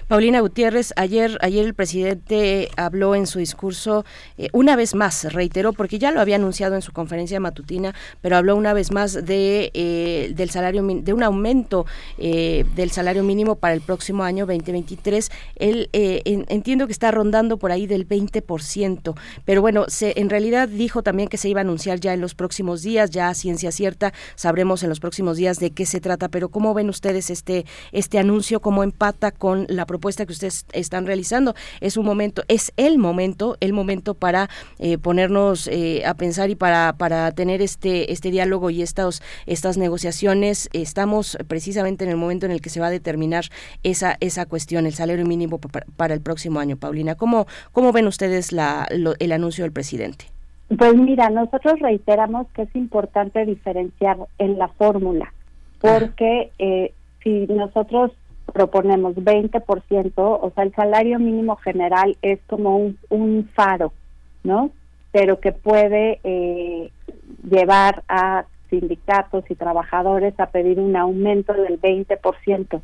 Paulina 0.08 0.40
Gutiérrez, 0.42 0.94
ayer, 0.96 1.38
ayer 1.42 1.66
el 1.66 1.74
presidente 1.74 2.70
habló 2.76 3.16
en 3.16 3.28
su 3.28 3.40
discurso 3.40 4.06
eh, 4.38 4.50
una 4.52 4.76
vez 4.76 4.96
más, 4.96 5.32
reiteró, 5.34 5.74
porque 5.74 6.00
ya 6.00 6.12
lo 6.12 6.20
había 6.20 6.36
anunciado 6.36 6.76
en 6.76 6.82
su 6.82 6.92
conferencia 6.92 7.40
matutina, 7.40 7.96
pero 8.22 8.38
habló 8.38 8.56
una 8.56 8.74
vez 8.74 8.92
más 8.92 9.14
de 9.26 9.72
eh, 9.74 10.34
del 10.36 10.50
salario 10.50 10.84
de 10.84 11.14
un 11.14 11.24
aumento 11.24 11.86
eh, 12.18 12.66
del 12.76 12.92
salario 12.92 13.24
mínimo 13.24 13.56
para 13.56 13.74
el 13.74 13.82
próximo 13.82 14.24
año 14.24 14.46
2023. 14.46 15.32
Él 15.56 15.90
entiendo 15.94 16.88
que 16.88 16.94
está 16.94 17.12
rondando 17.12 17.58
por 17.58 17.72
ahí 17.72 17.88
del 17.88 18.08
20%, 18.08 19.16
pero 19.46 19.62
bueno, 19.62 19.86
se, 19.88 20.20
en 20.20 20.30
realidad 20.30 20.68
dijo 20.68 21.04
también 21.04 21.30
que 21.30 21.38
se 21.38 21.50
iba 21.50 21.62
a 21.62 21.64
anunciar 21.64 22.00
ya 22.00 22.14
en 22.14 22.22
los 22.22 22.36
próximos 22.36 22.82
días, 22.82 23.10
ya 23.12 23.30
a 23.30 23.34
ciencia 23.34 23.72
cierta, 23.72 24.14
sabremos 24.36 24.84
en 24.84 24.90
los 24.90 25.00
próximos 25.00 25.38
días 25.38 25.60
de 25.60 25.72
qué 25.72 25.86
se 25.86 26.02
trata, 26.02 26.28
pero 26.28 26.50
¿cómo 26.50 26.74
ven 26.74 26.90
ustedes 26.90 27.30
este 27.30 27.66
este 27.92 28.20
anuncio, 28.20 28.60
cómo 28.60 28.84
empata 28.84 29.32
con 29.32 29.45
con 29.46 29.68
la 29.70 29.86
propuesta 29.86 30.26
que 30.26 30.32
ustedes 30.32 30.66
están 30.74 31.06
realizando. 31.06 31.54
Es 31.80 31.98
un 31.98 32.06
momento, 32.08 32.42
es 32.48 32.74
el 32.78 32.98
momento, 32.98 33.58
el 33.60 33.74
momento 33.74 34.16
para 34.16 34.50
eh, 34.80 34.98
ponernos 34.98 35.68
eh, 35.68 36.02
a 36.04 36.16
pensar 36.16 36.50
y 36.50 36.56
para, 36.56 36.96
para 36.98 37.32
tener 37.32 37.62
este, 37.62 38.12
este 38.12 38.32
diálogo 38.32 38.72
y 38.72 38.82
estas, 38.82 39.22
estas 39.46 39.78
negociaciones. 39.78 40.68
Estamos 40.74 41.38
precisamente 41.48 42.06
en 42.06 42.10
el 42.10 42.18
momento 42.18 42.48
en 42.48 42.54
el 42.54 42.60
que 42.60 42.72
se 42.72 42.80
va 42.80 42.88
a 42.88 42.90
determinar 42.90 43.46
esa, 43.84 44.18
esa 44.20 44.48
cuestión, 44.48 44.88
el 44.88 44.94
salario 44.96 45.28
mínimo 45.28 45.60
para, 45.96 46.16
el 46.16 46.22
próximo 46.22 46.60
año. 46.60 46.76
Paulina, 46.76 47.14
¿cómo, 47.14 47.46
cómo 47.72 47.92
ven 47.92 48.08
ustedes 48.08 48.52
la, 48.52 48.88
el 48.90 49.32
anuncio 49.32 49.64
del 49.64 49.74
presidente? 49.74 50.26
Pues 50.76 50.96
mira, 50.96 51.30
nosotros 51.30 51.78
reiteramos 51.80 52.48
que 52.56 52.64
es 52.64 52.76
importante 52.76 53.46
diferenciar 53.46 54.18
en 54.40 54.58
la 54.58 54.70
fórmula, 54.70 55.32
porque 55.80 56.50
eh, 56.58 56.94
si 57.22 57.46
nosotros 57.46 58.12
proponemos 58.54 59.16
20%, 59.16 60.12
o 60.16 60.52
sea, 60.54 60.64
el 60.64 60.74
salario 60.74 61.20
mínimo 61.20 61.56
general 61.58 62.18
es 62.22 62.40
como 62.48 62.78
un, 62.78 62.98
un 63.10 63.50
faro, 63.54 63.92
¿no? 64.44 64.72
Pero 65.12 65.40
que 65.40 65.52
puede 65.52 66.20
eh, 66.24 66.92
llevar 67.50 68.04
a 68.08 68.46
sindicatos 68.70 69.44
y 69.50 69.56
trabajadores 69.56 70.40
a 70.40 70.48
pedir 70.48 70.80
un 70.80 70.96
aumento 70.96 71.54
del 71.54 71.80
20% 71.82 72.82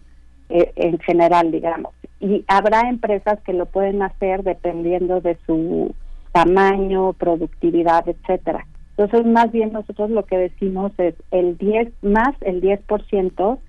eh, 0.50 0.72
en 0.76 1.00
general, 1.00 1.52
digamos. 1.52 1.94
Y 2.20 2.44
habrá 2.48 2.90
empresas 2.90 3.40
que 3.42 3.54
lo 3.54 3.66
pueden 3.66 4.02
hacer 4.02 4.44
dependiendo 4.44 5.22
de 5.22 5.38
su 5.46 5.94
tamaño, 6.32 7.14
productividad, 7.14 8.08
etcétera. 8.08 8.66
Entonces, 8.98 9.26
más 9.26 9.52
bien 9.52 9.74
nosotros 9.74 10.10
lo 10.10 10.26
que 10.26 10.38
decimos 10.38 10.92
es 10.98 11.16
el 11.32 11.58
10 11.58 11.92
más 12.04 12.36
el 12.42 12.62
10% 12.62 13.60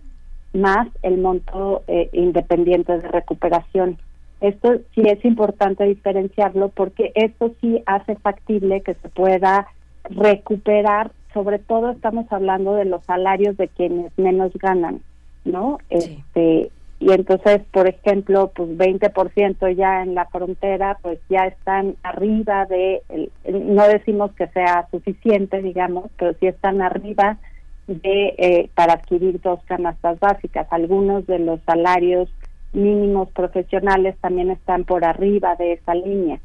más 0.53 0.89
el 1.03 1.19
monto 1.19 1.83
eh, 1.87 2.11
independiente 2.13 2.99
de 2.99 3.09
recuperación. 3.09 3.99
Esto 4.41 4.75
sí 4.95 5.03
es 5.03 5.25
importante 5.25 5.85
diferenciarlo 5.85 6.69
porque 6.71 7.13
esto 7.15 7.53
sí 7.61 7.83
hace 7.87 8.17
factible 8.17 8.81
que 8.83 8.95
se 8.95 9.09
pueda 9.09 9.69
recuperar, 10.05 11.13
sobre 11.33 11.59
todo 11.59 11.91
estamos 11.91 12.27
hablando 12.31 12.75
de 12.75 12.85
los 12.85 13.05
salarios 13.05 13.57
de 13.57 13.69
quienes 13.69 14.17
menos 14.19 14.53
ganan, 14.55 15.01
¿no? 15.45 15.79
Este 15.91 16.71
y 17.03 17.11
entonces, 17.11 17.63
por 17.73 17.89
ejemplo, 17.89 18.53
pues 18.55 18.69
20% 18.79 19.77
ya 19.77 20.05
en 20.05 20.15
la 20.15 20.27
frontera, 20.27 20.99
pues 21.03 21.19
ya 21.29 21.47
están 21.47 21.97
arriba 22.05 22.65
de, 22.67 23.03
no 23.45 23.89
decimos 23.89 24.31
que 24.35 24.47
sea 24.47 24.87
suficiente, 24.93 25.61
digamos, 25.63 26.13
pero 26.17 26.35
sí 26.39 26.47
están 26.47 26.81
arriba 26.81 27.39
de 27.87 28.35
eh, 28.39 28.71
para 28.75 28.95
adquirir 28.95 29.41
dos 29.41 29.61
canastas 29.65 30.19
básicas. 30.21 30.67
Algunos 30.71 31.27
de 31.27 31.39
los 31.39 31.61
salarios 31.63 32.29
mínimos 32.73 33.31
profesionales 33.31 34.17
también 34.21 34.51
están 34.51 34.85
por 34.85 35.05
arriba 35.05 35.57
de 35.57 35.75
esa 35.75 35.95
línea. 35.95 36.41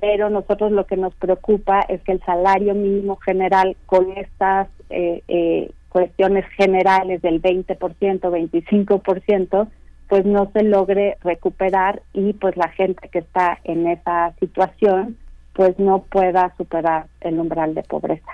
Pero 0.00 0.30
nosotros 0.30 0.72
lo 0.72 0.86
que 0.86 0.96
nos 0.96 1.14
preocupa 1.14 1.80
es 1.80 2.02
que 2.02 2.12
el 2.12 2.20
salario 2.24 2.74
mínimo 2.74 3.16
general 3.16 3.76
con 3.86 4.12
estas 4.16 4.68
eh, 4.90 5.22
eh, 5.28 5.70
cuestiones 5.88 6.46
generales 6.56 7.20
del 7.22 7.40
20%, 7.42 7.76
25%, 7.76 9.68
pues 10.08 10.24
no 10.24 10.50
se 10.52 10.62
logre 10.62 11.16
recuperar 11.22 12.02
y 12.12 12.32
pues 12.34 12.56
la 12.56 12.68
gente 12.68 13.08
que 13.08 13.20
está 13.20 13.58
en 13.64 13.86
esa 13.86 14.34
situación 14.40 15.16
pues 15.54 15.78
no 15.78 16.02
pueda 16.02 16.54
superar 16.56 17.06
el 17.20 17.38
umbral 17.38 17.74
de 17.74 17.82
pobreza. 17.82 18.32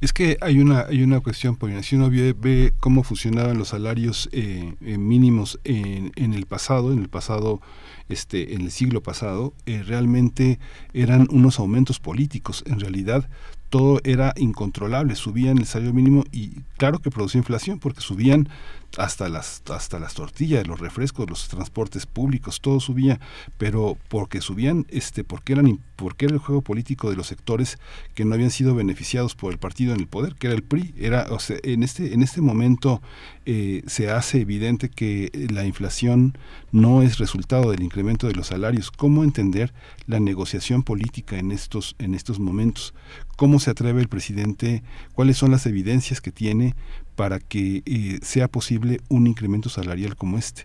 Es 0.00 0.12
que 0.12 0.36
hay 0.40 0.58
una 0.58 0.86
hay 0.86 1.02
una 1.02 1.20
cuestión, 1.20 1.56
porque 1.56 1.82
si 1.82 1.96
uno 1.96 2.10
ve, 2.10 2.72
cómo 2.80 3.02
funcionaban 3.02 3.58
los 3.58 3.68
salarios 3.68 4.28
eh, 4.32 4.74
eh, 4.80 4.98
mínimos 4.98 5.58
en, 5.64 6.12
en, 6.16 6.34
el 6.34 6.46
pasado, 6.46 6.92
en 6.92 6.98
el 6.98 7.08
pasado, 7.08 7.60
este, 8.08 8.54
en 8.54 8.62
el 8.62 8.70
siglo 8.70 9.02
pasado, 9.02 9.54
eh, 9.64 9.82
realmente 9.82 10.58
eran 10.92 11.28
unos 11.30 11.58
aumentos 11.58 11.98
políticos. 11.98 12.62
En 12.66 12.80
realidad, 12.80 13.28
todo 13.70 14.00
era 14.04 14.32
incontrolable, 14.36 15.16
subían 15.16 15.58
el 15.58 15.66
salario 15.66 15.94
mínimo 15.94 16.24
y 16.30 16.60
claro 16.76 17.00
que 17.00 17.10
producía 17.10 17.38
inflación 17.38 17.78
porque 17.78 18.00
subían 18.00 18.48
hasta 18.96 19.28
las 19.28 19.62
hasta 19.70 19.98
las 19.98 20.14
tortillas, 20.14 20.66
los 20.66 20.80
refrescos, 20.80 21.28
los 21.28 21.48
transportes 21.48 22.06
públicos, 22.06 22.60
todo 22.60 22.80
subía, 22.80 23.20
pero 23.58 23.96
porque 24.08 24.40
subían 24.40 24.86
este 24.88 25.24
porque 25.24 25.52
eran 25.52 25.80
porque 25.96 26.26
era 26.26 26.34
el 26.34 26.40
juego 26.40 26.62
político 26.62 27.10
de 27.10 27.16
los 27.16 27.26
sectores 27.26 27.78
que 28.14 28.24
no 28.24 28.34
habían 28.34 28.50
sido 28.50 28.74
beneficiados 28.74 29.34
por 29.34 29.52
el 29.52 29.58
partido 29.58 29.94
en 29.94 30.00
el 30.00 30.06
poder, 30.06 30.34
que 30.34 30.48
era 30.48 30.56
el 30.56 30.62
PRI, 30.62 30.94
era 30.98 31.26
o 31.30 31.38
sea, 31.38 31.56
en 31.62 31.82
este 31.82 32.14
en 32.14 32.22
este 32.22 32.40
momento 32.40 33.02
eh, 33.44 33.82
se 33.86 34.10
hace 34.10 34.40
evidente 34.40 34.88
que 34.88 35.30
la 35.50 35.64
inflación 35.64 36.36
no 36.72 37.02
es 37.02 37.18
resultado 37.18 37.70
del 37.70 37.82
incremento 37.82 38.26
de 38.26 38.34
los 38.34 38.48
salarios. 38.48 38.90
¿Cómo 38.90 39.24
entender 39.24 39.72
la 40.06 40.20
negociación 40.20 40.82
política 40.82 41.38
en 41.38 41.52
estos 41.52 41.96
en 41.98 42.14
estos 42.14 42.38
momentos? 42.38 42.94
¿Cómo 43.36 43.60
se 43.60 43.70
atreve 43.70 44.00
el 44.00 44.08
presidente? 44.08 44.82
¿Cuáles 45.12 45.36
son 45.36 45.50
las 45.50 45.66
evidencias 45.66 46.20
que 46.20 46.32
tiene 46.32 46.74
para 47.16 47.40
que 47.40 47.82
eh, 47.86 48.18
sea 48.22 48.46
posible 48.46 48.98
un 49.08 49.26
incremento 49.26 49.68
salarial 49.68 50.14
como 50.14 50.38
este. 50.38 50.62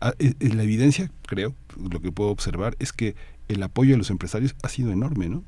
Ah, 0.00 0.14
eh, 0.18 0.32
eh, 0.40 0.48
la 0.54 0.62
evidencia, 0.62 1.10
creo, 1.28 1.54
lo 1.78 2.00
que 2.00 2.10
puedo 2.10 2.30
observar 2.30 2.74
es 2.80 2.92
que 2.92 3.14
el 3.48 3.62
apoyo 3.62 3.92
de 3.92 3.98
los 3.98 4.10
empresarios 4.10 4.56
ha 4.62 4.68
sido 4.68 4.92
enorme, 4.92 5.28
¿no? 5.28 5.44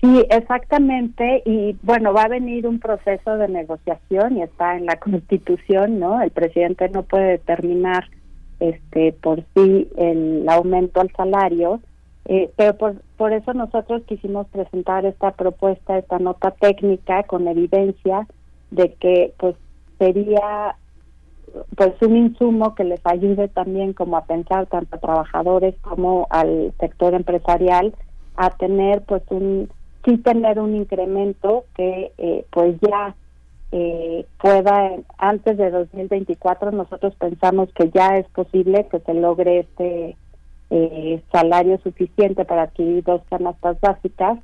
Sí, 0.00 0.24
exactamente. 0.30 1.42
Y 1.44 1.76
bueno, 1.82 2.14
va 2.14 2.22
a 2.22 2.28
venir 2.28 2.66
un 2.66 2.78
proceso 2.78 3.36
de 3.36 3.48
negociación 3.48 4.38
y 4.38 4.42
está 4.42 4.76
en 4.76 4.86
la 4.86 4.96
Constitución, 5.00 5.98
¿no? 5.98 6.22
El 6.22 6.30
presidente 6.30 6.88
no 6.88 7.02
puede 7.02 7.32
determinar 7.32 8.08
este 8.60 9.12
por 9.14 9.42
sí 9.54 9.88
el 9.96 10.46
aumento 10.48 11.00
al 11.00 11.10
salario, 11.16 11.80
pero 12.56 12.76
por, 12.76 13.02
por 13.16 13.32
eso 13.32 13.54
nosotros 13.54 14.02
quisimos 14.06 14.46
presentar 14.48 15.06
esta 15.06 15.32
propuesta, 15.32 15.98
esta 15.98 16.18
nota 16.18 16.50
técnica 16.52 17.22
con 17.22 17.48
evidencia 17.48 18.28
de 18.70 18.94
que 18.94 19.32
pues 19.38 19.56
sería 19.98 20.76
pues 21.76 21.92
un 22.02 22.16
insumo 22.16 22.74
que 22.74 22.84
les 22.84 23.00
ayude 23.04 23.48
también 23.48 23.92
como 23.92 24.16
a 24.16 24.24
pensar 24.24 24.66
tanto 24.66 24.96
a 24.96 25.00
trabajadores 25.00 25.74
como 25.80 26.26
al 26.30 26.72
sector 26.78 27.14
empresarial 27.14 27.94
a 28.36 28.50
tener 28.50 29.02
pues 29.02 29.22
un 29.30 29.68
sí 30.04 30.16
tener 30.18 30.58
un 30.60 30.76
incremento 30.76 31.64
que 31.74 32.12
eh, 32.18 32.44
pues 32.50 32.76
ya 32.80 33.14
eh, 33.72 34.26
pueda 34.40 34.92
antes 35.18 35.58
de 35.58 35.70
2024 35.70 36.70
nosotros 36.72 37.14
pensamos 37.16 37.68
que 37.74 37.90
ya 37.90 38.16
es 38.16 38.26
posible 38.28 38.86
que 38.90 39.00
se 39.00 39.14
logre 39.14 39.60
este 39.60 40.16
eh, 40.70 41.22
salario 41.32 41.78
suficiente 41.82 42.44
para 42.44 42.62
adquirir 42.62 43.04
dos 43.04 43.22
canastas 43.28 43.80
básicas 43.80 44.38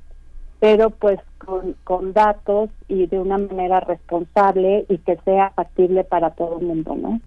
pero 0.59 0.89
pues 0.89 1.19
con, 1.37 1.75
con 1.83 2.13
datos 2.13 2.69
y 2.87 3.07
de 3.07 3.19
una 3.19 3.37
manera 3.37 3.79
responsable 3.79 4.85
y 4.89 4.97
que 4.99 5.17
sea 5.25 5.51
factible 5.51 6.03
para 6.03 6.31
todo 6.31 6.59
el 6.59 6.65
mundo, 6.65 6.95
¿no? 6.95 7.21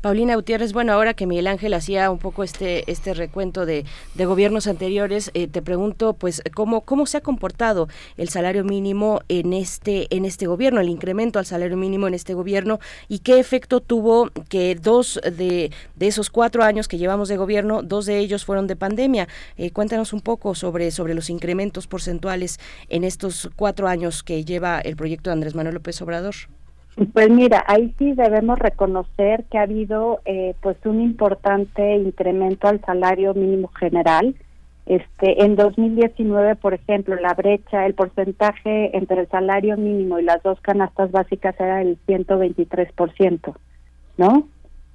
Paulina 0.00 0.34
Gutiérrez, 0.36 0.72
bueno, 0.72 0.92
ahora 0.92 1.14
que 1.14 1.26
Miguel 1.26 1.46
Ángel 1.46 1.74
hacía 1.74 2.10
un 2.10 2.18
poco 2.18 2.44
este 2.44 2.90
este 2.90 3.14
recuento 3.14 3.66
de, 3.66 3.84
de 4.14 4.24
gobiernos 4.26 4.66
anteriores, 4.66 5.30
eh, 5.34 5.48
te 5.48 5.62
pregunto, 5.62 6.14
pues, 6.14 6.42
cómo 6.54 6.82
cómo 6.82 7.06
se 7.06 7.18
ha 7.18 7.20
comportado 7.20 7.88
el 8.16 8.28
salario 8.28 8.64
mínimo 8.64 9.20
en 9.28 9.52
este 9.52 10.14
en 10.14 10.24
este 10.24 10.46
gobierno, 10.46 10.80
el 10.80 10.88
incremento 10.88 11.38
al 11.38 11.46
salario 11.46 11.76
mínimo 11.76 12.06
en 12.06 12.14
este 12.14 12.34
gobierno 12.34 12.78
y 13.08 13.20
qué 13.20 13.38
efecto 13.38 13.80
tuvo 13.80 14.30
que 14.48 14.74
dos 14.74 15.20
de, 15.24 15.70
de 15.96 16.06
esos 16.06 16.30
cuatro 16.30 16.62
años 16.62 16.88
que 16.88 16.98
llevamos 16.98 17.28
de 17.28 17.36
gobierno, 17.36 17.82
dos 17.82 18.06
de 18.06 18.18
ellos 18.18 18.44
fueron 18.44 18.66
de 18.66 18.76
pandemia. 18.76 19.28
Eh, 19.56 19.70
cuéntanos 19.70 20.12
un 20.12 20.20
poco 20.20 20.54
sobre 20.54 20.90
sobre 20.90 21.14
los 21.14 21.30
incrementos 21.30 21.86
porcentuales 21.86 22.58
en 22.88 23.04
estos 23.04 23.50
cuatro 23.56 23.88
años 23.88 24.22
que 24.22 24.44
lleva 24.44 24.80
el 24.80 24.96
proyecto 24.96 25.30
de 25.30 25.34
Andrés 25.34 25.54
Manuel 25.54 25.74
López 25.74 26.00
Obrador. 26.02 26.34
Pues 27.12 27.28
mira, 27.28 27.64
ahí 27.66 27.92
sí 27.98 28.12
debemos 28.12 28.58
reconocer 28.58 29.44
que 29.50 29.58
ha 29.58 29.62
habido 29.62 30.20
eh, 30.24 30.54
pues 30.60 30.76
un 30.84 31.00
importante 31.00 31.96
incremento 31.96 32.68
al 32.68 32.80
salario 32.82 33.34
mínimo 33.34 33.68
general. 33.68 34.36
Este, 34.86 35.42
en 35.42 35.56
2019, 35.56 36.56
por 36.56 36.74
ejemplo, 36.74 37.16
la 37.16 37.34
brecha, 37.34 37.86
el 37.86 37.94
porcentaje 37.94 38.96
entre 38.96 39.22
el 39.22 39.28
salario 39.28 39.76
mínimo 39.76 40.20
y 40.20 40.24
las 40.24 40.42
dos 40.42 40.60
canastas 40.60 41.10
básicas 41.10 41.58
era 41.58 41.82
el 41.82 41.98
123%, 42.06 43.56
¿no? 44.18 44.46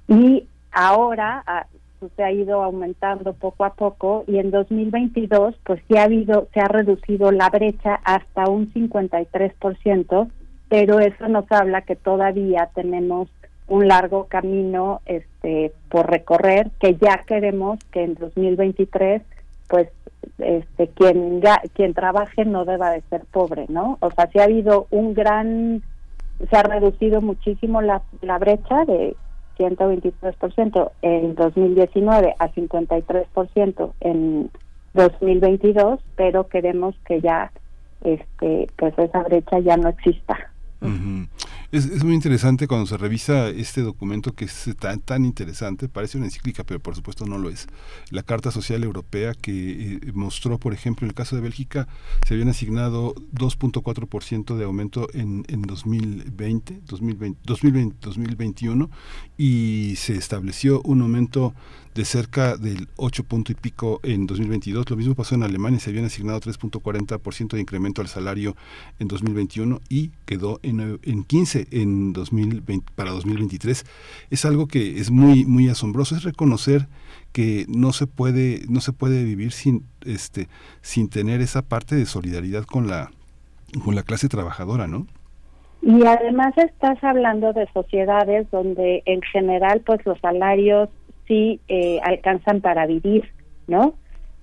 Y 0.08 0.46
ahora 0.72 1.42
ah, 1.46 1.66
pues, 1.98 2.12
se 2.16 2.22
ha 2.22 2.32
ido 2.32 2.62
aumentando 2.62 3.34
poco 3.34 3.64
a 3.64 3.74
poco 3.74 4.24
y 4.26 4.38
en 4.38 4.50
2022 4.50 5.56
pues 5.64 5.82
sí 5.86 5.96
ha 5.98 6.04
habido 6.04 6.48
se 6.54 6.60
ha 6.60 6.68
reducido 6.68 7.30
la 7.30 7.50
brecha 7.50 8.00
hasta 8.04 8.48
un 8.48 8.72
53% 8.72 10.30
pero 10.70 11.00
eso 11.00 11.28
nos 11.28 11.50
habla 11.50 11.82
que 11.82 11.96
todavía 11.96 12.70
tenemos 12.74 13.28
un 13.66 13.88
largo 13.88 14.24
camino 14.24 15.00
este 15.04 15.72
por 15.90 16.08
recorrer 16.08 16.70
que 16.80 16.94
ya 16.94 17.18
queremos 17.26 17.78
que 17.92 18.04
en 18.04 18.14
2023 18.14 19.22
pues 19.68 19.88
este 20.38 20.88
quien 20.88 21.42
quien 21.74 21.92
trabaje 21.92 22.44
no 22.44 22.64
deba 22.64 22.92
de 22.92 23.02
ser 23.10 23.24
pobre 23.32 23.66
no 23.68 23.98
o 24.00 24.10
sea 24.12 24.28
si 24.28 24.38
ha 24.38 24.44
habido 24.44 24.86
un 24.90 25.12
gran 25.12 25.82
se 26.48 26.56
ha 26.56 26.62
reducido 26.62 27.20
muchísimo 27.20 27.82
la, 27.82 28.02
la 28.22 28.38
brecha 28.38 28.84
de 28.84 29.16
123% 29.58 30.90
en 31.02 31.34
2019 31.34 32.34
a 32.38 32.48
53% 32.48 33.92
en 34.00 34.50
2022 34.94 36.00
pero 36.16 36.48
queremos 36.48 36.94
que 37.06 37.20
ya 37.20 37.52
este 38.04 38.68
pues 38.76 38.96
esa 38.98 39.22
brecha 39.24 39.58
ya 39.58 39.76
no 39.76 39.88
exista 39.88 40.50
es, 41.72 41.84
es, 41.84 42.04
muy 42.04 42.14
interesante 42.14 42.66
cuando 42.66 42.86
se 42.86 42.96
revisa 42.96 43.48
este 43.48 43.82
documento 43.82 44.32
que 44.32 44.46
es 44.46 44.70
tan, 44.78 45.00
tan 45.00 45.24
interesante, 45.24 45.88
parece 45.88 46.16
una 46.16 46.26
encíclica, 46.26 46.64
pero 46.64 46.80
por 46.80 46.94
supuesto 46.94 47.26
no 47.26 47.38
lo 47.38 47.50
es. 47.50 47.66
La 48.10 48.22
Carta 48.22 48.50
Social 48.50 48.82
Europea 48.82 49.34
que 49.34 49.96
eh, 49.96 50.12
mostró, 50.14 50.58
por 50.58 50.72
ejemplo, 50.72 51.04
en 51.04 51.10
el 51.10 51.14
caso 51.14 51.36
de 51.36 51.42
Bélgica, 51.42 51.86
se 52.26 52.34
habían 52.34 52.48
asignado 52.48 53.14
2.4% 53.34 54.56
de 54.56 54.64
aumento 54.64 55.08
en, 55.12 55.44
en 55.48 55.62
2020, 55.62 56.80
2020, 56.86 57.40
2020, 57.44 57.96
2021 58.00 58.90
y 59.36 59.94
se 59.96 60.16
estableció 60.16 60.80
un 60.82 61.02
aumento 61.02 61.54
de 61.94 62.04
cerca 62.04 62.56
del 62.56 62.88
8 62.96 63.24
punto 63.24 63.52
y 63.52 63.54
pico 63.54 64.00
en 64.02 64.26
2022. 64.26 64.88
Lo 64.90 64.96
mismo 64.96 65.14
pasó 65.14 65.34
en 65.34 65.42
Alemania, 65.42 65.80
se 65.80 65.90
habían 65.90 66.04
asignado 66.04 66.40
3.40% 66.40 67.50
de 67.50 67.60
incremento 67.60 68.00
al 68.00 68.08
salario 68.08 68.56
en 68.98 69.08
2021 69.08 69.80
y 69.88 70.10
quedó 70.24 70.60
en, 70.62 71.00
en 71.02 71.24
15 71.24 71.66
en 71.70 72.12
2020, 72.12 72.92
para 72.94 73.10
2023. 73.10 73.84
Es 74.30 74.44
algo 74.44 74.66
que 74.66 74.98
es 74.98 75.10
muy 75.10 75.44
muy 75.44 75.68
asombroso, 75.68 76.14
es 76.16 76.22
reconocer 76.22 76.86
que 77.32 77.66
no 77.68 77.92
se 77.92 78.06
puede 78.06 78.62
no 78.68 78.80
se 78.80 78.92
puede 78.92 79.24
vivir 79.24 79.52
sin 79.52 79.84
este 80.04 80.48
sin 80.82 81.08
tener 81.08 81.40
esa 81.40 81.62
parte 81.62 81.94
de 81.94 82.06
solidaridad 82.06 82.64
con 82.64 82.88
la 82.88 83.10
con 83.84 83.94
la 83.94 84.02
clase 84.02 84.28
trabajadora, 84.28 84.86
¿no? 84.86 85.06
Y 85.82 86.04
además 86.04 86.52
estás 86.58 87.02
hablando 87.02 87.52
de 87.52 87.66
sociedades 87.72 88.50
donde 88.50 89.02
en 89.06 89.22
general 89.22 89.80
pues 89.80 90.04
los 90.04 90.18
salarios 90.20 90.90
sí 91.30 91.60
eh, 91.68 92.00
alcanzan 92.02 92.60
para 92.60 92.86
vivir, 92.86 93.22
¿no? 93.68 93.94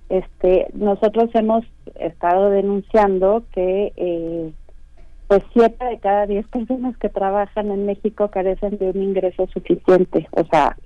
Este, 0.08 0.68
nosotros 0.72 1.28
hemos 1.34 1.66
estado 2.00 2.48
denunciando 2.48 3.44
que 3.52 3.92
eh, 3.94 4.50
pues 5.26 5.42
siete 5.52 5.84
de 5.84 5.98
cada 5.98 6.26
diez 6.26 6.48
personas 6.48 6.96
que 6.96 7.10
trabajan 7.10 7.70
en 7.70 7.84
México 7.84 8.28
carecen 8.28 8.78
de 8.78 8.88
un 8.88 9.02
ingreso 9.02 9.46
suficiente, 9.48 10.26
o 10.30 10.44
sea, 10.44 10.78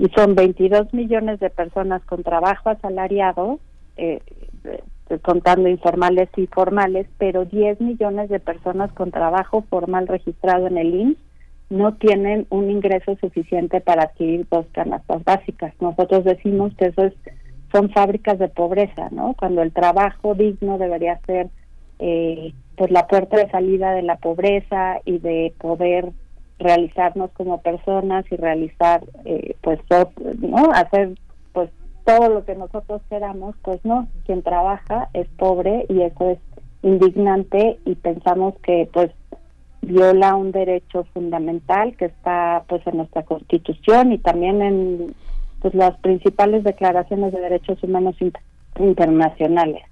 y 0.00 0.08
son 0.08 0.34
22 0.34 0.92
millones 0.92 1.38
de 1.38 1.48
personas 1.48 2.02
con 2.06 2.24
trabajo 2.24 2.70
asalariado, 2.70 3.60
eh, 3.96 4.20
eh, 4.64 5.18
contando 5.22 5.68
informales 5.68 6.28
y 6.36 6.48
formales, 6.48 7.06
pero 7.18 7.44
10 7.44 7.80
millones 7.80 8.28
de 8.30 8.40
personas 8.40 8.92
con 8.94 9.12
trabajo 9.12 9.64
formal 9.70 10.08
registrado 10.08 10.66
en 10.66 10.78
el 10.78 10.92
INS 10.92 11.18
no 11.68 11.94
tienen 11.94 12.46
un 12.50 12.70
ingreso 12.70 13.16
suficiente 13.16 13.80
para 13.80 14.04
adquirir 14.04 14.46
dos 14.50 14.66
canastas 14.72 15.24
básicas. 15.24 15.74
Nosotros 15.80 16.24
decimos 16.24 16.72
que 16.76 16.86
eso 16.86 17.04
es 17.04 17.14
son 17.72 17.90
fábricas 17.90 18.38
de 18.38 18.48
pobreza, 18.48 19.08
¿no? 19.10 19.34
Cuando 19.38 19.62
el 19.62 19.72
trabajo 19.72 20.34
digno 20.34 20.78
debería 20.78 21.18
ser 21.26 21.48
eh, 21.98 22.52
pues 22.76 22.90
la 22.90 23.06
puerta 23.06 23.36
de 23.36 23.50
salida 23.50 23.92
de 23.92 24.02
la 24.02 24.16
pobreza 24.16 25.00
y 25.04 25.18
de 25.18 25.52
poder 25.58 26.12
realizarnos 26.58 27.30
como 27.32 27.60
personas 27.60 28.24
y 28.30 28.36
realizar 28.36 29.02
eh, 29.24 29.56
pues 29.60 29.78
no 30.38 30.70
hacer 30.72 31.14
pues 31.52 31.70
todo 32.04 32.28
lo 32.30 32.44
que 32.44 32.54
nosotros 32.54 33.02
queramos 33.10 33.56
pues 33.62 33.84
no 33.84 34.08
quien 34.24 34.42
trabaja 34.42 35.08
es 35.12 35.28
pobre 35.36 35.84
y 35.88 36.02
eso 36.02 36.30
es 36.30 36.38
indignante 36.82 37.78
y 37.84 37.94
pensamos 37.96 38.54
que 38.62 38.88
pues 38.92 39.10
viola 39.86 40.34
un 40.34 40.52
derecho 40.52 41.04
fundamental 41.14 41.96
que 41.96 42.06
está 42.06 42.64
pues 42.68 42.86
en 42.86 42.98
nuestra 42.98 43.22
constitución 43.22 44.12
y 44.12 44.18
también 44.18 44.60
en 44.60 45.14
pues 45.60 45.74
las 45.74 45.96
principales 45.98 46.64
declaraciones 46.64 47.32
de 47.32 47.40
derechos 47.40 47.82
humanos 47.82 48.16
internacionales 48.78 49.82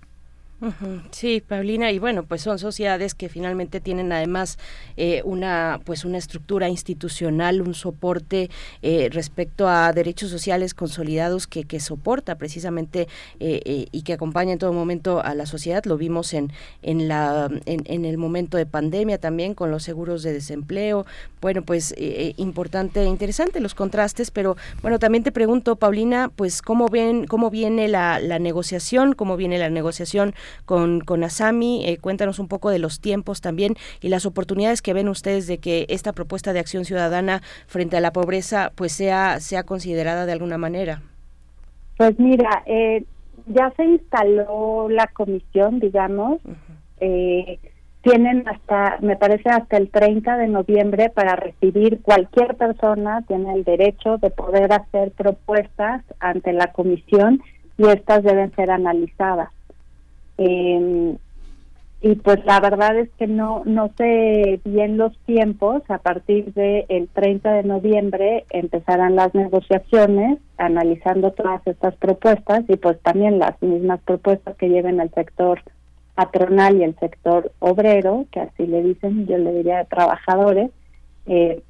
Sí, 1.10 1.42
Paulina, 1.46 1.90
y 1.90 1.98
bueno, 1.98 2.22
pues 2.22 2.40
son 2.40 2.58
sociedades 2.58 3.14
que 3.14 3.28
finalmente 3.28 3.80
tienen 3.80 4.12
además 4.12 4.58
eh, 4.96 5.20
una 5.24 5.80
pues 5.84 6.04
una 6.04 6.16
estructura 6.16 6.68
institucional, 6.68 7.60
un 7.60 7.74
soporte 7.74 8.50
eh, 8.80 9.08
respecto 9.12 9.68
a 9.68 9.92
derechos 9.92 10.30
sociales 10.30 10.72
consolidados 10.72 11.46
que, 11.46 11.64
que 11.64 11.80
soporta 11.80 12.36
precisamente 12.36 13.08
eh, 13.40 13.86
y 13.90 14.02
que 14.02 14.12
acompaña 14.12 14.52
en 14.52 14.58
todo 14.58 14.72
momento 14.72 15.22
a 15.22 15.34
la 15.34 15.44
sociedad. 15.46 15.84
Lo 15.84 15.98
vimos 15.98 16.32
en 16.32 16.52
en 16.82 17.08
la 17.08 17.50
en, 17.66 18.04
el 18.04 18.16
momento 18.16 18.56
de 18.56 18.66
pandemia 18.66 19.18
también 19.18 19.54
con 19.54 19.70
los 19.70 19.82
seguros 19.82 20.22
de 20.22 20.32
desempleo. 20.32 21.04
Bueno, 21.40 21.62
pues 21.62 21.94
importante, 22.36 23.02
e 23.02 23.06
interesante 23.06 23.60
los 23.60 23.74
contrastes, 23.74 24.30
pero 24.30 24.56
bueno, 24.82 24.98
también 24.98 25.24
te 25.24 25.32
pregunto, 25.32 25.76
Paulina, 25.76 26.30
pues 26.34 26.62
cómo 26.62 26.88
ven 26.88 27.26
cómo 27.26 27.50
viene 27.50 27.88
la, 27.88 28.18
la 28.18 28.38
negociación, 28.38 29.14
cómo 29.14 29.36
viene 29.36 29.58
la 29.58 29.68
negociación 29.68 30.34
con, 30.64 31.00
con 31.00 31.24
Asami. 31.24 31.86
Eh, 31.86 31.98
cuéntanos 31.98 32.38
un 32.38 32.48
poco 32.48 32.70
de 32.70 32.78
los 32.78 33.00
tiempos 33.00 33.40
también 33.40 33.74
y 34.00 34.08
las 34.08 34.26
oportunidades 34.26 34.82
que 34.82 34.92
ven 34.92 35.08
ustedes 35.08 35.46
de 35.46 35.58
que 35.58 35.86
esta 35.88 36.12
propuesta 36.12 36.52
de 36.52 36.60
acción 36.60 36.84
ciudadana 36.84 37.42
frente 37.66 37.96
a 37.96 38.00
la 38.00 38.12
pobreza 38.12 38.72
pues 38.74 38.92
sea, 38.92 39.40
sea 39.40 39.64
considerada 39.64 40.26
de 40.26 40.32
alguna 40.32 40.58
manera. 40.58 41.02
Pues 41.96 42.18
mira, 42.18 42.62
eh, 42.66 43.04
ya 43.46 43.72
se 43.76 43.84
instaló 43.84 44.88
la 44.88 45.06
comisión, 45.08 45.80
digamos. 45.80 46.40
Eh, 47.00 47.58
tienen 48.02 48.46
hasta, 48.46 48.98
me 49.00 49.16
parece, 49.16 49.48
hasta 49.48 49.78
el 49.78 49.90
30 49.90 50.36
de 50.36 50.48
noviembre 50.48 51.08
para 51.08 51.36
recibir 51.36 52.02
cualquier 52.02 52.54
persona, 52.54 53.22
tiene 53.26 53.54
el 53.54 53.64
derecho 53.64 54.18
de 54.18 54.30
poder 54.30 54.72
hacer 54.72 55.10
propuestas 55.12 56.02
ante 56.20 56.52
la 56.52 56.72
comisión 56.72 57.42
y 57.78 57.88
estas 57.88 58.22
deben 58.22 58.54
ser 58.54 58.70
analizadas. 58.70 59.50
Eh, 60.38 61.16
y 62.06 62.16
pues 62.16 62.44
la 62.44 62.60
verdad 62.60 62.98
es 62.98 63.08
que 63.18 63.26
no 63.26 63.62
no 63.64 63.90
sé 63.96 64.60
bien 64.64 64.98
los 64.98 65.16
tiempos. 65.20 65.82
A 65.88 65.96
partir 65.96 66.52
del 66.52 66.84
el 66.90 67.08
30 67.08 67.50
de 67.54 67.62
noviembre 67.62 68.44
empezarán 68.50 69.16
las 69.16 69.34
negociaciones 69.34 70.38
analizando 70.58 71.32
todas 71.32 71.66
estas 71.66 71.96
propuestas 71.96 72.64
y 72.68 72.76
pues 72.76 73.00
también 73.00 73.38
las 73.38 73.60
mismas 73.62 74.00
propuestas 74.02 74.54
que 74.56 74.68
lleven 74.68 75.00
el 75.00 75.10
sector 75.12 75.62
patronal 76.14 76.76
y 76.76 76.84
el 76.84 76.94
sector 76.98 77.52
obrero, 77.58 78.26
que 78.30 78.40
así 78.40 78.66
le 78.66 78.82
dicen, 78.82 79.26
yo 79.26 79.38
le 79.38 79.52
diría 79.52 79.78
de 79.78 79.84
trabajadores. 79.86 80.70
Eh, 81.24 81.62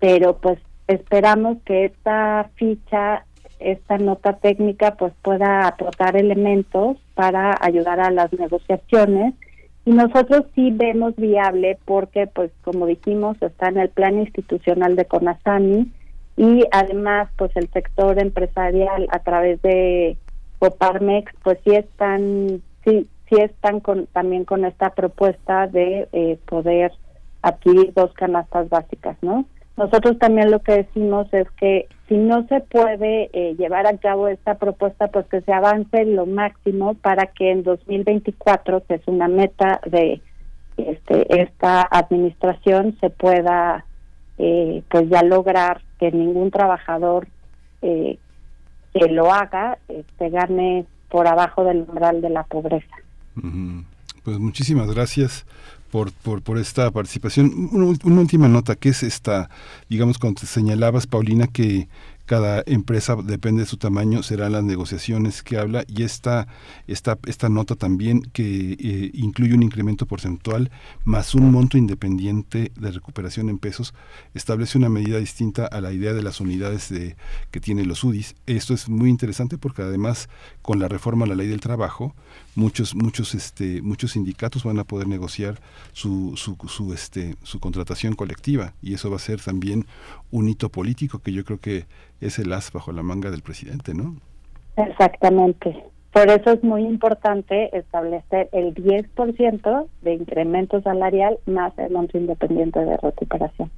pero 0.00 0.38
pues 0.38 0.58
esperamos 0.88 1.58
que 1.64 1.84
esta 1.84 2.50
ficha 2.56 3.24
esta 3.58 3.98
nota 3.98 4.34
técnica 4.34 4.96
pues 4.96 5.12
pueda 5.22 5.66
aportar 5.66 6.16
elementos 6.16 6.96
para 7.14 7.56
ayudar 7.60 8.00
a 8.00 8.10
las 8.10 8.32
negociaciones 8.32 9.34
y 9.84 9.92
nosotros 9.92 10.44
sí 10.54 10.70
vemos 10.72 11.14
viable 11.16 11.78
porque 11.84 12.26
pues 12.26 12.50
como 12.62 12.86
dijimos 12.86 13.40
está 13.40 13.68
en 13.68 13.78
el 13.78 13.88
plan 13.88 14.18
institucional 14.18 14.96
de 14.96 15.04
Conasami 15.04 15.90
y 16.36 16.64
además 16.72 17.28
pues 17.36 17.50
el 17.56 17.68
sector 17.70 18.18
empresarial 18.18 19.08
a 19.10 19.20
través 19.20 19.62
de 19.62 20.16
Coparmex 20.58 21.32
pues 21.42 21.58
sí 21.64 21.74
están 21.74 22.62
sí 22.84 23.08
sí 23.28 23.36
están 23.40 23.80
con, 23.80 24.06
también 24.06 24.44
con 24.44 24.64
esta 24.64 24.90
propuesta 24.90 25.66
de 25.66 26.08
eh, 26.12 26.38
poder 26.48 26.92
adquirir 27.42 27.92
dos 27.94 28.12
canastas 28.14 28.68
básicas, 28.68 29.16
¿no? 29.22 29.46
Nosotros 29.76 30.18
también 30.18 30.50
lo 30.50 30.60
que 30.60 30.72
decimos 30.72 31.32
es 31.32 31.50
que 31.52 31.86
si 32.08 32.16
no 32.16 32.46
se 32.46 32.60
puede 32.60 33.30
eh, 33.32 33.56
llevar 33.56 33.86
a 33.86 33.96
cabo 33.98 34.28
esta 34.28 34.56
propuesta, 34.56 35.08
pues 35.08 35.26
que 35.26 35.40
se 35.40 35.52
avance 35.52 36.04
lo 36.04 36.26
máximo 36.26 36.94
para 36.94 37.26
que 37.26 37.50
en 37.50 37.64
2024, 37.64 38.84
que 38.86 38.94
es 38.94 39.02
una 39.06 39.26
meta 39.28 39.80
de 39.86 40.20
este, 40.76 41.42
esta 41.42 41.82
administración, 41.82 42.96
se 43.00 43.10
pueda 43.10 43.84
eh, 44.38 44.82
pues 44.88 45.08
ya 45.08 45.22
lograr 45.22 45.82
que 45.98 46.12
ningún 46.12 46.50
trabajador 46.50 47.26
eh, 47.82 48.18
que 48.92 49.08
lo 49.08 49.32
haga 49.32 49.78
este, 49.88 50.30
gane 50.30 50.86
por 51.08 51.26
abajo 51.26 51.64
del 51.64 51.78
umbral 51.88 52.20
de 52.20 52.30
la 52.30 52.44
pobreza. 52.44 52.96
Pues 54.24 54.38
muchísimas 54.38 54.92
gracias 54.92 55.46
por, 56.04 56.42
por, 56.42 56.58
esta 56.58 56.90
participación. 56.90 57.70
Una, 57.72 58.20
última 58.20 58.48
nota, 58.48 58.74
que 58.74 58.90
es 58.90 59.02
esta, 59.02 59.48
digamos, 59.88 60.18
cuando 60.18 60.42
te 60.42 60.46
señalabas, 60.46 61.06
Paulina, 61.06 61.46
que 61.46 61.88
cada 62.26 62.62
empresa 62.66 63.16
depende 63.16 63.62
de 63.62 63.66
su 63.66 63.78
tamaño, 63.78 64.22
serán 64.22 64.52
las 64.52 64.64
negociaciones 64.64 65.42
que 65.42 65.56
habla 65.56 65.84
y 65.86 66.02
esta, 66.02 66.48
esta, 66.86 67.18
esta 67.26 67.48
nota 67.48 67.76
también 67.76 68.20
que 68.20 68.72
eh, 68.72 69.10
incluye 69.14 69.54
un 69.54 69.62
incremento 69.62 70.06
porcentual 70.06 70.70
más 71.04 71.34
un 71.34 71.52
monto 71.52 71.78
independiente 71.78 72.72
de 72.78 72.90
recuperación 72.90 73.48
en 73.48 73.58
pesos, 73.58 73.94
establece 74.34 74.76
una 74.76 74.88
medida 74.88 75.18
distinta 75.18 75.66
a 75.66 75.80
la 75.80 75.92
idea 75.92 76.12
de 76.12 76.22
las 76.22 76.40
unidades 76.40 76.90
de, 76.90 77.16
que 77.52 77.60
tienen 77.60 77.88
los 77.88 78.02
UDIs. 78.02 78.34
Esto 78.46 78.74
es 78.74 78.88
muy 78.88 79.08
interesante 79.08 79.56
porque 79.56 79.82
además 79.82 80.28
con 80.62 80.78
la 80.80 80.88
reforma 80.88 81.24
a 81.24 81.28
la 81.28 81.36
ley 81.36 81.46
del 81.46 81.60
trabajo, 81.60 82.14
muchos 82.56 82.94
muchos 82.96 83.34
este 83.34 83.82
muchos 83.82 84.12
sindicatos 84.12 84.64
van 84.64 84.78
a 84.80 84.84
poder 84.84 85.06
negociar 85.06 85.56
su, 85.92 86.36
su, 86.36 86.56
su 86.68 86.92
este 86.92 87.36
su 87.42 87.60
contratación 87.60 88.14
colectiva. 88.14 88.72
Y 88.82 88.94
eso 88.94 89.10
va 89.10 89.16
a 89.16 89.20
ser 89.20 89.40
también 89.40 89.86
un 90.32 90.48
hito 90.48 90.68
político 90.70 91.20
que 91.20 91.32
yo 91.32 91.44
creo 91.44 91.60
que 91.60 91.84
es 92.20 92.38
el 92.38 92.52
as 92.52 92.72
bajo 92.72 92.90
la 92.92 93.02
manga 93.02 93.30
del 93.30 93.42
presidente 93.42 93.94
no 93.94 94.16
exactamente. 94.76 95.84
Por 96.12 96.30
eso 96.30 96.50
es 96.52 96.64
muy 96.64 96.82
importante 96.82 97.76
establecer 97.76 98.48
el 98.52 98.74
10% 98.74 99.86
de 100.00 100.14
incremento 100.14 100.80
salarial 100.80 101.38
más 101.44 101.76
el 101.78 101.92
monto 101.92 102.16
independiente 102.16 102.80
de 102.80 102.96
recuperación 102.96 103.70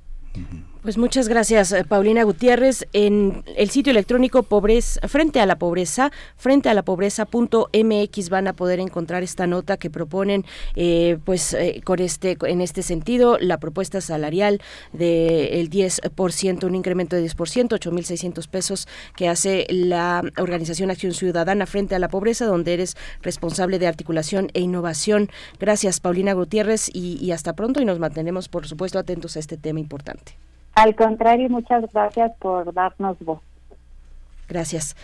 pues 0.83 0.99
muchas 0.99 1.29
gracias, 1.29 1.73
eh, 1.73 1.85
Paulina 1.85 2.23
Gutiérrez. 2.23 2.87
En 2.93 3.43
el 3.57 3.71
sitio 3.71 3.91
electrónico 3.91 4.43
Pobreza, 4.43 5.07
Frente 5.09 5.41
a 5.41 5.47
la 5.47 5.57
Pobreza, 5.57 6.11
frente 6.37 6.69
a 6.69 6.75
la 6.75 6.83
pobreza.mx 6.83 8.29
van 8.29 8.49
a 8.49 8.53
poder 8.53 8.81
encontrar 8.81 9.23
esta 9.23 9.47
nota 9.47 9.77
que 9.77 9.91
proponen, 9.91 10.45
eh, 10.77 11.19
pues 11.25 11.55
eh, 11.55 11.81
con 11.85 12.01
este, 12.01 12.37
en 12.43 12.61
este 12.61 12.83
sentido, 12.83 13.39
la 13.39 13.59
propuesta 13.59 14.01
salarial 14.01 14.61
del 14.93 15.71
10%, 15.71 16.65
un 16.65 16.75
incremento 16.75 17.17
de 17.17 17.25
10%, 17.25 17.69
8.600 17.69 18.49
pesos 18.49 18.89
que 19.17 19.29
hace 19.29 19.67
la 19.71 20.23
Organización 20.39 20.91
Acción 20.91 21.13
Ciudadana 21.13 21.67
Frente 21.67 21.95
a 21.95 21.99
la 21.99 22.09
Pobreza, 22.09 22.47
donde 22.47 22.75
eres 22.75 22.97
responsable 23.23 23.79
de 23.79 23.87
articulación 23.87 24.51
e 24.55 24.61
innovación. 24.61 25.31
Gracias, 25.59 26.01
Paulina 26.01 26.33
Gutiérrez, 26.33 26.91
y 26.93 27.31
hasta 27.33 27.55
pronto 27.55 27.81
y 27.81 27.85
nos 27.85 27.99
mantenemos, 27.99 28.49
por 28.49 28.67
supuesto, 28.67 28.99
atentos 28.99 29.37
a 29.37 29.41
este 29.41 29.57
tema 29.57 29.81
importante. 29.81 30.48
Al 30.79 30.95
contrario, 30.95 31.51
muchas 31.51 31.93
gracias 31.93 32.31
por 32.39 32.73
darnos 32.73 33.19
voz. 33.19 33.41
Gracias. 34.49 34.95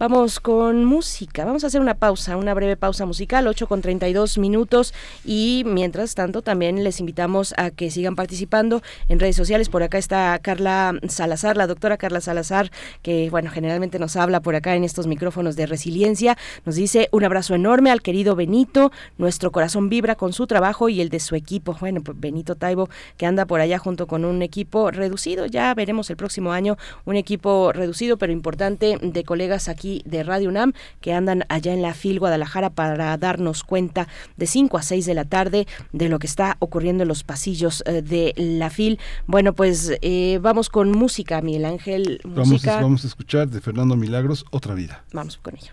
Vamos 0.00 0.40
con 0.40 0.86
música. 0.86 1.44
Vamos 1.44 1.62
a 1.62 1.66
hacer 1.66 1.78
una 1.78 1.92
pausa, 1.92 2.38
una 2.38 2.54
breve 2.54 2.74
pausa 2.74 3.04
musical, 3.04 3.46
8 3.46 3.66
con 3.66 3.82
32 3.82 4.38
minutos. 4.38 4.94
Y 5.26 5.62
mientras 5.66 6.14
tanto, 6.14 6.40
también 6.40 6.82
les 6.82 7.00
invitamos 7.00 7.52
a 7.58 7.70
que 7.70 7.90
sigan 7.90 8.16
participando 8.16 8.80
en 9.10 9.20
redes 9.20 9.36
sociales. 9.36 9.68
Por 9.68 9.82
acá 9.82 9.98
está 9.98 10.38
Carla 10.38 10.94
Salazar, 11.06 11.58
la 11.58 11.66
doctora 11.66 11.98
Carla 11.98 12.22
Salazar, 12.22 12.70
que, 13.02 13.28
bueno, 13.28 13.50
generalmente 13.50 13.98
nos 13.98 14.16
habla 14.16 14.40
por 14.40 14.54
acá 14.54 14.74
en 14.74 14.84
estos 14.84 15.06
micrófonos 15.06 15.54
de 15.54 15.66
resiliencia. 15.66 16.38
Nos 16.64 16.76
dice 16.76 17.10
un 17.12 17.24
abrazo 17.24 17.54
enorme 17.54 17.90
al 17.90 18.00
querido 18.00 18.34
Benito. 18.34 18.92
Nuestro 19.18 19.52
corazón 19.52 19.90
vibra 19.90 20.14
con 20.14 20.32
su 20.32 20.46
trabajo 20.46 20.88
y 20.88 21.02
el 21.02 21.10
de 21.10 21.20
su 21.20 21.34
equipo. 21.34 21.76
Bueno, 21.78 22.00
pues 22.02 22.18
Benito 22.18 22.54
Taibo, 22.54 22.88
que 23.18 23.26
anda 23.26 23.44
por 23.44 23.60
allá 23.60 23.76
junto 23.76 24.06
con 24.06 24.24
un 24.24 24.40
equipo 24.40 24.90
reducido. 24.90 25.44
Ya 25.44 25.74
veremos 25.74 26.08
el 26.08 26.16
próximo 26.16 26.52
año 26.52 26.78
un 27.04 27.16
equipo 27.16 27.70
reducido, 27.74 28.16
pero 28.16 28.32
importante, 28.32 28.96
de 29.02 29.24
colegas 29.24 29.68
aquí 29.68 29.89
de 30.04 30.22
Radio 30.22 30.48
UNAM 30.48 30.72
que 31.00 31.12
andan 31.12 31.44
allá 31.48 31.72
en 31.72 31.82
la 31.82 31.94
FIL 31.94 32.18
Guadalajara 32.18 32.70
para 32.70 33.16
darnos 33.16 33.64
cuenta 33.64 34.08
de 34.36 34.46
5 34.46 34.78
a 34.78 34.82
6 34.82 35.06
de 35.06 35.14
la 35.14 35.24
tarde 35.24 35.66
de 35.92 36.08
lo 36.08 36.18
que 36.18 36.26
está 36.26 36.56
ocurriendo 36.60 37.02
en 37.02 37.08
los 37.08 37.24
pasillos 37.24 37.82
eh, 37.86 38.02
de 38.02 38.32
la 38.36 38.70
FIL. 38.70 38.98
Bueno, 39.26 39.52
pues 39.52 39.92
eh, 40.02 40.38
vamos 40.40 40.68
con 40.68 40.92
música, 40.92 41.40
Miguel 41.42 41.64
Ángel. 41.64 42.20
Música. 42.24 42.72
Vamos, 42.72 42.82
vamos 42.82 43.04
a 43.04 43.06
escuchar 43.08 43.48
de 43.48 43.60
Fernando 43.60 43.96
Milagros, 43.96 44.44
Otra 44.50 44.74
Vida. 44.74 45.04
Vamos 45.12 45.36
con 45.38 45.56
ello. 45.56 45.72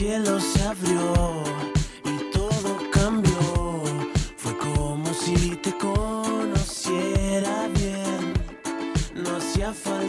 Cielo 0.00 0.40
se 0.40 0.62
abrió 0.62 1.44
y 2.06 2.32
todo 2.32 2.70
cambió. 2.90 3.82
Fue 4.38 4.56
como 4.56 5.12
si 5.12 5.56
te 5.56 5.76
conociera 5.76 7.68
bien. 7.74 8.32
No 9.14 9.36
hacía 9.36 9.74
falta 9.74 9.99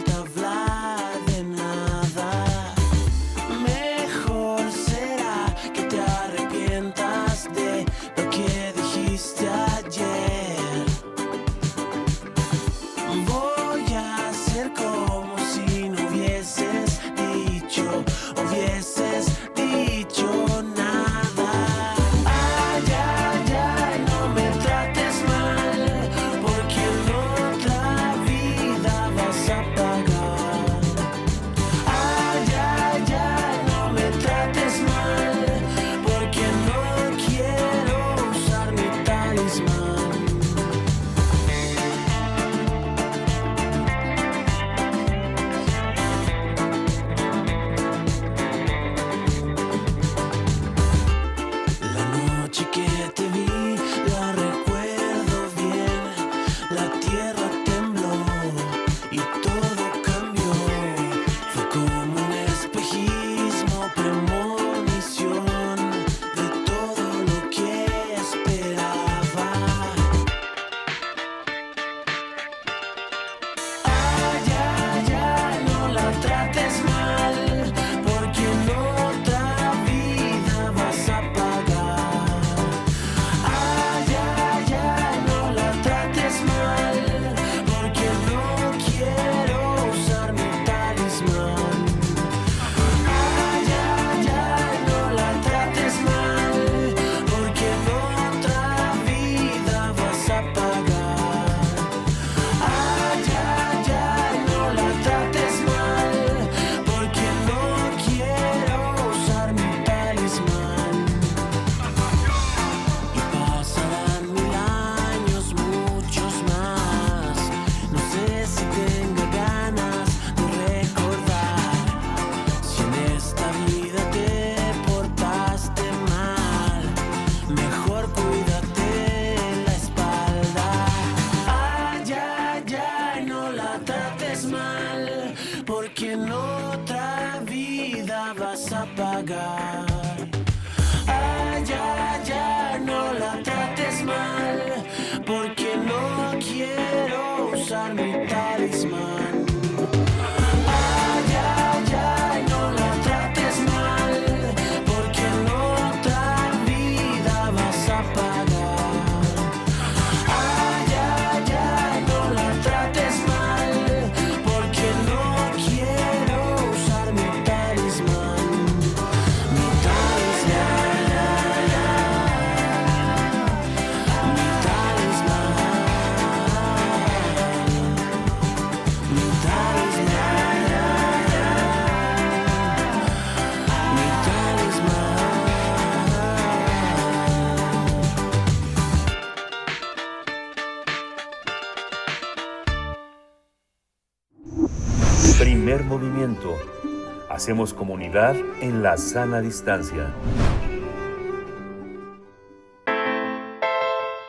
Hacemos 197.28 197.72
comunidad 197.72 198.36
en 198.60 198.82
la 198.82 198.96
sana 198.96 199.40
distancia. 199.40 200.12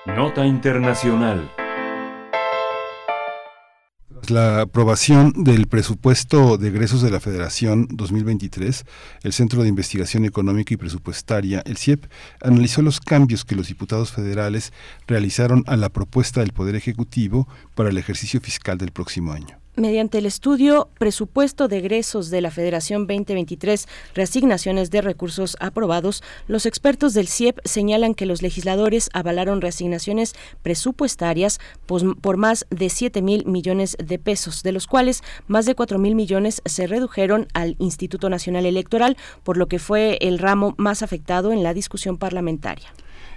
Nota 0.05 0.45
Internacional. 0.45 1.51
Tras 4.07 4.31
la 4.31 4.61
aprobación 4.61 5.43
del 5.43 5.67
presupuesto 5.67 6.57
de 6.57 6.69
egresos 6.69 7.01
de 7.01 7.11
la 7.11 7.19
Federación 7.19 7.87
2023, 7.91 8.85
el 9.23 9.33
Centro 9.33 9.63
de 9.63 9.69
Investigación 9.69 10.23
Económica 10.23 10.73
y 10.73 10.77
Presupuestaria, 10.77 11.61
el 11.65 11.77
CIEP, 11.77 12.05
analizó 12.41 12.81
los 12.81 13.01
cambios 13.01 13.43
que 13.43 13.55
los 13.55 13.67
diputados 13.67 14.11
federales 14.11 14.71
realizaron 15.07 15.63
a 15.67 15.75
la 15.75 15.89
propuesta 15.89 16.39
del 16.39 16.53
Poder 16.53 16.75
Ejecutivo 16.75 17.47
para 17.75 17.89
el 17.89 17.97
ejercicio 17.97 18.39
fiscal 18.39 18.77
del 18.77 18.91
próximo 18.91 19.33
año. 19.33 19.62
Mediante 19.75 20.19
el 20.19 20.27
estudio 20.27 20.87
Presupuesto 20.99 21.67
de 21.67 21.79
egresos 21.79 22.29
de 22.29 22.41
la 22.41 22.51
Federación 22.51 23.07
2023, 23.07 23.87
reasignaciones 24.13 24.91
de 24.91 25.01
recursos 25.01 25.57
aprobados, 25.59 26.21
los 26.47 26.67
expertos 26.67 27.15
del 27.15 27.27
CIEP 27.27 27.57
señalan 27.65 28.13
que 28.13 28.27
los 28.27 28.43
legisladores 28.43 29.09
avalaron 29.13 29.61
reasignaciones 29.61 30.35
presupuestarias 30.61 31.59
por 31.87 32.37
más 32.37 32.67
de 32.69 32.87
7 32.87 33.23
mil 33.23 33.47
millones 33.47 33.97
de 33.97 34.19
pesos, 34.19 34.61
de 34.61 34.73
los 34.73 34.85
cuales 34.85 35.23
más 35.47 35.65
de 35.65 35.73
4 35.73 35.97
mil 35.97 36.13
millones 36.13 36.61
se 36.65 36.85
redujeron 36.85 37.47
al 37.55 37.75
Instituto 37.79 38.29
Nacional 38.29 38.67
Electoral, 38.67 39.17
por 39.41 39.57
lo 39.57 39.67
que 39.67 39.79
fue 39.79 40.19
el 40.21 40.37
ramo 40.37 40.75
más 40.77 41.01
afectado 41.01 41.51
en 41.51 41.63
la 41.63 41.73
discusión 41.73 42.19
parlamentaria. 42.19 42.93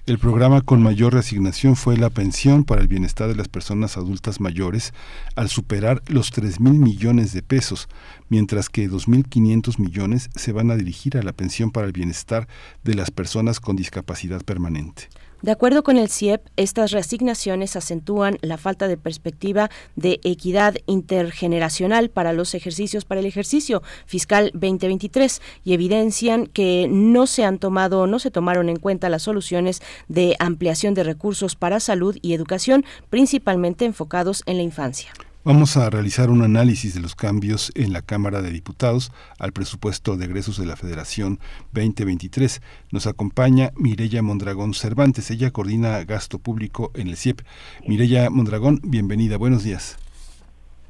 El 0.07 0.21
programa 0.21 0.61
con 0.61 0.85
mayor 0.85 1.15
reasignación 1.15 1.75
fue 1.75 1.97
la 1.97 2.11
pensión 2.11 2.63
para 2.63 2.81
el 2.81 2.87
bienestar 2.87 3.27
de 3.27 3.35
las 3.35 3.49
personas 3.49 3.97
adultas 3.97 4.41
mayores, 4.41 4.95
al 5.35 5.49
superar 5.49 6.01
los 6.07 6.31
3 6.31 6.61
mil 6.61 6.75
millones 6.75 7.33
de 7.33 7.43
pesos, 7.43 7.89
mientras 8.29 8.69
que 8.69 8.89
2.500 8.89 9.81
millones 9.81 10.31
se 10.37 10.53
van 10.53 10.71
a 10.71 10.77
dirigir 10.77 11.19
a 11.19 11.25
la 11.25 11.33
pensión 11.33 11.73
para 11.73 11.89
el 11.89 11.93
bienestar 11.93 12.47
de 12.85 12.95
las 12.95 13.11
personas 13.11 13.59
con 13.59 13.75
discapacidad 13.75 14.45
permanente. 14.45 15.09
De 15.47 15.53
acuerdo 15.53 15.85
con 15.85 15.97
el 15.97 16.11
CIEP, 16.11 16.45
estas 16.57 16.91
reasignaciones 16.91 17.77
acentúan 17.77 18.37
la 18.41 18.57
falta 18.57 18.89
de 18.89 18.97
perspectiva 18.97 19.71
de 19.95 20.19
equidad 20.25 20.75
intergeneracional 20.87 22.11
para 22.11 22.33
los 22.33 22.53
ejercicios 22.57 23.05
para 23.05 23.21
el 23.21 23.27
ejercicio 23.27 23.81
fiscal 24.07 24.51
2023 24.55 25.41
y 25.63 25.75
evidencian 25.75 26.49
que 26.49 26.89
no 26.91 27.29
se 27.29 27.45
han 27.45 27.61
tomado 27.61 28.09
no 28.09 28.19
se 28.19 28.33
tomaron 28.33 28.69
en 28.69 28.81
cuenta 28.81 29.09
las 29.09 29.23
soluciones 29.23 29.83
de 30.09 30.35
ampliación 30.41 30.95
de 30.95 31.05
recursos 31.05 31.55
para 31.55 31.79
salud 31.79 32.19
y 32.23 32.33
educación, 32.35 32.85
principalmente 33.09 33.85
enfocados 33.85 34.43
en 34.47 34.57
la 34.57 34.65
infancia. 34.65 35.13
Vamos 35.47 35.77
a 35.77 35.89
realizar 35.91 36.29
un 36.29 36.43
análisis 36.43 36.93
de 36.93 37.01
los 37.01 37.15
cambios 37.15 37.71
en 37.77 37.93
la 37.93 38.03
Cámara 38.03 38.43
de 38.43 38.51
Diputados 38.51 39.13
al 39.39 39.53
presupuesto 39.53 40.17
de 40.17 40.25
egresos 40.25 40.59
de 40.59 40.67
la 40.67 40.75
Federación 40.75 41.39
2023. 41.71 42.61
Nos 42.91 43.07
acompaña 43.07 43.71
Mireya 43.77 44.23
Mondragón 44.23 44.75
Cervantes. 44.75 45.31
Ella 45.31 45.53
coordina 45.53 46.03
gasto 46.03 46.41
público 46.41 46.91
en 46.95 47.07
el 47.07 47.17
CIEP. 47.17 47.43
Mireya 47.87 48.29
Mondragón, 48.29 48.81
bienvenida. 48.83 49.37
Buenos 49.37 49.63
días. 49.63 49.99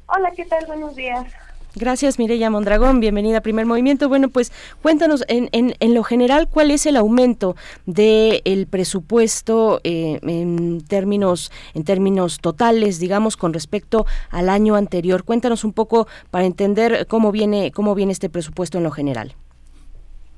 Hola, 0.07 0.31
¿qué 0.35 0.45
tal? 0.45 0.65
Buenos 0.65 0.95
días. 0.95 1.31
Gracias, 1.77 2.17
Mireya 2.17 2.49
Mondragón. 2.49 2.99
Bienvenida 2.99 3.37
a 3.37 3.41
Primer 3.41 3.65
Movimiento. 3.65 4.09
Bueno, 4.09 4.29
pues 4.29 4.51
cuéntanos 4.81 5.23
en, 5.27 5.49
en, 5.51 5.75
en 5.79 5.93
lo 5.93 6.03
general 6.03 6.47
cuál 6.49 6.71
es 6.71 6.85
el 6.87 6.95
aumento 6.97 7.55
del 7.85 8.67
presupuesto 8.67 9.79
eh, 9.83 10.19
en 10.23 10.81
términos 10.87 11.51
en 11.75 11.83
términos 11.83 12.39
totales, 12.39 12.99
digamos, 12.99 13.37
con 13.37 13.53
respecto 13.53 14.05
al 14.31 14.49
año 14.49 14.75
anterior. 14.75 15.23
Cuéntanos 15.23 15.63
un 15.63 15.73
poco 15.73 16.07
para 16.31 16.45
entender 16.45 17.05
cómo 17.07 17.31
viene 17.31 17.71
cómo 17.71 17.93
viene 17.93 18.11
este 18.11 18.29
presupuesto 18.29 18.79
en 18.79 18.83
lo 18.83 18.91
general. 18.91 19.35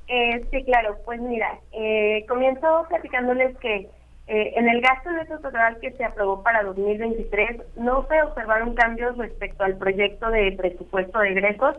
Eh, 0.08 0.44
sí, 0.50 0.62
claro. 0.64 0.98
Pues 1.04 1.20
mira, 1.20 1.58
eh, 1.72 2.26
comienzo 2.28 2.84
platicándoles 2.88 3.56
que 3.58 3.88
eh, 4.32 4.52
en 4.54 4.68
el 4.68 4.80
gasto 4.80 5.10
neto 5.10 5.40
total 5.40 5.78
que 5.80 5.90
se 5.90 6.04
aprobó 6.04 6.44
para 6.44 6.62
2023 6.62 7.62
no 7.74 8.06
se 8.08 8.22
observaron 8.22 8.74
cambios 8.74 9.18
respecto 9.18 9.64
al 9.64 9.76
proyecto 9.76 10.30
de 10.30 10.52
presupuesto 10.52 11.18
de 11.18 11.30
egresos, 11.30 11.76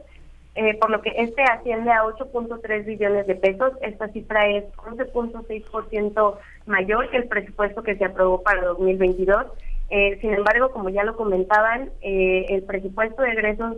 eh, 0.56 0.78
por 0.78 0.90
lo 0.90 1.02
que 1.02 1.14
este 1.16 1.44
asciende 1.44 1.92
a 1.92 2.04
8.3 2.04 2.86
billones 2.86 3.26
de 3.26 3.36
pesos. 3.36 3.72
Esta 3.82 4.10
cifra 4.10 4.50
es 4.50 4.66
11.6% 4.76 6.38
mayor 6.66 7.10
que 7.10 7.18
el 7.18 7.30
presupuesto 7.30 7.84
que 7.84 7.96
se 7.96 8.04
aprobó 8.04 8.44
para 8.44 8.66
2022. 8.66 9.46
Eh, 9.90 10.18
sin 10.20 10.34
embargo, 10.34 10.72
como 10.72 10.90
ya 10.90 11.06
lo 11.06 11.16
comentaban, 11.16 11.90
eh, 12.02 12.48
el 12.50 12.64
presupuesto 12.64 13.22
de 13.22 13.32
egresos 13.32 13.78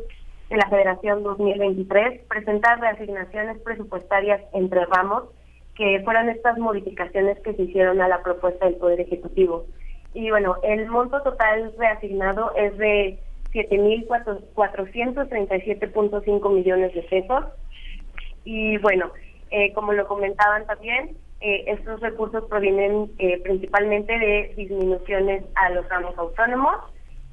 de 0.49 0.57
la 0.57 0.67
Federación 0.67 1.21
2023 1.21 2.21
presenta 2.27 2.75
reasignaciones 2.77 3.59
presupuestarias 3.59 4.41
entre 4.51 4.83
ramos 4.87 5.25
que 5.75 6.01
fueran 6.03 6.29
estas 6.29 6.57
modificaciones 6.57 7.39
que 7.39 7.53
se 7.53 7.63
hicieron 7.63 8.01
a 8.01 8.07
la 8.07 8.21
propuesta 8.21 8.65
del 8.65 8.75
Poder 8.75 9.01
Ejecutivo. 9.01 9.65
Y 10.13 10.29
bueno, 10.29 10.57
el 10.63 10.87
monto 10.87 11.21
total 11.23 11.73
reasignado 11.77 12.53
es 12.55 12.77
de 12.77 13.19
7.437.5 13.53 16.53
millones 16.53 16.93
de 16.93 17.01
pesos. 17.03 17.45
Y 18.43 18.77
bueno, 18.79 19.11
eh, 19.51 19.71
como 19.73 19.93
lo 19.93 20.05
comentaban 20.07 20.65
también, 20.67 21.15
eh, 21.41 21.65
estos 21.67 21.99
recursos 21.99 22.45
provienen 22.45 23.11
eh, 23.17 23.39
principalmente 23.43 24.17
de 24.17 24.53
disminuciones 24.55 25.43
a 25.55 25.69
los 25.71 25.89
ramos 25.89 26.17
autónomos 26.17 26.77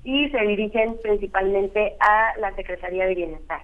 y 0.02 0.28
se 0.30 0.40
dirigen 0.46 0.96
principalmente 1.02 1.94
a 2.00 2.32
la 2.38 2.52
Secretaría 2.54 3.06
de 3.06 3.14
Bienestar. 3.14 3.60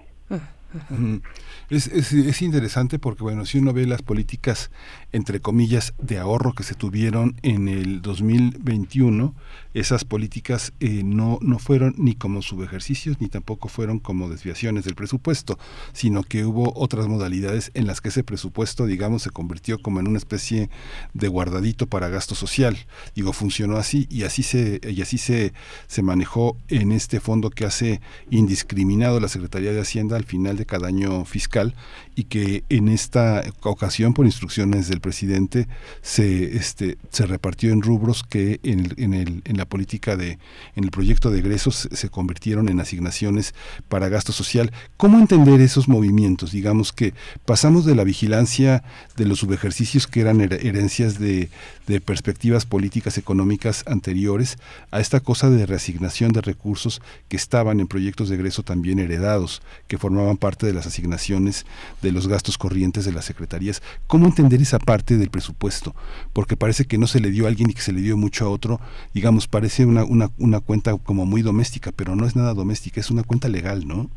Es, 1.69 1.87
es, 1.87 2.13
es, 2.13 2.41
interesante 2.41 2.97
porque, 2.97 3.23
bueno, 3.23 3.45
si 3.45 3.57
uno 3.57 3.73
ve 3.73 3.85
las 3.85 4.01
políticas, 4.01 4.71
entre 5.11 5.41
comillas, 5.41 5.93
de 5.97 6.17
ahorro 6.17 6.53
que 6.53 6.63
se 6.63 6.75
tuvieron 6.75 7.35
en 7.41 7.67
el 7.67 8.01
2021, 8.01 9.35
esas 9.79 10.05
políticas 10.05 10.73
eh, 10.79 11.03
no, 11.03 11.37
no 11.41 11.59
fueron 11.59 11.93
ni 11.97 12.15
como 12.15 12.41
subejercicios 12.41 13.21
ni 13.21 13.27
tampoco 13.27 13.69
fueron 13.69 13.99
como 13.99 14.29
desviaciones 14.29 14.85
del 14.85 14.95
presupuesto, 14.95 15.59
sino 15.93 16.23
que 16.23 16.45
hubo 16.45 16.73
otras 16.75 17.07
modalidades 17.07 17.71
en 17.73 17.85
las 17.85 18.01
que 18.01 18.09
ese 18.09 18.23
presupuesto, 18.23 18.85
digamos, 18.87 19.21
se 19.21 19.29
convirtió 19.29 19.79
como 19.79 19.99
en 19.99 20.07
una 20.07 20.17
especie 20.17 20.69
de 21.13 21.27
guardadito 21.27 21.87
para 21.87 22.09
gasto 22.09 22.33
social. 22.33 22.77
Digo, 23.15 23.33
funcionó 23.33 23.77
así 23.77 24.07
y 24.09 24.23
así 24.23 24.41
se, 24.41 24.81
y 24.83 25.01
así 25.01 25.17
se, 25.17 25.53
se 25.87 26.01
manejó 26.01 26.57
en 26.69 26.91
este 26.91 27.19
fondo 27.19 27.49
que 27.49 27.65
hace 27.65 28.01
indiscriminado 28.31 29.19
la 29.19 29.27
Secretaría 29.27 29.73
de 29.73 29.81
Hacienda 29.81 30.15
al 30.15 30.25
final 30.25 30.57
de 30.57 30.65
cada 30.65 30.87
año 30.87 31.23
fiscal 31.25 31.75
y 32.17 32.23
que 32.23 32.63
en 32.69 32.89
esta 32.89 33.43
ocasión 33.61 34.15
por 34.15 34.25
instrucciones 34.25 34.87
del 34.87 35.01
presidente 35.01 35.67
se 36.01 36.57
este 36.57 36.97
se 37.11 37.27
repartió 37.27 37.71
en 37.71 37.83
rubros 37.83 38.23
que 38.23 38.59
en 38.63 38.79
el, 38.79 38.93
en, 38.97 39.13
el, 39.13 39.41
en 39.45 39.57
la 39.57 39.65
política 39.65 40.17
de 40.17 40.39
en 40.75 40.83
el 40.83 40.89
proyecto 40.89 41.29
de 41.29 41.37
egresos 41.37 41.87
se 41.91 42.09
convirtieron 42.09 42.69
en 42.69 42.79
asignaciones 42.79 43.53
para 43.87 44.09
gasto 44.09 44.33
social. 44.33 44.71
Cómo 44.97 45.19
entender 45.19 45.61
esos 45.61 45.87
movimientos 45.87 46.51
digamos 46.51 46.91
que 46.91 47.13
pasamos 47.45 47.85
de 47.85 47.93
la 47.93 48.03
vigilancia 48.03 48.83
de 49.15 49.25
los 49.25 49.37
subejercicios 49.37 50.07
que 50.07 50.21
eran 50.21 50.41
herencias 50.41 51.19
de, 51.19 51.51
de 51.85 52.01
perspectivas 52.01 52.65
políticas 52.65 53.19
económicas 53.19 53.83
anteriores 53.85 54.57
a 54.89 55.01
esta 55.01 55.19
cosa 55.19 55.51
de 55.51 55.67
reasignación 55.67 56.31
de 56.31 56.41
recursos 56.41 56.99
que 57.27 57.37
estaban 57.37 57.79
en 57.79 57.85
proyectos 57.85 58.29
de 58.29 58.35
egreso 58.35 58.63
también 58.63 58.97
heredados 58.97 59.61
que 59.87 59.99
formaban 59.99 60.37
parte 60.37 60.65
de 60.65 60.73
las 60.73 60.87
asignaciones 60.87 61.67
de 62.01 62.06
los 62.11 62.27
gastos 62.27 62.57
corrientes 62.57 63.05
de 63.05 63.11
las 63.11 63.25
secretarías. 63.25 63.81
¿Cómo 64.07 64.25
entender 64.25 64.61
esa 64.61 64.79
parte 64.79 65.17
del 65.17 65.29
presupuesto? 65.29 65.95
Porque 66.33 66.57
parece 66.57 66.85
que 66.85 66.97
no 66.97 67.07
se 67.07 67.19
le 67.19 67.31
dio 67.31 67.45
a 67.45 67.49
alguien 67.49 67.69
y 67.69 67.73
que 67.73 67.81
se 67.81 67.93
le 67.93 68.01
dio 68.01 68.17
mucho 68.17 68.45
a 68.45 68.49
otro. 68.49 68.79
Digamos, 69.13 69.47
parece 69.47 69.85
una, 69.85 70.03
una, 70.03 70.29
una 70.37 70.59
cuenta 70.59 70.95
como 70.97 71.25
muy 71.25 71.41
doméstica, 71.41 71.91
pero 71.95 72.15
no 72.15 72.25
es 72.25 72.35
nada 72.35 72.53
doméstica, 72.53 72.99
es 72.99 73.11
una 73.11 73.23
cuenta 73.23 73.47
legal, 73.47 73.87
¿no? 73.87 74.09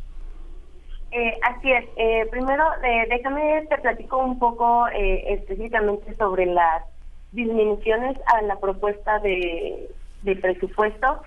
Eh, 1.11 1.37
así 1.43 1.71
es. 1.71 1.85
Eh, 1.97 2.25
primero, 2.31 2.63
eh, 2.83 3.05
déjame 3.09 3.65
te 3.69 3.77
platico 3.79 4.17
un 4.17 4.39
poco 4.39 4.87
eh, 4.87 5.33
específicamente 5.33 6.15
sobre 6.15 6.45
las 6.45 6.83
disminuciones 7.33 8.17
a 8.33 8.41
la 8.43 8.57
propuesta 8.59 9.19
de, 9.19 9.89
de 10.23 10.35
presupuesto. 10.37 11.21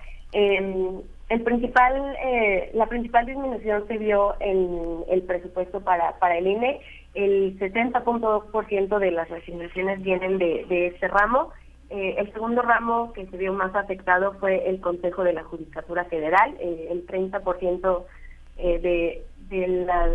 El 1.29 1.41
principal, 1.41 2.15
eh, 2.23 2.69
la 2.73 2.85
principal 2.85 3.25
disminución 3.25 3.87
se 3.87 3.97
vio 3.97 4.35
en 4.39 5.03
el 5.09 5.23
presupuesto 5.23 5.81
para, 5.81 6.19
para 6.19 6.37
el 6.37 6.45
INE. 6.45 6.81
El 7.15 7.57
70.2% 7.59 8.99
de 8.99 9.11
las 9.11 9.29
resignaciones 9.29 10.01
vienen 10.03 10.37
de, 10.37 10.65
de 10.69 10.87
este 10.87 11.07
ramo. 11.07 11.51
Eh, 11.89 12.15
el 12.17 12.31
segundo 12.33 12.61
ramo 12.61 13.13
que 13.13 13.25
se 13.27 13.37
vio 13.37 13.53
más 13.53 13.73
afectado 13.75 14.33
fue 14.39 14.69
el 14.69 14.81
Consejo 14.81 15.23
de 15.23 15.33
la 15.33 15.43
Judicatura 15.43 16.05
Federal. 16.05 16.55
Eh, 16.59 16.89
el 16.91 17.07
30% 17.07 18.03
eh, 18.57 18.79
de, 18.79 19.23
de 19.49 19.67
las, 19.85 20.11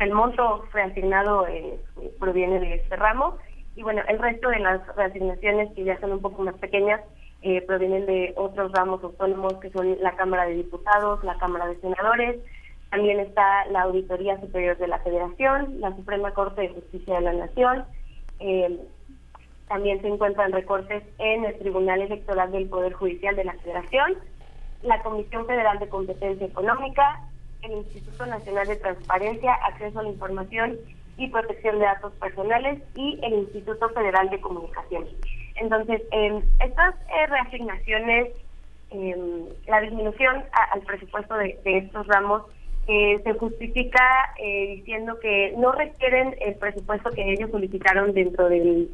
el 0.00 0.12
monto 0.12 0.64
reasignado 0.72 1.46
eh, 1.46 1.78
proviene 2.18 2.60
de 2.60 2.74
este 2.74 2.96
ramo. 2.96 3.36
Y 3.76 3.82
bueno, 3.82 4.02
el 4.08 4.18
resto 4.18 4.48
de 4.48 4.60
las 4.60 4.80
reasignaciones, 4.96 5.72
que 5.74 5.84
ya 5.84 5.98
son 6.00 6.12
un 6.12 6.20
poco 6.20 6.42
más 6.42 6.54
pequeñas, 6.56 7.00
eh, 7.46 7.60
provienen 7.60 8.06
de 8.06 8.32
otros 8.36 8.72
ramos 8.72 9.04
autónomos 9.04 9.52
que 9.60 9.70
son 9.70 9.98
la 10.00 10.16
Cámara 10.16 10.46
de 10.46 10.54
Diputados, 10.54 11.22
la 11.22 11.36
Cámara 11.36 11.66
de 11.66 11.76
Senadores, 11.76 12.40
también 12.90 13.20
está 13.20 13.66
la 13.66 13.82
Auditoría 13.82 14.40
Superior 14.40 14.78
de 14.78 14.88
la 14.88 14.98
Federación, 15.00 15.78
la 15.78 15.94
Suprema 15.94 16.32
Corte 16.32 16.62
de 16.62 16.68
Justicia 16.70 17.16
de 17.16 17.20
la 17.20 17.32
Nación, 17.34 17.84
eh, 18.40 18.80
también 19.68 20.00
se 20.00 20.08
encuentran 20.08 20.52
recortes 20.52 21.02
en 21.18 21.44
el 21.44 21.58
Tribunal 21.58 22.00
Electoral 22.00 22.50
del 22.50 22.66
Poder 22.66 22.94
Judicial 22.94 23.36
de 23.36 23.44
la 23.44 23.52
Federación, 23.52 24.14
la 24.82 25.02
Comisión 25.02 25.46
Federal 25.46 25.78
de 25.80 25.88
Competencia 25.90 26.46
Económica, 26.46 27.28
el 27.60 27.72
Instituto 27.72 28.24
Nacional 28.24 28.68
de 28.68 28.76
Transparencia, 28.76 29.52
Acceso 29.66 29.98
a 29.98 30.02
la 30.02 30.08
Información 30.08 30.78
y 31.18 31.28
Protección 31.28 31.78
de 31.78 31.84
Datos 31.84 32.14
Personales 32.14 32.82
y 32.94 33.20
el 33.22 33.34
Instituto 33.34 33.90
Federal 33.90 34.30
de 34.30 34.40
Comunicaciones. 34.40 35.12
Entonces, 35.56 36.02
eh, 36.12 36.42
estas 36.60 36.94
eh, 36.94 37.26
reasignaciones 37.28 38.28
em, 38.90 39.46
la 39.66 39.80
disminución 39.80 40.44
al 40.72 40.80
presupuesto 40.82 41.34
de, 41.36 41.58
de 41.64 41.78
estos 41.78 42.06
ramos 42.06 42.42
eh, 42.86 43.20
se 43.24 43.32
justifica 43.34 44.34
eh, 44.38 44.76
diciendo 44.76 45.18
que 45.20 45.54
no 45.56 45.72
requieren 45.72 46.36
el 46.40 46.54
presupuesto 46.56 47.10
que 47.10 47.32
ellos 47.32 47.50
solicitaron 47.50 48.12
dentro 48.12 48.48
del 48.48 48.90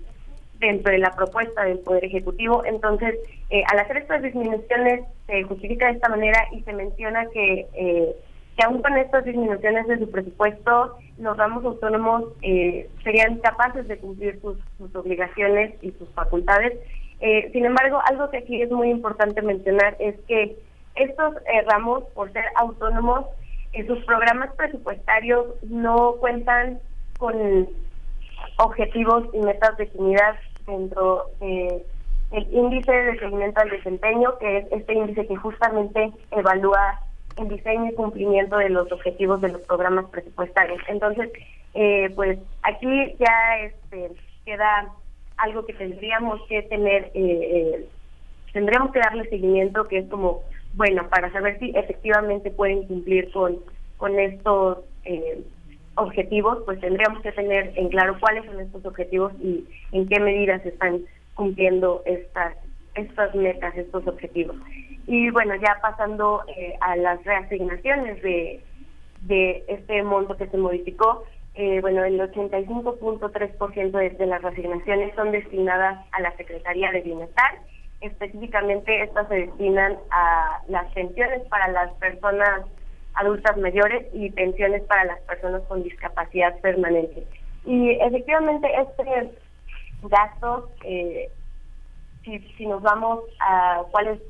dentro 0.60 0.92
de 0.92 0.98
la 0.98 1.10
propuesta 1.16 1.64
del 1.64 1.78
Poder 1.78 2.04
Ejecutivo. 2.04 2.64
Entonces, 2.64 3.16
eh, 3.48 3.62
al 3.72 3.78
hacer 3.78 3.96
estas 3.96 4.22
disminuciones, 4.22 5.04
se 5.26 5.42
justifica 5.44 5.86
de 5.86 5.92
esta 5.92 6.10
manera 6.10 6.38
y 6.52 6.60
se 6.62 6.72
menciona 6.74 7.26
que, 7.32 7.66
eh, 7.72 8.14
que 8.60 8.66
aún 8.66 8.82
con 8.82 8.94
estas 8.98 9.24
disminuciones 9.24 9.86
de 9.86 9.98
su 9.98 10.10
presupuesto, 10.10 10.98
los 11.18 11.34
ramos 11.38 11.64
autónomos 11.64 12.24
eh, 12.42 12.90
serían 13.02 13.38
capaces 13.38 13.88
de 13.88 13.96
cumplir 13.96 14.38
sus, 14.42 14.58
obligaciones 14.94 15.74
y 15.80 15.92
sus 15.92 16.10
facultades. 16.10 16.78
Eh, 17.20 17.48
sin 17.54 17.64
embargo, 17.64 18.02
algo 18.10 18.28
que 18.28 18.36
aquí 18.38 18.60
es 18.60 18.70
muy 18.70 18.90
importante 18.90 19.40
mencionar 19.40 19.96
es 19.98 20.14
que 20.28 20.58
estos 20.94 21.36
eh, 21.36 21.62
ramos, 21.68 22.04
por 22.14 22.30
ser 22.34 22.44
autónomos, 22.56 23.24
en 23.72 23.86
sus 23.86 24.04
programas 24.04 24.52
presupuestarios 24.56 25.46
no 25.62 26.16
cuentan 26.20 26.80
con 27.18 27.66
objetivos 28.58 29.24
y 29.32 29.38
metas 29.38 29.74
definidas 29.78 30.36
dentro 30.66 31.30
de 31.40 31.82
el 32.32 32.54
índice 32.54 32.92
de 32.92 33.18
seguimiento 33.18 33.58
al 33.58 33.70
desempeño, 33.70 34.36
que 34.38 34.58
es 34.58 34.66
este 34.70 34.92
índice 34.92 35.26
que 35.26 35.36
justamente 35.36 36.12
evalúa 36.30 37.00
el 37.40 37.48
diseño 37.48 37.90
y 37.90 37.94
cumplimiento 37.94 38.56
de 38.58 38.68
los 38.68 38.90
objetivos 38.92 39.40
de 39.40 39.50
los 39.50 39.62
programas 39.62 40.06
presupuestarios. 40.06 40.80
Entonces, 40.88 41.30
eh, 41.74 42.10
pues 42.14 42.38
aquí 42.62 43.14
ya 43.18 43.58
este, 43.62 44.10
queda 44.44 44.92
algo 45.36 45.64
que 45.64 45.74
tendríamos 45.74 46.40
que 46.48 46.62
tener, 46.62 47.10
eh, 47.14 47.14
eh, 47.14 47.88
tendríamos 48.52 48.92
que 48.92 49.00
darle 49.00 49.28
seguimiento, 49.28 49.88
que 49.88 49.98
es 49.98 50.08
como, 50.08 50.42
bueno, 50.74 51.08
para 51.08 51.32
saber 51.32 51.58
si 51.58 51.70
efectivamente 51.74 52.50
pueden 52.50 52.86
cumplir 52.86 53.30
con, 53.32 53.58
con 53.96 54.18
estos 54.18 54.78
eh, 55.04 55.42
objetivos, 55.96 56.58
pues 56.64 56.80
tendríamos 56.80 57.22
que 57.22 57.32
tener 57.32 57.72
en 57.76 57.88
claro 57.88 58.16
cuáles 58.20 58.44
son 58.46 58.60
estos 58.60 58.84
objetivos 58.84 59.32
y 59.40 59.66
en 59.92 60.08
qué 60.08 60.20
medidas 60.20 60.64
están 60.64 61.00
cumpliendo 61.34 62.02
estas 62.04 62.54
estas 63.00 63.34
metas, 63.34 63.76
estos 63.76 64.06
objetivos. 64.06 64.56
Y 65.06 65.30
bueno, 65.30 65.54
ya 65.56 65.78
pasando 65.82 66.42
eh, 66.56 66.74
a 66.80 66.96
las 66.96 67.22
reasignaciones 67.24 68.22
de, 68.22 68.62
de 69.22 69.64
este 69.68 70.02
monto 70.02 70.36
que 70.36 70.46
se 70.46 70.56
modificó, 70.56 71.24
eh, 71.54 71.80
bueno, 71.80 72.04
el 72.04 72.20
85.3% 72.20 73.90
de, 73.90 74.10
de 74.10 74.26
las 74.26 74.42
reasignaciones 74.42 75.14
son 75.14 75.32
destinadas 75.32 76.06
a 76.12 76.20
la 76.20 76.36
Secretaría 76.36 76.92
de 76.92 77.00
Bienestar. 77.00 77.58
Específicamente, 78.00 79.02
estas 79.02 79.28
se 79.28 79.46
destinan 79.46 79.98
a 80.10 80.60
las 80.68 80.90
pensiones 80.92 81.42
para 81.48 81.68
las 81.68 81.92
personas 81.94 82.62
adultas 83.14 83.56
mayores 83.58 84.06
y 84.14 84.30
pensiones 84.30 84.82
para 84.84 85.04
las 85.04 85.20
personas 85.22 85.62
con 85.62 85.82
discapacidad 85.82 86.58
permanente. 86.60 87.26
Y 87.66 87.90
efectivamente, 87.90 88.68
este 88.80 89.30
gasto, 90.02 90.70
eh, 90.84 91.30
si, 92.24 92.38
si 92.56 92.66
nos 92.66 92.82
vamos 92.82 93.20
a 93.40 93.82
cuál 93.90 94.08
es 94.08 94.20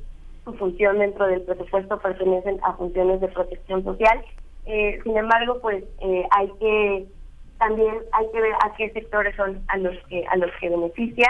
su 0.43 0.53
función 0.53 0.99
dentro 0.99 1.27
del 1.27 1.41
presupuesto, 1.41 1.99
pertenecen 1.99 2.59
a 2.63 2.73
funciones 2.73 3.21
de 3.21 3.27
protección 3.27 3.83
social. 3.83 4.23
Eh, 4.65 4.99
sin 5.03 5.17
embargo, 5.17 5.59
pues 5.61 5.83
eh, 5.99 6.25
hay 6.31 6.49
que 6.59 7.05
también 7.57 7.95
hay 8.13 8.25
que 8.31 8.41
ver 8.41 8.53
a 8.63 8.73
qué 8.75 8.89
sectores 8.91 9.35
son 9.35 9.63
a 9.67 9.77
los 9.77 9.95
que 10.07 10.25
a 10.27 10.35
los 10.37 10.51
que 10.59 10.69
beneficia, 10.69 11.27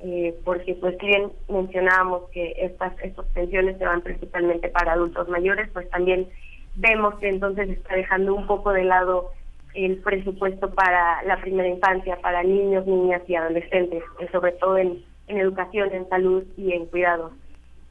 eh, 0.00 0.34
porque 0.44 0.74
pues 0.74 0.96
bien 0.98 1.32
mencionábamos 1.48 2.28
que 2.30 2.54
estas 2.58 2.92
estas 3.02 3.26
pensiones 3.26 3.78
se 3.78 3.84
van 3.84 4.02
principalmente 4.02 4.68
para 4.68 4.92
adultos 4.92 5.28
mayores, 5.28 5.68
pues 5.72 5.88
también 5.90 6.28
vemos 6.76 7.14
que 7.18 7.28
entonces 7.28 7.68
está 7.70 7.94
dejando 7.96 8.34
un 8.34 8.46
poco 8.46 8.72
de 8.72 8.84
lado 8.84 9.30
el 9.74 9.98
presupuesto 9.98 10.70
para 10.74 11.22
la 11.22 11.40
primera 11.40 11.68
infancia, 11.68 12.18
para 12.20 12.42
niños, 12.42 12.86
niñas 12.86 13.22
y 13.28 13.36
adolescentes, 13.36 14.02
sobre 14.32 14.52
todo 14.52 14.76
en, 14.78 15.02
en 15.30 15.38
educación, 15.38 15.92
en 15.92 16.08
salud 16.08 16.44
y 16.56 16.72
en 16.72 16.86
cuidados. 16.86 17.32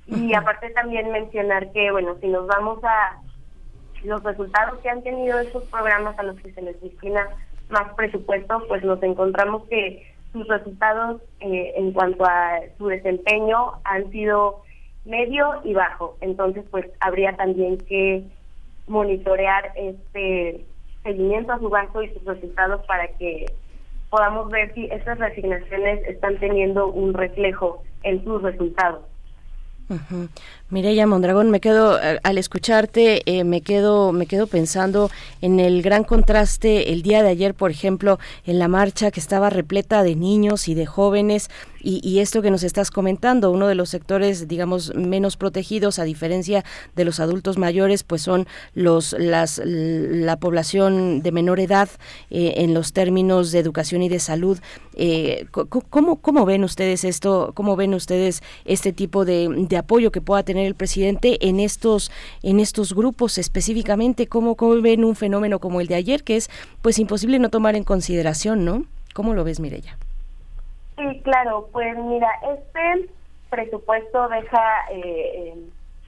Y 0.07 0.34
aparte 0.34 0.70
también 0.72 1.11
mencionar 1.11 1.72
que, 1.72 1.91
bueno, 1.91 2.16
si 2.20 2.28
nos 2.28 2.48
vamos 2.48 2.84
a 2.84 3.22
los 4.03 4.24
resultados 4.24 4.80
que 4.80 4.90
han 4.90 5.03
tenido 5.03 5.40
estos 5.40 5.64
programas 5.66 6.18
a 6.18 6.24
los 6.24 6.40
que 6.40 6.52
se 6.53 6.61
les 6.61 6.80
destina 6.82 7.28
más 7.70 7.94
presupuesto, 7.94 8.64
pues 8.68 8.84
nos 8.84 9.02
encontramos 9.03 9.64
que 9.68 10.11
sus 10.34 10.48
resultados 10.48 11.22
eh, 11.40 11.74
en 11.76 11.91
cuanto 11.91 12.26
a 12.26 12.60
su 12.78 12.88
desempeño 12.88 13.74
han 13.84 14.10
sido 14.11 14.64
medio 15.06 15.61
y 15.64 15.74
bajo. 15.74 16.18
Entonces, 16.22 16.66
pues 16.72 16.86
habría 16.99 17.36
también 17.36 17.78
que 17.78 18.24
monitorear 18.88 19.72
este 19.76 20.66
seguimiento 21.03 21.53
a 21.53 21.60
su 21.60 21.70
gasto 21.70 22.02
y 22.02 22.10
sus 22.10 22.24
resultados 22.26 22.86
para 22.86 23.07
que 23.18 23.45
podamos 24.10 24.49
ver 24.49 24.73
si 24.73 24.86
estas 24.86 25.18
resignaciones 25.19 26.06
están 26.07 26.38
teniendo 26.40 26.88
un 26.88 27.14
reflejo 27.14 27.84
en 28.03 28.23
sus 28.23 28.41
resultados. 28.41 29.06
Mireya 30.72 31.08
Mondragón, 31.08 31.50
me 31.50 31.62
quedo 31.62 32.00
eh, 32.00 32.20
al 32.22 32.38
escucharte, 32.38 33.24
eh, 33.26 33.44
me 33.44 33.62
quedo 33.62 34.12
me 34.12 34.28
quedo 34.28 34.46
pensando 34.46 35.10
en 35.41 35.60
el 35.60 35.82
gran 35.82 36.04
contraste 36.04 36.94
el 36.94 37.02
día 37.02 37.24
de 37.24 37.30
ayer, 37.30 37.56
por 37.56 37.72
ejemplo, 37.72 38.20
en 38.46 38.60
la 38.60 38.68
marcha 38.68 39.10
que 39.10 39.20
estaba 39.20 39.50
repleta 39.50 40.04
de 40.04 40.16
niños 40.16 40.68
y 40.68 40.76
de 40.76 40.86
jóvenes 40.86 41.50
y, 41.82 42.20
esto 42.20 42.41
que 42.41 42.52
nos 42.52 42.64
estás 42.64 42.91
comentando, 42.91 43.52
uno 43.52 43.68
de 43.68 43.74
los 43.74 43.90
sectores, 43.90 44.50
digamos, 44.50 44.94
menos 44.96 45.38
protegidos 45.38 45.98
a 45.98 46.04
diferencia 46.04 46.66
de 46.94 47.06
los 47.06 47.22
adultos 47.22 47.58
mayores, 47.58 48.04
pues 48.04 48.22
son 48.22 48.48
los 48.74 49.14
las 49.18 49.62
la 49.64 50.38
población 50.38 51.22
de 51.22 51.32
menor 51.32 51.62
edad 51.62 51.88
eh, 52.32 52.56
en 52.58 52.74
los 52.74 52.91
términos 52.91 53.54
de 53.54 53.60
educación 53.60 54.02
y 54.02 54.10
de 54.10 54.20
salud. 54.20 54.60
¿cómo, 55.90 56.18
¿Cómo 56.18 56.46
ven 56.46 56.66
ustedes 56.66 57.06
esto? 57.06 57.54
¿Cómo 57.56 57.78
ven 57.78 57.94
ustedes 57.94 58.44
este 58.66 58.91
tipo 58.91 59.24
de 59.24 59.78
apoyo 59.78 60.12
que 60.12 60.20
pueda 60.20 60.44
tener 60.44 60.59
el 60.65 60.76
presidente 60.76 61.38
en 61.48 61.60
estos 61.60 62.11
en 62.44 62.60
estos 62.60 62.94
grupos 62.94 63.38
específicamente? 63.38 64.27
¿Cómo, 64.27 64.56
¿Cómo 64.56 64.81
ven 64.81 65.03
un 65.03 65.15
fenómeno 65.15 65.60
como 65.60 65.81
el 65.81 65.88
de 65.88 65.95
ayer 65.95 66.23
que 66.23 66.36
es 66.36 66.49
pues 66.81 66.99
imposible 66.99 67.40
no 67.40 67.49
tomar 67.49 67.76
en 67.76 67.84
consideración, 67.84 68.65
¿no? 68.65 68.86
¿Cómo 69.14 69.34
lo 69.34 69.44
ves, 69.44 69.60
Mireya? 69.60 69.98
Sí, 70.98 71.22
claro, 71.23 71.69
pues 71.72 71.98
mira, 71.98 72.30
este 72.53 73.10
presupuesto 73.49 74.27
deja 74.30 74.61
eh, 74.91 75.56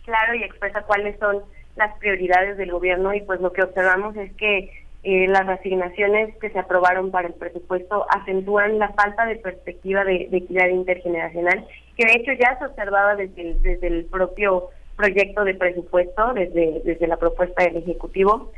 claro 0.06 0.36
y 0.36 0.44
expresa 0.44 0.84
cuáles 0.84 1.18
son 1.20 1.42
las 1.76 1.98
prioridades 1.98 2.58
del 2.58 2.72
gobierno 2.72 3.14
y 3.14 3.22
pues 3.22 3.40
lo 3.42 3.52
que 3.54 3.64
observamos 3.64 4.16
es 4.18 4.32
que 4.34 4.72
eh, 5.04 5.28
las 5.28 5.48
asignaciones 5.48 6.36
que 6.38 6.50
se 6.52 6.60
aprobaron 6.60 7.10
para 7.10 7.28
el 7.28 7.34
presupuesto 7.34 8.06
acentúan 8.10 8.78
la 8.78 8.90
falta 8.90 9.26
de 9.26 9.38
perspectiva 9.38 10.04
de, 10.04 10.28
de 10.30 10.38
equidad 10.38 10.68
intergeneracional, 10.68 11.66
que 11.98 12.06
de 12.06 12.14
hecho 12.14 12.32
ya 12.34 12.58
se 12.58 12.66
observaba 12.66 13.16
desde 13.16 13.42
el, 13.42 13.62
desde 13.62 13.88
el 13.88 14.06
propio 14.06 14.70
proyecto 14.96 15.44
de 15.44 15.56
presupuesto, 15.56 16.34
desde, 16.34 16.82
desde 16.84 17.08
la 17.08 17.18
propuesta 17.18 17.64
del 17.64 17.78
Ejecutivo. 17.78 18.52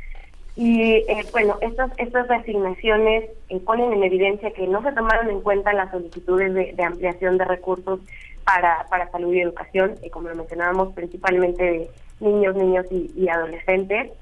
Y 0.56 1.04
eh, 1.08 1.24
bueno, 1.32 1.58
estas, 1.62 1.90
estas 1.98 2.28
reasignaciones 2.28 3.24
eh, 3.48 3.60
ponen 3.60 3.92
en 3.92 4.04
evidencia 4.04 4.52
que 4.52 4.68
no 4.68 4.82
se 4.82 4.92
tomaron 4.92 5.28
en 5.28 5.40
cuenta 5.40 5.72
las 5.72 5.90
solicitudes 5.90 6.54
de, 6.54 6.82
ampliación 6.82 7.38
de 7.38 7.44
recursos 7.44 8.00
para, 8.44 8.86
para 8.88 9.10
salud 9.10 9.34
y 9.34 9.40
educación, 9.40 9.94
y 10.02 10.10
como 10.10 10.28
lo 10.28 10.36
mencionábamos, 10.36 10.94
principalmente 10.94 11.64
de 11.64 11.90
niños, 12.20 12.54
niños 12.54 12.86
y, 12.90 13.28
adolescentes. 13.28 14.12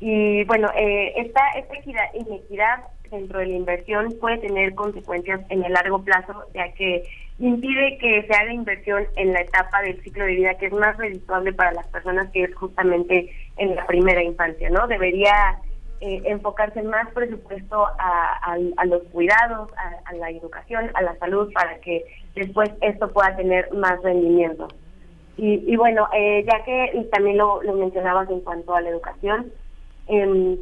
Y 0.00 0.44
bueno, 0.44 0.70
eh, 0.74 1.12
esta, 1.16 1.50
esta 1.56 1.76
equidad, 1.76 2.04
inequidad 2.14 2.84
dentro 3.10 3.40
de 3.40 3.46
la 3.46 3.54
inversión 3.54 4.14
puede 4.20 4.38
tener 4.38 4.74
consecuencias 4.74 5.40
en 5.50 5.64
el 5.64 5.72
largo 5.72 6.02
plazo, 6.02 6.44
ya 6.54 6.72
que 6.72 7.04
impide 7.38 7.98
que 7.98 8.22
se 8.26 8.34
haga 8.34 8.52
inversión 8.52 9.06
en 9.16 9.32
la 9.32 9.40
etapa 9.40 9.82
del 9.82 10.00
ciclo 10.02 10.24
de 10.24 10.34
vida 10.34 10.54
que 10.54 10.66
es 10.66 10.72
más 10.72 10.96
redituable 10.96 11.52
para 11.52 11.72
las 11.72 11.86
personas, 11.88 12.30
que 12.30 12.44
es 12.44 12.54
justamente 12.54 13.30
en 13.56 13.74
la 13.74 13.86
primera 13.86 14.22
infancia, 14.22 14.70
¿no? 14.70 14.86
Debería 14.86 15.58
eh, 16.00 16.22
enfocarse 16.26 16.82
más 16.82 17.10
presupuesto 17.12 17.86
a, 17.98 18.56
los 18.86 19.02
cuidados, 19.04 19.70
a, 19.76 20.10
a 20.10 20.14
la 20.14 20.30
educación, 20.30 20.90
a 20.94 21.02
la 21.02 21.16
salud, 21.16 21.52
para 21.52 21.78
que 21.78 22.04
después 22.34 22.70
esto 22.82 23.12
pueda 23.12 23.34
tener 23.36 23.72
más 23.72 24.02
rendimiento. 24.02 24.68
Y, 25.36 25.74
bueno, 25.76 26.08
eh, 26.12 26.44
ya 26.46 26.62
que 26.64 27.08
también 27.10 27.38
lo, 27.38 27.60
lo 27.62 27.72
mencionabas 27.74 28.30
en 28.30 28.40
cuanto 28.40 28.74
a 28.74 28.80
la 28.80 28.90
educación, 28.90 29.50
em, 30.06 30.56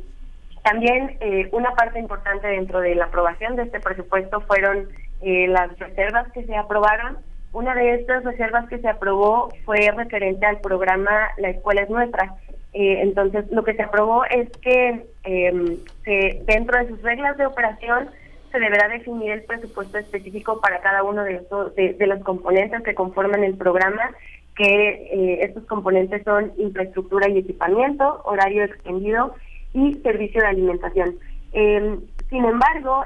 también 0.64 1.18
eh, 1.20 1.48
una 1.52 1.72
parte 1.72 1.98
importante 1.98 2.46
dentro 2.46 2.80
de 2.80 2.94
la 2.94 3.06
aprobación 3.06 3.56
de 3.56 3.64
este 3.64 3.80
presupuesto 3.80 4.40
fueron 4.42 4.88
eh, 5.22 5.46
las 5.48 5.78
reservas 5.78 6.30
que 6.32 6.44
se 6.44 6.56
aprobaron. 6.56 7.18
Una 7.52 7.74
de 7.74 7.94
estas 7.94 8.24
reservas 8.24 8.68
que 8.68 8.78
se 8.78 8.88
aprobó 8.88 9.50
fue 9.64 9.90
referente 9.94 10.46
al 10.46 10.60
programa 10.60 11.28
La 11.36 11.50
Escuela 11.50 11.82
es 11.82 11.90
Nuestra. 11.90 12.34
Eh, 12.72 13.02
entonces, 13.02 13.44
lo 13.50 13.62
que 13.64 13.74
se 13.74 13.82
aprobó 13.82 14.24
es 14.24 14.48
que 14.62 15.06
eh, 15.24 15.78
se, 16.04 16.42
dentro 16.46 16.78
de 16.78 16.88
sus 16.88 17.02
reglas 17.02 17.36
de 17.36 17.46
operación 17.46 18.08
se 18.50 18.58
deberá 18.58 18.88
definir 18.88 19.30
el 19.32 19.44
presupuesto 19.44 19.98
específico 19.98 20.60
para 20.60 20.80
cada 20.80 21.02
uno 21.02 21.24
de, 21.24 21.36
estos, 21.36 21.74
de, 21.74 21.94
de 21.94 22.06
los 22.06 22.22
componentes 22.22 22.82
que 22.82 22.94
conforman 22.94 23.44
el 23.44 23.56
programa 23.56 24.10
que 24.56 24.64
eh, 24.64 25.44
estos 25.44 25.64
componentes 25.64 26.22
son 26.24 26.52
infraestructura 26.58 27.28
y 27.28 27.38
equipamiento, 27.38 28.20
horario 28.24 28.64
extendido 28.64 29.34
y 29.72 29.94
servicio 30.02 30.40
de 30.42 30.46
alimentación. 30.46 31.16
Eh, 31.52 31.98
sin 32.28 32.44
embargo, 32.44 33.04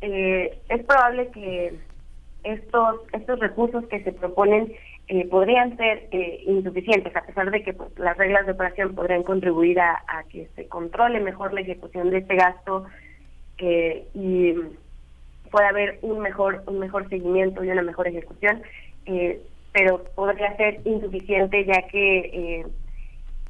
eh, 0.00 0.58
es 0.68 0.84
probable 0.84 1.30
que 1.30 1.74
estos 2.44 3.00
estos 3.12 3.38
recursos 3.38 3.86
que 3.88 4.02
se 4.02 4.12
proponen 4.12 4.72
eh, 5.08 5.26
podrían 5.28 5.76
ser 5.76 6.08
eh, 6.12 6.44
insuficientes, 6.46 7.14
a 7.16 7.22
pesar 7.22 7.50
de 7.50 7.62
que 7.62 7.72
pues, 7.72 7.90
las 7.98 8.16
reglas 8.16 8.46
de 8.46 8.52
operación 8.52 8.94
podrían 8.94 9.24
contribuir 9.24 9.80
a, 9.80 10.02
a 10.06 10.22
que 10.24 10.48
se 10.54 10.68
controle 10.68 11.20
mejor 11.20 11.52
la 11.52 11.62
ejecución 11.62 12.10
de 12.10 12.18
este 12.18 12.36
gasto 12.36 12.86
eh, 13.58 14.06
y 14.14 14.54
pueda 15.50 15.68
haber 15.68 15.98
un 16.02 16.20
mejor 16.20 16.62
un 16.66 16.78
mejor 16.78 17.08
seguimiento 17.08 17.64
y 17.64 17.70
una 17.70 17.82
mejor 17.82 18.06
ejecución, 18.08 18.62
eh, 19.06 19.40
pero 19.72 20.04
podría 20.14 20.56
ser 20.56 20.80
insuficiente 20.84 21.64
ya 21.64 21.82
que 21.88 22.18
eh, 22.18 22.66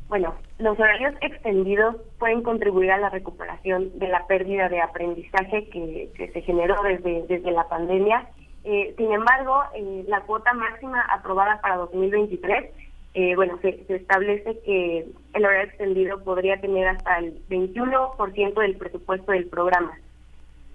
bueno, 0.08 0.34
los 0.60 0.78
horarios 0.78 1.14
extendidos 1.20 1.96
pueden 2.18 2.42
contribuir 2.42 2.90
a 2.92 2.98
la 2.98 3.08
recuperación 3.08 3.98
de 3.98 4.08
la 4.08 4.26
pérdida 4.26 4.68
de 4.68 4.80
aprendizaje 4.80 5.68
que, 5.70 6.30
se 6.32 6.42
generó 6.42 6.76
desde, 6.82 7.24
desde 7.26 7.50
la 7.50 7.68
pandemia. 7.68 8.28
Eh, 8.64 8.94
sin 8.96 9.12
embargo, 9.12 9.62
eh, 9.74 10.04
la 10.06 10.20
cuota 10.22 10.52
máxima 10.52 11.00
aprobada 11.02 11.60
para 11.62 11.76
2023, 11.76 12.70
eh, 13.14 13.34
bueno, 13.34 13.58
se, 13.62 13.84
se 13.86 13.96
establece 13.96 14.58
que 14.60 15.06
el 15.34 15.44
horario 15.44 15.68
extendido 15.68 16.22
podría 16.22 16.60
tener 16.60 16.88
hasta 16.88 17.18
el 17.18 17.40
21% 17.48 18.54
del 18.54 18.76
presupuesto 18.76 19.32
del 19.32 19.46
programa. 19.46 19.98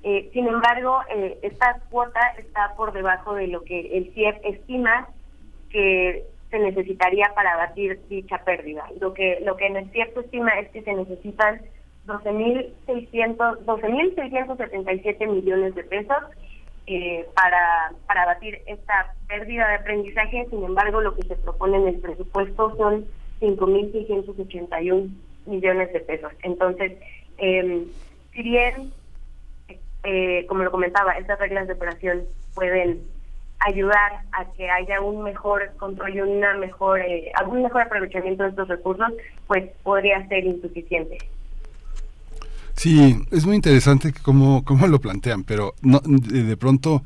Eh, 0.04 0.30
sin 0.34 0.48
embargo, 0.48 1.00
esta 1.42 1.80
cuota 1.90 2.20
está 2.38 2.76
por 2.76 2.94
debajo 2.94 3.34
de 3.34 3.48
lo 3.48 3.64
que 3.64 3.98
el 3.98 4.14
CIEP 4.14 4.40
estima 4.46 5.08
que 5.72 6.26
se 6.56 6.60
necesitaría 6.62 7.32
para 7.36 7.54
abatir 7.54 8.00
dicha 8.08 8.38
pérdida. 8.46 8.86
Lo 9.02 9.14
que 9.14 9.42
lo 9.46 9.58
que 9.58 9.68
CIEP 9.92 10.18
estima 10.18 10.58
es 10.60 10.70
que 10.70 10.84
se 10.84 10.94
necesitan 10.94 11.62
12.600 12.08 13.66
12.677 13.66 15.28
millones 15.28 15.76
de 15.76 15.84
pesos 15.84 16.18
eh, 16.88 17.26
para 17.36 17.92
para 18.08 18.24
abatir 18.24 18.62
esta 18.68 19.14
pérdida 19.28 19.68
de 19.68 19.76
aprendizaje. 19.76 20.48
Sin 20.50 20.64
embargo, 20.64 21.02
lo 21.02 21.14
que 21.16 21.24
se 21.24 21.36
propone 21.36 21.76
en 21.76 21.88
el 21.90 22.00
presupuesto 22.00 22.74
son 22.78 23.06
5.681 23.42 25.10
millones 25.48 25.92
de 25.92 26.00
pesos. 26.00 26.32
Entonces, 26.44 26.94
eh, 27.38 27.86
si 28.32 28.44
bien 28.44 28.94
eh, 30.04 30.46
como 30.48 30.64
lo 30.64 30.72
comentaba, 30.72 31.18
estas 31.18 31.38
reglas 31.40 31.68
de 31.68 31.74
operación 31.74 32.24
pueden 32.54 33.02
ayudar 33.60 34.22
a 34.32 34.46
que 34.54 34.70
haya 34.70 35.02
un 35.02 35.24
mejor 35.24 35.72
control 35.78 36.16
y 36.16 36.22
una 36.22 36.56
mejor, 36.56 37.00
eh, 37.00 37.32
algún 37.36 37.64
mejor 37.64 37.84
aprovechamiento 37.84 38.44
de 38.44 38.50
estos 38.50 38.68
recursos, 38.68 39.08
pues 39.48 39.70
podría 39.84 40.28
ser 40.28 40.46
insuficiente. 40.46 41.18
Sí, 42.76 43.16
es 43.32 43.46
muy 43.46 43.56
interesante 43.56 44.14
cómo, 44.22 44.64
cómo 44.66 44.86
lo 44.88 45.00
plantean, 45.00 45.44
pero 45.44 45.74
no, 45.82 46.02
de, 46.04 46.44
de 46.44 46.58
pronto 46.58 47.02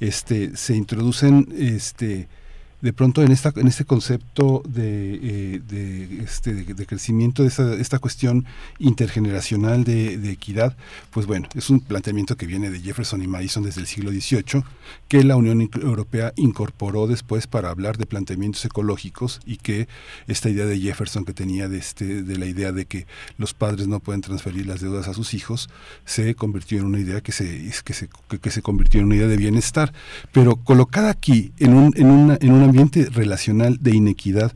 este, 0.00 0.56
se 0.56 0.74
introducen 0.74 1.46
este, 1.56 2.26
de 2.80 2.92
pronto 2.92 3.22
en 3.22 3.32
esta 3.32 3.52
en 3.56 3.66
este 3.66 3.84
concepto 3.84 4.62
de, 4.66 5.20
eh, 5.22 6.22
este, 6.24 6.54
de, 6.54 6.86
crecimiento 6.86 7.42
de 7.42 7.48
esta, 7.48 7.98
cuestión 7.98 8.46
intergeneracional 8.78 9.84
de, 9.84 10.30
equidad 10.30 10.76
pues 11.10 11.26
bueno 11.26 11.48
es 11.54 11.70
un 11.70 11.80
planteamiento 11.80 12.36
que 12.36 12.46
viene 12.46 12.70
de 12.70 12.80
Jefferson 12.80 13.22
y 13.22 13.26
Madison 13.26 13.64
desde 13.64 13.80
el 13.80 13.86
siglo 13.86 14.10
XVIII 14.10 14.62
que 15.08 15.24
la 15.24 15.36
Unión 15.36 15.60
Europea 15.60 16.32
incorporó 16.36 17.06
después 17.06 17.46
para 17.46 17.70
hablar 17.70 17.98
de 17.98 18.06
planteamientos 18.06 18.64
ecológicos 18.64 19.40
y 19.44 19.56
que 19.56 19.88
esta 20.28 20.48
idea 20.48 20.66
de 20.66 20.78
Jefferson 20.78 21.24
que 21.24 21.32
tenía 21.32 21.68
de 21.68 21.78
este 21.78 22.22
de 22.22 22.38
la 22.38 22.46
idea 22.46 22.72
de 22.72 22.86
que 22.86 23.06
los 23.38 23.54
padres 23.54 23.88
no 23.88 24.00
pueden 24.00 24.20
transferir 24.20 24.66
las 24.66 24.80
deudas 24.80 25.08
a 25.08 25.14
sus 25.14 25.34
hijos 25.34 25.68
se 26.04 26.34
convirtió 26.34 26.78
en 26.78 26.86
una 26.86 26.98
idea 26.98 27.20
que 27.20 27.32
se 27.32 27.70
que 27.84 27.92
se 27.92 28.08
que, 28.40 28.50
se 28.50 28.62
convirtió 28.62 29.00
en 29.00 29.06
una 29.06 29.16
idea 29.16 29.26
de 29.26 29.36
bienestar. 29.36 29.92
Pero 30.32 30.56
colocada 30.56 31.10
aquí 31.10 31.52
en 31.58 31.74
un 31.74 31.92
en 31.96 32.52
una 32.52 32.69
ambiente 32.70 33.06
relacional 33.10 33.78
de 33.80 33.94
inequidad 33.94 34.52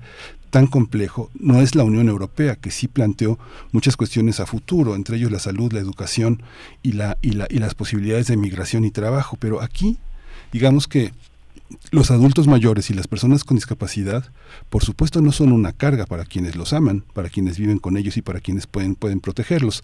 tan 0.50 0.66
complejo 0.68 1.30
no 1.34 1.60
es 1.60 1.74
la 1.74 1.82
Unión 1.82 2.08
Europea 2.08 2.54
que 2.54 2.70
sí 2.70 2.86
planteó 2.86 3.38
muchas 3.72 3.96
cuestiones 3.96 4.38
a 4.38 4.46
futuro 4.46 4.94
entre 4.94 5.16
ellos 5.16 5.32
la 5.32 5.40
salud 5.40 5.72
la 5.72 5.80
educación 5.80 6.42
y 6.82 6.92
la 6.92 7.18
y 7.22 7.32
la 7.32 7.48
y 7.50 7.58
las 7.58 7.74
posibilidades 7.74 8.28
de 8.28 8.36
migración 8.36 8.84
y 8.84 8.92
trabajo. 8.92 9.36
Pero 9.40 9.60
aquí 9.60 9.98
digamos 10.52 10.86
que 10.86 11.12
los 11.90 12.12
adultos 12.12 12.46
mayores 12.46 12.88
y 12.90 12.94
las 12.94 13.08
personas 13.08 13.42
con 13.42 13.56
discapacidad, 13.56 14.30
por 14.70 14.84
supuesto, 14.84 15.20
no 15.20 15.32
son 15.32 15.50
una 15.50 15.72
carga 15.72 16.06
para 16.06 16.24
quienes 16.24 16.54
los 16.54 16.72
aman, 16.72 17.04
para 17.14 17.30
quienes 17.30 17.58
viven 17.58 17.78
con 17.78 17.96
ellos 17.96 18.16
y 18.16 18.22
para 18.22 18.40
quienes 18.40 18.68
pueden, 18.68 18.94
pueden 18.94 19.18
protegerlos 19.18 19.82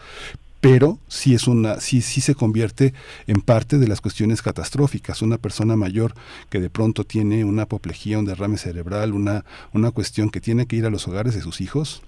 pero 0.60 0.98
sí 1.08 1.34
es 1.34 1.46
una 1.48 1.80
sí 1.80 2.02
sí 2.02 2.20
se 2.20 2.34
convierte 2.34 2.94
en 3.26 3.40
parte 3.40 3.78
de 3.78 3.88
las 3.88 4.00
cuestiones 4.00 4.42
catastróficas. 4.42 5.22
Una 5.22 5.38
persona 5.38 5.76
mayor 5.76 6.14
que 6.50 6.60
de 6.60 6.70
pronto 6.70 7.04
tiene 7.04 7.44
una 7.44 7.62
apoplejía 7.62 8.18
un 8.18 8.26
derrame 8.26 8.58
cerebral 8.58 9.12
una 9.12 9.44
una 9.72 9.90
cuestión 9.90 10.30
que 10.30 10.40
tiene 10.40 10.66
que 10.66 10.76
ir 10.76 10.86
a 10.86 10.90
los 10.90 11.08
hogares 11.08 11.34
de 11.34 11.42
sus 11.42 11.60
hijos 11.60 12.02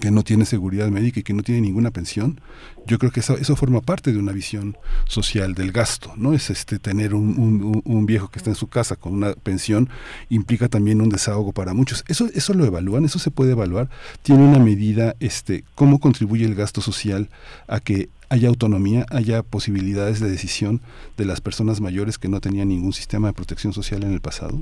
que 0.00 0.10
no 0.10 0.22
tiene 0.22 0.44
seguridad 0.44 0.88
médica 0.88 1.20
y 1.20 1.22
que 1.22 1.32
no 1.32 1.42
tiene 1.42 1.60
ninguna 1.60 1.90
pensión, 1.90 2.40
yo 2.86 2.98
creo 2.98 3.10
que 3.10 3.20
eso, 3.20 3.36
eso 3.36 3.56
forma 3.56 3.80
parte 3.80 4.12
de 4.12 4.18
una 4.18 4.32
visión 4.32 4.76
social 5.06 5.54
del 5.54 5.72
gasto, 5.72 6.12
¿no? 6.16 6.34
Es 6.34 6.50
este 6.50 6.78
tener 6.78 7.14
un, 7.14 7.82
un, 7.84 8.06
viejo 8.06 8.28
que 8.28 8.38
está 8.38 8.50
en 8.50 8.56
su 8.56 8.68
casa 8.68 8.94
con 8.94 9.12
una 9.14 9.32
pensión 9.32 9.88
implica 10.28 10.68
también 10.68 11.00
un 11.00 11.08
desahogo 11.08 11.52
para 11.52 11.74
muchos. 11.74 12.04
Eso, 12.08 12.28
eso 12.34 12.54
lo 12.54 12.64
evalúan, 12.64 13.04
eso 13.04 13.18
se 13.18 13.30
puede 13.30 13.52
evaluar, 13.52 13.88
tiene 14.22 14.44
una 14.44 14.58
medida, 14.58 15.16
este, 15.18 15.64
cómo 15.74 15.98
contribuye 15.98 16.44
el 16.44 16.54
gasto 16.54 16.80
social 16.80 17.28
a 17.66 17.80
que 17.80 18.08
haya 18.28 18.48
autonomía, 18.48 19.06
haya 19.10 19.42
posibilidades 19.42 20.20
de 20.20 20.30
decisión 20.30 20.80
de 21.16 21.24
las 21.24 21.40
personas 21.40 21.80
mayores 21.80 22.18
que 22.18 22.28
no 22.28 22.40
tenían 22.40 22.68
ningún 22.68 22.92
sistema 22.92 23.28
de 23.28 23.34
protección 23.34 23.72
social 23.72 24.02
en 24.04 24.12
el 24.12 24.20
pasado. 24.20 24.58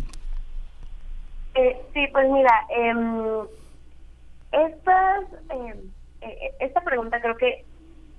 Eh, 1.54 1.76
sí, 1.92 2.00
pues 2.12 2.26
mira, 2.30 2.50
eh, 2.76 2.92
estas, 4.66 5.24
eh, 5.50 6.54
esta 6.60 6.80
pregunta 6.82 7.20
creo 7.20 7.36
que 7.36 7.64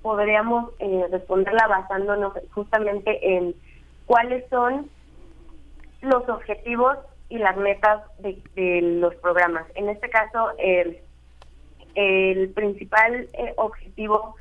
podríamos 0.02 0.70
eh, 0.78 1.06
responderla 1.10 1.66
basándonos 1.66 2.32
justamente 2.52 3.36
en 3.36 3.54
cuáles 4.06 4.48
son 4.48 4.88
los 6.02 6.28
objetivos 6.28 6.98
y 7.28 7.38
las 7.38 7.56
metas 7.56 8.02
de, 8.18 8.80
los 9.00 9.14
programas. 9.16 9.66
En 9.74 9.88
este 9.88 10.08
caso, 10.08 10.50
el, 10.58 10.98
el 11.94 12.50
principal 12.50 13.28
eh, 13.32 13.54
objetivo 13.56 14.36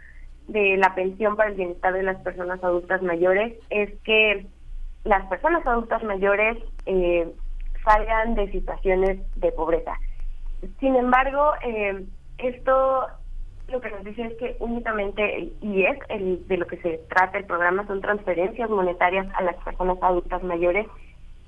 de 0.47 0.77
la 0.77 0.93
pensión 0.93 1.35
para 1.35 1.49
el 1.49 1.55
bienestar 1.55 1.93
de 1.93 2.03
las 2.03 2.17
personas 2.21 2.63
adultas 2.63 3.01
mayores 3.01 3.53
es 3.71 3.91
que 4.03 4.45
las 5.03 5.25
personas 5.27 5.65
adultas 5.65 6.03
mayores 6.03 6.57
eh, 6.85 7.27
salgan 7.83 8.35
de 8.35 8.51
situaciones 8.51 9.19
de 9.35 9.51
pobreza. 9.51 9.93
Sin 10.79 10.95
embargo, 10.95 11.53
eh, 11.63 12.05
esto 12.37 13.07
lo 13.67 13.81
que 13.81 13.89
nos 13.89 14.03
dice 14.03 14.21
es 14.21 14.33
que 14.37 14.55
únicamente, 14.59 15.51
y 15.61 15.83
es 15.83 15.97
el, 16.09 16.47
de 16.47 16.57
lo 16.57 16.67
que 16.67 16.77
se 16.77 16.99
trata 17.09 17.37
el 17.37 17.45
programa, 17.45 17.85
son 17.87 18.01
transferencias 18.01 18.69
monetarias 18.69 19.27
a 19.35 19.43
las 19.43 19.55
personas 19.63 19.97
adultas 20.01 20.43
mayores 20.43 20.85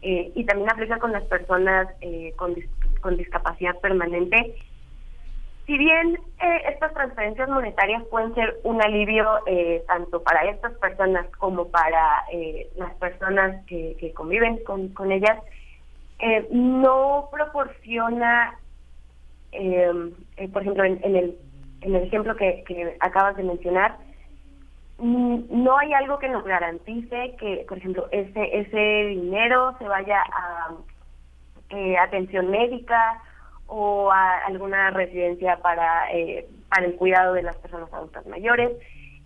eh, 0.02 0.32
y 0.34 0.46
también 0.46 0.72
aplica 0.72 0.98
con 0.98 1.12
las 1.12 1.24
personas 1.24 1.88
eh, 2.02 2.34
con, 2.36 2.56
dis 2.56 2.68
con 3.02 3.18
discapacidad 3.18 3.80
permanente. 3.80 4.56
Si 5.68 5.78
bien 5.78 6.18
eh, 6.42 6.62
estas 6.70 6.94
transferencias 6.94 7.50
monetarias 7.50 8.04
pueden 8.06 8.34
ser 8.36 8.58
un 8.64 8.82
alivio 8.82 9.28
eh, 9.46 9.84
tanto 9.86 10.24
para 10.24 10.50
estas 10.50 10.74
personas 10.78 11.28
como 11.38 11.68
para 11.68 12.24
eh, 12.32 12.70
las 12.78 12.94
personas 12.96 13.66
que, 13.66 13.96
que 14.00 14.14
conviven 14.14 14.64
con, 14.64 14.90
con 14.90 15.12
ellas, 15.12 15.38
no 16.50 17.30
proporciona 17.32 18.58
eh, 19.58 20.12
eh, 20.38 20.48
por 20.50 20.62
ejemplo, 20.62 20.84
en, 20.84 21.00
en, 21.04 21.16
el, 21.16 21.38
en 21.82 21.96
el 21.96 22.04
ejemplo 22.04 22.36
que, 22.36 22.64
que 22.68 22.96
acabas 23.00 23.36
de 23.38 23.44
mencionar, 23.44 23.98
mm, 25.00 25.44
no 25.50 25.78
hay 25.78 25.94
algo 25.94 26.20
que 26.20 26.30
nos 26.30 26.44
garantice 26.44 27.36
que, 27.40 27.66
por 27.68 27.78
ejemplo, 27.78 28.08
ese, 28.12 28.60
ese 28.60 29.08
dinero 29.10 29.76
se 29.80 29.88
vaya 29.88 30.22
a 30.32 30.72
eh, 31.70 31.98
atención 31.98 32.50
médica 32.50 33.22
o 33.68 34.12
a 34.12 34.46
alguna 34.46 34.92
residencia 34.92 35.58
para, 35.58 36.12
eh, 36.14 36.48
para 36.70 36.86
el 36.86 36.96
cuidado 36.96 37.34
de 37.34 37.44
las 37.44 37.58
personas 37.58 37.92
adultas 37.92 38.26
mayores. 38.28 38.72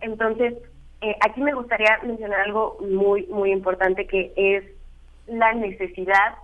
Entonces, 0.00 0.54
eh, 1.02 1.16
aquí 1.20 1.40
me 1.40 1.54
gustaría 1.54 1.98
mencionar 2.02 2.40
algo 2.40 2.76
muy, 2.80 3.26
muy 3.26 3.52
importante 3.52 4.06
que 4.06 4.32
es 4.36 4.64
la 5.26 5.52
necesidad 5.52 6.34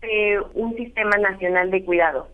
de 0.00 0.40
un 0.54 0.76
sistema 0.76 1.16
nacional 1.18 1.70
de 1.70 1.84
cuidado. 1.84 2.28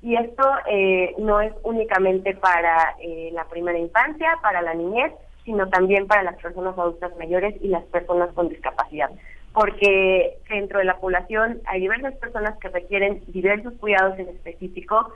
Y 0.00 0.14
esto 0.14 0.44
eh, 0.70 1.14
no 1.18 1.40
es 1.40 1.52
únicamente 1.64 2.34
para 2.36 2.94
eh, 3.00 3.30
la 3.32 3.44
primera 3.46 3.78
infancia, 3.78 4.38
para 4.42 4.62
la 4.62 4.74
niñez, 4.74 5.12
sino 5.44 5.68
también 5.68 6.06
para 6.06 6.22
las 6.22 6.36
personas 6.36 6.78
adultas 6.78 7.16
mayores 7.18 7.54
y 7.60 7.68
las 7.68 7.84
personas 7.84 8.32
con 8.32 8.48
discapacidad. 8.48 9.10
porque 9.54 10.36
dentro 10.48 10.78
de 10.78 10.84
la 10.84 10.98
población 10.98 11.60
hay 11.66 11.80
diversas 11.80 12.14
personas 12.16 12.56
que 12.58 12.68
requieren 12.68 13.24
diversos 13.28 13.72
cuidados 13.80 14.16
en 14.18 14.28
específico 14.28 15.12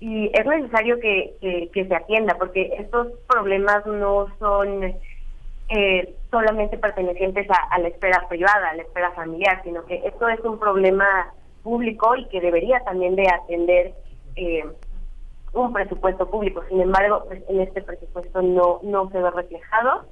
y 0.00 0.30
es 0.32 0.46
necesario 0.46 0.98
que, 0.98 1.68
que, 1.72 1.84
se 1.86 1.94
atienda 1.94 2.34
porque 2.38 2.74
estos 2.78 3.08
problemas 3.28 3.84
no 3.86 4.26
son 4.38 4.94
eh, 5.68 6.14
solamente 6.30 6.78
pertenecientes 6.78 7.48
a, 7.50 7.74
a 7.74 7.78
la 7.78 7.88
esfera 7.88 8.26
privada, 8.28 8.70
a 8.70 8.74
la 8.74 8.82
esfera 8.82 9.12
familiar, 9.12 9.60
sino 9.62 9.84
que 9.84 9.96
esto 10.06 10.28
es 10.28 10.40
un 10.40 10.58
problema 10.58 11.32
público 11.62 12.16
y 12.16 12.24
que 12.28 12.40
debería 12.40 12.80
también 12.80 13.16
de 13.16 13.28
atender 13.28 13.94
eh, 14.38 14.64
un 15.52 15.72
presupuesto 15.72 16.30
público. 16.30 16.62
Sin 16.68 16.80
embargo, 16.80 17.24
pues, 17.26 17.42
en 17.48 17.60
este 17.60 17.82
presupuesto 17.82 18.42
no 18.42 18.80
no 18.82 19.10
se 19.10 19.18
ve 19.20 19.30
reflejado. 19.30 20.04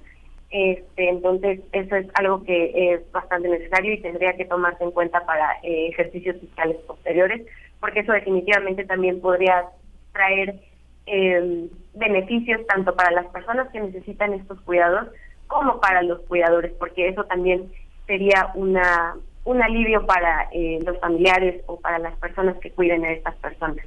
Este, 0.50 1.08
entonces, 1.08 1.60
eso 1.72 1.96
es 1.96 2.06
algo 2.14 2.42
que 2.44 2.94
es 2.94 3.12
bastante 3.12 3.48
necesario 3.48 3.92
y 3.92 4.00
tendría 4.00 4.36
que 4.36 4.44
tomarse 4.44 4.84
en 4.84 4.92
cuenta 4.92 5.24
para 5.26 5.54
eh, 5.62 5.88
ejercicios 5.88 6.36
fiscales 6.40 6.76
posteriores, 6.86 7.46
porque 7.80 8.00
eso 8.00 8.12
definitivamente 8.12 8.84
también 8.84 9.20
podría 9.20 9.66
traer 10.12 10.60
eh, 11.06 11.68
beneficios 11.94 12.64
tanto 12.66 12.94
para 12.94 13.10
las 13.10 13.26
personas 13.26 13.68
que 13.70 13.80
necesitan 13.80 14.34
estos 14.34 14.60
cuidados 14.62 15.08
como 15.48 15.80
para 15.80 16.02
los 16.02 16.20
cuidadores, 16.22 16.72
porque 16.78 17.08
eso 17.08 17.24
también 17.24 17.70
sería 18.06 18.50
una 18.54 19.14
un 19.44 19.62
alivio 19.62 20.04
para 20.06 20.48
los 20.84 20.98
familiares 20.98 21.62
o 21.66 21.78
para 21.78 22.00
las 22.00 22.16
personas 22.18 22.56
que 22.56 22.72
cuiden 22.72 23.04
a 23.04 23.12
estas 23.12 23.36
personas. 23.36 23.86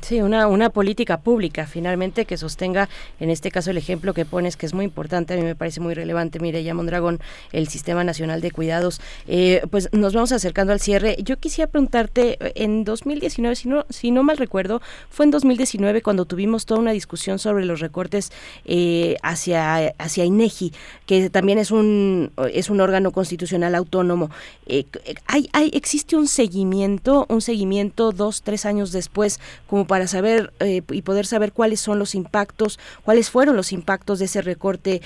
Sí, 0.00 0.22
una, 0.22 0.46
una 0.46 0.70
política 0.70 1.20
pública 1.20 1.66
finalmente 1.66 2.24
que 2.24 2.36
sostenga, 2.36 2.88
en 3.20 3.30
este 3.30 3.50
caso 3.50 3.70
el 3.70 3.76
ejemplo 3.76 4.14
que 4.14 4.24
pones, 4.24 4.56
que 4.56 4.64
es 4.64 4.72
muy 4.72 4.84
importante, 4.84 5.34
a 5.34 5.36
mí 5.36 5.42
me 5.42 5.56
parece 5.56 5.80
muy 5.80 5.94
relevante, 5.94 6.38
Mireya 6.38 6.72
Mondragón, 6.72 7.20
el 7.52 7.68
Sistema 7.68 8.04
Nacional 8.04 8.40
de 8.40 8.50
Cuidados. 8.50 9.00
Eh, 9.26 9.62
pues 9.70 9.88
nos 9.92 10.14
vamos 10.14 10.32
acercando 10.32 10.72
al 10.72 10.80
cierre. 10.80 11.16
Yo 11.22 11.36
quisiera 11.38 11.70
preguntarte, 11.70 12.38
en 12.54 12.84
2019, 12.84 13.56
si 13.56 13.68
no, 13.68 13.84
si 13.90 14.10
no 14.10 14.22
mal 14.22 14.38
recuerdo, 14.38 14.80
fue 15.10 15.24
en 15.24 15.30
2019 15.32 16.02
cuando 16.02 16.24
tuvimos 16.24 16.64
toda 16.64 16.80
una 16.80 16.92
discusión 16.92 17.38
sobre 17.38 17.64
los 17.64 17.80
recortes 17.80 18.32
eh, 18.64 19.16
hacia, 19.22 19.94
hacia 19.98 20.24
INEGI, 20.24 20.72
que 21.06 21.28
también 21.28 21.58
es 21.58 21.70
un, 21.70 22.32
es 22.52 22.70
un 22.70 22.80
órgano 22.80 23.10
constitucional 23.10 23.74
autónomo. 23.74 24.30
Eh, 24.66 24.86
hay, 25.26 25.48
hay, 25.52 25.70
¿Existe 25.74 26.16
un 26.16 26.28
seguimiento, 26.28 27.26
un 27.28 27.40
seguimiento 27.40 28.12
dos, 28.12 28.42
tres 28.42 28.64
años 28.64 28.92
después? 28.92 29.40
Como 29.66 29.86
para 29.86 30.06
saber 30.06 30.52
eh, 30.60 30.82
y 30.90 31.02
poder 31.02 31.26
saber 31.26 31.52
cuáles 31.52 31.80
son 31.80 31.98
los 31.98 32.14
impactos, 32.14 32.78
cuáles 33.04 33.30
fueron 33.30 33.56
los 33.56 33.72
impactos 33.72 34.18
de 34.18 34.26
ese 34.26 34.42
recorte 34.42 35.02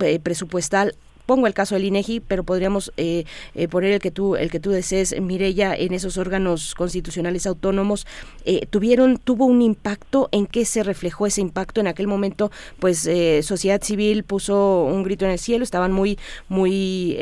eh, 0.00 0.18
presupuestal 0.20 0.94
pongo 1.30 1.46
el 1.46 1.54
caso 1.54 1.76
del 1.76 1.84
INEGI, 1.84 2.18
pero 2.18 2.42
podríamos 2.42 2.92
eh, 2.96 3.24
eh, 3.54 3.68
poner 3.68 3.92
el 3.92 4.00
que 4.00 4.10
tú 4.10 4.34
el 4.34 4.50
que 4.50 4.58
tú 4.58 4.70
desees, 4.70 5.14
Mirella, 5.20 5.76
en 5.76 5.94
esos 5.94 6.18
órganos 6.18 6.74
constitucionales 6.74 7.46
autónomos 7.46 8.04
tuvieron 8.70 9.16
tuvo 9.16 9.44
un 9.44 9.62
impacto. 9.62 10.28
¿En 10.32 10.48
qué 10.48 10.64
se 10.64 10.82
reflejó 10.82 11.28
ese 11.28 11.40
impacto 11.40 11.80
en 11.80 11.86
aquel 11.86 12.08
momento? 12.08 12.50
Pues 12.80 13.08
sociedad 13.42 13.80
civil 13.80 14.24
puso 14.24 14.86
un 14.86 15.04
grito 15.04 15.24
en 15.24 15.30
el 15.30 15.38
cielo, 15.38 15.62
estaban 15.62 15.92
muy 15.92 16.18
muy 16.48 17.16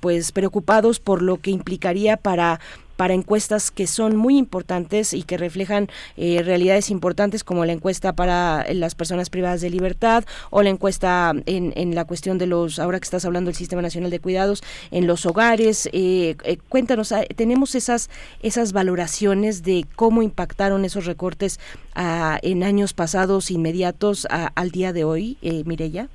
pues 0.00 0.32
preocupados 0.32 1.00
por 1.00 1.22
lo 1.22 1.38
que 1.38 1.50
implicaría 1.50 2.18
para 2.18 2.60
para 2.96 3.14
encuestas 3.14 3.70
que 3.70 3.86
son 3.86 4.16
muy 4.16 4.36
importantes 4.38 5.12
y 5.12 5.22
que 5.22 5.36
reflejan 5.36 5.88
eh, 6.16 6.42
realidades 6.42 6.90
importantes 6.90 7.44
como 7.44 7.64
la 7.64 7.72
encuesta 7.72 8.14
para 8.14 8.64
las 8.72 8.94
personas 8.94 9.30
privadas 9.30 9.60
de 9.60 9.70
libertad 9.70 10.24
o 10.50 10.62
la 10.62 10.70
encuesta 10.70 11.32
en, 11.46 11.72
en 11.76 11.94
la 11.94 12.04
cuestión 12.06 12.38
de 12.38 12.46
los, 12.46 12.78
ahora 12.78 12.98
que 12.98 13.04
estás 13.04 13.24
hablando 13.24 13.48
del 13.48 13.54
Sistema 13.56 13.82
Nacional 13.82 14.10
de 14.10 14.20
Cuidados, 14.20 14.62
en 14.90 15.06
los 15.06 15.26
hogares. 15.26 15.88
Eh, 15.92 16.36
eh, 16.44 16.56
cuéntanos, 16.68 17.12
ah, 17.12 17.22
¿tenemos 17.36 17.74
esas, 17.74 18.08
esas 18.42 18.72
valoraciones 18.72 19.62
de 19.62 19.84
cómo 19.94 20.22
impactaron 20.22 20.84
esos 20.84 21.06
recortes 21.06 21.60
ah, 21.94 22.38
en 22.42 22.62
años 22.64 22.94
pasados 22.94 23.50
inmediatos 23.50 24.26
a- 24.30 24.52
al 24.54 24.70
día 24.70 24.92
de 24.92 25.04
hoy, 25.04 25.36
eh, 25.42 25.62
Mireya? 25.64 26.08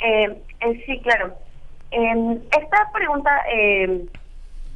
Eh, 0.00 0.36
sí, 0.84 1.00
claro. 1.02 1.34
Eh, 1.92 2.38
esta 2.50 2.90
pregunta, 2.92 3.30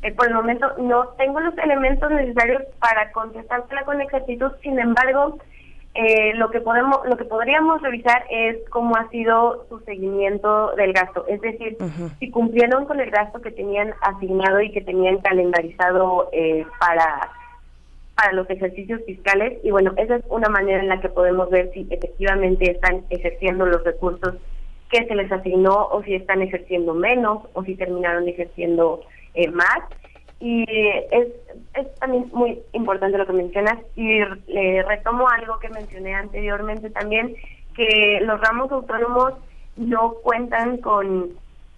eh, 0.02 0.12
por 0.12 0.28
el 0.28 0.34
momento, 0.34 0.66
no 0.78 1.08
tengo 1.18 1.40
los 1.40 1.56
elementos 1.58 2.10
necesarios 2.10 2.62
para 2.78 3.12
contestártela 3.12 3.84
con 3.84 4.00
exactitud. 4.00 4.50
Sin 4.62 4.78
embargo, 4.78 5.38
eh, 5.94 6.34
lo 6.34 6.50
que 6.50 6.60
podemos, 6.60 7.00
lo 7.04 7.16
que 7.16 7.24
podríamos 7.24 7.82
revisar 7.82 8.24
es 8.30 8.56
cómo 8.70 8.96
ha 8.96 9.08
sido 9.10 9.66
su 9.68 9.80
seguimiento 9.80 10.74
del 10.76 10.92
gasto. 10.92 11.26
Es 11.26 11.40
decir, 11.40 11.76
si 12.18 12.30
cumplieron 12.30 12.86
con 12.86 13.00
el 13.00 13.10
gasto 13.10 13.42
que 13.42 13.50
tenían 13.50 13.92
asignado 14.00 14.60
y 14.60 14.70
que 14.70 14.80
tenían 14.80 15.18
calendarizado 15.18 16.28
eh, 16.32 16.64
para 16.78 17.30
para 18.14 18.32
los 18.34 18.50
ejercicios 18.50 19.00
fiscales 19.06 19.58
y 19.64 19.70
bueno, 19.70 19.94
esa 19.96 20.16
es 20.16 20.24
una 20.28 20.50
manera 20.50 20.80
en 20.80 20.88
la 20.88 21.00
que 21.00 21.08
podemos 21.08 21.48
ver 21.48 21.70
si 21.72 21.86
efectivamente 21.88 22.70
están 22.70 23.02
ejerciendo 23.08 23.64
los 23.64 23.82
recursos 23.82 24.34
que 24.90 25.06
se 25.06 25.14
les 25.14 25.32
asignó 25.32 25.86
o 25.86 26.02
si 26.02 26.16
están 26.16 26.42
ejerciendo 26.42 26.92
menos 26.92 27.44
o 27.54 27.64
si 27.64 27.76
terminaron 27.76 28.28
ejerciendo 28.28 29.00
eh, 29.34 29.50
más. 29.50 29.80
Y 30.40 30.64
es, 31.10 31.28
es 31.74 31.94
también 31.96 32.30
muy 32.32 32.58
importante 32.72 33.18
lo 33.18 33.26
que 33.26 33.32
mencionas 33.34 33.76
y 33.94 34.20
le 34.46 34.82
retomo 34.84 35.28
algo 35.28 35.58
que 35.58 35.68
mencioné 35.68 36.14
anteriormente 36.14 36.88
también, 36.90 37.34
que 37.76 38.20
los 38.22 38.40
ramos 38.40 38.72
autónomos 38.72 39.34
no 39.76 40.14
cuentan 40.22 40.78
con 40.78 41.30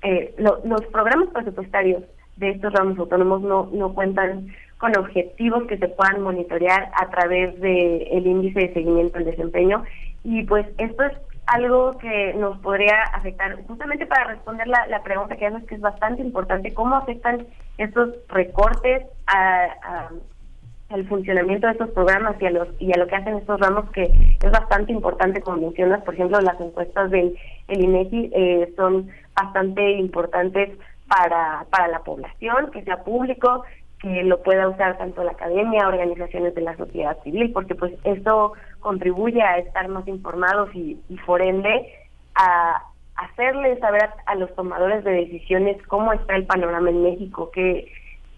eh, 0.03 0.33
lo- 0.39 0.61
los 0.65 0.85
programas 0.87 1.29
presupuestarios 1.31 2.05
de 2.37 2.51
estos 2.51 2.73
ramos 2.73 2.99
autónomos 2.99 3.43
no, 3.43 3.69
no 3.73 3.93
cuentan 3.95 4.49
con 4.79 4.97
objetivos 4.97 5.65
que 5.69 5.79
se 5.79 5.89
puedan 5.89 6.23
monitorear 6.23 6.91
a 7.01 7.11
través 7.11 7.61
del 7.61 8.07
el 8.11 8.27
índice 8.27 8.61
de 8.61 8.73
seguimiento 8.75 9.19
del 9.19 9.27
desempeño 9.27 9.85
y 10.25 10.43
pues 10.45 10.67
esto 10.79 11.03
es 11.05 11.13
algo 11.47 11.99
que 11.99 12.35
nos 12.35 12.59
podría 12.59 13.03
afectar. 13.15 13.57
Justamente 13.67 14.07
para 14.07 14.25
responder 14.25 14.67
la, 14.69 14.87
la 14.87 15.03
pregunta 15.03 15.37
que 15.37 15.47
haces 15.47 15.65
que 15.65 15.75
es 15.75 15.81
bastante 15.81 16.23
importante 16.23 16.73
cómo 16.75 16.95
afectan 16.97 17.47
estos 17.79 18.11
recortes 18.29 19.03
a, 19.27 19.65
a- 19.83 20.11
al 20.91 21.09
funcionamiento 21.09 21.67
de 21.67 21.73
estos 21.73 21.89
programas 21.91 22.37
y 22.39 22.45
a 22.47 22.51
los 22.51 22.69
y 22.79 22.93
a 22.93 22.99
lo 22.99 23.07
que 23.07 23.17
hacen 23.17 23.39
estos 23.39 23.59
ramos 23.61 23.89
que 23.93 24.03
es 24.43 24.51
bastante 24.51 24.93
importante 24.93 25.41
como 25.41 25.57
mencionas 25.57 26.03
por 26.05 26.13
ejemplo 26.13 26.39
las 26.43 26.61
encuestas 26.61 27.11
del 27.11 27.35
el 27.69 27.83
INEGI 27.85 28.31
eh, 28.35 28.73
son 28.77 29.09
bastante 29.35 29.93
importantes 29.93 30.69
para 31.09 31.65
para 31.71 31.89
la 31.89 32.01
población 32.01 32.71
que 32.73 32.83
sea 32.83 33.03
público 33.05 33.65
que 34.03 34.23
lo 34.25 34.43
pueda 34.43 34.69
usar 34.69 34.99
tanto 34.99 35.25
la 35.25 35.33
academia 35.33 35.89
organizaciones 35.89 36.55
de 36.55 36.61
la 36.61 36.77
sociedad 36.77 37.17
civil 37.23 37.53
porque 37.53 37.75
pues 37.75 37.95
esto 38.05 38.53
contribuye 38.81 39.41
a 39.43 39.59
estar 39.59 39.89
más 39.89 40.07
informados 40.09 40.75
y, 40.75 40.99
y 41.09 41.17
por 41.19 41.41
ende 41.41 41.95
a 42.35 42.83
hacerle 43.17 43.79
saber 43.79 44.03
a, 44.03 44.15
a 44.27 44.35
los 44.35 44.55
tomadores 44.55 45.05
de 45.05 45.13
decisiones 45.13 45.81
cómo 45.87 46.13
está 46.13 46.35
el 46.35 46.47
panorama 46.47 46.91
en 46.91 47.03
México 47.03 47.51
qué 47.53 47.89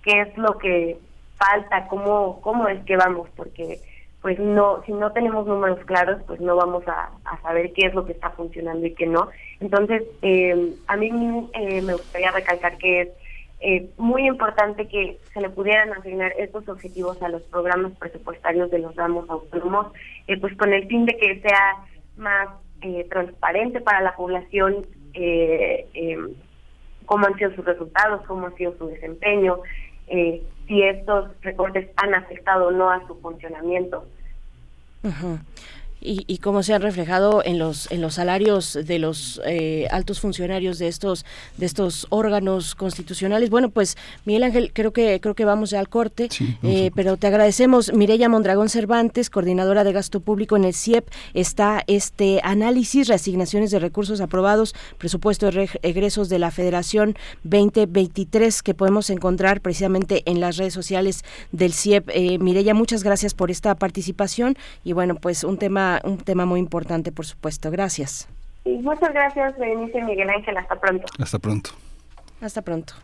qué 0.04 0.20
es 0.20 0.36
lo 0.36 0.58
que 0.58 0.98
falta, 1.36 1.88
cómo, 1.88 2.40
cómo 2.42 2.68
es 2.68 2.82
que 2.84 2.96
vamos, 2.96 3.28
porque 3.36 3.80
pues 4.22 4.38
no, 4.38 4.82
si 4.86 4.92
no 4.92 5.12
tenemos 5.12 5.46
números 5.46 5.84
claros, 5.84 6.22
pues 6.26 6.40
no 6.40 6.56
vamos 6.56 6.86
a, 6.88 7.10
a 7.24 7.42
saber 7.42 7.72
qué 7.74 7.86
es 7.86 7.94
lo 7.94 8.06
que 8.06 8.12
está 8.12 8.30
funcionando 8.30 8.86
y 8.86 8.94
qué 8.94 9.06
no. 9.06 9.28
Entonces, 9.60 10.02
eh, 10.22 10.74
a 10.86 10.96
mí 10.96 11.50
eh, 11.52 11.82
me 11.82 11.92
gustaría 11.92 12.30
recalcar 12.30 12.78
que 12.78 13.02
es 13.02 13.08
eh, 13.64 13.90
muy 13.96 14.26
importante 14.26 14.86
que 14.88 15.18
se 15.32 15.40
le 15.40 15.48
pudieran 15.48 15.92
asignar 15.94 16.32
estos 16.38 16.68
objetivos 16.68 17.22
a 17.22 17.30
los 17.30 17.42
programas 17.44 17.92
presupuestarios 17.98 18.70
de 18.70 18.78
los 18.78 18.94
ramos 18.94 19.28
autónomos, 19.30 19.86
eh, 20.26 20.38
pues 20.38 20.54
con 20.56 20.72
el 20.72 20.86
fin 20.86 21.06
de 21.06 21.16
que 21.16 21.40
sea 21.40 21.76
más 22.18 22.48
eh, 22.82 23.06
transparente 23.08 23.80
para 23.80 24.02
la 24.02 24.14
población 24.14 24.86
eh, 25.14 25.88
eh, 25.94 26.18
cómo 27.06 27.26
han 27.26 27.36
sido 27.38 27.54
sus 27.54 27.64
resultados, 27.64 28.20
cómo 28.26 28.48
ha 28.48 28.50
sido 28.52 28.76
su 28.76 28.88
desempeño, 28.88 29.58
eh, 30.08 30.42
si 30.66 30.82
estos 30.82 31.30
recortes 31.40 31.88
han 31.96 32.14
afectado 32.14 32.68
o 32.68 32.70
no 32.70 32.90
a 32.90 33.06
su 33.06 33.18
funcionamiento. 33.20 34.04
Y, 36.06 36.24
y 36.26 36.38
cómo 36.38 36.62
se 36.62 36.74
han 36.74 36.82
reflejado 36.82 37.42
en 37.44 37.58
los 37.58 37.90
en 37.90 38.02
los 38.02 38.14
salarios 38.14 38.78
de 38.84 38.98
los 38.98 39.40
eh, 39.46 39.88
altos 39.90 40.20
funcionarios 40.20 40.78
de 40.78 40.88
estos 40.88 41.24
de 41.56 41.64
estos 41.64 42.06
órganos 42.10 42.74
constitucionales. 42.74 43.48
Bueno 43.48 43.70
pues 43.70 43.96
Miguel 44.26 44.42
Ángel 44.42 44.70
creo 44.72 44.92
que 44.92 45.18
creo 45.20 45.34
que 45.34 45.44
vamos 45.44 45.70
ya 45.70 45.80
al 45.80 45.88
corte 45.88 46.28
eh, 46.62 46.90
pero 46.94 47.16
te 47.16 47.26
agradecemos. 47.26 47.92
Mireya 47.92 48.28
Mondragón 48.28 48.68
Cervantes 48.68 49.30
coordinadora 49.30 49.82
de 49.82 49.92
gasto 49.92 50.20
público 50.20 50.56
en 50.56 50.64
el 50.64 50.74
CIEP 50.74 51.08
está 51.32 51.82
este 51.86 52.40
análisis 52.44 53.08
reasignaciones 53.08 53.70
de 53.70 53.78
recursos 53.78 54.20
aprobados 54.20 54.74
presupuesto 54.98 55.50
de 55.50 55.70
egresos 55.82 56.28
de 56.28 56.38
la 56.38 56.50
Federación 56.50 57.16
2023 57.44 58.62
que 58.62 58.74
podemos 58.74 59.10
encontrar 59.10 59.60
precisamente 59.60 60.22
en 60.26 60.40
las 60.40 60.56
redes 60.56 60.74
sociales 60.74 61.24
del 61.52 61.72
CIEP 61.72 62.10
eh, 62.12 62.38
Mireya 62.38 62.74
muchas 62.74 63.02
gracias 63.02 63.32
por 63.32 63.50
esta 63.50 63.74
participación. 63.74 64.56
Y 64.84 64.92
bueno 64.92 65.14
pues 65.14 65.44
un 65.44 65.56
tema 65.58 65.93
un 66.04 66.18
tema 66.18 66.44
muy 66.46 66.60
importante 66.60 67.12
por 67.12 67.26
supuesto 67.26 67.70
gracias 67.70 68.28
Y 68.64 68.78
muchas 68.78 69.12
gracias, 69.12 69.56
Berenice 69.58 69.98
y 69.98 70.02
Miguel 70.02 70.30
Ángel. 70.30 70.56
Hasta 70.56 70.76
pronto. 70.80 71.04
Hasta 71.18 71.38
pronto. 71.38 71.70
hasta 72.40 72.62
pronto 72.62 72.94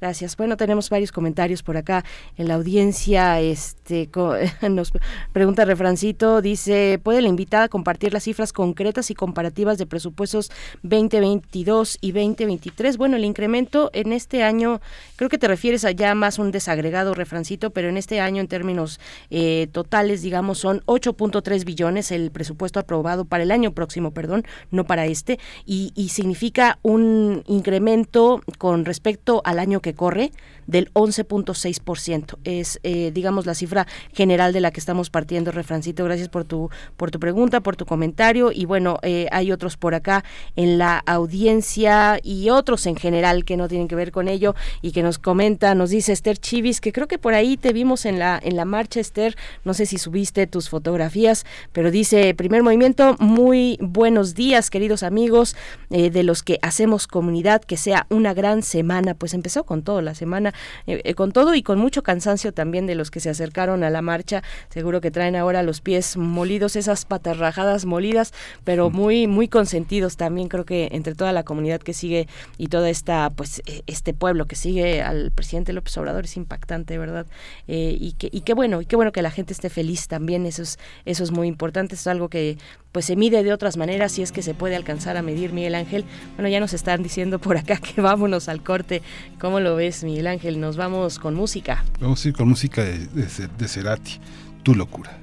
Gracias. 0.00 0.34
Bueno, 0.34 0.56
tenemos 0.56 0.88
varios 0.88 1.12
comentarios 1.12 1.62
por 1.62 1.76
acá 1.76 2.06
en 2.38 2.48
la 2.48 2.54
audiencia. 2.54 3.38
Este 3.40 4.08
nos 4.70 4.92
pregunta 5.32 5.66
Refrancito, 5.66 6.40
dice, 6.40 6.98
¿puede 7.02 7.20
la 7.20 7.28
invitada 7.28 7.68
compartir 7.68 8.14
las 8.14 8.24
cifras 8.24 8.54
concretas 8.54 9.10
y 9.10 9.14
comparativas 9.14 9.76
de 9.76 9.84
presupuestos 9.84 10.50
2022 10.82 11.98
y 12.00 12.12
2023? 12.12 12.96
Bueno, 12.96 13.16
el 13.16 13.26
incremento 13.26 13.90
en 13.92 14.14
este 14.14 14.42
año, 14.42 14.80
creo 15.16 15.28
que 15.28 15.36
te 15.36 15.48
refieres 15.48 15.84
a 15.84 15.90
ya 15.90 16.14
más 16.14 16.38
un 16.38 16.50
desagregado, 16.50 17.12
Refrancito, 17.12 17.70
pero 17.70 17.90
en 17.90 17.98
este 17.98 18.20
año 18.20 18.40
en 18.40 18.48
términos 18.48 19.00
eh, 19.28 19.68
totales, 19.70 20.22
digamos, 20.22 20.58
son 20.58 20.80
8.3 20.86 21.64
billones 21.66 22.10
el 22.10 22.30
presupuesto 22.30 22.80
aprobado 22.80 23.26
para 23.26 23.42
el 23.42 23.50
año 23.50 23.72
próximo, 23.72 24.12
perdón, 24.12 24.46
no 24.70 24.84
para 24.84 25.04
este, 25.04 25.38
y 25.66 25.90
significa 26.08 26.78
un 26.82 27.44
incremento 27.46 28.40
con 28.56 28.86
respecto 28.86 29.42
al 29.44 29.58
año 29.58 29.80
que 29.80 29.89
corre 29.94 30.32
del 30.66 30.92
11.6%. 30.94 32.38
Es, 32.44 32.78
eh, 32.82 33.10
digamos, 33.12 33.46
la 33.46 33.54
cifra 33.54 33.86
general 34.12 34.52
de 34.52 34.60
la 34.60 34.70
que 34.70 34.80
estamos 34.80 35.10
partiendo, 35.10 35.52
Refrancito. 35.52 36.04
Gracias 36.04 36.28
por 36.28 36.44
tu, 36.44 36.70
por 36.96 37.10
tu 37.10 37.18
pregunta, 37.18 37.60
por 37.60 37.76
tu 37.76 37.86
comentario. 37.86 38.52
Y 38.52 38.64
bueno, 38.64 38.98
eh, 39.02 39.26
hay 39.32 39.52
otros 39.52 39.76
por 39.76 39.94
acá 39.94 40.24
en 40.56 40.78
la 40.78 40.98
audiencia 40.98 42.20
y 42.22 42.50
otros 42.50 42.86
en 42.86 42.96
general 42.96 43.44
que 43.44 43.56
no 43.56 43.68
tienen 43.68 43.88
que 43.88 43.96
ver 43.96 44.12
con 44.12 44.28
ello 44.28 44.54
y 44.82 44.92
que 44.92 45.02
nos 45.02 45.18
comenta, 45.18 45.74
nos 45.74 45.90
dice 45.90 46.12
Esther 46.12 46.38
Chivis, 46.38 46.80
que 46.80 46.92
creo 46.92 47.08
que 47.08 47.18
por 47.18 47.34
ahí 47.34 47.56
te 47.56 47.72
vimos 47.72 48.06
en 48.06 48.18
la, 48.18 48.40
en 48.42 48.56
la 48.56 48.64
marcha, 48.64 49.00
Esther. 49.00 49.36
No 49.64 49.74
sé 49.74 49.86
si 49.86 49.98
subiste 49.98 50.46
tus 50.46 50.68
fotografías, 50.68 51.44
pero 51.72 51.90
dice, 51.90 52.34
primer 52.34 52.62
movimiento, 52.62 53.16
muy 53.18 53.76
buenos 53.80 54.34
días, 54.34 54.70
queridos 54.70 55.02
amigos, 55.02 55.56
eh, 55.90 56.10
de 56.10 56.22
los 56.22 56.42
que 56.42 56.58
hacemos 56.62 57.06
comunidad, 57.06 57.62
que 57.62 57.76
sea 57.76 58.06
una 58.08 58.34
gran 58.34 58.62
semana. 58.62 59.14
Pues 59.14 59.34
empezó 59.34 59.64
con 59.64 59.79
todo 59.82 60.02
la 60.02 60.14
semana, 60.14 60.54
eh, 60.86 61.00
eh, 61.04 61.14
con 61.14 61.32
todo 61.32 61.54
y 61.54 61.62
con 61.62 61.78
mucho 61.78 62.02
cansancio 62.02 62.52
también 62.52 62.86
de 62.86 62.94
los 62.94 63.10
que 63.10 63.20
se 63.20 63.30
acercaron 63.30 63.84
a 63.84 63.90
la 63.90 64.02
marcha. 64.02 64.42
Seguro 64.68 65.00
que 65.00 65.10
traen 65.10 65.36
ahora 65.36 65.62
los 65.62 65.80
pies 65.80 66.16
molidos, 66.16 66.76
esas 66.76 67.04
patas 67.04 67.38
rajadas 67.38 67.84
molidas, 67.84 68.32
pero 68.64 68.90
muy, 68.90 69.26
muy 69.26 69.48
consentidos 69.48 70.16
también. 70.16 70.48
Creo 70.48 70.64
que 70.64 70.88
entre 70.92 71.14
toda 71.14 71.32
la 71.32 71.42
comunidad 71.42 71.80
que 71.80 71.92
sigue 71.92 72.28
y 72.58 72.68
toda 72.68 72.90
esta, 72.90 73.30
pues, 73.30 73.62
eh, 73.66 73.82
este 73.86 74.14
pueblo 74.14 74.46
que 74.46 74.56
sigue 74.56 75.02
al 75.02 75.32
presidente 75.32 75.72
López 75.72 75.96
Obrador 75.98 76.24
es 76.24 76.36
impactante, 76.36 76.98
¿verdad? 76.98 77.26
Eh, 77.68 77.96
y 77.98 78.12
que, 78.12 78.28
y 78.32 78.42
qué 78.42 78.54
bueno, 78.54 78.80
y 78.80 78.86
qué 78.86 78.96
bueno 78.96 79.12
que 79.12 79.22
la 79.22 79.30
gente 79.30 79.52
esté 79.52 79.70
feliz 79.70 80.08
también. 80.08 80.46
Eso 80.46 80.62
es, 80.62 80.78
eso 81.04 81.24
es 81.24 81.30
muy 81.30 81.48
importante. 81.48 81.94
Es 81.94 82.06
algo 82.06 82.28
que, 82.28 82.58
pues, 82.92 83.04
se 83.04 83.16
mide 83.16 83.42
de 83.42 83.52
otras 83.52 83.76
maneras, 83.76 84.12
si 84.12 84.22
es 84.22 84.32
que 84.32 84.42
se 84.42 84.54
puede 84.54 84.76
alcanzar 84.76 85.16
a 85.16 85.22
medir, 85.22 85.52
Miguel 85.52 85.74
Ángel. 85.74 86.04
Bueno, 86.36 86.48
ya 86.48 86.60
nos 86.60 86.72
están 86.72 87.02
diciendo 87.02 87.38
por 87.38 87.56
acá 87.56 87.76
que 87.76 88.00
vámonos 88.00 88.48
al 88.48 88.62
corte. 88.62 89.02
¿Cómo 89.38 89.60
lo 89.60 89.76
ves, 89.76 90.04
Miguel 90.04 90.26
Ángel? 90.26 90.60
Nos 90.60 90.76
vamos 90.76 91.18
con 91.18 91.34
música. 91.34 91.84
Vamos 92.00 92.24
a 92.24 92.28
ir 92.28 92.34
con 92.34 92.48
música 92.48 92.82
de, 92.82 92.98
de, 93.06 93.68
Cerati, 93.68 94.18
Tu 94.62 94.74
locura. 94.74 95.18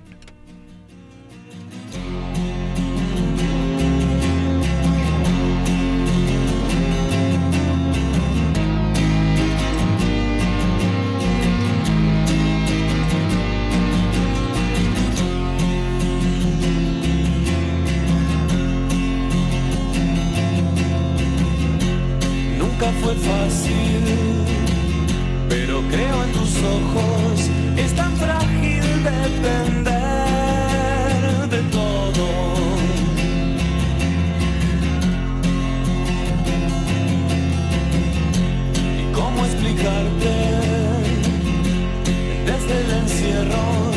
Desde 43.19 43.96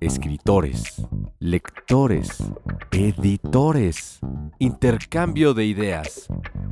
Escritores, 0.00 1.04
lectores, 1.40 2.38
editores, 2.92 4.20
intercambio 4.60 5.54
de 5.54 5.64
ideas. 5.64 6.28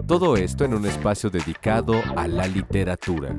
Todo 0.06 0.36
esto 0.36 0.64
en 0.64 0.74
un 0.74 0.86
espacio 0.86 1.28
dedicado 1.28 1.94
a 2.14 2.28
la 2.28 2.46
literatura. 2.46 3.34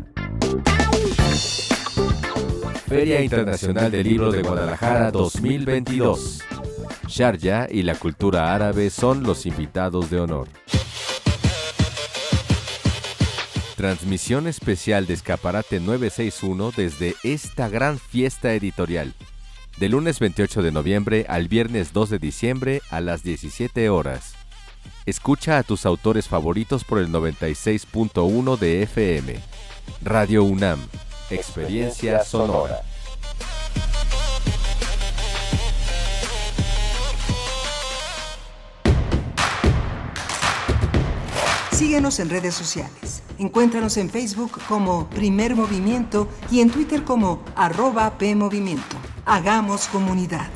Feria 2.86 3.24
Internacional 3.24 3.90
del 3.90 4.06
Libro 4.06 4.30
de 4.30 4.42
Guadalajara 4.42 5.10
2022. 5.12 6.44
Sharjah 7.08 7.68
y 7.72 7.84
la 7.84 7.96
cultura 7.96 8.54
árabe 8.54 8.90
son 8.90 9.24
los 9.24 9.46
invitados 9.46 10.10
de 10.10 10.20
honor. 10.20 10.50
Transmisión 13.78 14.48
especial 14.48 15.06
de 15.06 15.14
Escaparate 15.14 15.80
961 15.80 16.72
desde 16.76 17.14
esta 17.22 17.70
gran 17.70 18.00
fiesta 18.00 18.52
editorial. 18.54 19.14
De 19.78 19.88
lunes 19.88 20.20
28 20.20 20.64
de 20.64 20.72
noviembre 20.72 21.28
al 21.30 21.48
viernes 21.48 21.94
2 21.94 22.10
de 22.10 22.18
diciembre 22.18 22.82
a 22.90 23.02
las 23.02 23.22
17 23.22 23.90
horas. 23.90 24.34
Escucha 25.06 25.60
a 25.60 25.64
tus 25.64 25.86
autores 25.86 26.28
favoritos 26.28 26.86
por 26.86 26.98
el 26.98 27.10
96.1 27.10 28.58
de 28.58 28.82
FM. 28.82 29.36
Radio 30.02 30.44
UNAM. 30.44 30.80
Experiencia 31.30 32.24
sonora. 32.24 32.82
Síguenos 41.78 42.20
en 42.20 42.32
redes 42.32 42.56
sociales. 42.56 43.22
Encuéntranos 43.38 43.98
en 43.98 44.10
Facebook 44.10 44.60
como 44.68 45.08
Primer 45.12 45.56
Movimiento 45.56 46.28
y 46.50 46.62
en 46.62 46.72
Twitter 46.72 47.04
como 47.04 47.46
arroba 47.56 48.18
PMovimiento. 48.18 48.98
Hagamos 49.28 49.88
comunidad. 49.90 50.50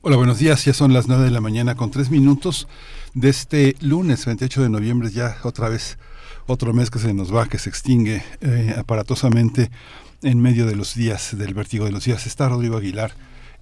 Hola, 0.00 0.16
buenos 0.16 0.38
días. 0.38 0.64
Ya 0.64 0.72
son 0.72 0.94
las 0.94 1.08
9 1.08 1.24
de 1.24 1.30
la 1.30 1.42
mañana 1.42 1.74
con 1.74 1.90
3 1.90 2.08
minutos 2.08 2.66
de 3.12 3.28
este 3.28 3.76
lunes 3.80 4.24
28 4.24 4.62
de 4.62 4.70
noviembre. 4.70 5.10
Ya 5.10 5.36
otra 5.42 5.68
vez 5.68 5.98
otro 6.46 6.72
mes 6.72 6.90
que 6.90 7.00
se 7.00 7.12
nos 7.12 7.34
va, 7.34 7.50
que 7.50 7.58
se 7.58 7.68
extingue 7.68 8.22
eh, 8.40 8.74
aparatosamente 8.78 9.70
en 10.22 10.40
medio 10.40 10.64
de 10.64 10.74
los 10.74 10.94
días, 10.94 11.36
del 11.36 11.52
vértigo 11.52 11.84
de 11.84 11.92
los 11.92 12.06
días. 12.06 12.26
Está 12.26 12.48
Rodrigo 12.48 12.78
Aguilar 12.78 13.12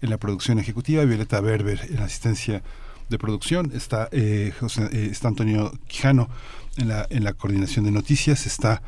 en 0.03 0.11
la 0.11 0.19
producción 0.19 0.59
ejecutiva, 0.59 1.05
Violeta 1.05 1.41
Berber 1.41 1.81
en 1.89 1.97
la 1.97 2.05
asistencia 2.05 2.63
de 3.09 3.19
producción, 3.19 3.71
está, 3.75 4.09
eh, 4.13 4.53
José, 4.59 4.89
eh, 4.93 5.09
está 5.11 5.29
Antonio 5.29 5.73
Quijano 5.87 6.29
en 6.77 6.89
la, 6.89 7.07
en 7.09 7.25
la 7.25 7.33
coordinación 7.33 7.85
de 7.85 7.93
noticias, 7.93 8.47
está 8.47 8.83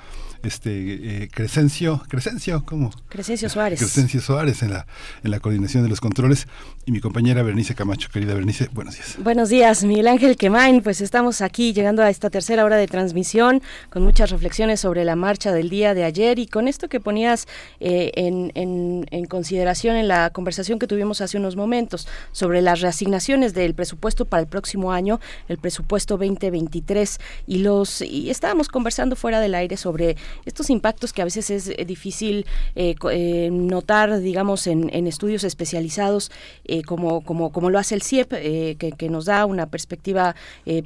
este 0.49 1.25
eh, 1.25 1.29
Crescencio, 1.33 2.03
Crescencio, 2.09 2.65
¿cómo? 2.65 2.91
Crescencio 3.09 3.49
Suárez. 3.49 3.79
Crescencio 3.79 4.21
Suárez 4.21 4.63
en 4.63 4.73
la, 4.73 4.87
en 5.23 5.31
la 5.31 5.41
coordinación 5.41 5.83
de 5.83 5.89
los 5.89 6.01
controles 6.01 6.47
y 6.87 6.93
mi 6.93 7.01
compañera 7.01 7.43
Bernice 7.43 7.75
Camacho. 7.75 8.09
Querida 8.13 8.35
Bernice, 8.35 8.69
buenos 8.73 8.95
días. 8.95 9.17
Buenos 9.19 9.49
días, 9.49 9.85
Miguel 9.85 10.09
Ángel 10.09 10.37
Quemain. 10.37 10.83
Pues 10.83 11.01
estamos 11.01 11.41
aquí 11.41 11.73
llegando 11.73 12.03
a 12.03 12.11
esta 12.11 12.31
tercera 12.31 12.65
hora 12.65 12.77
de 12.77 12.87
transmisión 12.87 13.63
con 13.91 14.03
muchas 14.03 14.31
reflexiones 14.31 14.81
sobre 14.81 15.05
la 15.05 15.17
marcha 15.17 15.53
del 15.53 15.71
día 15.71 15.95
de 15.95 16.05
ayer 16.05 16.39
y 16.39 16.47
con 16.47 16.69
esto 16.69 16.89
que 16.89 17.01
ponías 17.01 17.47
eh, 17.81 18.13
en, 18.15 18.53
en, 18.55 19.07
en 19.11 19.25
consideración 19.27 19.97
en 19.97 20.09
la 20.09 20.31
conversación 20.31 20.79
que 20.79 20.87
tuvimos 20.87 21.21
hace 21.21 21.37
unos 21.37 21.57
momentos 21.57 22.07
sobre 22.33 22.63
las 22.63 22.81
reasignaciones 22.81 23.55
del 23.55 23.75
presupuesto 23.75 24.25
para 24.25 24.41
el 24.43 24.47
próximo 24.47 24.93
año, 24.93 25.21
el 25.49 25.59
presupuesto 25.59 26.17
2023 26.17 27.19
y 27.47 27.59
los 27.59 28.03
y 28.03 28.31
estábamos 28.31 28.69
conversando 28.69 29.17
fuera 29.17 29.41
del 29.41 29.55
aire 29.55 29.77
sobre 29.77 30.17
estos 30.45 30.71
impactos 30.71 31.13
que 31.13 31.23
a 31.23 31.25
veces 31.25 31.51
es 31.51 31.69
eh, 31.69 31.85
difícil 31.85 32.47
eh, 32.75 32.95
eh, 33.11 33.51
notar, 33.53 34.21
digamos, 34.21 34.67
en, 34.67 34.91
en 34.93 35.07
estudios 35.07 35.45
especializados, 35.45 36.31
eh, 36.65 36.83
como, 36.83 37.23
como, 37.23 37.53
como 37.53 37.71
lo 37.71 37.79
hace 37.79 37.95
el 37.95 38.03
CIEP, 38.03 38.33
eh, 38.33 38.77
que, 38.79 38.93
que, 38.93 39.09
nos 39.09 39.27
da 39.27 39.47
una 39.47 39.67
perspectiva 39.67 40.35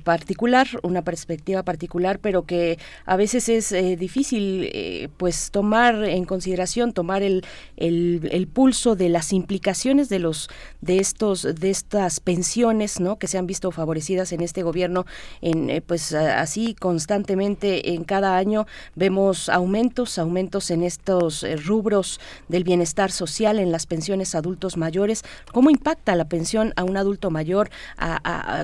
particular, 0.04 0.66
una 0.82 1.02
perspectiva 1.02 1.62
particular, 1.62 2.18
pero 2.18 2.42
que 2.44 2.78
a 3.06 3.16
veces 3.16 3.48
es 3.48 3.70
difícil 3.98 5.08
pues 5.16 5.50
tomar 5.50 6.04
en 6.04 6.24
consideración, 6.24 6.92
tomar 6.92 7.22
el, 7.22 7.44
el, 7.76 8.28
el, 8.32 8.46
pulso 8.48 8.96
de 8.96 9.08
las 9.08 9.32
implicaciones 9.32 10.08
de 10.08 10.18
los 10.18 10.48
de 10.80 10.98
estos 10.98 11.42
de 11.42 11.70
estas 11.70 12.20
pensiones, 12.20 13.00
¿no? 13.00 13.18
que 13.18 13.28
se 13.28 13.38
han 13.38 13.46
visto 13.46 13.70
favorecidas 13.70 14.32
en 14.32 14.40
este 14.42 14.62
gobierno, 14.62 15.06
en 15.40 15.82
pues 15.86 16.12
así 16.12 16.74
constantemente 16.74 17.94
en 17.94 18.04
cada 18.04 18.36
año 18.36 18.66
vemos 18.94 19.37
aumentos, 19.48 20.18
aumentos 20.18 20.70
en 20.70 20.82
estos 20.82 21.44
rubros 21.64 22.18
del 22.48 22.64
bienestar 22.64 23.10
social, 23.10 23.58
en 23.58 23.70
las 23.70 23.86
pensiones 23.86 24.34
adultos 24.34 24.76
mayores, 24.76 25.22
cómo 25.52 25.70
impacta 25.70 26.16
la 26.16 26.24
pensión 26.24 26.72
a 26.76 26.84
un 26.84 26.96
adulto 26.96 27.30
mayor, 27.30 27.70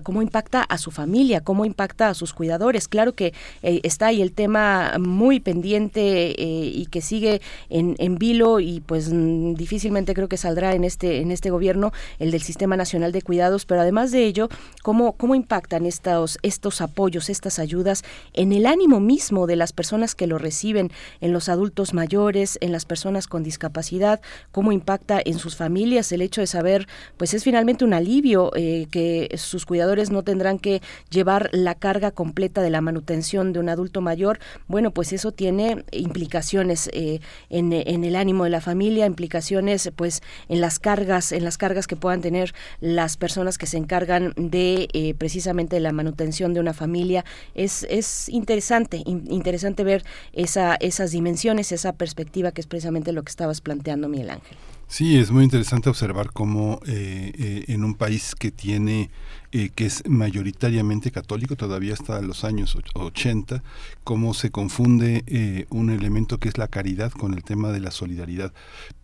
cómo 0.02 0.22
impacta 0.22 0.62
a 0.62 0.78
su 0.78 0.90
familia, 0.90 1.42
cómo 1.42 1.64
impacta 1.64 2.08
a 2.08 2.14
sus 2.14 2.32
cuidadores. 2.32 2.88
Claro 2.88 3.14
que 3.14 3.34
eh, 3.62 3.80
está 3.82 4.06
ahí 4.06 4.22
el 4.22 4.32
tema 4.32 4.94
muy 4.98 5.40
pendiente 5.40 6.30
eh, 6.40 6.72
y 6.74 6.86
que 6.86 7.00
sigue 7.00 7.40
en, 7.68 7.94
en 7.98 8.16
vilo 8.16 8.60
y 8.60 8.80
pues 8.80 9.10
difícilmente 9.10 10.14
creo 10.14 10.28
que 10.28 10.36
saldrá 10.36 10.74
en 10.74 10.84
este 10.84 11.20
en 11.20 11.30
este 11.30 11.50
gobierno 11.50 11.92
el 12.18 12.30
del 12.30 12.42
Sistema 12.42 12.76
Nacional 12.76 13.12
de 13.12 13.22
Cuidados, 13.22 13.66
pero 13.66 13.80
además 13.80 14.10
de 14.10 14.24
ello, 14.24 14.48
cómo 14.82 15.12
cómo 15.12 15.34
impactan 15.34 15.86
estos 15.86 16.38
estos 16.42 16.80
apoyos, 16.80 17.28
estas 17.28 17.58
ayudas 17.58 18.02
en 18.32 18.52
el 18.52 18.66
ánimo 18.66 19.00
mismo 19.00 19.46
de 19.46 19.56
las 19.56 19.72
personas 19.72 20.14
que 20.14 20.26
lo 20.26 20.38
reciben, 20.38 20.63
en 20.64 21.32
los 21.32 21.48
adultos 21.48 21.92
mayores, 21.92 22.58
en 22.60 22.72
las 22.72 22.84
personas 22.84 23.26
con 23.26 23.42
discapacidad, 23.42 24.20
cómo 24.50 24.72
impacta 24.72 25.20
en 25.24 25.38
sus 25.38 25.56
familias 25.56 26.10
el 26.12 26.22
hecho 26.22 26.40
de 26.40 26.46
saber, 26.46 26.86
pues 27.16 27.34
es 27.34 27.44
finalmente 27.44 27.84
un 27.84 27.92
alivio 27.92 28.50
eh, 28.56 28.86
que 28.90 29.34
sus 29.36 29.66
cuidadores 29.66 30.10
no 30.10 30.22
tendrán 30.22 30.58
que 30.58 30.80
llevar 31.10 31.50
la 31.52 31.74
carga 31.74 32.10
completa 32.10 32.62
de 32.62 32.70
la 32.70 32.80
manutención 32.80 33.52
de 33.52 33.60
un 33.60 33.68
adulto 33.68 34.00
mayor. 34.00 34.38
Bueno, 34.66 34.90
pues 34.90 35.12
eso 35.12 35.32
tiene 35.32 35.84
implicaciones 35.92 36.88
eh, 36.92 37.20
en, 37.50 37.72
el 37.72 38.16
ánimo 38.16 38.44
de 38.44 38.50
la 38.50 38.60
familia, 38.60 39.06
implicaciones 39.06 39.90
pues 39.96 40.22
en 40.48 40.60
las 40.60 40.78
cargas, 40.78 41.32
en 41.32 41.44
las 41.44 41.58
cargas 41.58 41.86
que 41.86 41.96
puedan 41.96 42.20
tener 42.20 42.54
las 42.80 43.16
personas 43.16 43.58
que 43.58 43.66
se 43.66 43.76
encargan 43.76 44.32
de 44.36 44.88
eh, 44.92 45.14
precisamente 45.14 45.78
la 45.80 45.92
manutención 45.92 46.54
de 46.54 46.60
una 46.60 46.72
familia. 46.72 47.24
Es, 47.54 47.86
es 47.90 48.28
interesante, 48.28 49.02
in, 49.04 49.24
interesante 49.30 49.84
ver 49.84 50.04
esa, 50.44 50.76
esas 50.76 51.10
dimensiones, 51.10 51.72
esa 51.72 51.92
perspectiva 51.92 52.52
que 52.52 52.60
es 52.60 52.66
precisamente 52.66 53.12
lo 53.12 53.22
que 53.22 53.30
estabas 53.30 53.60
planteando, 53.60 54.08
Miguel 54.08 54.30
Ángel. 54.30 54.56
Sí, 54.86 55.18
es 55.18 55.30
muy 55.30 55.44
interesante 55.44 55.88
observar 55.88 56.30
cómo 56.32 56.78
eh, 56.86 57.32
eh, 57.36 57.64
en 57.68 57.84
un 57.84 57.94
país 57.94 58.34
que 58.34 58.52
tiene, 58.52 59.10
eh, 59.50 59.70
que 59.74 59.86
es 59.86 60.02
mayoritariamente 60.06 61.10
católico, 61.10 61.56
todavía 61.56 61.94
hasta 61.94 62.20
los 62.20 62.44
años 62.44 62.76
80, 62.94 63.62
cómo 64.04 64.34
se 64.34 64.50
confunde 64.50 65.66
un 65.70 65.90
elemento 65.90 66.38
que 66.38 66.48
es 66.48 66.58
la 66.58 66.68
caridad 66.68 67.10
con 67.12 67.34
el 67.34 67.42
tema 67.42 67.72
de 67.72 67.80
la 67.80 67.90
solidaridad. 67.90 68.52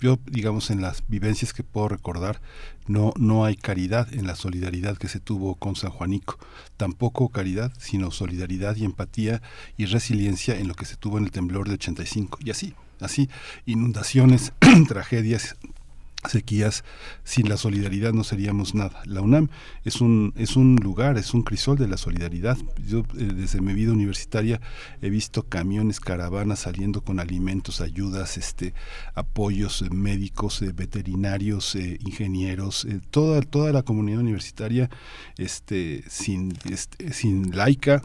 Yo, 0.01 0.19
digamos, 0.27 0.71
en 0.71 0.83
las 0.83 1.03
vivencias 1.09 1.53
que 1.53 1.65
puedo 1.65 1.89
recordar, 1.89 2.41
no, 2.87 3.13
no 3.19 3.45
hay 3.45 3.57
caridad 3.57 4.13
en 4.13 4.27
la 4.27 4.37
solidaridad 4.37 4.97
que 4.97 5.09
se 5.09 5.19
tuvo 5.19 5.55
con 5.57 5.77
San 5.77 5.91
Juanico. 5.91 6.39
Tampoco 6.77 7.31
caridad, 7.31 7.73
sino 7.79 8.11
solidaridad 8.11 8.77
y 8.77 8.85
empatía 8.85 9.43
y 9.77 9.87
resiliencia 9.87 10.57
en 10.59 10.69
lo 10.69 10.75
que 10.75 10.85
se 10.85 10.97
tuvo 10.97 11.19
en 11.19 11.25
el 11.25 11.31
temblor 11.33 11.69
de 11.69 11.75
85. 11.75 12.39
Y 12.45 12.51
así, 12.51 12.75
así, 13.01 13.29
inundaciones, 13.67 14.53
tragedias, 14.89 15.57
sequías, 16.29 16.85
sin 17.25 17.49
la 17.49 17.57
solidaridad 17.57 18.13
no 18.13 18.25
seríamos 18.25 18.75
nada. 18.75 19.03
La 19.07 19.23
UNAM 19.23 19.49
es 19.85 20.01
un, 20.01 20.35
es 20.37 20.57
un 20.57 20.77
lugar, 20.77 21.17
es 21.17 21.33
un 21.33 21.43
crisol 21.43 21.79
de 21.79 21.89
la 21.89 21.97
solidaridad. 21.97 22.59
Yo 22.87 23.01
eh, 23.19 23.31
desde 23.35 23.61
mi 23.61 23.73
vida 23.73 23.93
universitaria 23.93 24.61
he 25.01 25.09
visto 25.09 25.45
camiones, 25.45 26.01
caravanas 26.01 26.61
saliendo 26.61 27.03
con 27.03 27.21
alimentos, 27.21 27.81
ayudas, 27.81 28.37
este, 28.37 28.75
apoyos 29.15 29.83
eh, 29.83 29.89
médicos, 29.91 30.61
eh, 30.63 30.73
veterinarios, 30.75 31.75
ingenieros, 31.75 32.87
toda, 33.11 33.41
toda 33.41 33.73
la 33.73 33.83
comunidad 33.83 34.21
universitaria 34.21 34.91
este, 35.39 36.05
sin, 36.09 36.53
este, 36.71 37.13
sin 37.13 37.57
laica, 37.57 38.03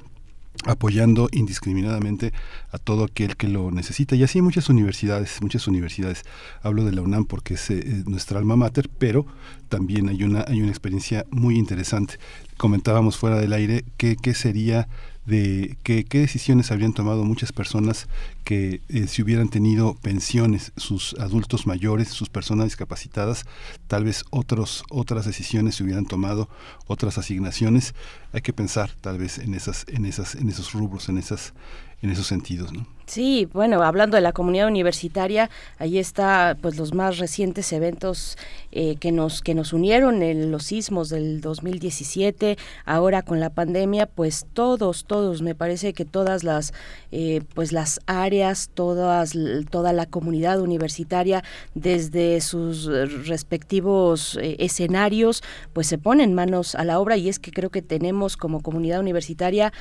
apoyando 0.65 1.30
indiscriminadamente 1.32 2.34
a 2.72 2.77
todo 2.77 3.03
aquel 3.03 3.36
que 3.36 3.48
lo 3.48 3.72
necesita. 3.72 4.15
Y 4.15 4.23
así 4.23 4.41
muchas 4.41 4.69
universidades 4.69 5.41
muchas 5.41 5.68
universidades. 5.68 6.23
Hablo 6.61 6.86
de 6.86 6.91
la 6.91 7.02
UNAM 7.02 7.26
porque 7.26 7.56
es 7.56 7.69
eh, 7.69 8.03
nuestra 8.06 8.40
alma 8.40 8.56
mater 8.56 8.90
pero 8.90 9.26
también 9.69 10.10
hay 10.10 10.23
una 10.23 10.45
hay 10.48 10.61
una 10.61 10.72
experiencia 10.72 11.26
muy 11.32 11.57
interesante. 11.57 12.15
Comentábamos 12.57 13.18
fuera 13.18 13.38
del 13.38 13.53
aire 13.53 13.86
que 13.98 14.15
qué 14.15 14.34
sería 14.34 14.88
de 15.26 15.78
que, 15.84 16.06
qué 16.06 16.20
decisiones 16.20 16.72
habrían 16.72 16.94
tomado 16.94 17.24
muchas 17.24 17.52
personas 17.52 18.08
que 18.44 18.82
eh, 18.90 19.08
si 19.08 19.22
hubieran 19.22 19.50
tenido 19.50 19.96
pensiones, 19.96 20.72
sus 20.78 21.16
adultos 21.20 21.68
mayores, 21.68 22.10
sus 22.10 22.30
personas 22.30 22.66
discapacitadas, 22.66 23.46
tal 23.88 24.04
vez 24.04 24.24
otros, 24.30 24.84
otras 24.90 25.26
decisiones 25.26 25.76
se 25.76 25.84
hubieran 25.84 26.06
tomado, 26.06 26.50
otras 26.88 27.18
asignaciones. 27.18 27.96
Hay 28.34 28.42
que 28.42 28.54
pensar 28.54 28.92
tal 29.02 29.18
vez 29.18 29.40
en 29.40 29.54
esas, 29.54 29.86
en 29.90 30.06
esas, 30.06 30.36
en 30.36 30.50
esos 30.50 30.74
rubros, 30.74 31.10
en 31.10 31.18
esas, 31.18 31.54
en 32.02 32.10
esos 32.12 32.28
sentidos, 32.28 32.72
¿no? 32.72 32.95
Sí, 33.06 33.48
bueno, 33.53 33.84
hablando 33.84 34.15
de 34.15 34.22
la 34.22 34.34
comunidad 34.34 34.68
universitaria, 34.68 35.52
ahí 35.77 35.99
está 35.99 36.57
pues 36.60 36.76
los 36.77 36.95
más 36.95 37.19
recientes 37.19 37.72
eventos 37.72 38.36
eh, 38.72 38.95
que 38.95 39.11
nos 39.11 39.44
que 39.44 39.53
nos 39.53 39.73
unieron 39.73 40.23
en 40.23 40.52
los 40.52 40.64
sismos 40.64 41.10
del 41.10 41.40
2017, 41.40 42.57
ahora 42.84 43.22
con 43.22 43.40
la 43.40 43.52
pandemia, 43.52 44.07
pues 44.07 44.48
todos 44.53 45.06
todos 45.06 45.44
me 45.44 45.53
parece 45.53 45.94
que 45.94 46.03
todas 46.03 46.44
las 46.44 46.73
eh, 47.11 47.41
pues 47.53 47.72
las 47.72 47.99
áreas, 48.07 48.72
todas 48.73 49.34
toda 49.69 49.94
la 49.94 50.07
comunidad 50.07 50.60
universitaria 50.60 51.44
desde 51.76 52.41
sus 52.41 52.88
respectivos 53.27 54.40
eh, 54.41 54.56
escenarios, 54.57 55.44
pues 55.73 55.86
se 55.86 55.99
ponen 55.99 56.34
manos 56.34 56.73
a 56.73 56.84
la 56.86 56.99
obra 56.99 57.18
y 57.18 57.30
es 57.30 57.38
que 57.38 57.52
creo 57.52 57.69
que 57.69 57.84
tenemos 57.84 58.36
como 58.36 58.64
comunidad 58.64 58.99
universitaria 58.99 59.72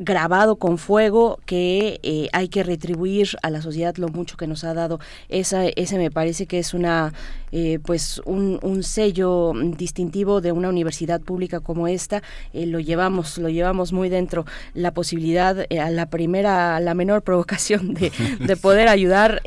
grabado 0.00 0.56
con 0.56 0.78
fuego 0.78 1.38
que 1.44 2.00
eh, 2.02 2.28
hay 2.32 2.48
que 2.48 2.62
retribuir 2.62 3.28
a 3.42 3.50
la 3.50 3.60
sociedad 3.60 3.94
lo 3.96 4.08
mucho 4.08 4.38
que 4.38 4.46
nos 4.46 4.64
ha 4.64 4.72
dado. 4.72 4.98
Esa, 5.28 5.66
ese 5.66 5.98
me 5.98 6.10
parece 6.10 6.46
que 6.46 6.58
es 6.58 6.72
una 6.72 7.12
eh, 7.52 7.78
pues 7.84 8.20
un, 8.24 8.58
un, 8.62 8.82
sello 8.82 9.52
distintivo 9.76 10.40
de 10.40 10.52
una 10.52 10.68
universidad 10.68 11.20
pública 11.20 11.60
como 11.60 11.88
esta. 11.88 12.22
Eh, 12.52 12.66
lo 12.66 12.80
llevamos, 12.80 13.38
lo 13.38 13.48
llevamos 13.48 13.92
muy 13.92 14.08
dentro. 14.08 14.46
La 14.74 14.92
posibilidad 14.94 15.66
a 15.70 15.90
la 15.90 16.06
primera, 16.10 16.76
a 16.76 16.80
la 16.80 16.94
menor 16.94 17.22
provocación 17.30 17.94
de, 17.94 18.12
de 18.38 18.56
poder 18.56 18.88
ayudar 18.88 19.42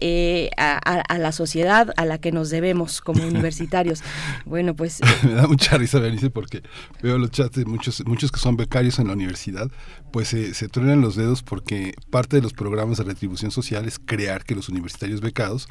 a, 0.58 0.78
a, 0.78 1.18
la 1.18 1.32
sociedad 1.32 1.94
a 1.98 2.06
la 2.06 2.18
que 2.18 2.32
nos 2.32 2.50
debemos 2.50 3.02
como 3.02 3.24
universitarios. 3.28 4.02
Bueno, 4.46 4.76
pues 4.76 5.00
me 5.24 5.34
da 5.34 5.48
mucha 5.48 5.78
risa 5.78 6.00
Benice 6.00 6.30
porque 6.30 6.62
veo 7.02 7.18
los 7.18 7.32
chats 7.32 7.58
de 7.58 7.66
muchos 7.66 8.04
muchos 8.06 8.32
que 8.32 8.40
son 8.40 8.58
becarios 8.58 9.00
en 9.00 9.08
la 9.08 9.14
universidad, 9.14 9.70
pues 10.12 10.30
se, 10.30 10.68
truenan 10.70 11.02
los 11.02 11.16
dedos 11.16 11.44
porque 11.44 11.94
parte 12.10 12.36
de 12.36 12.42
los 12.42 12.54
programas 12.54 12.98
de 12.98 13.04
retribución 13.04 13.52
social 13.52 13.86
es 13.86 14.00
crear 14.00 14.44
que 14.46 14.56
los 14.56 14.70
universitarios 14.70 15.22
becados 15.22 15.68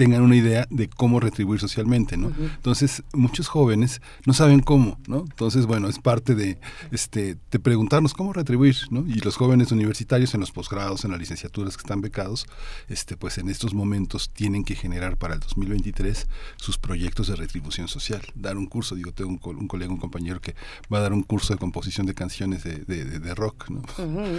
tengan 0.00 0.22
una 0.22 0.34
idea 0.34 0.66
de 0.70 0.88
cómo 0.88 1.20
retribuir 1.20 1.60
socialmente, 1.60 2.16
¿no? 2.16 2.32
Entonces, 2.38 3.02
muchos 3.12 3.48
jóvenes 3.48 4.00
no 4.24 4.32
saben 4.32 4.60
cómo, 4.60 4.98
¿no? 5.06 5.26
Entonces, 5.28 5.66
bueno, 5.66 5.90
es 5.90 5.98
parte 5.98 6.34
de, 6.34 6.58
este, 6.90 7.36
de 7.50 7.58
preguntarnos 7.58 8.14
cómo 8.14 8.32
retribuir, 8.32 8.76
¿no? 8.88 9.04
Y 9.06 9.16
los 9.16 9.36
jóvenes 9.36 9.72
universitarios 9.72 10.32
en 10.32 10.40
los 10.40 10.52
posgrados, 10.52 11.04
en 11.04 11.10
las 11.10 11.20
licenciaturas 11.20 11.76
que 11.76 11.82
están 11.82 12.00
becados, 12.00 12.46
este, 12.88 13.18
pues 13.18 13.36
en 13.36 13.50
estos 13.50 13.74
momentos 13.74 14.30
tienen 14.30 14.64
que 14.64 14.74
generar 14.74 15.18
para 15.18 15.34
el 15.34 15.40
2023 15.40 16.28
sus 16.56 16.78
proyectos 16.78 17.28
de 17.28 17.36
retribución 17.36 17.86
social, 17.86 18.22
dar 18.34 18.56
un 18.56 18.68
curso, 18.68 18.94
digo, 18.94 19.12
tengo 19.12 19.38
un, 19.44 19.56
un 19.58 19.68
colega, 19.68 19.92
un 19.92 19.98
compañero 19.98 20.40
que 20.40 20.54
va 20.90 20.96
a 20.96 21.02
dar 21.02 21.12
un 21.12 21.24
curso 21.24 21.52
de 21.52 21.58
composición 21.58 22.06
de 22.06 22.14
canciones 22.14 22.64
de, 22.64 22.78
de, 22.86 23.34
rock, 23.34 23.68
¿no? 23.68 23.82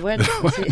bueno, 0.02 0.24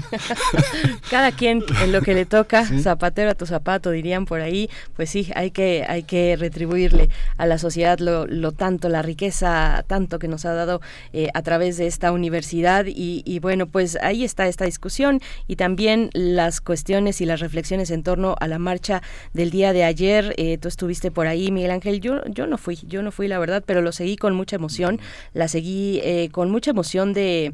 cada 1.12 1.32
quien 1.32 1.64
en 1.84 1.92
lo 1.92 2.02
que 2.02 2.16
le 2.16 2.26
toca, 2.26 2.66
zapatero 2.82 3.30
a 3.30 3.36
tu 3.36 3.46
zapato, 3.46 3.92
dirían 3.92 4.26
por 4.26 4.42
ahí, 4.42 4.68
pues 4.96 5.10
sí, 5.10 5.32
hay 5.36 5.52
que, 5.52 5.86
hay 5.88 6.04
que 6.04 6.36
retribuirle 6.36 7.10
a 7.38 7.46
la 7.46 7.58
sociedad 7.58 8.00
lo, 8.00 8.26
lo 8.28 8.52
tanto, 8.52 8.90
la 8.90 9.02
riqueza 9.02 9.84
tanto 9.88 10.20
que 10.20 10.28
nos 10.28 10.46
ha 10.46 10.54
dado 10.54 10.82
eh, 11.14 11.30
a 11.34 11.42
través 11.42 11.78
de 11.78 11.88
esta 11.88 12.12
universidad. 12.12 12.86
Y, 12.88 13.40
bueno, 13.40 13.68
pues 13.68 13.98
ahí 14.02 14.24
está 14.24 14.48
esta 14.48 14.66
discusión 14.66 15.22
y 15.48 15.56
también 15.56 16.10
las 16.14 16.62
cuestiones 16.62 17.22
y 17.22 17.26
las 17.26 17.40
reflexiones 17.40 17.92
en 17.92 18.04
torno 18.04 18.36
a 18.40 18.48
la 18.48 18.60
marcha 18.60 19.02
del 19.34 19.52
día 19.52 19.74
de 19.74 19.84
ayer. 19.84 20.34
Eh, 20.38 20.58
tú 20.58 20.68
estuviste 20.68 21.12
por 21.12 21.28
ahí, 21.28 21.52
Miguel 21.52 21.72
Ángel, 21.72 22.00
yo, 22.02 22.24
yo 22.26 22.48
no 22.48 22.58
fui, 22.58 22.78
yo 22.88 23.02
no 23.02 23.12
fui 23.12 23.28
la 23.28 23.40
verdad, 23.40 23.64
pero 23.66 23.82
lo 23.82 23.92
seguí 23.92 24.18
con 24.18 24.36
mucha 24.36 24.56
emoción, 24.56 25.00
la 25.34 25.48
seguí 25.48 26.00
eh, 26.04 26.30
con 26.32 26.52
mucha 26.52 26.72
emoción 26.72 27.14
de, 27.14 27.54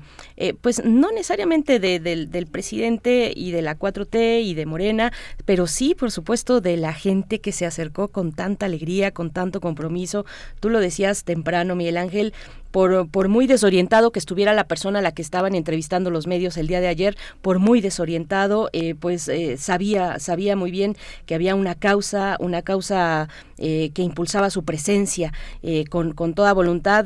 pues 0.62 0.84
no 0.84 1.12
necesariamente 1.12 1.80
de, 1.80 2.00
del 2.00 2.48
presidente 2.48 3.34
y 3.36 3.52
de 3.52 3.62
la 3.62 3.78
4T 3.78 4.44
y 4.44 4.54
de 4.54 4.66
Morena, 4.66 5.12
pero 5.46 5.68
sí, 5.68 5.96
por 5.96 6.12
supuesto, 6.12 6.62
de 6.62 6.78
la 6.78 6.94
que 7.24 7.52
se 7.52 7.66
acercó 7.66 8.10
con 8.10 8.32
tanta 8.32 8.66
alegría, 8.66 9.12
con 9.12 9.32
tanto 9.32 9.62
compromiso. 9.62 10.26
Tú 10.60 10.70
lo 10.70 10.80
decías 10.80 11.24
temprano, 11.24 11.76
Miguel 11.76 11.98
Ángel, 11.98 12.34
por, 12.76 13.30
muy 13.30 13.48
desorientado 13.48 14.12
que 14.12 14.20
estuviera 14.20 14.52
la 14.52 14.68
persona 14.68 15.00
a 15.00 15.02
la 15.02 15.14
que 15.14 15.22
estaban 15.22 15.56
entrevistando 15.56 16.12
los 16.12 16.28
medios 16.28 16.58
el 16.58 16.68
día 16.68 16.82
de 16.82 16.90
ayer, 16.90 17.16
por 17.42 17.58
muy 17.58 17.80
desorientado, 17.80 18.70
eh, 18.74 18.96
pues 18.96 19.30
eh, 19.30 19.56
sabía, 19.56 20.20
sabía 20.20 20.58
muy 20.58 20.72
bien 20.72 20.98
que 21.26 21.36
había 21.36 21.56
una 21.56 21.76
causa, 21.76 22.36
una 22.42 22.64
causa 22.64 23.30
eh, 23.58 23.92
que 23.94 24.02
impulsaba 24.02 24.50
su 24.50 24.66
presencia 24.66 25.32
con, 25.90 26.12
con, 26.12 26.34
toda 26.34 26.52
voluntad. 26.52 27.06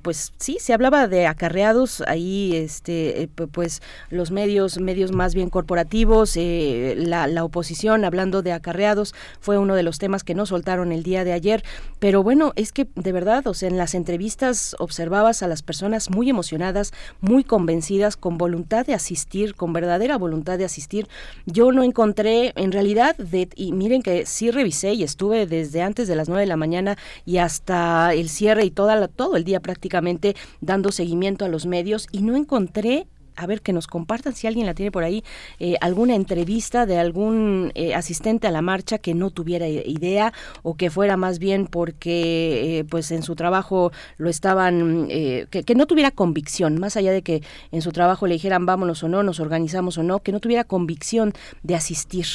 pues 0.00 0.32
sí, 0.38 0.56
se 0.58 0.72
hablaba 0.72 1.06
de 1.06 1.26
acarreados, 1.26 2.02
ahí 2.06 2.56
este, 2.56 3.28
pues 3.52 3.82
los 4.08 4.30
medios, 4.30 4.80
medios 4.80 5.12
más 5.12 5.34
bien 5.34 5.50
corporativos, 5.50 6.36
la, 6.36 7.26
la 7.26 7.44
oposición 7.44 8.06
hablando 8.06 8.40
de 8.40 8.52
acarreados, 8.52 9.14
fue 9.40 9.58
uno 9.58 9.74
de 9.74 9.82
los 9.82 9.98
temas 9.98 10.24
que 10.24 10.34
no 10.34 10.46
soltaron 10.46 10.92
el 10.92 11.02
día 11.02 11.24
de 11.24 11.34
ayer, 11.34 11.62
pero 11.98 12.22
bueno, 12.22 12.54
es 12.56 12.72
que 12.72 12.88
de 12.94 13.12
verdad, 13.12 13.46
o 13.46 13.52
sea, 13.52 13.68
en 13.68 13.76
las 13.76 13.94
entrevistas 13.94 14.74
a 15.10 15.48
las 15.48 15.62
personas 15.62 16.08
muy 16.08 16.30
emocionadas, 16.30 16.92
muy 17.20 17.44
convencidas, 17.44 18.16
con 18.16 18.38
voluntad 18.38 18.86
de 18.86 18.94
asistir, 18.94 19.54
con 19.54 19.72
verdadera 19.72 20.16
voluntad 20.16 20.56
de 20.56 20.64
asistir. 20.64 21.08
Yo 21.46 21.72
no 21.72 21.82
encontré, 21.82 22.52
en 22.56 22.72
realidad, 22.72 23.16
de, 23.16 23.48
y 23.56 23.72
miren 23.72 24.02
que 24.02 24.24
sí 24.24 24.50
revisé 24.50 24.94
y 24.94 25.02
estuve 25.02 25.46
desde 25.46 25.82
antes 25.82 26.06
de 26.06 26.16
las 26.16 26.28
9 26.28 26.42
de 26.42 26.46
la 26.46 26.56
mañana 26.56 26.96
y 27.26 27.38
hasta 27.38 28.14
el 28.14 28.28
cierre 28.28 28.64
y 28.64 28.70
toda 28.70 29.08
todo 29.08 29.36
el 29.36 29.44
día 29.44 29.60
prácticamente 29.60 30.36
dando 30.60 30.92
seguimiento 30.92 31.44
a 31.44 31.48
los 31.48 31.66
medios 31.66 32.06
y 32.12 32.22
no 32.22 32.36
encontré 32.36 33.06
a 33.40 33.46
ver, 33.46 33.62
que 33.62 33.72
nos 33.72 33.86
compartan 33.86 34.34
si 34.34 34.46
alguien 34.46 34.66
la 34.66 34.74
tiene 34.74 34.92
por 34.92 35.02
ahí, 35.02 35.24
eh, 35.58 35.76
alguna 35.80 36.14
entrevista 36.14 36.84
de 36.84 36.98
algún 36.98 37.72
eh, 37.74 37.94
asistente 37.94 38.46
a 38.46 38.50
la 38.50 38.60
marcha 38.60 38.98
que 38.98 39.14
no 39.14 39.30
tuviera 39.30 39.66
idea 39.66 40.34
o 40.62 40.76
que 40.76 40.90
fuera 40.90 41.16
más 41.16 41.38
bien 41.38 41.66
porque 41.66 42.80
eh, 42.80 42.84
pues 42.84 43.10
en 43.12 43.22
su 43.22 43.34
trabajo 43.36 43.92
lo 44.18 44.28
estaban, 44.28 45.08
que, 45.08 45.64
que, 45.64 45.74
no 45.74 45.86
tuviera 45.86 46.10
convicción, 46.10 46.78
más 46.78 46.96
allá 46.96 47.12
de 47.12 47.22
que 47.22 47.42
en 47.72 47.80
su 47.80 47.92
trabajo 47.92 48.26
le 48.26 48.34
dijeran 48.34 48.66
vámonos 48.66 49.02
o 49.02 49.08
no, 49.08 49.22
nos 49.22 49.40
organizamos 49.40 49.96
o 49.96 50.02
no, 50.02 50.20
que 50.20 50.32
no 50.32 50.40
tuviera 50.40 50.64
convicción 50.64 51.32
de 51.62 51.74
asistir, 51.74 52.26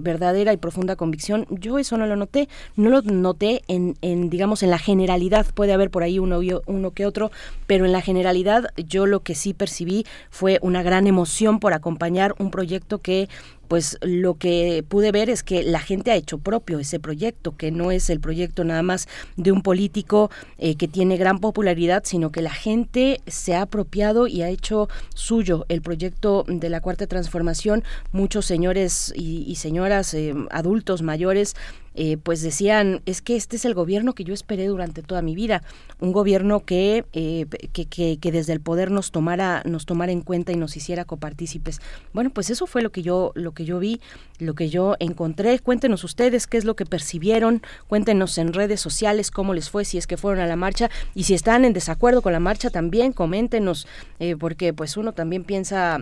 verdadera 0.00 0.52
y 0.52 0.56
profunda 0.56 0.96
convicción. 0.96 1.46
Yo 1.50 1.78
eso 1.78 1.98
no 1.98 2.06
lo 2.06 2.16
noté, 2.16 2.48
no 2.76 2.88
lo 2.88 3.02
noté 3.02 3.62
en, 3.68 3.96
en 4.00 4.30
digamos, 4.30 4.62
en 4.62 4.70
la 4.70 4.78
generalidad, 4.78 5.46
puede 5.54 5.74
haber 5.74 5.90
por 5.90 6.02
ahí 6.02 6.18
uno, 6.18 6.40
uno 6.66 6.90
que 6.92 7.04
otro, 7.04 7.30
pero 7.66 7.84
en 7.84 7.92
la 7.92 8.00
generalidad 8.00 8.70
yo 8.76 9.06
lo 9.06 9.20
que 9.20 9.34
sí 9.34 9.52
percibí 9.52 10.06
fue 10.30 10.53
una 10.62 10.82
gran 10.82 11.06
emoción 11.06 11.60
por 11.60 11.72
acompañar 11.72 12.34
un 12.38 12.50
proyecto 12.50 12.98
que 12.98 13.28
pues 13.74 13.98
lo 14.02 14.34
que 14.34 14.84
pude 14.86 15.10
ver 15.10 15.28
es 15.28 15.42
que 15.42 15.64
la 15.64 15.80
gente 15.80 16.12
ha 16.12 16.14
hecho 16.14 16.38
propio 16.38 16.78
ese 16.78 17.00
proyecto, 17.00 17.56
que 17.56 17.72
no 17.72 17.90
es 17.90 18.08
el 18.08 18.20
proyecto 18.20 18.62
nada 18.62 18.84
más 18.84 19.08
de 19.36 19.50
un 19.50 19.62
político 19.62 20.30
eh, 20.58 20.76
que 20.76 20.86
tiene 20.86 21.16
gran 21.16 21.40
popularidad, 21.40 22.04
sino 22.06 22.30
que 22.30 22.40
la 22.40 22.52
gente 22.52 23.20
se 23.26 23.56
ha 23.56 23.62
apropiado 23.62 24.28
y 24.28 24.42
ha 24.42 24.48
hecho 24.48 24.88
suyo 25.16 25.66
el 25.68 25.82
proyecto 25.82 26.44
de 26.46 26.68
la 26.68 26.80
Cuarta 26.80 27.08
Transformación. 27.08 27.82
Muchos 28.12 28.46
señores 28.46 29.12
y, 29.16 29.52
señoras, 29.56 30.14
eh, 30.14 30.32
adultos 30.52 31.02
mayores, 31.02 31.56
eh, 31.96 32.16
pues 32.16 32.42
decían, 32.42 33.02
es 33.06 33.22
que 33.22 33.36
este 33.36 33.54
es 33.54 33.64
el 33.64 33.72
gobierno 33.72 34.14
que 34.14 34.24
yo 34.24 34.34
esperé 34.34 34.66
durante 34.66 35.00
toda 35.00 35.22
mi 35.22 35.36
vida, 35.36 35.62
un 36.00 36.12
gobierno 36.12 36.58
que, 36.60 37.04
eh, 37.12 37.46
que, 37.72 37.86
que, 37.86 38.32
desde 38.32 38.52
el 38.52 38.60
poder 38.60 38.90
nos 38.90 39.12
tomara, 39.12 39.62
nos 39.64 39.86
tomara 39.86 40.10
en 40.10 40.20
cuenta 40.20 40.50
y 40.50 40.56
nos 40.56 40.76
hiciera 40.76 41.04
copartícipes. 41.04 41.80
Bueno, 42.12 42.30
pues 42.30 42.50
eso 42.50 42.66
fue 42.66 42.82
lo 42.82 42.90
que 42.90 43.02
yo, 43.02 43.30
lo 43.36 43.52
que 43.52 43.63
yo 43.64 43.78
vi, 43.78 44.00
lo 44.38 44.54
que 44.54 44.68
yo 44.68 44.96
encontré. 44.98 45.58
Cuéntenos 45.58 46.04
ustedes 46.04 46.46
qué 46.46 46.56
es 46.56 46.64
lo 46.64 46.74
que 46.74 46.86
percibieron, 46.86 47.62
cuéntenos 47.86 48.36
en 48.38 48.52
redes 48.52 48.80
sociales 48.80 49.30
cómo 49.30 49.54
les 49.54 49.70
fue, 49.70 49.84
si 49.84 49.98
es 49.98 50.06
que 50.06 50.16
fueron 50.16 50.42
a 50.42 50.46
la 50.46 50.56
marcha 50.56 50.90
y 51.14 51.24
si 51.24 51.34
están 51.34 51.64
en 51.64 51.72
desacuerdo 51.72 52.22
con 52.22 52.32
la 52.32 52.40
marcha 52.40 52.70
también, 52.70 53.12
coméntenos, 53.12 53.86
eh, 54.18 54.36
porque 54.36 54.72
pues 54.72 54.96
uno 54.96 55.12
también 55.12 55.44
piensa, 55.44 55.98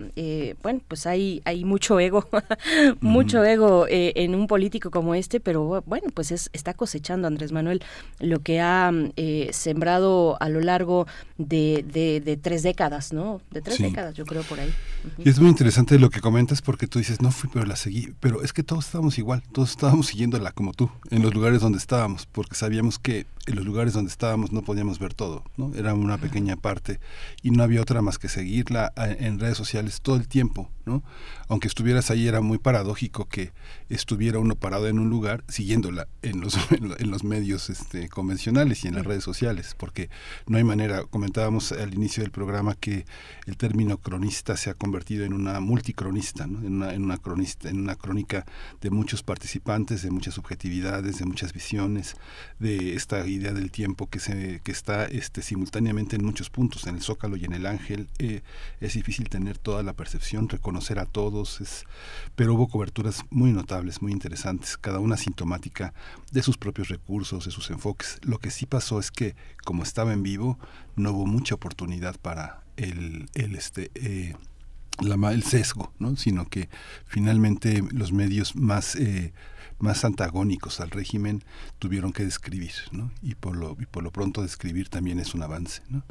bueno, 0.61 0.81
pues 0.87 1.05
hay, 1.05 1.41
hay 1.45 1.63
mucho 1.63 1.99
ego, 1.99 2.27
mucho 3.01 3.43
ego 3.43 3.85
en 3.89 4.35
un 4.35 4.47
político 4.47 4.91
como 4.91 5.15
este, 5.15 5.39
pero 5.39 5.83
bueno, 5.85 6.07
pues 6.13 6.31
es, 6.31 6.49
está 6.53 6.73
cosechando 6.73 7.27
Andrés 7.27 7.51
Manuel 7.51 7.81
lo 8.19 8.39
que 8.39 8.59
ha 8.59 8.91
eh, 9.15 9.49
sembrado 9.51 10.37
a 10.39 10.49
lo 10.49 10.61
largo 10.61 11.07
de, 11.37 11.83
de, 11.83 12.37
tres 12.37 12.63
décadas, 12.63 13.13
¿no? 13.13 13.41
De 13.51 13.61
tres 13.61 13.79
décadas, 13.79 14.15
yo 14.15 14.25
creo, 14.25 14.43
por 14.43 14.59
ahí. 14.59 14.73
Y 15.17 15.29
es 15.29 15.39
muy 15.39 15.49
interesante 15.49 15.99
lo 15.99 16.09
que 16.09 16.21
comentas 16.21 16.61
porque 16.61 16.87
tú 16.87 16.99
dices, 16.99 17.21
no 17.21 17.31
pero 17.51 17.65
la 17.65 17.75
seguí. 17.75 18.13
Pero 18.19 18.41
es 18.43 18.53
que 18.53 18.63
todos 18.63 18.85
estábamos 18.85 19.17
igual, 19.17 19.43
todos 19.51 19.71
estábamos 19.71 20.07
siguiéndola 20.07 20.51
como 20.51 20.73
tú, 20.73 20.89
en 21.09 21.21
los 21.21 21.33
lugares 21.33 21.61
donde 21.61 21.77
estábamos, 21.77 22.25
porque 22.25 22.55
sabíamos 22.55 22.99
que 22.99 23.25
en 23.45 23.55
los 23.55 23.65
lugares 23.65 23.93
donde 23.93 24.09
estábamos 24.09 24.51
no 24.51 24.61
podíamos 24.61 24.99
ver 24.99 25.13
todo, 25.13 25.43
¿no? 25.57 25.73
Era 25.75 25.93
una 25.93 26.17
pequeña 26.17 26.55
parte 26.55 26.99
y 27.41 27.51
no 27.51 27.63
había 27.63 27.81
otra 27.81 28.01
más 28.01 28.17
que 28.17 28.29
seguirla 28.29 28.93
en 28.95 29.39
redes 29.39 29.57
sociales 29.57 30.01
todo 30.01 30.15
el 30.15 30.27
tiempo, 30.27 30.71
¿no? 30.85 31.03
Aunque 31.49 31.67
estuvieras 31.67 32.09
ahí 32.09 32.27
era 32.27 32.39
muy 32.39 32.57
paradójico 32.57 33.25
que 33.25 33.51
estuviera 33.89 34.39
uno 34.39 34.55
parado 34.55 34.87
en 34.87 34.97
un 34.97 35.09
lugar 35.09 35.43
siguiéndola 35.49 36.07
en 36.21 36.39
los, 36.39 36.57
en 36.71 37.11
los 37.11 37.23
medios 37.25 37.69
este, 37.69 38.07
convencionales 38.07 38.85
y 38.85 38.87
en 38.87 38.95
las 38.95 39.05
redes 39.05 39.25
sociales, 39.25 39.75
porque 39.77 40.09
no 40.47 40.57
hay 40.57 40.63
manera, 40.63 41.03
comentábamos 41.03 41.73
al 41.73 41.93
inicio 41.93 42.23
del 42.23 42.31
programa 42.31 42.75
que 42.75 43.05
el 43.45 43.57
término 43.57 43.97
cronista 43.97 44.55
se 44.55 44.69
ha 44.69 44.73
convertido 44.73 45.25
en 45.25 45.33
una 45.33 45.59
multicronista, 45.59 46.47
¿no? 46.47 46.59
en, 46.59 46.75
una, 46.75 46.93
en 46.93 47.03
una 47.03 47.17
cronista, 47.17 47.69
en 47.69 47.79
una 47.79 47.95
crónica 47.95 48.45
de 48.79 48.89
muchos 48.89 49.21
participantes, 49.21 50.01
de 50.01 50.11
muchas 50.11 50.35
subjetividades, 50.35 51.19
de 51.19 51.25
muchas 51.25 51.51
visiones, 51.51 52.15
de 52.59 52.95
esta 52.95 53.21
idea 53.33 53.53
del 53.53 53.71
tiempo 53.71 54.09
que 54.09 54.19
se 54.19 54.61
que 54.63 54.71
está 54.71 55.05
este 55.05 55.41
simultáneamente 55.41 56.15
en 56.15 56.25
muchos 56.25 56.49
puntos, 56.49 56.87
en 56.87 56.95
el 56.95 57.01
Zócalo 57.01 57.35
y 57.37 57.45
en 57.45 57.53
el 57.53 57.65
Ángel, 57.65 58.07
eh, 58.19 58.41
es 58.79 58.93
difícil 58.93 59.29
tener 59.29 59.57
toda 59.57 59.83
la 59.83 59.93
percepción, 59.93 60.49
reconocer 60.49 60.99
a 60.99 61.05
todos, 61.05 61.61
es, 61.61 61.85
pero 62.35 62.53
hubo 62.53 62.67
coberturas 62.67 63.23
muy 63.29 63.51
notables, 63.51 64.01
muy 64.01 64.11
interesantes, 64.11 64.77
cada 64.77 64.99
una 64.99 65.17
sintomática 65.17 65.93
de 66.31 66.43
sus 66.43 66.57
propios 66.57 66.89
recursos, 66.89 67.45
de 67.45 67.51
sus 67.51 67.69
enfoques. 67.69 68.19
Lo 68.21 68.39
que 68.39 68.51
sí 68.51 68.65
pasó 68.65 68.99
es 68.99 69.11
que, 69.11 69.35
como 69.63 69.83
estaba 69.83 70.13
en 70.13 70.23
vivo, 70.23 70.57
no 70.95 71.11
hubo 71.11 71.25
mucha 71.25 71.55
oportunidad 71.55 72.17
para 72.19 72.63
el, 72.77 73.29
el 73.33 73.55
este 73.55 73.91
eh, 73.95 74.35
el 75.01 75.43
sesgo, 75.43 75.91
¿no? 75.99 76.15
sino 76.17 76.47
que 76.47 76.69
finalmente 77.05 77.83
los 77.91 78.11
medios 78.11 78.55
más 78.55 78.95
eh, 78.95 79.33
más 79.83 80.05
antagónicos 80.05 80.79
al 80.79 80.89
régimen 80.89 81.43
tuvieron 81.77 82.13
que 82.13 82.23
describir, 82.23 82.71
¿no? 82.93 83.11
Y 83.21 83.35
por 83.35 83.57
lo, 83.57 83.75
y 83.79 83.85
por 83.85 84.01
lo 84.01 84.11
pronto 84.11 84.41
describir 84.41 84.87
también 84.87 85.19
es 85.19 85.35
un 85.35 85.43
avance, 85.43 85.81
¿no? 85.89 86.03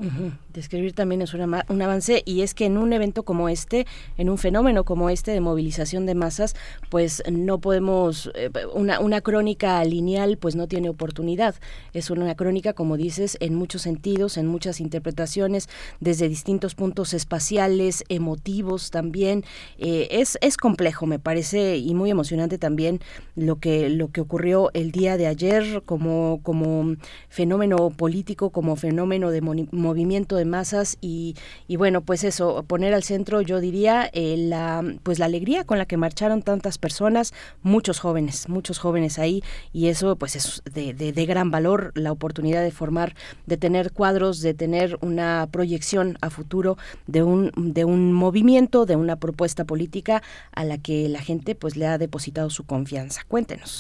Describir 0.53 0.93
también 0.93 1.23
es 1.23 1.33
una, 1.33 1.65
un 1.69 1.83
avance 1.83 2.23
y 2.27 2.43
es 2.43 2.53
que 2.53 2.67
en 2.67 2.77
un 2.77 2.93
evento 2.93 3.23
como 3.23 3.49
este, 3.49 3.87
en 4.19 4.29
un 4.29 4.37
fenómeno 4.37 4.85
como 4.85 5.09
este 5.09 5.31
de 5.31 5.41
movilización 5.41 6.05
de 6.05 6.15
masas, 6.15 6.55
pues 6.91 7.23
no 7.33 7.59
podemos, 7.59 8.31
eh, 8.35 8.51
una, 8.75 9.01
una 9.01 9.23
crónica 9.23 9.83
lineal 9.85 10.37
pues 10.37 10.55
no 10.55 10.69
tiene 10.69 10.91
oportunidad. 10.91 11.55
Es 11.95 12.11
una 12.11 12.35
crónica, 12.35 12.75
como 12.75 12.99
dices, 12.99 13.39
en 13.41 13.55
muchos 13.55 13.81
sentidos, 13.81 14.37
en 14.37 14.47
muchas 14.47 14.81
interpretaciones, 14.81 15.71
desde 15.99 16.29
distintos 16.29 16.75
puntos 16.75 17.15
espaciales, 17.15 18.05
emotivos 18.11 18.91
también. 18.91 19.45
Eh, 19.79 20.09
es, 20.11 20.37
es 20.43 20.59
complejo, 20.59 21.07
me 21.07 21.19
parece, 21.19 21.79
y 21.79 21.95
muy 21.95 22.11
emocionante 22.11 22.59
también 22.59 23.01
lo 23.35 23.62
que 23.63 23.89
lo 23.89 24.09
que 24.09 24.21
ocurrió 24.21 24.71
el 24.75 24.91
día 24.91 25.17
de 25.17 25.29
ayer 25.29 25.83
como 25.87 26.41
como 26.43 26.97
fenómeno 27.29 27.91
político 27.91 28.51
como 28.51 28.75
fenómeno 28.75 29.31
de 29.31 29.41
movimiento 29.41 30.35
de 30.37 30.45
masas 30.45 30.99
y, 31.01 31.37
y, 31.69 31.77
bueno 31.77 32.01
pues 32.01 32.25
eso 32.25 32.65
poner 32.65 32.93
al 32.93 33.05
centro 33.05 33.41
yo 33.41 33.61
diría 33.61 34.11
eh, 34.13 34.35
la 34.37 34.85
pues 35.05 35.21
la 35.21 35.27
alegría 35.27 35.63
con 35.65 35.79
la 35.79 35.87
que 35.87 35.97
marcharon 35.97 36.43
tantas 36.43 36.77
personas 36.77 37.33
muchos 37.63 38.01
jóvenes 38.01 38.49
muchos 38.49 38.81
jóvenes 38.81 39.21
ahí 39.21 39.45
y 39.73 39.87
eso 39.87 40.17
pues 40.17 40.35
es 40.35 40.63
de, 40.75 40.93
de, 40.93 41.13
de 41.13 41.27
gran 41.27 41.53
valor 41.53 41.93
la 41.95 42.11
oportunidad 42.11 42.65
de 42.65 42.73
formar 42.73 43.15
de 43.47 43.57
tener 43.57 43.93
cuadros 43.93 44.41
de 44.41 44.55
tener 44.55 44.99
una 45.03 45.49
proyección 45.53 46.19
a 46.21 46.31
futuro 46.31 46.77
de 47.07 47.23
un 47.23 47.53
de 47.57 47.85
un 47.85 48.13
movimiento 48.13 48.87
de 48.87 48.97
una 48.97 49.17
propuesta 49.17 49.65
política 49.65 50.21
a 50.53 50.65
la 50.65 50.79
que 50.79 51.09
la 51.09 51.21
gente 51.21 51.55
pues 51.55 51.77
le 51.77 51.87
ha 51.87 51.97
depositado 51.97 52.51
su 52.51 52.65
confianza 52.65 53.23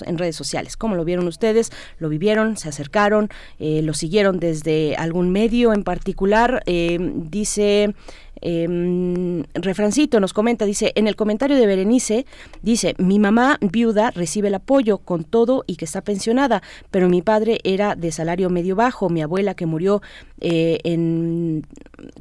en 0.06 0.18
redes 0.18 0.36
sociales. 0.36 0.76
¿Cómo 0.76 0.94
lo 0.94 1.04
vieron 1.04 1.26
ustedes? 1.26 1.70
¿Lo 1.98 2.08
vivieron? 2.08 2.56
¿Se 2.56 2.68
acercaron? 2.68 3.28
Eh, 3.58 3.82
¿Lo 3.82 3.94
siguieron 3.94 4.38
desde 4.38 4.96
algún 4.96 5.30
medio 5.30 5.72
en 5.72 5.84
particular? 5.84 6.62
Eh, 6.66 6.98
dice 7.00 7.94
eh, 8.42 9.44
refrancito 9.54 10.20
nos 10.20 10.32
comenta, 10.32 10.64
dice, 10.64 10.92
en 10.94 11.06
el 11.06 11.16
comentario 11.16 11.56
de 11.56 11.66
Berenice, 11.66 12.26
dice, 12.62 12.94
mi 12.98 13.18
mamá 13.18 13.58
viuda 13.60 14.10
recibe 14.10 14.48
el 14.48 14.54
apoyo 14.54 14.98
con 14.98 15.24
todo 15.24 15.64
y 15.66 15.76
que 15.76 15.84
está 15.84 16.02
pensionada, 16.02 16.62
pero 16.90 17.08
mi 17.08 17.22
padre 17.22 17.60
era 17.64 17.94
de 17.94 18.12
salario 18.12 18.50
medio 18.50 18.76
bajo, 18.76 19.08
mi 19.08 19.22
abuela 19.22 19.54
que 19.54 19.66
murió 19.66 20.02
eh, 20.40 20.78
en 20.84 21.64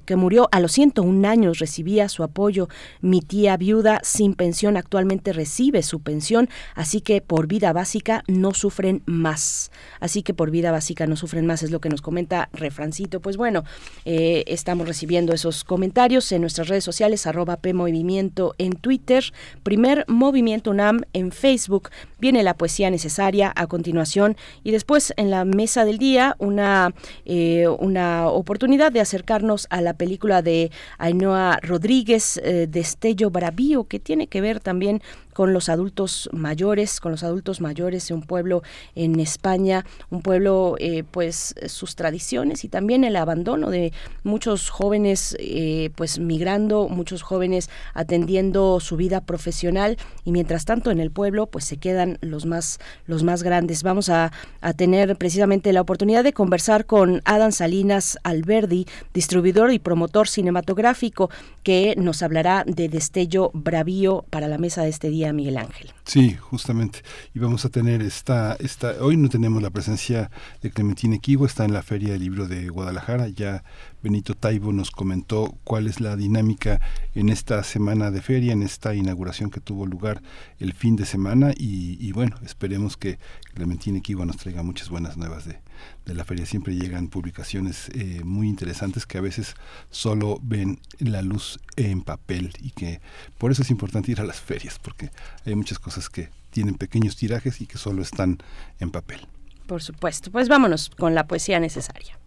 que 0.06 0.15
murió 0.15 0.48
a 0.52 0.60
los 0.60 0.72
101 0.73 1.27
años 1.27 1.60
recibía 1.60 2.07
su 2.07 2.23
apoyo, 2.23 2.69
mi 3.02 3.22
tía 3.22 3.57
viuda 3.57 3.99
sin 4.03 4.35
pensión 4.35 4.77
actualmente 4.77 5.34
recibe 5.34 5.81
su 5.81 6.02
pensión, 6.02 6.49
así 6.76 7.02
que 7.02 7.22
por 7.22 7.48
vida 7.48 7.73
básica 7.73 8.23
no 8.27 8.53
sufren 8.53 9.02
más, 9.06 9.72
así 9.99 10.22
que 10.22 10.34
por 10.35 10.52
vida 10.52 10.72
básica 10.72 11.07
no 11.07 11.15
sufren 11.15 11.48
más, 11.48 11.64
es 11.64 11.72
lo 11.72 11.81
que 11.81 11.89
nos 11.89 12.02
comenta 12.02 12.49
Refrancito, 12.53 13.22
pues 13.22 13.38
bueno, 13.38 13.64
eh, 14.06 14.43
estamos 14.48 14.88
recibiendo 14.88 15.34
esos 15.34 15.64
comentarios 15.64 16.10
en 16.11 16.41
nuestras 16.41 16.67
redes 16.67 16.83
sociales, 16.83 17.25
arroba 17.25 17.55
PMovimiento 17.55 18.53
en 18.57 18.73
Twitter, 18.73 19.23
Primer 19.63 20.03
Movimiento 20.09 20.71
UNAM 20.71 21.03
en 21.13 21.31
Facebook. 21.31 21.89
Viene 22.19 22.43
la 22.43 22.55
poesía 22.55 22.89
necesaria 22.89 23.53
a 23.55 23.67
continuación 23.67 24.35
y 24.61 24.71
después 24.71 25.13
en 25.15 25.31
la 25.31 25.45
mesa 25.45 25.85
del 25.85 25.99
día 25.99 26.35
una, 26.38 26.93
eh, 27.23 27.69
una 27.79 28.27
oportunidad 28.27 28.91
de 28.91 28.99
acercarnos 28.99 29.67
a 29.69 29.79
la 29.79 29.93
película 29.93 30.41
de 30.41 30.69
Ainhoa 30.97 31.59
Rodríguez, 31.61 32.41
eh, 32.43 32.67
Destello 32.69 33.29
Bravío, 33.29 33.85
que 33.85 33.99
tiene 33.99 34.27
que 34.27 34.41
ver 34.41 34.59
también 34.59 35.01
con 35.33 35.53
los 35.53 35.69
adultos 35.69 36.29
mayores, 36.31 36.99
con 36.99 37.11
los 37.11 37.23
adultos 37.23 37.61
mayores 37.61 38.07
de 38.07 38.13
un 38.13 38.21
pueblo 38.21 38.63
en 38.95 39.19
España, 39.19 39.85
un 40.09 40.21
pueblo 40.21 40.75
eh, 40.79 41.03
pues 41.09 41.55
sus 41.67 41.95
tradiciones 41.95 42.63
y 42.63 42.69
también 42.69 43.03
el 43.03 43.15
abandono 43.15 43.69
de 43.69 43.93
muchos 44.23 44.69
jóvenes 44.69 45.35
eh, 45.39 45.89
pues 45.95 46.19
migrando, 46.19 46.89
muchos 46.89 47.21
jóvenes 47.21 47.69
atendiendo 47.93 48.79
su 48.79 48.97
vida 48.97 49.21
profesional 49.21 49.97
y 50.25 50.31
mientras 50.31 50.65
tanto 50.65 50.91
en 50.91 50.99
el 50.99 51.11
pueblo 51.11 51.47
pues 51.47 51.65
se 51.65 51.77
quedan 51.77 52.17
los 52.21 52.45
más 52.45 52.79
los 53.07 53.23
más 53.23 53.43
grandes. 53.43 53.83
Vamos 53.83 54.09
a, 54.09 54.31
a 54.61 54.73
tener 54.73 55.15
precisamente 55.17 55.73
la 55.73 55.81
oportunidad 55.81 56.23
de 56.23 56.33
conversar 56.33 56.85
con 56.85 57.21
Adam 57.25 57.51
Salinas 57.51 58.17
Alberdi, 58.23 58.85
distribuidor 59.13 59.71
y 59.71 59.79
promotor 59.79 60.27
cinematográfico, 60.27 61.29
que 61.63 61.95
nos 61.97 62.23
hablará 62.23 62.63
de 62.65 62.89
Destello 62.89 63.51
Bravío 63.53 64.25
para 64.29 64.47
la 64.47 64.57
mesa 64.57 64.83
de 64.83 64.89
este 64.89 65.09
día 65.09 65.20
Miguel 65.34 65.57
Ángel. 65.57 65.93
Sí, 66.03 66.35
justamente. 66.39 67.03
Y 67.34 67.39
vamos 67.39 67.64
a 67.65 67.69
tener 67.69 68.02
esta, 68.02 68.56
esta, 68.60 68.95
hoy 68.99 69.18
no 69.18 69.30
tenemos 69.30 69.61
la 69.61 69.69
presencia 69.69 70.31
de 70.61 70.72
Clementine 70.72 71.15
Equivo, 71.15 71.45
está 71.45 71.64
en 71.65 71.73
la 71.73 71.84
Feria 71.84 72.14
del 72.14 72.22
Libro 72.22 72.48
de 72.48 72.69
Guadalajara, 72.69 73.27
ya 73.30 73.64
Benito 74.02 74.34
Taibo 74.34 74.73
nos 74.73 74.89
comentó 74.89 75.56
cuál 75.64 75.88
es 75.88 76.02
la 76.02 76.15
dinámica 76.15 76.81
en 77.14 77.30
esta 77.30 77.64
semana 77.64 78.10
de 78.10 78.22
feria, 78.22 78.53
en 78.53 78.64
esta 78.64 78.95
inauguración 78.95 79.52
que 79.52 79.60
tuvo 79.60 79.85
lugar 79.85 80.23
el 80.60 80.73
fin 80.73 80.95
de 80.95 81.06
semana 81.06 81.52
y, 81.56 82.11
bueno, 82.14 82.35
esperemos 82.43 82.98
que 82.98 83.19
Clementine 83.53 83.99
Equivo 83.99 84.26
nos 84.26 84.38
traiga 84.38 84.64
muchas 84.64 84.89
buenas 84.89 85.18
nuevas 85.18 85.45
de, 85.45 85.60
de 86.05 86.13
la 86.13 86.25
feria. 86.25 86.45
Siempre 86.45 86.75
llegan 86.75 87.07
publicaciones 87.07 87.89
eh, 87.93 88.21
muy 88.23 88.47
interesantes 88.47 89.05
que 89.05 89.17
a 89.17 89.21
veces 89.21 89.55
solo 89.89 90.39
ven 90.41 90.79
la 90.99 91.21
luz 91.21 91.59
en 91.75 92.01
papel 92.01 92.53
y 92.59 92.71
que 92.71 93.01
por 93.37 93.51
eso 93.51 93.61
es 93.61 93.71
importante 93.71 94.11
ir 94.11 94.21
a 94.21 94.25
las 94.25 94.39
ferias, 94.39 94.79
porque 94.79 95.11
hay 95.45 95.55
muchas 95.55 95.79
cosas 95.79 96.09
que 96.09 96.29
tienen 96.49 96.75
pequeños 96.75 97.15
tirajes 97.15 97.61
y 97.61 97.65
que 97.65 97.77
solo 97.77 98.01
están 98.01 98.37
en 98.79 98.91
papel. 98.91 99.27
Por 99.67 99.81
supuesto. 99.81 100.31
Pues 100.31 100.49
vámonos 100.49 100.89
con 100.89 101.15
la 101.15 101.27
poesía 101.27 101.59
necesaria. 101.59 102.19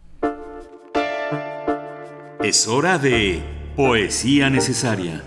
Es 2.42 2.68
hora 2.68 2.98
de 2.98 3.42
Poesía 3.76 4.50
Necesaria. 4.50 5.24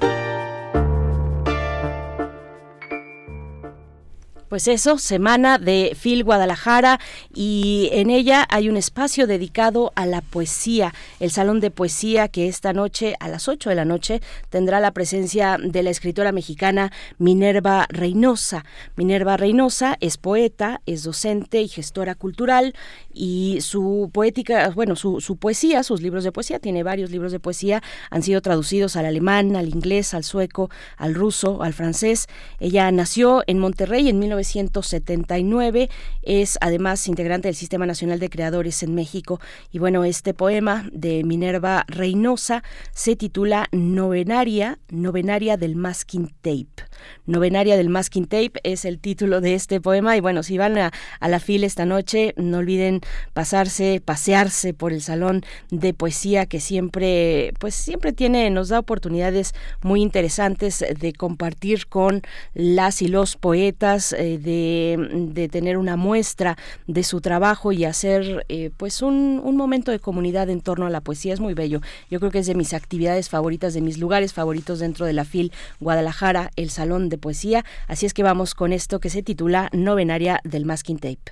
Pues 4.50 4.70
eso, 4.70 4.98
semana 4.98 5.58
de 5.58 5.96
Phil 6.02 6.24
Guadalajara 6.24 7.02
y 7.34 7.90
en 7.92 8.10
ella 8.10 8.48
hay 8.50 8.70
un 8.70 8.78
espacio 8.78 9.28
dedicado 9.28 9.92
a 9.96 10.06
la 10.06 10.22
poesía, 10.22 10.94
el 11.20 11.32
Salón 11.32 11.60
de 11.60 11.70
Poesía 11.70 12.30
que 12.30 12.48
esta 12.48 12.72
noche 12.72 13.16
a 13.20 13.28
las 13.28 13.50
8 13.50 13.70
de 13.70 13.76
la 13.76 13.84
noche 13.84 14.22
tendrá 14.50 14.80
la 14.80 14.92
presencia 14.92 15.58
de 15.62 15.84
la 15.84 15.90
escritora 15.90 16.32
mexicana 16.32 16.94
Minerva 17.18 17.88
Reynosa. 17.90 18.64
Minerva 18.96 19.36
Reynosa 19.36 19.98
es 20.00 20.18
poeta, 20.18 20.80
es 20.86 21.04
docente 21.04 21.62
y 21.62 21.68
gestora 21.68 22.16
cultural 22.16 22.74
y 23.14 23.60
su 23.60 24.10
poética, 24.14 24.70
bueno, 24.70 24.96
su, 24.96 25.20
su 25.20 25.36
poesía, 25.36 25.84
sus 25.84 26.02
libros 26.02 26.24
de 26.24 26.32
poesía, 26.32 26.60
tiene 26.60 26.84
varios 26.84 27.12
libros 27.12 27.34
de 27.34 27.42
poesía, 27.42 27.84
han 28.12 28.24
sido 28.24 28.42
traducidos 28.42 28.96
al 28.96 29.08
alemán, 29.08 29.58
al 29.58 29.68
inglés, 29.68 30.14
al 30.14 30.24
sueco, 30.24 30.70
al 30.96 31.16
ruso, 31.16 31.64
al 31.64 31.74
francés. 31.74 32.28
Ella 32.62 32.90
nació 32.94 33.44
en 33.48 33.60
Monterrey 33.60 34.08
en 34.08 34.22
19 34.22 34.37
1979. 34.38 35.90
Es 36.22 36.58
además 36.62 37.08
integrante 37.08 37.48
del 37.48 37.56
Sistema 37.56 37.86
Nacional 37.86 38.20
de 38.20 38.30
Creadores 38.30 38.84
en 38.84 38.96
México. 38.96 39.40
Y 39.72 39.80
bueno, 39.80 40.04
este 40.04 40.34
poema 40.34 40.88
de 40.92 41.24
Minerva 41.24 41.86
Reynosa 41.88 42.64
se 42.94 43.16
titula 43.16 43.68
Novenaria, 43.72 44.80
Novenaria 44.90 45.58
del 45.58 45.76
Masking 45.76 46.34
Tape. 46.42 46.88
Novenaria 47.26 47.78
del 47.78 47.90
Masking 47.90 48.26
Tape 48.26 48.54
es 48.64 48.86
el 48.86 49.00
título 49.00 49.42
de 49.42 49.56
este 49.56 49.82
poema. 49.82 50.18
Y 50.18 50.22
bueno, 50.22 50.44
si 50.44 50.58
van 50.58 50.78
a, 50.78 50.92
a 51.20 51.28
la 51.28 51.40
fila 51.40 51.66
esta 51.66 51.86
noche, 51.86 52.34
no 52.38 52.60
olviden 52.60 53.02
pasarse, 53.34 54.02
pasearse 54.04 54.74
por 54.74 54.94
el 54.94 55.02
salón 55.02 55.44
de 55.70 55.94
poesía 55.94 56.46
que 56.46 56.60
siempre, 56.60 57.54
pues 57.60 57.76
siempre 57.76 58.14
tiene, 58.14 58.50
nos 58.50 58.70
da 58.70 58.80
oportunidades 58.80 59.54
muy 59.82 60.02
interesantes 60.02 60.84
de 61.00 61.14
compartir 61.14 61.88
con 61.88 62.22
las 62.54 63.02
y 63.02 63.08
los 63.08 63.36
poetas, 63.36 64.14
eh, 64.14 64.27
de, 64.38 65.30
de, 65.34 65.48
tener 65.50 65.78
una 65.78 65.96
muestra 65.96 66.58
de 66.88 67.04
su 67.04 67.22
trabajo 67.22 67.72
y 67.72 67.86
hacer 67.86 68.46
eh, 68.50 68.72
pues 68.76 69.02
un, 69.02 69.56
momento 69.56 69.92
de 69.92 70.00
comunidad 70.00 70.50
en 70.50 70.62
torno 70.62 70.86
a 70.86 70.90
la 70.90 71.02
poesía. 71.02 71.34
Es 71.34 71.40
muy 71.40 71.54
bello. 71.54 71.82
Yo 72.10 72.20
creo 72.20 72.32
que 72.32 72.40
es 72.40 72.48
de 72.48 72.56
mis 72.56 72.74
actividades 72.74 73.30
favoritas, 73.30 73.74
de 73.74 73.82
mis 73.82 73.98
lugares 73.98 74.34
favoritos 74.34 74.80
dentro 74.80 75.06
de 75.06 75.14
la 75.14 75.26
FIL 75.26 75.52
Guadalajara, 75.80 76.52
el 76.56 76.70
Salón 76.70 77.10
de 77.10 77.18
Poesía. 77.18 77.64
Así 77.88 78.06
es 78.06 78.14
que 78.14 78.24
vamos 78.24 78.54
con 78.54 78.74
esto 78.74 79.00
que 79.00 79.10
se 79.10 79.24
titula 79.24 79.70
Novenaria 79.72 80.42
del 80.44 80.66
Masking 80.66 81.00
Tape. 81.00 81.32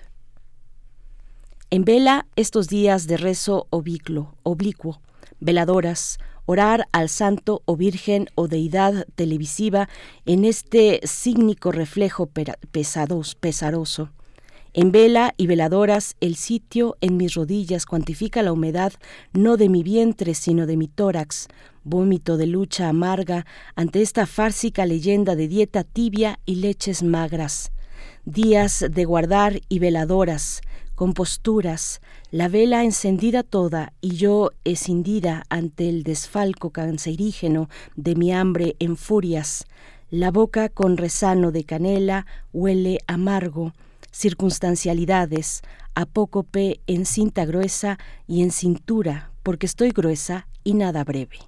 En 1.71 1.83
vela 1.83 2.27
estos 2.35 2.69
días 2.69 3.07
de 3.07 3.17
rezo 3.17 3.67
oblicuo, 3.69 4.35
oblicuo, 4.43 5.01
veladoras, 5.39 6.19
orar 6.45 6.87
al 6.91 7.09
santo 7.09 7.61
o 7.65 7.75
virgen 7.75 8.27
o 8.35 8.47
deidad 8.47 9.05
televisiva 9.15 9.89
en 10.25 10.45
este 10.45 11.01
cínico 11.05 11.71
reflejo 11.71 12.29
pesados, 12.71 13.35
pesaroso. 13.35 14.09
En 14.73 14.91
vela 14.91 15.33
y 15.37 15.47
veladoras 15.47 16.17
el 16.19 16.35
sitio 16.35 16.97
en 16.99 17.15
mis 17.15 17.33
rodillas 17.33 17.85
cuantifica 17.85 18.43
la 18.43 18.51
humedad 18.51 18.91
no 19.31 19.55
de 19.55 19.69
mi 19.69 19.83
vientre 19.83 20.33
sino 20.33 20.65
de 20.65 20.75
mi 20.75 20.89
tórax, 20.89 21.47
vómito 21.85 22.35
de 22.35 22.47
lucha 22.47 22.89
amarga 22.89 23.45
ante 23.75 24.01
esta 24.01 24.25
fársica 24.25 24.85
leyenda 24.85 25.37
de 25.37 25.47
dieta 25.47 25.85
tibia 25.85 26.39
y 26.45 26.55
leches 26.55 27.03
magras. 27.03 27.71
Días 28.25 28.85
de 28.89 29.05
guardar 29.05 29.61
y 29.69 29.79
veladoras, 29.79 30.59
con 30.95 31.13
posturas, 31.13 32.01
la 32.31 32.47
vela 32.47 32.83
encendida 32.83 33.43
toda 33.43 33.93
y 34.01 34.15
yo 34.15 34.51
escindida 34.63 35.43
ante 35.49 35.89
el 35.89 36.03
desfalco 36.03 36.71
cancerígeno 36.71 37.69
de 37.95 38.15
mi 38.15 38.31
hambre 38.31 38.75
en 38.79 38.97
furias. 38.97 39.65
La 40.09 40.31
boca 40.31 40.69
con 40.69 40.97
resano 40.97 41.51
de 41.51 41.63
canela 41.63 42.25
huele 42.53 42.99
amargo, 43.07 43.73
circunstancialidades, 44.11 45.61
apócope 45.93 46.79
en 46.87 47.05
cinta 47.05 47.45
gruesa 47.45 47.99
y 48.27 48.41
en 48.41 48.51
cintura, 48.51 49.31
porque 49.43 49.65
estoy 49.65 49.91
gruesa 49.91 50.47
y 50.63 50.73
nada 50.73 51.03
breve. 51.03 51.39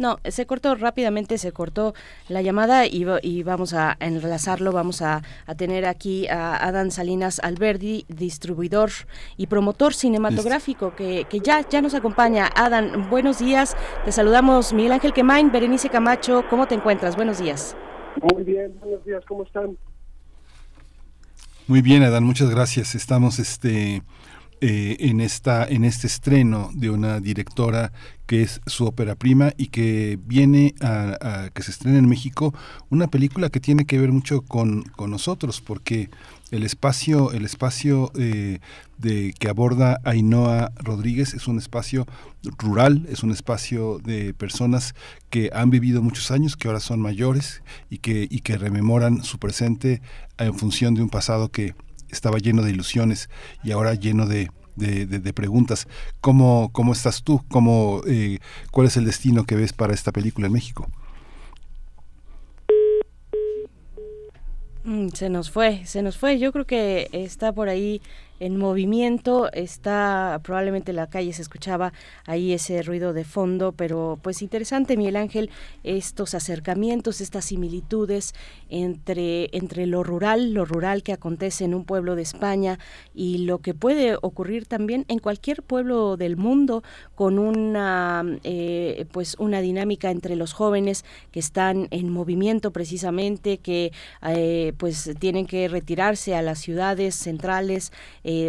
No, 0.00 0.18
se 0.24 0.46
cortó 0.46 0.76
rápidamente, 0.76 1.36
se 1.36 1.52
cortó 1.52 1.92
la 2.30 2.40
llamada 2.40 2.86
y, 2.86 3.04
y 3.20 3.42
vamos 3.42 3.74
a 3.74 3.98
enlazarlo, 4.00 4.72
vamos 4.72 5.02
a, 5.02 5.22
a, 5.46 5.54
tener 5.54 5.84
aquí 5.84 6.26
a 6.26 6.56
Adán 6.56 6.90
Salinas 6.90 7.38
Alberdi, 7.38 8.06
distribuidor 8.08 8.90
y 9.36 9.48
promotor 9.48 9.92
cinematográfico, 9.92 10.96
que, 10.96 11.26
que, 11.28 11.40
ya, 11.40 11.68
ya 11.68 11.82
nos 11.82 11.92
acompaña. 11.92 12.48
Adán, 12.56 13.10
buenos 13.10 13.40
días, 13.40 13.76
te 14.06 14.10
saludamos 14.10 14.72
Miguel 14.72 14.92
Ángel 14.92 15.12
Quemain, 15.12 15.52
Berenice 15.52 15.90
Camacho, 15.90 16.46
¿cómo 16.48 16.66
te 16.66 16.76
encuentras? 16.76 17.14
Buenos 17.14 17.38
días. 17.38 17.76
Muy 18.32 18.42
bien, 18.42 18.74
buenos 18.80 19.04
días, 19.04 19.22
¿cómo 19.28 19.42
están? 19.42 19.76
Muy 21.66 21.82
bien, 21.82 22.04
Adán, 22.04 22.24
muchas 22.24 22.48
gracias. 22.48 22.94
Estamos 22.94 23.38
este 23.38 24.02
eh, 24.62 24.96
en, 25.00 25.22
esta, 25.22 25.66
en 25.66 25.84
este 25.84 26.06
estreno 26.06 26.70
de 26.74 26.90
una 26.90 27.18
directora 27.18 27.92
que 28.30 28.42
es 28.42 28.60
su 28.64 28.86
ópera 28.86 29.16
prima 29.16 29.54
y 29.56 29.70
que 29.70 30.16
viene 30.24 30.76
a, 30.80 31.50
que 31.52 31.64
se 31.64 31.72
estrene 31.72 31.98
en 31.98 32.08
México 32.08 32.54
una 32.88 33.08
película 33.08 33.48
que 33.48 33.58
tiene 33.58 33.86
que 33.86 33.98
ver 33.98 34.12
mucho 34.12 34.42
con, 34.42 34.84
con 34.84 35.10
nosotros 35.10 35.60
porque 35.60 36.10
el 36.52 36.62
espacio 36.62 37.32
el 37.32 37.44
espacio 37.44 38.12
eh, 38.14 38.60
de 38.98 39.34
que 39.36 39.48
aborda 39.48 39.98
Ainhoa 40.04 40.70
Rodríguez 40.76 41.34
es 41.34 41.48
un 41.48 41.58
espacio 41.58 42.06
rural 42.56 43.04
es 43.08 43.24
un 43.24 43.32
espacio 43.32 43.98
de 43.98 44.32
personas 44.32 44.94
que 45.28 45.50
han 45.52 45.70
vivido 45.70 46.00
muchos 46.00 46.30
años 46.30 46.56
que 46.56 46.68
ahora 46.68 46.78
son 46.78 47.00
mayores 47.00 47.64
y 47.90 47.98
que 47.98 48.28
y 48.30 48.42
que 48.42 48.56
rememoran 48.56 49.24
su 49.24 49.40
presente 49.40 50.02
en 50.38 50.54
función 50.54 50.94
de 50.94 51.02
un 51.02 51.08
pasado 51.08 51.48
que 51.48 51.74
estaba 52.10 52.38
lleno 52.38 52.62
de 52.62 52.70
ilusiones 52.70 53.28
y 53.64 53.72
ahora 53.72 53.94
lleno 53.94 54.26
de, 54.26 54.50
de, 54.76 55.32
preguntas. 55.32 55.86
¿Cómo, 56.20 56.70
¿Cómo 56.72 56.92
estás 56.92 57.22
tú? 57.22 57.42
¿Cómo, 57.48 58.02
eh, 58.06 58.38
¿Cuál 58.70 58.86
es 58.86 58.96
el 58.96 59.04
destino 59.04 59.44
que 59.44 59.56
ves 59.56 59.72
para 59.72 59.94
esta 59.94 60.12
película 60.12 60.46
en 60.46 60.52
México? 60.52 60.88
Mm, 64.84 65.08
se 65.08 65.28
nos 65.28 65.50
fue, 65.50 65.84
se 65.84 66.02
nos 66.02 66.16
fue. 66.16 66.38
Yo 66.38 66.52
creo 66.52 66.66
que 66.66 67.08
está 67.12 67.52
por 67.52 67.68
ahí 67.68 68.00
en 68.40 68.56
movimiento, 68.56 69.52
está 69.52 70.40
probablemente 70.42 70.92
la 70.92 71.08
calle 71.08 71.32
se 71.32 71.42
escuchaba 71.42 71.92
ahí 72.26 72.52
ese 72.52 72.82
ruido 72.82 73.12
de 73.12 73.24
fondo, 73.24 73.72
pero 73.72 74.18
pues 74.22 74.42
interesante 74.42 74.96
Miguel 74.96 75.16
Ángel 75.16 75.50
estos 75.84 76.34
acercamientos, 76.34 77.20
estas 77.20 77.44
similitudes 77.44 78.34
entre 78.70 79.50
entre 79.52 79.86
lo 79.86 80.02
rural, 80.02 80.54
lo 80.54 80.64
rural 80.64 81.02
que 81.02 81.12
acontece 81.12 81.64
en 81.64 81.74
un 81.74 81.84
pueblo 81.84 82.16
de 82.16 82.22
España 82.22 82.78
y 83.14 83.38
lo 83.38 83.58
que 83.58 83.74
puede 83.74 84.16
ocurrir 84.20 84.66
también 84.66 85.04
en 85.08 85.18
cualquier 85.18 85.62
pueblo 85.62 86.16
del 86.16 86.36
mundo 86.38 86.82
con 87.14 87.38
una 87.38 88.24
eh, 88.42 89.04
pues 89.12 89.36
una 89.38 89.60
dinámica 89.60 90.10
entre 90.10 90.34
los 90.34 90.54
jóvenes 90.54 91.04
que 91.30 91.40
están 91.40 91.88
en 91.90 92.10
movimiento 92.10 92.70
precisamente 92.70 93.58
que 93.58 93.92
eh, 94.26 94.72
pues 94.78 95.10
tienen 95.18 95.46
que 95.46 95.68
retirarse 95.68 96.34
a 96.34 96.42
las 96.42 96.58
ciudades 96.58 97.14
centrales 97.14 97.92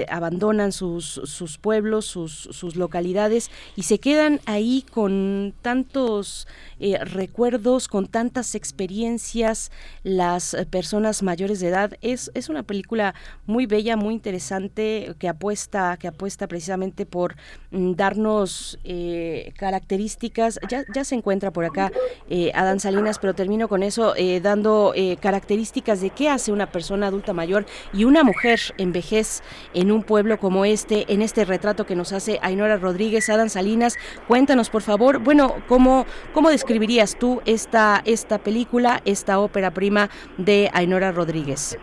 abandonan 0.09 0.71
sus, 0.71 1.21
sus 1.23 1.57
pueblos, 1.57 2.05
sus, 2.05 2.49
sus, 2.51 2.75
localidades 2.75 3.51
y 3.75 3.83
se 3.83 3.99
quedan 3.99 4.39
ahí 4.45 4.85
con 4.91 5.53
tantos 5.61 6.47
eh, 6.79 6.97
recuerdos, 6.97 7.87
con 7.87 8.07
tantas 8.07 8.55
experiencias, 8.55 9.71
las 10.03 10.57
personas 10.71 11.21
mayores 11.21 11.59
de 11.59 11.67
edad. 11.67 11.93
Es, 12.01 12.31
es 12.33 12.49
una 12.49 12.63
película 12.63 13.13
muy 13.45 13.67
bella, 13.67 13.95
muy 13.95 14.15
interesante, 14.15 15.13
que 15.19 15.29
apuesta, 15.29 15.95
que 15.97 16.07
apuesta 16.07 16.47
precisamente 16.47 17.05
por 17.05 17.35
mm, 17.69 17.93
darnos 17.93 18.79
eh, 18.83 19.53
características. 19.57 20.59
Ya, 20.69 20.83
ya 20.93 21.03
se 21.03 21.13
encuentra 21.13 21.51
por 21.51 21.65
acá 21.65 21.91
eh, 22.29 22.51
Adán 22.55 22.79
Salinas, 22.79 23.19
pero 23.19 23.35
termino 23.35 23.67
con 23.67 23.83
eso, 23.83 24.15
dando 24.41 24.93
características 25.19 26.01
de 26.01 26.09
qué 26.09 26.29
hace 26.29 26.51
una 26.51 26.71
persona 26.71 27.07
adulta 27.07 27.33
mayor 27.33 27.65
y 27.93 28.05
una 28.05 28.23
mujer 28.23 28.59
en 28.77 28.91
vejez 28.91 29.43
en 29.73 29.91
un 29.91 30.03
pueblo 30.03 30.37
como 30.37 30.65
este, 30.65 31.11
en 31.13 31.21
este 31.21 31.45
retrato 31.45 31.85
que 31.85 31.95
nos 31.95 32.13
hace 32.13 32.39
Ainora 32.41 32.77
Rodríguez, 32.77 33.29
Adán 33.29 33.49
Salinas. 33.49 33.97
Cuéntanos, 34.27 34.69
por 34.69 34.81
favor, 34.81 35.19
bueno, 35.19 35.55
¿cómo, 35.67 36.05
cómo 36.33 36.49
describirías 36.49 37.17
tú 37.17 37.41
esta, 37.45 38.01
esta 38.05 38.39
película, 38.39 39.01
esta 39.05 39.39
ópera 39.39 39.71
prima 39.71 40.09
de 40.37 40.69
Ainora 40.73 41.11
Rodríguez? 41.11 41.77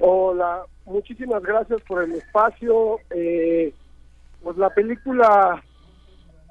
Hola, 0.00 0.62
muchísimas 0.84 1.42
gracias 1.42 1.80
por 1.82 2.02
el 2.02 2.12
espacio. 2.12 2.98
Eh, 3.10 3.72
pues 4.42 4.56
la 4.56 4.70
película 4.70 5.62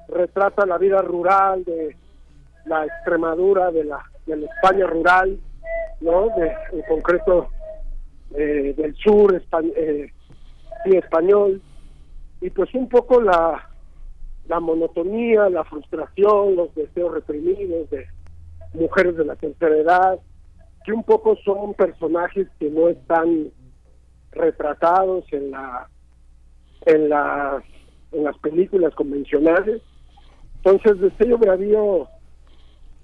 retrata 0.08 0.66
la 0.66 0.78
vida 0.78 1.02
rural 1.02 1.64
de 1.64 1.96
la 2.66 2.84
Extremadura, 2.86 3.70
de 3.70 3.84
la, 3.84 4.02
de 4.26 4.36
la 4.36 4.46
España 4.46 4.86
rural, 4.86 5.38
¿no? 6.00 6.28
De, 6.36 6.52
en 6.72 6.82
concreto 6.88 7.48
eh, 8.34 8.74
del 8.76 8.94
sur, 8.96 9.34
español. 9.34 9.72
Eh, 9.76 10.12
sí, 10.84 10.96
español 10.96 11.60
y 12.40 12.50
pues 12.50 12.74
un 12.74 12.88
poco 12.88 13.20
la 13.20 13.68
la 14.46 14.58
monotonía, 14.60 15.48
la 15.48 15.64
frustración, 15.64 16.56
los 16.56 16.74
deseos 16.74 17.14
reprimidos 17.14 17.88
de 17.90 18.06
mujeres 18.74 19.16
de 19.16 19.24
la 19.24 19.36
tercera 19.36 19.76
edad, 19.76 20.18
que 20.84 20.92
un 20.92 21.04
poco 21.04 21.36
son 21.44 21.74
personajes 21.74 22.48
que 22.58 22.68
no 22.70 22.88
están 22.88 23.50
retratados 24.32 25.24
en 25.32 25.52
la 25.52 25.88
en 26.86 27.08
las 27.08 27.62
en 28.12 28.24
las 28.24 28.36
películas 28.38 28.94
convencionales. 28.94 29.80
Entonces, 30.56 31.00
Destello 31.00 31.38
Bravío 31.38 32.08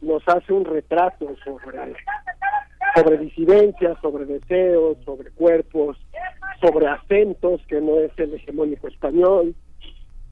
nos 0.01 0.23
hace 0.29 0.53
un 0.53 0.65
retrato 0.65 1.35
sobre 1.45 1.79
sobre 2.99 3.19
disidencias, 3.19 3.99
sobre 4.01 4.25
deseos, 4.25 4.99
sobre 5.05 5.31
cuerpos, 5.31 5.97
sobre 6.61 6.87
acentos, 6.87 7.61
que 7.69 7.81
no 7.81 7.99
es 8.01 8.11
el 8.17 8.35
hegemónico 8.35 8.89
español. 8.89 9.55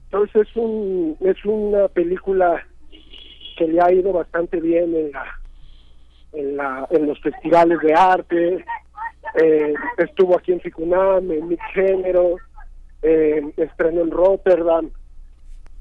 Entonces 0.05 0.47
es, 0.49 0.57
un, 0.57 1.17
es 1.21 1.45
una 1.45 1.89
película 1.89 2.67
que 3.57 3.69
le 3.69 3.81
ha 3.81 3.93
ido 3.93 4.13
bastante 4.13 4.61
bien 4.61 4.95
en 4.95 5.13
la 5.13 5.25
en, 6.33 6.57
la, 6.57 6.87
en 6.91 7.07
los 7.07 7.19
festivales 7.21 7.79
de 7.81 7.95
arte, 7.95 8.65
eh, 9.41 9.75
estuvo 9.97 10.37
aquí 10.37 10.53
en 10.53 10.61
Ficunam, 10.61 11.31
en 11.33 11.49
Mix 11.49 11.63
Género, 11.73 12.37
eh, 13.01 13.43
estrenó 13.57 14.03
en 14.03 14.11
Rotterdam, 14.11 14.91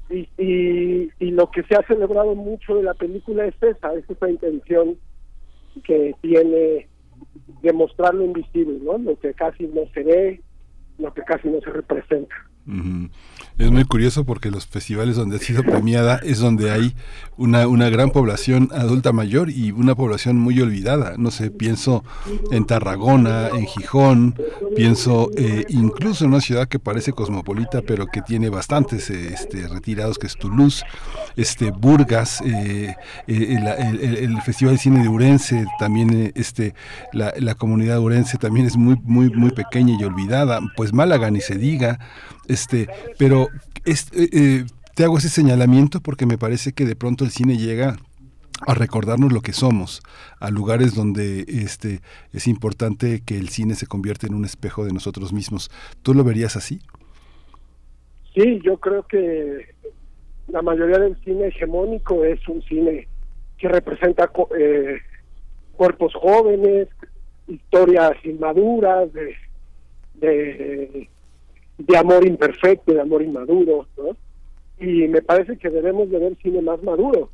y, 0.08 0.26
y, 0.38 1.10
y 1.18 1.30
lo 1.32 1.50
que 1.50 1.62
se 1.64 1.74
ha 1.74 1.82
celebrado 1.82 2.34
mucho 2.34 2.76
de 2.76 2.84
la 2.84 2.94
película 2.94 3.44
es 3.44 3.54
esa, 3.62 3.92
es 3.94 4.08
esa 4.08 4.30
intención 4.30 4.96
que 5.82 6.14
tiene 6.20 6.88
de 7.62 7.72
mostrar 7.72 8.14
lo 8.14 8.24
invisible, 8.24 8.78
¿no? 8.82 8.98
Lo 8.98 9.18
que 9.18 9.34
casi 9.34 9.66
no 9.66 9.82
se 9.92 10.02
ve, 10.02 10.40
lo 10.98 11.12
que 11.12 11.22
casi 11.22 11.48
no 11.48 11.60
se 11.60 11.70
representa. 11.70 12.34
Es 13.58 13.70
muy 13.70 13.84
curioso 13.84 14.24
porque 14.24 14.50
los 14.50 14.66
festivales 14.66 15.16
donde 15.16 15.36
ha 15.36 15.38
sido 15.38 15.62
premiada 15.62 16.20
es 16.22 16.40
donde 16.40 16.70
hay 16.70 16.94
una, 17.38 17.66
una 17.66 17.88
gran 17.88 18.10
población 18.10 18.68
adulta 18.74 19.12
mayor 19.12 19.48
y 19.48 19.70
una 19.70 19.94
población 19.94 20.36
muy 20.36 20.60
olvidada. 20.60 21.14
No 21.16 21.30
sé, 21.30 21.50
pienso 21.50 22.04
en 22.50 22.66
Tarragona, 22.66 23.48
en 23.48 23.66
Gijón, 23.66 24.34
pienso 24.76 25.30
eh, 25.38 25.64
incluso 25.70 26.24
en 26.24 26.32
una 26.32 26.42
ciudad 26.42 26.68
que 26.68 26.78
parece 26.78 27.12
cosmopolita 27.12 27.80
pero 27.80 28.06
que 28.06 28.20
tiene 28.20 28.50
bastantes 28.50 29.08
eh, 29.08 29.32
este, 29.32 29.66
retirados, 29.68 30.18
que 30.18 30.26
es 30.26 30.36
Toulouse, 30.36 30.84
este, 31.36 31.70
Burgas, 31.70 32.40
eh, 32.42 32.94
eh, 33.26 33.58
el, 34.20 34.40
Festival 34.42 34.74
de 34.74 34.80
Cine 34.80 35.02
de 35.02 35.08
Urense, 35.08 35.66
también 35.78 36.12
eh, 36.12 36.32
este, 36.34 36.74
la, 37.12 37.32
la 37.38 37.54
comunidad 37.54 38.00
Urense 38.00 38.38
también 38.38 38.66
es 38.66 38.76
muy, 38.76 38.96
muy, 39.02 39.30
muy 39.30 39.50
pequeña 39.50 39.96
y 39.98 40.04
olvidada. 40.04 40.60
Pues 40.76 40.92
Málaga 40.92 41.30
ni 41.30 41.40
se 41.40 41.56
diga. 41.56 41.98
Este, 42.48 42.88
pero 43.18 43.48
es- 43.84 44.10
eh, 44.12 44.64
te 44.94 45.04
hago 45.04 45.18
ese 45.18 45.28
señalamiento 45.28 46.00
porque 46.00 46.26
me 46.26 46.38
parece 46.38 46.72
que 46.72 46.84
de 46.84 46.96
pronto 46.96 47.24
el 47.24 47.30
cine 47.30 47.56
llega 47.58 47.96
a 48.66 48.72
recordarnos 48.74 49.32
lo 49.32 49.42
que 49.42 49.52
somos, 49.52 50.00
a 50.40 50.50
lugares 50.50 50.94
donde 50.94 51.44
este 51.46 52.00
es 52.32 52.46
importante 52.46 53.20
que 53.24 53.36
el 53.36 53.50
cine 53.50 53.74
se 53.74 53.86
convierta 53.86 54.26
en 54.26 54.34
un 54.34 54.46
espejo 54.46 54.84
de 54.86 54.92
nosotros 54.92 55.32
mismos. 55.32 55.70
¿Tú 56.02 56.14
lo 56.14 56.24
verías 56.24 56.56
así? 56.56 56.80
Sí, 58.34 58.60
yo 58.64 58.78
creo 58.78 59.02
que 59.06 59.74
la 60.48 60.62
mayoría 60.62 60.98
del 60.98 61.16
cine 61.24 61.48
hegemónico 61.48 62.24
es 62.24 62.46
un 62.48 62.62
cine 62.62 63.08
que 63.58 63.68
representa 63.68 64.30
eh, 64.58 64.98
cuerpos 65.72 66.12
jóvenes, 66.14 66.88
historias 67.48 68.12
inmaduras, 68.24 69.12
de, 69.12 69.34
de, 70.14 71.10
de 71.78 71.96
amor 71.96 72.26
imperfecto, 72.26 72.92
de 72.92 73.00
amor 73.00 73.22
inmaduro, 73.22 73.86
¿no? 73.96 74.16
Y 74.78 75.08
me 75.08 75.22
parece 75.22 75.56
que 75.56 75.70
debemos 75.70 76.10
de 76.10 76.18
ver 76.18 76.36
cine 76.42 76.60
más 76.62 76.82
maduro, 76.82 77.30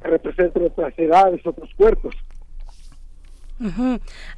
que 0.00 0.08
represente 0.08 0.58
nuestras 0.60 0.98
edades, 0.98 1.46
otros 1.46 1.70
cuerpos. 1.76 2.14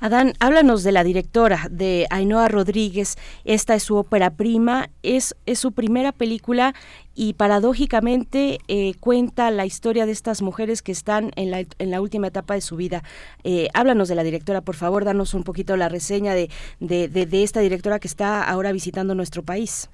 Adán, 0.01 0.33
háblanos 0.41 0.83
de 0.83 0.93
la 0.93 1.03
directora, 1.05 1.67
de 1.71 2.07
Ainhoa 2.11 2.49
Rodríguez. 2.49 3.17
Esta 3.45 3.75
es 3.75 3.83
su 3.83 3.97
ópera 3.97 4.31
prima, 4.31 4.91
es, 5.03 5.35
es 5.47 5.59
su 5.59 5.73
primera 5.73 6.13
película 6.13 6.75
y 7.15 7.35
paradójicamente 7.35 8.59
eh, 8.69 8.95
cuenta 9.01 9.51
la 9.51 9.65
historia 9.67 10.05
de 10.05 10.13
estas 10.13 10.43
mujeres 10.43 10.83
que 10.83 10.93
están 10.93 11.31
en 11.37 11.51
la, 11.51 11.65
en 11.79 11.91
la 11.91 12.01
última 12.01 12.27
etapa 12.27 12.55
de 12.55 12.61
su 12.61 12.77
vida. 12.77 13.03
Eh, 13.45 13.69
háblanos 13.73 14.09
de 14.09 14.15
la 14.17 14.25
directora, 14.25 14.61
por 14.61 14.75
favor, 14.75 15.05
danos 15.05 15.33
un 15.35 15.45
poquito 15.45 15.77
la 15.77 15.89
reseña 15.89 16.35
de, 16.35 16.51
de, 16.81 17.09
de- 17.09 17.27
de 17.27 17.43
esta 17.43 17.61
directora 17.61 17.99
que 18.01 18.09
está 18.09 18.43
ahora 18.43 18.73
visitando 18.73 19.15
nuestro 19.15 19.43
país. 19.43 19.89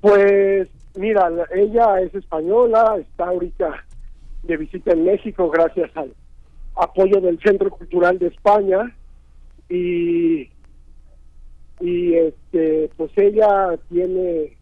Pues 0.00 0.68
mira, 0.94 1.28
la- 1.30 1.46
ella 1.54 2.00
es 2.00 2.14
española, 2.14 2.96
está 3.00 3.26
ahorita 3.28 3.84
de 4.44 4.56
visita 4.56 4.92
en 4.92 5.04
México 5.04 5.48
gracias 5.50 5.90
al 5.96 6.12
apoyo 6.82 7.20
del 7.20 7.38
Centro 7.40 7.70
Cultural 7.70 8.18
de 8.18 8.28
España 8.28 8.94
y 9.68 10.48
y 11.80 12.14
este 12.14 12.90
pues 12.96 13.10
ella 13.16 13.76
tiene 13.90 14.56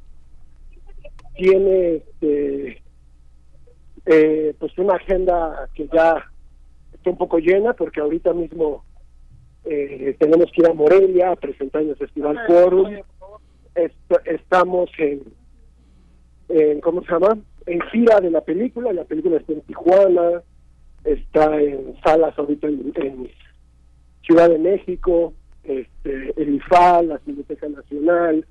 tiene 1.36 1.96
este 1.96 2.82
eh, 4.06 4.54
pues 4.58 4.76
una 4.78 4.94
agenda 4.94 5.68
que 5.74 5.86
ya 5.92 6.24
está 6.94 7.10
un 7.10 7.18
poco 7.18 7.38
llena 7.38 7.72
porque 7.74 8.00
ahorita 8.00 8.32
mismo 8.32 8.84
eh, 9.64 10.16
tenemos 10.18 10.46
que 10.52 10.62
ir 10.62 10.68
a 10.68 10.74
Morelia 10.74 11.32
a 11.32 11.36
presentar 11.36 11.82
en 11.82 11.90
el 11.90 11.96
Festival 11.96 12.38
Quorum 12.46 12.96
Est- 13.74 14.26
estamos 14.26 14.90
en, 14.98 15.22
en 16.48 16.80
cómo 16.80 17.02
se 17.04 17.12
llama 17.12 17.38
en 17.66 17.80
gira 17.92 18.20
de 18.20 18.30
la 18.30 18.40
película 18.40 18.92
la 18.92 19.04
película 19.04 19.36
está 19.36 19.52
en 19.52 19.60
Tijuana 19.62 20.42
está 21.04 21.60
en 21.60 21.94
salas 22.04 22.38
ahorita 22.38 22.68
en, 22.68 23.30
Ciudad 24.22 24.48
de 24.48 24.58
México 24.58 25.32
este 25.64 26.32
el 26.40 26.62
la 26.70 27.18
Cineteca 27.24 27.68
Nacional 27.68 28.46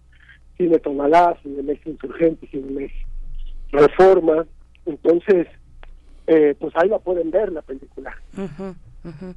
Cine 0.57 0.79
Tonalá 0.79 1.37
Cinemex 1.41 1.85
Insurgente 1.85 2.47
Cinemex 2.47 2.93
Reforma 3.71 4.45
entonces 4.85 5.47
eh, 6.27 6.55
pues 6.59 6.73
ahí 6.75 6.89
la 6.89 6.99
pueden 6.99 7.31
ver 7.31 7.51
la 7.51 7.61
película 7.61 8.13
Ujú, 8.33 8.75
ujú. 9.05 9.35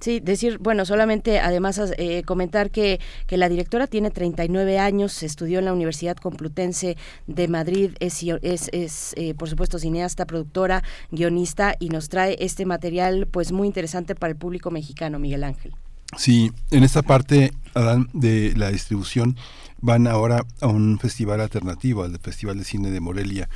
Sí, 0.00 0.20
decir, 0.20 0.58
bueno, 0.58 0.86
solamente 0.86 1.40
además 1.40 1.78
eh, 1.98 2.22
comentar 2.24 2.70
que, 2.70 3.00
que 3.26 3.36
la 3.36 3.50
directora 3.50 3.86
tiene 3.86 4.10
39 4.10 4.78
años, 4.78 5.22
estudió 5.22 5.58
en 5.58 5.66
la 5.66 5.74
Universidad 5.74 6.16
Complutense 6.16 6.96
de 7.26 7.48
Madrid, 7.48 7.92
es, 8.00 8.22
es, 8.22 9.14
eh, 9.16 9.34
por 9.34 9.50
supuesto 9.50 9.78
cineasta, 9.78 10.24
productora, 10.24 10.82
guionista 11.10 11.74
y 11.78 11.90
nos 11.90 12.08
trae 12.08 12.36
este 12.40 12.64
material 12.64 13.28
pues 13.30 13.52
muy 13.52 13.66
interesante 13.66 14.14
para 14.14 14.30
el 14.30 14.38
público 14.38 14.70
mexicano, 14.70 15.18
Miguel 15.18 15.44
Ángel. 15.44 15.74
Sí, 16.16 16.50
en 16.70 16.82
esta 16.82 17.02
parte, 17.02 17.52
Adán, 17.74 18.08
de 18.14 18.54
la 18.56 18.70
distribución, 18.70 19.36
van 19.82 20.06
ahora 20.06 20.44
a 20.60 20.66
un 20.66 20.98
festival 20.98 21.40
alternativo, 21.40 22.04
al 22.04 22.18
Festival 22.18 22.58
de 22.58 22.64
Cine 22.64 22.90
de 22.90 23.00
Morelia. 23.00 23.48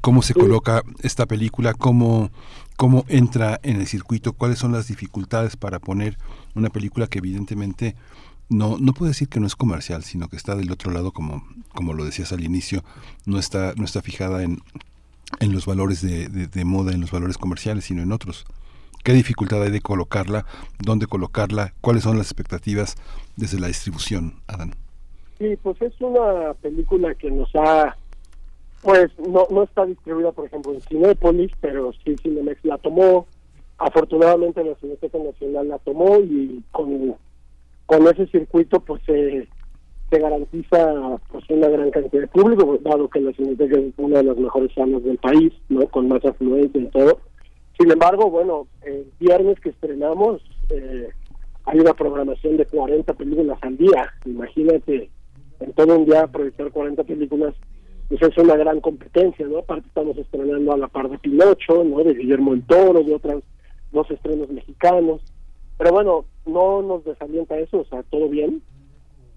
¿Cómo 0.00 0.22
se 0.22 0.34
coloca 0.34 0.82
esta 1.02 1.26
película? 1.26 1.72
¿Cómo, 1.74 2.30
¿Cómo 2.76 3.04
entra 3.08 3.60
en 3.62 3.80
el 3.80 3.86
circuito? 3.86 4.32
¿Cuáles 4.32 4.58
son 4.58 4.72
las 4.72 4.88
dificultades 4.88 5.56
para 5.56 5.78
poner 5.78 6.18
una 6.54 6.70
película 6.70 7.06
que 7.06 7.18
evidentemente 7.18 7.94
no, 8.48 8.78
no 8.78 8.92
puedo 8.92 9.08
decir 9.10 9.28
que 9.28 9.40
no 9.40 9.46
es 9.46 9.54
comercial, 9.56 10.02
sino 10.02 10.28
que 10.28 10.36
está 10.36 10.54
del 10.56 10.70
otro 10.72 10.90
lado, 10.90 11.12
como, 11.12 11.44
como 11.72 11.94
lo 11.94 12.04
decías 12.04 12.32
al 12.32 12.44
inicio, 12.44 12.82
no 13.26 13.38
está, 13.38 13.74
no 13.76 13.84
está 13.84 14.02
fijada 14.02 14.42
en, 14.42 14.58
en 15.40 15.52
los 15.52 15.66
valores 15.66 16.00
de, 16.02 16.28
de- 16.28 16.46
de 16.48 16.64
moda, 16.64 16.92
en 16.92 17.00
los 17.00 17.10
valores 17.12 17.38
comerciales, 17.38 17.84
sino 17.84 18.02
en 18.02 18.12
otros. 18.12 18.44
¿Qué 19.04 19.12
dificultad 19.12 19.62
hay 19.62 19.70
de 19.70 19.80
colocarla? 19.80 20.46
¿Dónde 20.80 21.06
colocarla? 21.06 21.74
¿Cuáles 21.80 22.02
son 22.02 22.18
las 22.18 22.26
expectativas 22.26 22.96
desde 23.36 23.60
la 23.60 23.68
distribución, 23.68 24.34
Adán? 24.48 24.74
Sí, 25.38 25.56
pues 25.62 25.80
es 25.80 25.92
una 26.00 26.54
película 26.54 27.14
que 27.14 27.30
nos 27.30 27.48
ha, 27.54 27.96
pues 28.86 29.10
no, 29.18 29.48
no 29.50 29.64
está 29.64 29.84
distribuida, 29.84 30.30
por 30.30 30.46
ejemplo, 30.46 30.72
en 30.72 30.80
Cinépolis, 30.80 31.50
pero 31.60 31.92
sí 32.04 32.14
Cinemex 32.22 32.64
la 32.64 32.78
tomó. 32.78 33.26
Afortunadamente 33.78 34.62
la 34.62 34.76
Cineteca 34.76 35.18
Nacional 35.18 35.68
la 35.68 35.78
tomó 35.78 36.20
y 36.20 36.62
con, 36.70 37.16
con 37.86 38.06
ese 38.06 38.28
circuito 38.28 38.78
pues 38.78 39.02
se, 39.04 39.48
se 40.08 40.18
garantiza 40.20 41.18
pues 41.32 41.44
una 41.50 41.66
gran 41.66 41.90
cantidad 41.90 42.22
de 42.22 42.28
público, 42.28 42.78
dado 42.80 43.08
que 43.08 43.20
la 43.20 43.32
Cineteca 43.32 43.76
es 43.76 43.92
una 43.96 44.18
de 44.18 44.24
las 44.24 44.36
mejores 44.36 44.72
salas 44.72 45.02
del 45.02 45.18
país, 45.18 45.52
no 45.68 45.88
con 45.88 46.06
más 46.06 46.24
afluencia 46.24 46.80
y 46.80 46.86
todo. 46.86 47.18
Sin 47.76 47.90
embargo, 47.90 48.30
bueno, 48.30 48.68
el 48.82 49.10
viernes 49.18 49.58
que 49.58 49.70
estrenamos 49.70 50.40
eh, 50.70 51.08
hay 51.64 51.80
una 51.80 51.92
programación 51.92 52.56
de 52.56 52.66
40 52.66 53.12
películas 53.14 53.58
al 53.62 53.76
día. 53.76 54.14
Imagínate, 54.26 55.10
en 55.58 55.72
todo 55.72 55.98
un 55.98 56.04
día 56.04 56.28
proyectar 56.28 56.70
40 56.70 57.02
películas, 57.02 57.52
pues 58.08 58.22
es 58.22 58.38
una 58.38 58.56
gran 58.56 58.80
competencia, 58.80 59.46
¿no? 59.46 59.58
Aparte 59.58 59.88
estamos 59.88 60.16
estrenando 60.16 60.72
a 60.72 60.78
la 60.78 60.88
par 60.88 61.10
de 61.10 61.18
Pinocho, 61.18 61.82
¿no? 61.84 62.04
De 62.04 62.14
Guillermo 62.14 62.54
el 62.54 62.64
Toro, 62.64 63.02
de 63.02 63.14
otras 63.14 63.42
dos 63.92 64.10
estrenos 64.10 64.48
mexicanos. 64.48 65.20
Pero 65.76 65.92
bueno, 65.92 66.24
no 66.46 66.82
nos 66.82 67.04
desalienta 67.04 67.58
eso, 67.58 67.80
o 67.80 67.84
sea, 67.84 68.02
todo 68.04 68.28
bien. 68.28 68.62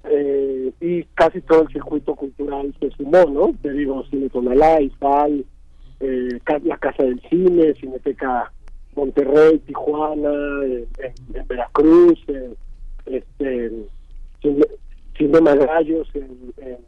Eh, 0.06 0.72
y 0.80 1.03
casi 1.15 1.41
todo 1.41 1.64
el 1.64 1.67
circuito 1.69 2.15
cultural 2.15 2.73
se 2.80 2.91
sumó, 2.91 3.25
¿no? 3.25 3.53
Te 3.61 3.72
digo, 3.72 4.03
Cine 4.06 4.30
Tonalá, 4.30 4.81
IFAL, 4.81 5.45
eh, 5.99 6.39
la 6.64 6.77
Casa 6.77 7.03
del 7.03 7.19
Cine, 7.30 7.73
Cineteca 7.73 8.51
Monterrey, 8.95 9.59
Tijuana, 9.59 10.31
en, 10.64 11.48
Veracruz, 11.48 12.19
este, 13.06 13.72
Cine, 14.41 14.65
Cinema 15.17 15.56
Gallos, 15.56 16.07
en, 16.14 16.88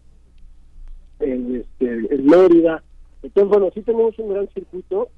en, 1.21 1.55
este, 1.57 2.15
en 2.15 2.25
Mérida. 2.25 2.83
Entonces, 3.23 3.49
bueno, 3.49 3.69
sí 3.73 3.81
tenemos 3.81 4.17
un 4.19 4.33
gran 4.33 4.47
circuito 4.49 5.09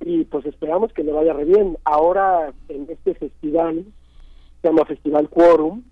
y 0.00 0.24
pues 0.24 0.44
esperamos 0.46 0.92
que 0.92 1.04
le 1.04 1.12
vaya 1.12 1.32
re 1.32 1.44
bien. 1.44 1.76
Ahora, 1.84 2.52
en 2.68 2.86
este 2.90 3.14
festival, 3.14 3.84
se 4.60 4.68
llama 4.68 4.84
Festival 4.84 5.28
Quorum, 5.28 5.82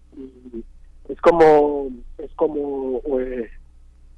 es 1.09 1.21
como, 1.21 1.91
es 2.19 2.33
como 2.35 3.01
eh, 3.21 3.49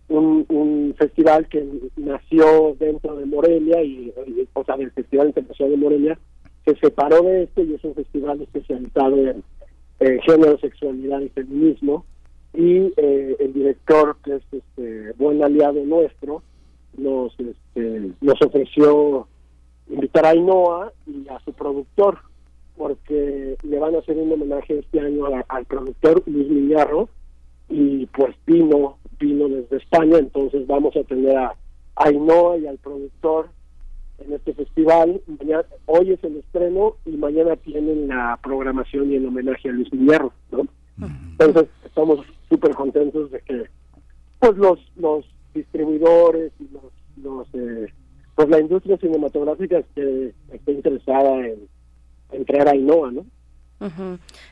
un, 0.09 0.45
un 0.49 0.95
festival 0.97 1.49
que 1.49 1.67
nació 1.97 2.77
dentro 2.79 3.17
de 3.17 3.27
Morelia 3.27 3.83
y, 3.83 4.13
o 4.53 4.65
sea 4.65 4.77
del 4.77 4.93
Festival 4.93 5.29
Internacional 5.29 5.73
de 5.73 5.85
Morelia 5.85 6.19
se 6.65 6.77
separó 6.77 7.23
de 7.23 7.45
este 7.45 7.63
y 7.63 7.75
es 7.75 7.85
un 7.85 7.95
festival 7.95 8.41
especializado 8.43 9.17
en 10.01 10.21
género, 10.21 10.59
sexualidad 10.59 11.21
y 11.21 11.29
feminismo 11.29 12.05
y 12.57 12.93
eh, 12.97 13.37
el 13.39 13.53
director 13.53 14.17
que 14.25 14.37
es 14.37 14.43
este 14.51 15.13
buen 15.19 15.43
aliado 15.45 15.85
nuestro 15.85 16.43
nos 16.97 17.33
este, 17.39 18.11
nos 18.21 18.41
ofreció 18.43 19.29
invitar 19.91 20.25
a 20.27 20.31
Ainhoa 20.31 20.93
y 21.07 21.29
a 21.29 21.39
su 21.41 21.53
productor 21.53 22.19
porque 22.77 23.57
le 23.63 23.79
van 23.79 23.95
a 23.95 23.99
hacer 23.99 24.17
un 24.17 24.33
homenaje 24.33 24.79
este 24.79 25.01
año 25.01 25.27
a- 25.27 25.45
al 25.49 25.65
productor 25.67 26.23
Luis 26.27 26.49
Millarro 26.49 27.09
y 27.69 28.07
pues 28.07 28.35
vino 28.47 28.97
vino 29.19 29.49
desde 29.49 29.77
España, 29.79 30.19
entonces 30.19 30.67
vamos 30.67 30.95
a 30.97 31.03
tener 31.05 31.37
a 31.37 31.55
Ainhoa 31.97 32.59
y 32.59 32.67
al 32.67 32.77
productor 32.79 33.49
en 34.19 34.33
este 34.35 34.53
festival. 34.55 35.21
Mañana, 35.39 35.65
hoy 35.87 36.13
es 36.13 36.23
el 36.25 36.37
estreno 36.37 36.97
y 37.07 37.11
mañana 37.13 37.57
tienen 37.57 38.09
la 38.09 38.39
programación 38.43 39.11
y 39.11 39.17
el 39.17 39.27
homenaje 39.27 39.69
a 39.69 39.73
Luis 39.73 39.91
Guillermo, 39.91 40.33
¿no? 40.51 40.67
Entonces 41.39 41.67
estamos 41.85 42.21
súper 42.49 42.75
contentos 42.75 43.31
de 43.31 43.41
que 43.41 43.65
pues 44.39 44.57
los 44.57 44.79
los 44.97 45.25
distribuidores 45.55 46.53
y 46.61 46.69
los, 46.73 46.93
los 47.23 47.49
eh, 47.55 47.93
pues 48.35 48.49
la 48.49 48.61
industria 48.61 48.99
cinematográfica 48.99 49.79
esté, 49.79 50.35
esté 50.53 50.73
interesada 50.73 51.47
en, 51.47 51.69
en 52.33 52.45
traer 52.45 52.69
a 52.69 52.73
Ainhoa, 52.73 53.11
¿no? 53.11 53.25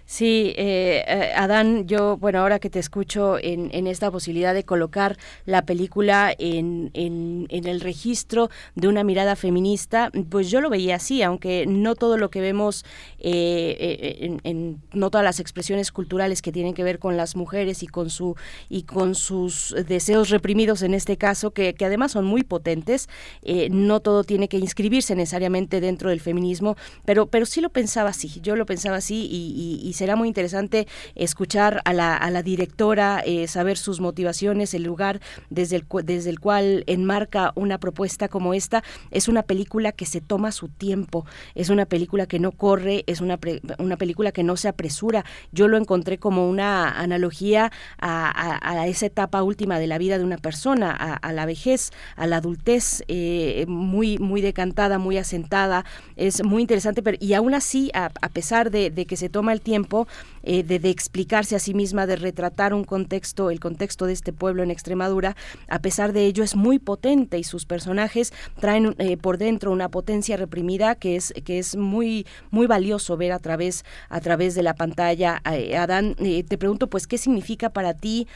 Sí, 0.06 0.52
eh, 0.56 1.02
eh, 1.08 1.32
Adán, 1.34 1.86
yo, 1.86 2.18
bueno, 2.18 2.40
ahora 2.40 2.58
que 2.58 2.68
te 2.68 2.78
escucho 2.78 3.38
en, 3.38 3.70
en 3.72 3.86
esta 3.86 4.10
posibilidad 4.10 4.52
de 4.52 4.64
colocar 4.64 5.16
la 5.46 5.62
película 5.62 6.34
en, 6.38 6.90
en, 6.92 7.46
en 7.48 7.66
el 7.66 7.80
registro 7.80 8.50
de 8.74 8.86
una 8.86 9.02
mirada 9.02 9.34
feminista, 9.34 10.10
pues 10.28 10.50
yo 10.50 10.60
lo 10.60 10.68
veía 10.68 10.96
así, 10.96 11.22
aunque 11.22 11.64
no 11.66 11.94
todo 11.94 12.18
lo 12.18 12.28
que 12.30 12.42
vemos, 12.42 12.84
eh, 13.18 13.76
eh, 13.80 14.16
en, 14.26 14.40
en- 14.44 14.82
no 14.92 15.08
todas 15.10 15.24
las 15.24 15.40
expresiones 15.40 15.90
culturales 15.90 16.42
que 16.42 16.52
tienen 16.52 16.74
que 16.74 16.84
ver 16.84 16.98
con 16.98 17.16
las 17.16 17.34
mujeres 17.34 17.82
y 17.82 17.86
con 17.86 18.10
su 18.10 18.36
y 18.68 18.82
con 18.82 19.14
sus 19.14 19.74
deseos 19.88 20.28
reprimidos 20.28 20.82
en 20.82 20.92
este 20.92 21.16
caso, 21.16 21.50
que, 21.52 21.72
que 21.74 21.86
además 21.86 22.12
son 22.12 22.26
muy 22.26 22.42
potentes, 22.42 23.08
eh, 23.42 23.68
no 23.70 24.00
todo 24.00 24.22
tiene 24.24 24.48
que 24.48 24.58
inscribirse 24.58 25.14
necesariamente 25.16 25.80
dentro 25.80 26.10
del 26.10 26.20
feminismo, 26.20 26.76
pero, 27.06 27.26
pero 27.26 27.46
sí 27.46 27.60
lo 27.62 27.70
pensaba 27.70 28.10
así, 28.10 28.28
yo 28.42 28.54
lo 28.54 28.66
pensaba 28.66 28.96
así 28.98 29.13
y, 29.22 29.80
y- 29.84 29.88
y 29.88 29.92
será 29.94 30.16
muy 30.16 30.28
interesante 30.28 30.86
escuchar 31.14 31.80
a 31.84 31.92
la, 31.92 32.16
a 32.16 32.30
la 32.30 32.42
directora, 32.42 33.22
eh, 33.24 33.46
saber 33.48 33.76
sus 33.78 34.00
motivaciones, 34.00 34.74
el 34.74 34.82
lugar 34.82 35.20
desde 35.50 35.76
el, 35.76 35.86
desde 36.04 36.30
el 36.30 36.40
cual 36.40 36.84
enmarca 36.86 37.52
una 37.54 37.78
propuesta 37.78 38.28
como 38.28 38.54
esta. 38.54 38.82
Es 39.10 39.28
una 39.28 39.42
película 39.42 39.92
que 39.92 40.06
se 40.06 40.20
toma 40.20 40.52
su 40.52 40.68
tiempo, 40.68 41.24
es 41.54 41.70
una 41.70 41.86
película 41.86 42.26
que 42.26 42.38
no 42.38 42.52
corre, 42.52 43.04
es 43.06 43.20
una, 43.20 43.36
pre- 43.36 43.60
una 43.78 43.96
película 43.96 44.32
que 44.32 44.42
no 44.42 44.56
se 44.56 44.68
apresura. 44.68 45.24
Yo 45.52 45.68
lo 45.68 45.76
encontré 45.76 46.18
como 46.18 46.48
una 46.48 46.90
analogía 47.00 47.70
a, 47.98 48.30
a- 48.30 48.80
a 48.80 48.86
esa 48.86 49.06
etapa 49.06 49.42
última 49.42 49.78
de 49.78 49.86
la 49.86 49.98
vida 49.98 50.18
de 50.18 50.24
una 50.24 50.38
persona, 50.38 50.90
a, 50.98 51.14
a 51.14 51.32
la 51.32 51.46
vejez, 51.46 51.90
a 52.16 52.26
la 52.26 52.36
adultez, 52.38 53.02
eh, 53.08 53.64
muy, 53.68 54.18
muy 54.18 54.40
decantada, 54.40 54.98
muy 54.98 55.16
asentada. 55.18 55.84
Es 56.16 56.42
muy 56.44 56.62
interesante, 56.62 57.02
pero 57.02 57.16
y 57.20 57.34
aún 57.34 57.54
así, 57.54 57.90
a 57.94 58.10
pesar 58.30 58.70
de, 58.70 58.90
de 58.90 59.03
que 59.06 59.16
se 59.16 59.28
toma 59.28 59.52
el 59.52 59.60
tiempo 59.60 60.06
eh, 60.42 60.62
de, 60.62 60.90
explicarse 60.90 61.56
a 61.56 61.58
sí 61.58 61.74
misma, 61.74 62.06
de 62.06 62.16
retratar 62.16 62.74
un 62.74 62.84
contexto, 62.84 63.50
el 63.50 63.60
contexto 63.60 64.06
de 64.06 64.12
este 64.12 64.32
pueblo 64.32 64.62
en 64.62 64.70
Extremadura, 64.70 65.36
a 65.68 65.78
pesar 65.78 66.12
de 66.12 66.26
ello 66.26 66.44
es 66.44 66.54
muy 66.56 66.78
potente 66.78 67.38
y 67.38 67.44
sus 67.44 67.64
personajes 67.64 68.32
traen 68.60 68.94
eh, 68.98 69.16
por 69.16 69.38
dentro 69.38 69.72
una 69.72 69.88
potencia 69.88 70.36
reprimida 70.36 70.94
que 70.94 71.16
es 71.16 71.32
que 71.44 71.58
es 71.58 71.76
muy 71.76 72.26
muy 72.50 72.66
valioso 72.66 73.16
ver 73.16 73.32
a 73.32 73.38
través 73.38 73.84
a 74.08 74.20
través 74.20 74.54
de 74.54 74.62
la 74.62 74.74
pantalla. 74.74 75.40
Eh, 75.50 75.76
Adán, 75.76 76.14
te 76.16 76.58
pregunto 76.58 76.88
pues 76.88 77.06
qué 77.06 77.18
significa 77.18 77.70
para 77.70 77.94
ti 77.94 78.26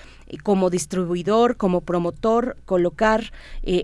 como 0.42 0.70
distribuidor, 0.70 1.56
como 1.56 1.80
promotor 1.80 2.56
colocar 2.64 3.32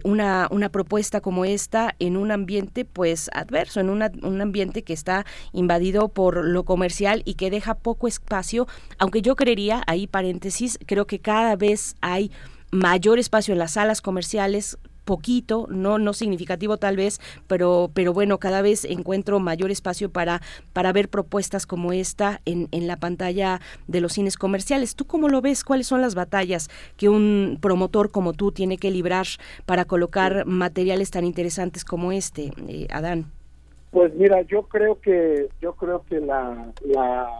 una 0.04 0.48
una 0.50 0.68
propuesta 0.68 1.20
como 1.20 1.44
esta 1.44 1.94
en 1.98 2.16
un 2.16 2.30
ambiente 2.30 2.84
pues 2.84 3.30
adverso, 3.32 3.80
en 3.80 3.90
una- 3.90 4.12
un 4.22 4.40
ambiente 4.40 4.82
que 4.82 4.92
está 4.92 5.24
invadido 5.52 6.08
por 6.08 6.44
lo 6.44 6.64
comercial 6.74 7.22
y 7.24 7.34
que 7.34 7.50
deja 7.50 7.74
poco 7.74 8.08
espacio, 8.08 8.66
aunque 8.98 9.22
yo 9.22 9.36
creería, 9.36 9.84
ahí 9.86 10.08
paréntesis, 10.08 10.76
creo 10.86 11.06
que 11.06 11.20
cada 11.20 11.54
vez 11.54 11.94
hay 12.00 12.32
mayor 12.72 13.20
espacio 13.20 13.52
en 13.52 13.60
las 13.60 13.74
salas 13.74 14.02
comerciales 14.02 14.76
poquito, 15.04 15.68
no 15.70 15.98
no 15.98 16.14
significativo 16.14 16.78
tal 16.78 16.96
vez, 16.96 17.20
pero 17.46 17.92
pero 17.94 18.12
bueno, 18.12 18.38
cada 18.38 18.60
vez 18.60 18.84
encuentro 18.84 19.38
mayor 19.38 19.70
espacio 19.70 20.10
para 20.10 20.42
para 20.72 20.92
ver 20.92 21.08
propuestas 21.08 21.64
como 21.64 21.92
esta 21.92 22.40
en, 22.44 22.66
en 22.72 22.88
la 22.88 22.96
pantalla 22.96 23.60
de 23.86 24.00
los 24.00 24.14
cines 24.14 24.36
comerciales. 24.36 24.96
¿Tú 24.96 25.04
cómo 25.04 25.28
lo 25.28 25.42
ves? 25.42 25.62
¿Cuáles 25.62 25.86
son 25.86 26.00
las 26.00 26.16
batallas 26.16 26.70
que 26.96 27.08
un 27.08 27.58
promotor 27.60 28.10
como 28.10 28.32
tú 28.32 28.50
tiene 28.50 28.78
que 28.78 28.90
librar 28.90 29.28
para 29.64 29.84
colocar 29.84 30.44
materiales 30.44 31.12
tan 31.12 31.24
interesantes 31.24 31.84
como 31.84 32.10
este, 32.10 32.50
eh, 32.66 32.88
Adán? 32.90 33.30
Pues 33.94 34.12
mira, 34.16 34.42
yo 34.42 34.64
creo 34.64 35.00
que 35.00 35.48
yo 35.62 35.72
creo 35.74 36.02
que 36.08 36.18
la 36.18 36.72
la, 36.84 37.30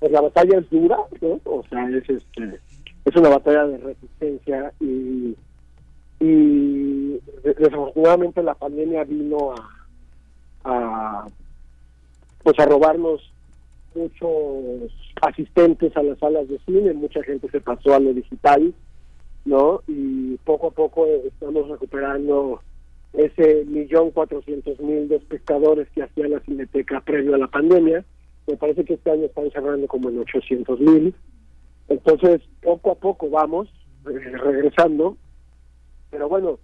pues 0.00 0.10
la 0.10 0.22
batalla 0.22 0.58
es 0.58 0.70
dura, 0.70 0.96
¿no? 1.20 1.38
O 1.44 1.62
sea, 1.68 1.86
es 1.90 2.08
este 2.08 2.58
es 3.04 3.14
una 3.16 3.28
batalla 3.28 3.66
de 3.66 3.76
resistencia 3.76 4.72
y 4.80 5.36
y 6.18 7.12
de- 7.44 7.54
desafortunadamente 7.58 8.42
la 8.42 8.54
pandemia 8.54 9.04
vino 9.04 9.52
a, 9.52 9.68
a 10.64 11.26
pues 12.42 12.58
a 12.58 12.64
robarnos 12.64 13.20
muchos 13.94 14.90
asistentes 15.20 15.94
a 15.94 16.02
las 16.02 16.18
salas 16.18 16.48
de 16.48 16.58
cine, 16.60 16.94
mucha 16.94 17.22
gente 17.22 17.50
se 17.50 17.60
pasó 17.60 17.92
a 17.94 18.00
lo 18.00 18.14
digital, 18.14 18.72
¿no? 19.44 19.82
Y 19.86 20.38
poco 20.38 20.68
a 20.68 20.70
poco 20.70 21.04
estamos 21.04 21.68
recuperando 21.68 22.62
ese 23.12 23.64
millón 23.64 24.10
cuatrocientos 24.10 24.78
mil 24.80 25.08
de 25.08 25.16
espectadores 25.16 25.88
que 25.90 26.02
hacía 26.02 26.28
la 26.28 26.40
Cineteca 26.40 27.00
previo 27.00 27.34
a 27.34 27.38
la 27.38 27.48
pandemia. 27.48 28.04
Me 28.46 28.56
parece 28.56 28.84
que 28.84 28.94
este 28.94 29.10
año 29.10 29.26
están 29.26 29.50
cerrando 29.50 29.86
como 29.86 30.08
en 30.08 30.20
800 30.20 30.80
mil. 30.80 31.14
Entonces, 31.88 32.42
poco 32.62 32.92
a 32.92 32.94
poco 32.94 33.30
vamos 33.30 33.68
eh, 34.06 34.36
regresando. 34.36 35.16
Pero 36.10 36.28
bueno, 36.28 36.58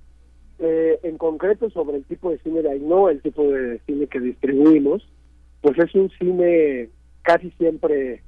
eh, 0.58 1.00
en 1.02 1.18
concreto 1.18 1.68
sobre 1.70 1.96
el 1.96 2.04
tipo 2.04 2.30
de 2.30 2.38
cine 2.38 2.62
de 2.62 2.70
Ainhoa, 2.70 3.10
el 3.10 3.20
tipo 3.20 3.42
de 3.44 3.80
cine 3.86 4.06
que 4.06 4.20
distribuimos, 4.20 5.06
pues 5.60 5.78
es 5.78 5.94
un 5.94 6.10
cine 6.18 6.88
casi 7.22 7.50
siempre 7.52 8.22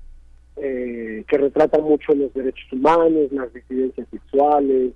eh, 0.57 1.25
que 1.28 1.39
retrata 1.39 1.78
mucho 1.78 2.15
los 2.15 2.33
derechos 2.35 2.73
humanos, 2.73 3.31
las 3.31 3.53
disidencias 3.53 4.09
sexuales, 4.11 4.93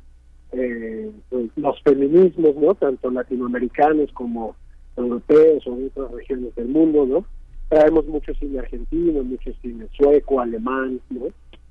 eh, 0.52 1.10
los 1.56 1.82
feminismos, 1.82 2.56
¿no? 2.56 2.74
Tanto 2.74 3.10
latinoamericanos 3.10 4.12
como 4.12 4.56
europeos 4.96 5.66
o 5.66 5.76
de 5.76 5.86
otras 5.86 6.10
regiones 6.12 6.54
del 6.54 6.68
mundo, 6.68 7.06
¿no? 7.06 7.24
Traemos 7.68 8.06
mucho 8.06 8.34
cine 8.34 8.58
argentino, 8.58 9.22
mucho 9.22 9.52
cine 9.62 9.86
sueco, 9.96 10.40
alemán, 10.40 11.00
¿no? 11.10 11.26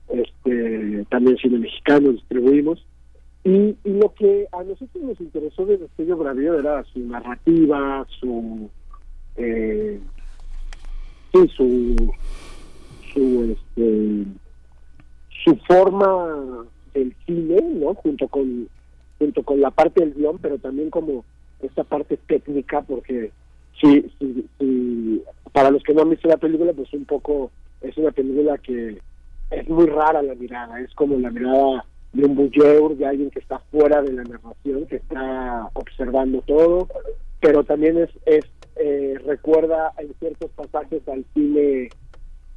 Este, 0.10 1.06
también 1.10 1.38
cine 1.38 1.60
mexicano 1.60 2.12
distribuimos. 2.12 2.86
Y, 3.44 3.76
lo 3.84 4.14
que 4.14 4.48
a 4.52 4.64
nosotros 4.64 5.04
nos 5.04 5.20
interesó 5.22 5.66
de 5.66 5.78
Destello 5.78 6.18
Bravío 6.18 6.60
era 6.60 6.84
su 6.86 7.00
narrativa, 7.00 8.06
su 8.20 8.70
eh, 9.38 10.00
su 11.32 11.96
su 13.14 13.58
este 13.58 14.26
su 15.44 15.56
forma 15.68 16.66
del 16.94 17.16
cine, 17.26 17.62
¿no? 17.62 17.94
Junto 17.96 18.28
con 18.28 18.68
junto 19.18 19.44
con 19.44 19.60
la 19.60 19.70
parte 19.70 20.00
del 20.00 20.14
guion, 20.14 20.38
pero 20.38 20.58
también 20.58 20.90
como 20.90 21.26
esta 21.62 21.84
parte 21.84 22.18
técnica, 22.26 22.82
porque 22.82 23.32
sí, 23.80 24.10
sí, 24.18 24.46
sí, 24.58 25.22
para 25.52 25.72
los 25.72 25.84
que 25.84 25.94
no 25.94 26.04
han 26.04 26.10
visto 26.10 26.28
la 26.30 26.38
película, 26.38 26.72
pues 26.72 26.92
un 26.94 27.04
poco 27.04 27.52
es 27.82 27.98
una 27.98 28.12
película 28.12 28.58
que 28.58 28.98
es 29.52 29.70
muy 29.70 29.88
rara 29.88 30.22
la 30.22 30.36
mirada, 30.36 30.80
es 30.80 30.94
como 30.94 31.18
la 31.18 31.32
mirada 31.32 31.86
de 32.14 32.26
un 32.26 32.36
voyeur, 32.36 32.96
de 32.96 33.06
alguien 33.06 33.30
que 33.30 33.40
está 33.40 33.60
fuera 33.72 34.02
de 34.02 34.14
la 34.14 34.24
narración, 34.24 34.86
que 34.88 34.96
está 34.96 35.70
observando 35.74 36.42
todo, 36.42 36.88
pero 37.42 37.64
también 37.64 37.98
es, 37.98 38.10
es 38.26 38.46
eh, 38.78 39.20
recuerda 39.26 39.94
en 39.98 40.14
ciertos 40.20 40.50
pasajes 40.52 41.06
al 41.10 41.26
cine 41.34 41.90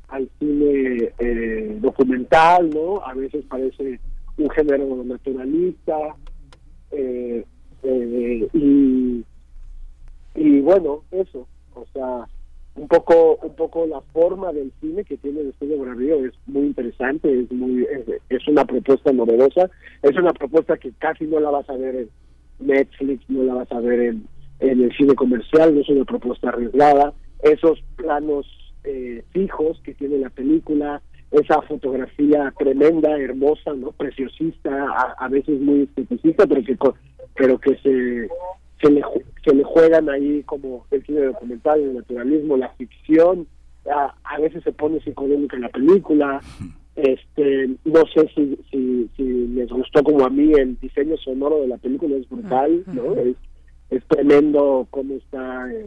al 0.09 0.28
cine 0.39 1.11
eh, 1.19 1.78
documental, 1.81 2.69
¿no? 2.69 3.02
A 3.05 3.15
veces 3.15 3.44
parece 3.49 3.99
un 4.43 4.51
género 4.51 5.03
naturalista, 5.05 5.97
eh, 6.91 7.45
eh, 7.83 8.49
y, 10.35 10.61
bueno, 10.61 11.03
eso, 11.11 11.47
o 11.75 11.87
sea, 11.93 12.27
un 12.75 12.89
poco 12.89 13.37
un 13.43 13.55
poco 13.55 13.87
la 13.87 14.01
forma 14.12 14.51
del 14.53 14.73
cine 14.81 15.05
que 15.05 15.19
tiene 15.19 15.43
el 15.43 15.49
estudio 15.51 15.79
Bravío 15.79 16.25
es 16.25 16.33
muy 16.47 16.62
interesante, 16.69 17.41
es 17.41 17.53
muy 17.53 17.85
es, 17.85 18.21
es 18.31 18.49
una 18.49 18.65
propuesta 18.65 19.12
novedosa, 19.12 19.69
es 20.03 20.17
una 20.17 20.33
propuesta 20.33 20.79
que 20.79 20.93
casi 20.93 21.27
no 21.27 21.39
la 21.39 21.51
vas 21.51 21.69
a 21.69 21.77
ver 21.77 21.95
en 21.97 22.11
Netflix, 22.61 23.29
no 23.29 23.43
la 23.43 23.55
vas 23.55 23.73
a 23.73 23.81
ver 23.81 24.01
en, 24.01 24.27
en 24.61 24.83
el 24.85 24.97
cine 24.97 25.15
comercial, 25.15 25.75
no 25.75 25.81
es 25.83 25.89
una 25.91 26.05
propuesta 26.05 26.49
arriesgada, 26.49 27.12
esos 27.43 27.83
planos 27.97 28.47
eh, 28.85 29.23
fijos 29.33 29.81
que 29.83 29.95
tiene 29.95 30.19
la 30.19 30.31
película, 30.31 31.03
esa 31.33 31.62
fotografía 31.62 32.52
tremenda, 32.59 33.19
hermosa, 33.19 33.73
no, 33.75 33.93
preciosista, 33.93 34.70
a, 34.70 35.15
a 35.19 35.28
veces 35.28 35.61
muy 35.61 35.83
esteticista, 35.83 36.47
pero 36.47 36.62
que 36.62 36.77
pero 37.35 37.59
que 37.59 37.77
se 37.77 38.28
se 38.81 38.91
le 38.91 39.01
ju- 39.02 39.23
se 39.44 39.55
le 39.55 39.65
juegan 39.65 40.09
ahí 40.11 40.43
como 40.44 40.86
el 40.91 41.05
cine 41.07 41.23
documental, 41.23 41.81
el 41.81 41.94
naturalismo, 41.94 42.57
la 42.57 42.69
ficción, 42.70 43.47
a, 43.91 44.15
a 44.25 44.39
veces 44.41 44.62
se 44.65 44.73
pone 44.73 45.01
psicodélica 45.01 45.57
en 45.57 45.62
la 45.62 45.69
película, 45.70 46.41
Este, 46.94 47.69
no 47.86 48.02
sé 48.15 48.28
si, 48.35 48.59
si, 48.70 49.09
si 49.17 49.23
les 49.55 49.70
gustó 49.70 50.02
como 50.02 50.27
a 50.27 50.31
mí 50.31 50.52
el 50.52 50.78
diseño 50.78 51.17
sonoro 51.17 51.62
de 51.62 51.69
la 51.69 51.78
película, 51.78 52.17
es 52.17 52.28
brutal, 52.28 52.85
¿no? 52.93 53.15
Es, 53.17 53.35
es 53.89 54.05
tremendo 54.09 54.86
cómo 54.91 55.15
está 55.15 55.73
eh, 55.73 55.86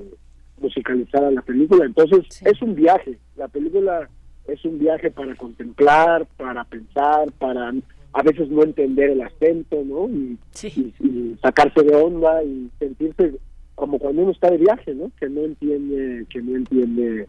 musicalizada 0.60 1.30
la 1.30 1.44
película. 1.44 1.86
Entonces, 1.86 2.42
es 2.44 2.60
un 2.64 2.74
viaje. 2.74 3.20
La 3.38 3.48
película 3.48 4.10
es 4.48 4.64
un 4.66 4.80
viaje 4.80 5.12
para 5.12 5.36
contemplar, 5.36 6.26
para 6.38 6.64
pensar, 6.66 7.32
para 7.40 7.74
a 8.14 8.24
veces 8.24 8.50
no 8.50 8.64
entender 8.64 9.10
el 9.10 9.22
acento, 9.22 9.84
¿no? 9.86 10.08
Y, 10.10 10.38
y- 10.78 10.94
y 11.06 11.38
sacarse 11.42 11.82
de 11.84 11.96
onda 11.96 12.42
y 12.44 12.70
sentirse 12.80 13.34
como 13.76 14.00
cuando 14.00 14.22
uno 14.22 14.32
está 14.32 14.50
de 14.50 14.58
viaje, 14.58 14.96
¿no? 14.96 15.12
Que 15.20 15.28
no 15.28 15.42
entiende, 15.42 16.26
que 16.30 16.42
no 16.42 16.56
entiende 16.56 17.28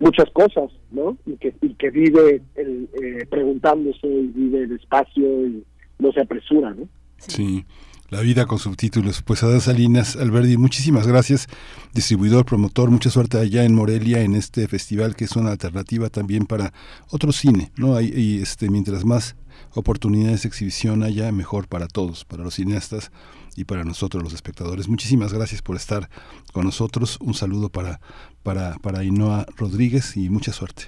muchas 0.00 0.30
cosas, 0.30 0.70
¿no? 0.90 1.18
Y 1.26 1.32
que, 1.36 1.54
y 1.60 1.74
que 1.74 1.90
vive 1.90 2.40
el, 2.54 2.88
eh, 3.02 3.26
preguntándose 3.28 4.06
y 4.06 4.26
vive 4.28 4.66
despacio 4.66 5.46
y 5.46 5.62
no 5.98 6.10
se 6.12 6.20
apresura, 6.22 6.70
¿no? 6.74 6.88
Sí. 7.18 7.64
La 8.12 8.20
vida 8.20 8.44
con 8.44 8.58
subtítulos. 8.58 9.22
Pues 9.22 9.42
Adán 9.42 9.62
Salinas 9.62 10.16
Alberdi, 10.16 10.58
muchísimas 10.58 11.06
gracias, 11.06 11.46
distribuidor, 11.94 12.44
promotor, 12.44 12.90
mucha 12.90 13.08
suerte 13.08 13.38
allá 13.38 13.64
en 13.64 13.74
Morelia 13.74 14.20
en 14.20 14.34
este 14.34 14.68
festival 14.68 15.16
que 15.16 15.24
es 15.24 15.34
una 15.34 15.50
alternativa 15.50 16.10
también 16.10 16.44
para 16.44 16.74
otro 17.10 17.32
cine, 17.32 17.72
¿no? 17.78 17.96
Hay, 17.96 18.12
y 18.14 18.42
este 18.42 18.68
mientras 18.68 19.06
más 19.06 19.34
oportunidades 19.74 20.42
de 20.42 20.48
exhibición 20.48 21.02
haya, 21.02 21.32
mejor 21.32 21.68
para 21.68 21.88
todos, 21.88 22.26
para 22.26 22.44
los 22.44 22.56
cineastas 22.56 23.10
y 23.56 23.64
para 23.64 23.82
nosotros 23.82 24.22
los 24.22 24.34
espectadores. 24.34 24.88
Muchísimas 24.88 25.32
gracias 25.32 25.62
por 25.62 25.76
estar 25.76 26.10
con 26.52 26.66
nosotros. 26.66 27.16
Un 27.22 27.32
saludo 27.32 27.70
para 27.70 27.98
para 28.42 28.74
para 28.82 28.98
Ainhoa 28.98 29.46
Rodríguez 29.56 30.18
y 30.18 30.28
mucha 30.28 30.52
suerte. 30.52 30.82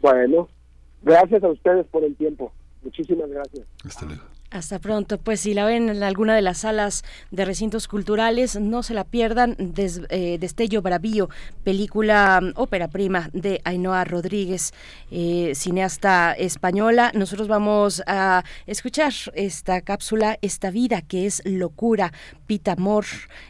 Bueno, 0.00 0.48
gracias 1.02 1.44
a 1.44 1.48
ustedes 1.48 1.84
por 1.88 2.02
el 2.02 2.16
tiempo. 2.16 2.50
Muchísimas 2.82 3.28
gracias. 3.28 3.66
Hasta 3.84 4.06
luego. 4.06 4.39
Hasta 4.52 4.80
pronto. 4.80 5.18
Pues 5.18 5.38
si 5.42 5.54
la 5.54 5.64
ven 5.64 5.88
en 5.90 6.02
alguna 6.02 6.34
de 6.34 6.42
las 6.42 6.58
salas 6.58 7.04
de 7.30 7.44
recintos 7.44 7.86
culturales, 7.86 8.58
no 8.58 8.82
se 8.82 8.94
la 8.94 9.04
pierdan. 9.04 9.54
Des- 9.58 10.00
eh, 10.08 10.38
Destello 10.40 10.82
Bravío, 10.82 11.28
película 11.62 12.40
mm, 12.42 12.54
ópera 12.56 12.88
prima 12.88 13.30
de 13.32 13.60
Ainhoa 13.62 14.02
Rodríguez, 14.04 14.72
eh, 15.12 15.52
cineasta 15.54 16.32
española. 16.32 17.12
Nosotros 17.14 17.46
vamos 17.46 18.02
a 18.08 18.42
escuchar 18.66 19.12
esta 19.34 19.82
cápsula, 19.82 20.36
esta 20.42 20.72
vida 20.72 21.00
que 21.00 21.26
es 21.26 21.42
locura. 21.44 22.12
Pita 22.48 22.72
Amor, 22.72 23.04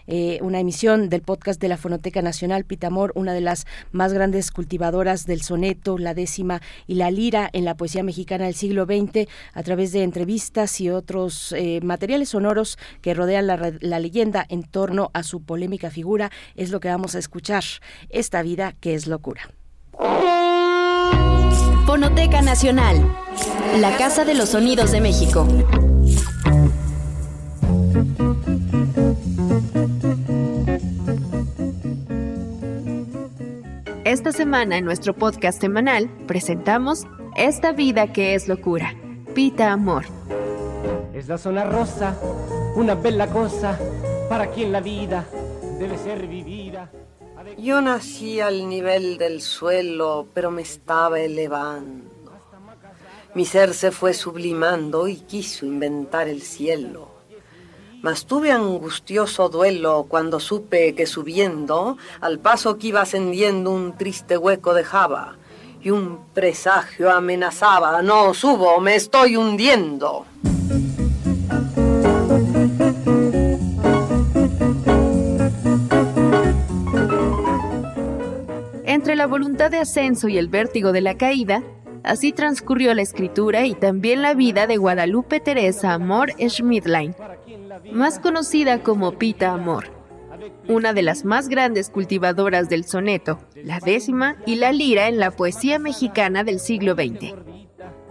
eh, 0.07 0.39
una 0.43 0.61
emisión 0.61 1.09
del 1.09 1.23
podcast 1.23 1.59
de 1.63 1.69
la 1.69 1.79
Fonoteca 1.79 2.21
Nacional. 2.21 2.67
Pita 2.67 2.89
Amor, 2.89 3.13
una 3.15 3.33
de 3.33 3.41
las 3.41 3.67
más 3.91 4.13
grandes 4.13 4.51
cultivadoras 4.51 5.25
del 5.25 5.41
soneto, 5.41 5.97
la 5.97 6.13
décima 6.13 6.61
y 6.87 6.97
la 6.97 7.11
lira 7.11 7.49
en 7.55 7.65
la 7.65 7.75
poesía 7.75 8.03
mexicana 8.03 8.45
del 8.45 8.55
siglo 8.55 8.85
XX, 8.85 9.27
a 9.55 9.63
través 9.63 9.93
de 9.93 10.03
entrevistas 10.03 10.79
y 10.83 10.90
otros 10.93 11.53
eh, 11.53 11.81
materiales 11.83 12.31
sonoros 12.31 12.79
que 13.03 13.15
rodean 13.15 13.47
la, 13.47 13.73
la 13.81 14.01
leyenda 14.01 14.45
en 14.49 14.63
torno 14.63 15.11
a 15.15 15.23
su 15.23 15.43
polémica 15.43 15.91
figura, 15.91 16.31
es 16.57 16.71
lo 16.71 16.81
que 16.81 16.89
vamos 16.89 17.15
a 17.15 17.19
escuchar. 17.19 17.65
Esta 18.09 18.43
vida 18.43 18.75
que 18.81 18.95
es 18.95 19.07
locura. 19.07 19.51
Fonoteca 21.87 22.41
Nacional, 22.41 22.97
la 23.81 23.97
Casa 23.97 24.25
de 24.25 24.35
los 24.35 24.51
Sonidos 24.51 24.93
de 24.93 25.01
México. 25.01 25.47
Esta 34.05 34.33
semana 34.33 34.77
en 34.77 34.85
nuestro 34.85 35.15
podcast 35.15 35.61
semanal 35.61 36.11
presentamos 36.27 37.07
Esta 37.37 37.73
vida 37.73 38.13
que 38.13 38.35
es 38.35 38.49
locura. 38.49 38.95
Pita 39.35 39.73
Amor. 39.73 40.05
Es 41.13 41.27
la 41.27 41.39
zona 41.39 41.65
rosa, 41.65 42.17
una 42.77 42.95
bella 42.95 43.27
cosa 43.27 43.77
para 44.29 44.49
quien 44.51 44.71
la 44.71 44.81
vida 44.81 45.27
debe 45.79 45.99
ser 45.99 46.27
vivida. 46.29 46.89
Yo 47.59 47.81
nací 47.81 48.41
al 48.41 48.69
nivel 48.69 49.19
del 49.19 49.41
suelo, 49.41 50.29
pero 50.33 50.53
me 50.53 50.63
estaba 50.63 51.19
elevando. 51.19 52.11
Mi 53.35 53.45
ser 53.45 53.75
se 53.75 53.91
fue 53.91 54.15
sublimando 54.15 55.09
y 55.09 55.17
quiso 55.17 55.67
inventar 55.67 56.29
el 56.29 56.43
cielo. 56.43 57.09
Mas 58.03 58.25
tuve 58.25 58.53
angustioso 58.53 59.49
duelo 59.49 60.07
cuando 60.09 60.39
supe 60.39 60.95
que 60.95 61.07
subiendo, 61.07 61.99
al 62.21 62.39
paso 62.39 62.79
que 62.79 62.89
iba 62.89 63.03
ascendiendo, 63.03 63.73
un 63.73 63.97
triste 63.97 64.39
hueco 64.39 64.75
dejaba. 64.75 65.37
Y 65.83 65.91
un 65.91 66.27
presagio 66.33 67.11
amenazaba, 67.11 68.01
no 68.01 68.33
subo, 68.33 68.81
me 68.81 68.95
estoy 68.95 69.37
hundiendo. 69.37 70.25
Entre 79.11 79.25
la 79.25 79.27
voluntad 79.27 79.73
de 79.73 79.79
ascenso 79.79 80.29
y 80.29 80.39
el 80.39 80.47
vértigo 80.47 80.93
de 80.93 81.01
la 81.01 81.17
caída, 81.17 81.65
así 82.05 82.31
transcurrió 82.31 82.95
la 82.95 83.03
escritura 83.03 83.67
y 83.67 83.75
también 83.75 84.23
la 84.23 84.35
vida 84.35 84.69
de 84.69 84.77
Guadalupe 84.77 85.41
Teresa 85.41 85.95
Amor 85.95 86.31
Schmidlein, 86.39 87.17
más 87.93 88.21
conocida 88.21 88.85
como 88.85 89.19
Pita 89.19 89.51
Amor, 89.51 89.91
una 90.69 90.93
de 90.93 91.03
las 91.03 91.25
más 91.25 91.49
grandes 91.49 91.91
cultivadoras 91.91 92.69
del 92.69 92.85
soneto, 92.85 93.41
la 93.57 93.81
décima 93.81 94.37
y 94.47 94.55
la 94.55 94.71
lira 94.71 95.09
en 95.09 95.19
la 95.19 95.33
poesía 95.33 95.81
mexicana 95.81 96.45
del 96.45 96.61
siglo 96.61 96.95
XX. 96.95 97.35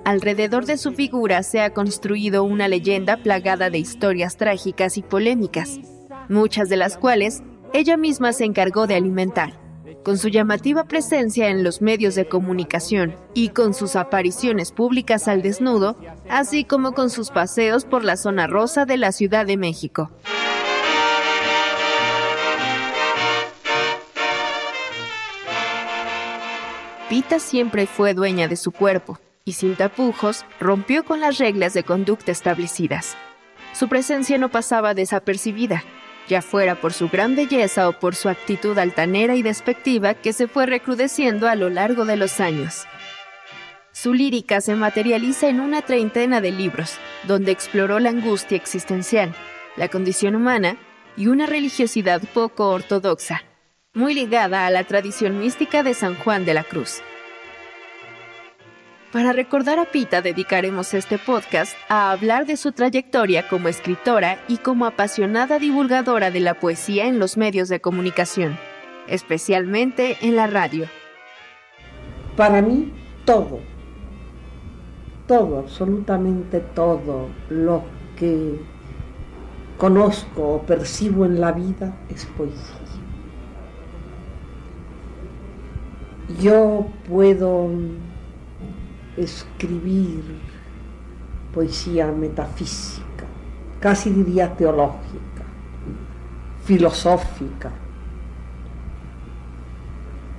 Alrededor 0.04 0.66
de 0.66 0.78
su 0.78 0.92
figura 0.92 1.44
se 1.44 1.62
ha 1.62 1.74
construido 1.74 2.44
una 2.44 2.68
leyenda 2.68 3.16
plagada 3.16 3.70
de 3.70 3.78
historias 3.78 4.36
trágicas 4.36 4.98
y 4.98 5.02
polémicas, 5.02 5.80
muchas 6.28 6.68
de 6.68 6.76
las 6.76 6.98
cuales 6.98 7.42
ella 7.72 7.96
misma 7.96 8.34
se 8.34 8.44
encargó 8.44 8.86
de 8.86 8.96
alimentar. 8.96 9.69
Con 10.10 10.18
su 10.18 10.30
llamativa 10.30 10.86
presencia 10.86 11.50
en 11.50 11.64
los 11.64 11.84
medios 11.84 12.16
de 12.16 12.28
comunicación 12.28 13.16
y 13.36 13.50
con 13.50 13.76
sus 13.76 13.96
apariciones 13.96 14.72
públicas 14.72 15.28
al 15.28 15.44
desnudo, 15.44 16.00
así 16.28 16.64
como 16.64 16.94
con 16.94 17.12
sus 17.12 17.30
paseos 17.30 17.86
por 17.86 18.04
la 18.04 18.18
zona 18.18 18.48
rosa 18.48 18.86
de 18.86 18.98
la 18.98 19.12
Ciudad 19.12 19.46
de 19.46 19.56
México. 19.56 20.10
Pita 27.08 27.38
siempre 27.38 27.86
fue 27.86 28.16
dueña 28.16 28.48
de 28.48 28.56
su 28.56 28.72
cuerpo 28.72 29.20
y 29.46 29.54
sin 29.54 29.76
tapujos 29.76 30.44
rompió 30.60 31.06
con 31.06 31.20
las 31.20 31.38
reglas 31.38 31.76
de 31.76 31.84
conducta 31.84 32.32
establecidas. 32.32 33.16
Su 33.74 33.88
presencia 33.88 34.40
no 34.40 34.50
pasaba 34.50 34.96
desapercibida, 34.96 35.84
ya 36.30 36.42
fuera 36.42 36.76
por 36.76 36.94
su 36.94 37.10
gran 37.10 37.36
belleza 37.36 37.90
o 37.90 37.94
por 37.94 38.16
su 38.16 38.30
actitud 38.30 38.78
altanera 38.78 39.36
y 39.36 39.42
despectiva 39.42 40.14
que 40.14 40.32
se 40.32 40.48
fue 40.48 40.68
recrudeciendo 40.68 41.50
a 41.50 41.56
lo 41.56 41.70
largo 41.70 42.06
de 42.06 42.16
los 42.16 42.40
años. 42.40 42.86
Su 43.92 44.14
lírica 44.14 44.62
se 44.62 44.76
materializa 44.76 45.50
en 45.50 45.60
una 45.60 45.82
treintena 45.82 46.40
de 46.40 46.52
libros, 46.52 46.98
donde 47.24 47.52
exploró 47.52 48.00
la 48.00 48.12
angustia 48.12 48.56
existencial, 48.56 49.34
la 49.76 49.90
condición 49.90 50.36
humana 50.36 50.78
y 51.18 51.28
una 51.28 51.48
religiosidad 51.48 52.22
poco 52.34 52.70
ortodoxa, 52.70 53.44
muy 53.94 54.14
ligada 54.14 54.68
a 54.68 54.70
la 54.70 54.84
tradición 54.84 55.40
mística 55.40 55.84
de 55.84 55.96
San 55.96 56.16
Juan 56.16 56.46
de 56.46 56.54
la 56.54 56.64
Cruz. 56.64 57.02
Para 59.12 59.34
recordar 59.34 59.80
a 59.80 59.86
Pita 59.86 60.22
dedicaremos 60.22 60.94
este 60.94 61.18
podcast 61.18 61.76
a 61.90 62.12
hablar 62.12 62.46
de 62.46 62.58
su 62.58 62.74
trayectoria 62.74 63.48
como 63.48 63.68
escritora 63.68 64.38
y 64.48 64.58
como 64.58 64.86
apasionada 64.86 65.58
divulgadora 65.58 66.30
de 66.30 66.40
la 66.40 66.60
poesía 66.60 67.08
en 67.08 67.18
los 67.18 67.36
medios 67.36 67.70
de 67.70 67.82
comunicación, 67.82 68.56
especialmente 69.08 70.18
en 70.22 70.36
la 70.36 70.46
radio. 70.46 70.86
Para 72.38 72.62
mí, 72.62 72.94
todo, 73.26 73.62
todo, 75.26 75.58
absolutamente 75.58 76.60
todo 76.60 77.30
lo 77.50 77.86
que 78.16 78.60
conozco 79.80 80.50
o 80.50 80.62
percibo 80.62 81.26
en 81.26 81.42
la 81.42 81.52
vida 81.52 81.98
es 82.10 82.28
poesía. 82.28 82.76
Yo 86.40 86.86
puedo 87.08 87.72
escribir 89.20 90.24
poesía 91.54 92.08
metafísica, 92.08 93.26
casi 93.80 94.12
diría 94.12 94.56
teológica, 94.56 95.44
filosófica, 96.64 97.72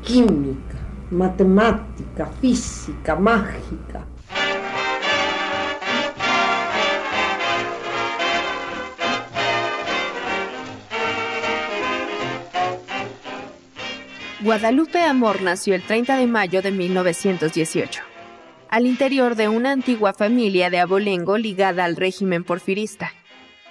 química, 0.02 0.78
matemática, 1.10 2.26
física, 2.41 3.17
mágica. 3.17 4.07
Guadalupe 14.42 15.02
Amor 15.02 15.42
nació 15.42 15.75
el 15.75 15.83
30 15.83 16.17
de 16.17 16.26
mayo 16.26 16.62
de 16.62 16.70
1918. 16.70 18.10
Al 18.71 18.87
interior 18.87 19.35
de 19.35 19.49
una 19.49 19.73
antigua 19.73 20.13
familia 20.13 20.71
de 20.71 20.79
abolengo 20.79 21.37
ligada 21.37 21.85
al 21.85 21.97
régimen 21.97 22.45
porfirista. 22.45 23.13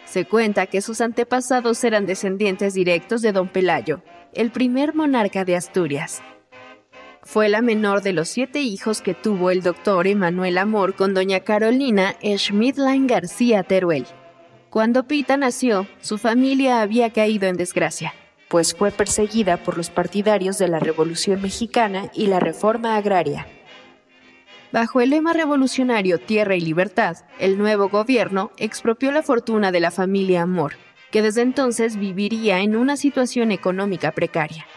Se 0.06 0.26
cuenta 0.26 0.66
que 0.66 0.82
sus 0.82 1.00
antepasados 1.00 1.84
eran 1.86 2.06
descendientes 2.06 2.74
directos 2.74 3.22
de 3.22 3.32
don 3.32 3.48
Pelayo, 3.48 4.02
el 4.34 4.52
primer 4.52 4.94
monarca 4.94 5.46
de 5.46 5.56
Asturias. 5.56 6.22
Fue 7.24 7.48
la 7.48 7.62
menor 7.62 8.02
de 8.02 8.12
los 8.12 8.28
siete 8.28 8.60
hijos 8.60 9.02
que 9.02 9.14
tuvo 9.14 9.52
el 9.52 9.62
doctor 9.62 10.08
Emanuel 10.08 10.58
Amor 10.58 10.96
con 10.96 11.14
doña 11.14 11.42
Carolina 11.42 12.16
Schmidlein 12.22 13.08
García 13.08 13.64
Teruel. 13.64 14.06
Cuando 14.70 15.08
Pita 15.08 15.38
nació, 15.38 15.88
su 16.02 16.18
familia 16.18 16.82
había 16.82 17.12
caído 17.12 17.48
en 17.48 17.56
desgracia, 17.56 18.14
pues 18.50 18.76
fue 18.76 18.92
perseguida 18.92 19.58
por 19.58 19.78
los 19.78 19.90
partidarios 19.90 20.58
de 20.58 20.68
la 20.68 20.80
Revolución 20.80 21.42
Mexicana 21.42 22.12
y 22.14 22.28
la 22.28 22.40
Reforma 22.40 22.98
Agraria. 22.98 23.48
Bajo 24.72 25.02
el 25.02 25.10
lema 25.10 25.34
revolucionario 25.34 26.20
Tierra 26.20 26.56
y 26.56 26.62
Libertad, 26.62 27.18
el 27.40 27.58
nuevo 27.58 27.90
gobierno 27.90 28.52
expropió 28.58 29.12
la 29.12 29.24
fortuna 29.24 29.72
de 29.72 29.80
la 29.80 29.90
familia 29.90 30.44
Amor, 30.44 30.74
que 31.10 31.24
desde 31.24 31.42
entonces 31.42 31.96
viviría 31.96 32.60
en 32.60 32.76
una 32.76 32.96
situación 32.96 33.52
económica 33.52 34.12
precaria. 34.12 34.68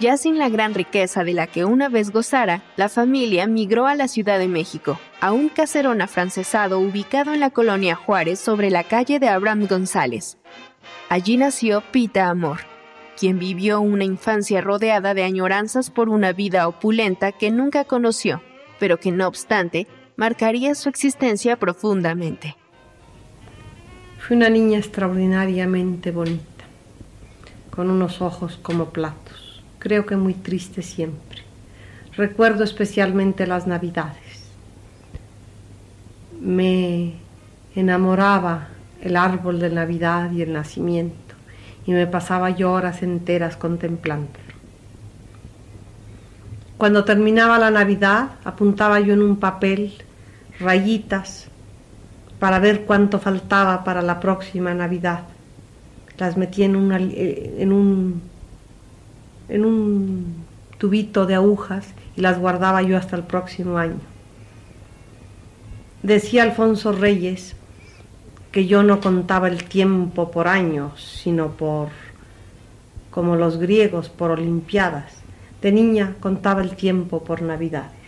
Ya 0.00 0.18
sin 0.18 0.38
la 0.38 0.50
gran 0.50 0.74
riqueza 0.74 1.24
de 1.24 1.32
la 1.32 1.46
que 1.46 1.64
una 1.64 1.88
vez 1.88 2.10
gozara, 2.10 2.62
la 2.76 2.90
familia 2.90 3.46
migró 3.46 3.86
a 3.86 3.94
la 3.94 4.06
Ciudad 4.06 4.38
de 4.38 4.48
México, 4.48 5.00
a 5.22 5.32
un 5.32 5.48
caserón 5.48 6.02
afrancesado 6.02 6.78
ubicado 6.78 7.32
en 7.32 7.40
la 7.40 7.50
colonia 7.50 7.94
Juárez 7.94 8.38
sobre 8.38 8.70
la 8.70 8.84
calle 8.84 9.18
de 9.18 9.28
Abraham 9.28 9.66
González. 9.66 10.36
Allí 11.08 11.38
nació 11.38 11.82
Pita 11.90 12.28
Amor, 12.28 12.58
quien 13.18 13.38
vivió 13.38 13.80
una 13.80 14.04
infancia 14.04 14.60
rodeada 14.60 15.14
de 15.14 15.24
añoranzas 15.24 15.90
por 15.90 16.10
una 16.10 16.32
vida 16.32 16.68
opulenta 16.68 17.32
que 17.32 17.50
nunca 17.50 17.84
conoció 17.84 18.42
pero 18.78 18.98
que 18.98 19.12
no 19.12 19.26
obstante 19.26 19.86
marcaría 20.16 20.74
su 20.74 20.88
existencia 20.88 21.56
profundamente. 21.56 22.56
Fui 24.18 24.36
una 24.36 24.50
niña 24.50 24.78
extraordinariamente 24.78 26.10
bonita, 26.10 26.64
con 27.70 27.90
unos 27.90 28.20
ojos 28.20 28.58
como 28.60 28.90
platos, 28.90 29.62
creo 29.78 30.06
que 30.06 30.16
muy 30.16 30.34
triste 30.34 30.82
siempre. 30.82 31.42
Recuerdo 32.16 32.64
especialmente 32.64 33.46
las 33.46 33.68
navidades. 33.68 34.50
Me 36.40 37.14
enamoraba 37.76 38.68
el 39.00 39.16
árbol 39.16 39.60
de 39.60 39.70
Navidad 39.70 40.32
y 40.32 40.42
el 40.42 40.52
nacimiento, 40.52 41.34
y 41.86 41.92
me 41.92 42.08
pasaba 42.08 42.50
horas 42.50 43.04
enteras 43.04 43.56
contemplando. 43.56 44.47
Cuando 46.78 47.04
terminaba 47.04 47.58
la 47.58 47.72
Navidad, 47.72 48.30
apuntaba 48.44 49.00
yo 49.00 49.12
en 49.12 49.22
un 49.22 49.36
papel 49.36 49.94
rayitas 50.60 51.48
para 52.38 52.60
ver 52.60 52.84
cuánto 52.84 53.18
faltaba 53.18 53.82
para 53.82 54.00
la 54.00 54.20
próxima 54.20 54.72
Navidad. 54.74 55.24
Las 56.18 56.36
metí 56.36 56.62
en, 56.62 56.92
eh, 56.92 57.56
en, 57.58 57.72
un, 57.72 58.22
en 59.48 59.64
un 59.64 60.36
tubito 60.78 61.26
de 61.26 61.34
agujas 61.34 61.94
y 62.16 62.20
las 62.20 62.38
guardaba 62.38 62.80
yo 62.82 62.96
hasta 62.96 63.16
el 63.16 63.24
próximo 63.24 63.76
año. 63.76 63.98
Decía 66.04 66.44
Alfonso 66.44 66.92
Reyes 66.92 67.56
que 68.52 68.68
yo 68.68 68.84
no 68.84 69.00
contaba 69.00 69.48
el 69.48 69.64
tiempo 69.64 70.30
por 70.30 70.46
años, 70.46 71.20
sino 71.22 71.48
por, 71.48 71.88
como 73.10 73.34
los 73.34 73.58
griegos, 73.58 74.08
por 74.08 74.30
olimpiadas. 74.30 75.17
De 75.60 75.72
niña 75.72 76.14
contaba 76.20 76.62
el 76.62 76.76
tiempo 76.76 77.24
por 77.24 77.42
Navidades. 77.42 77.98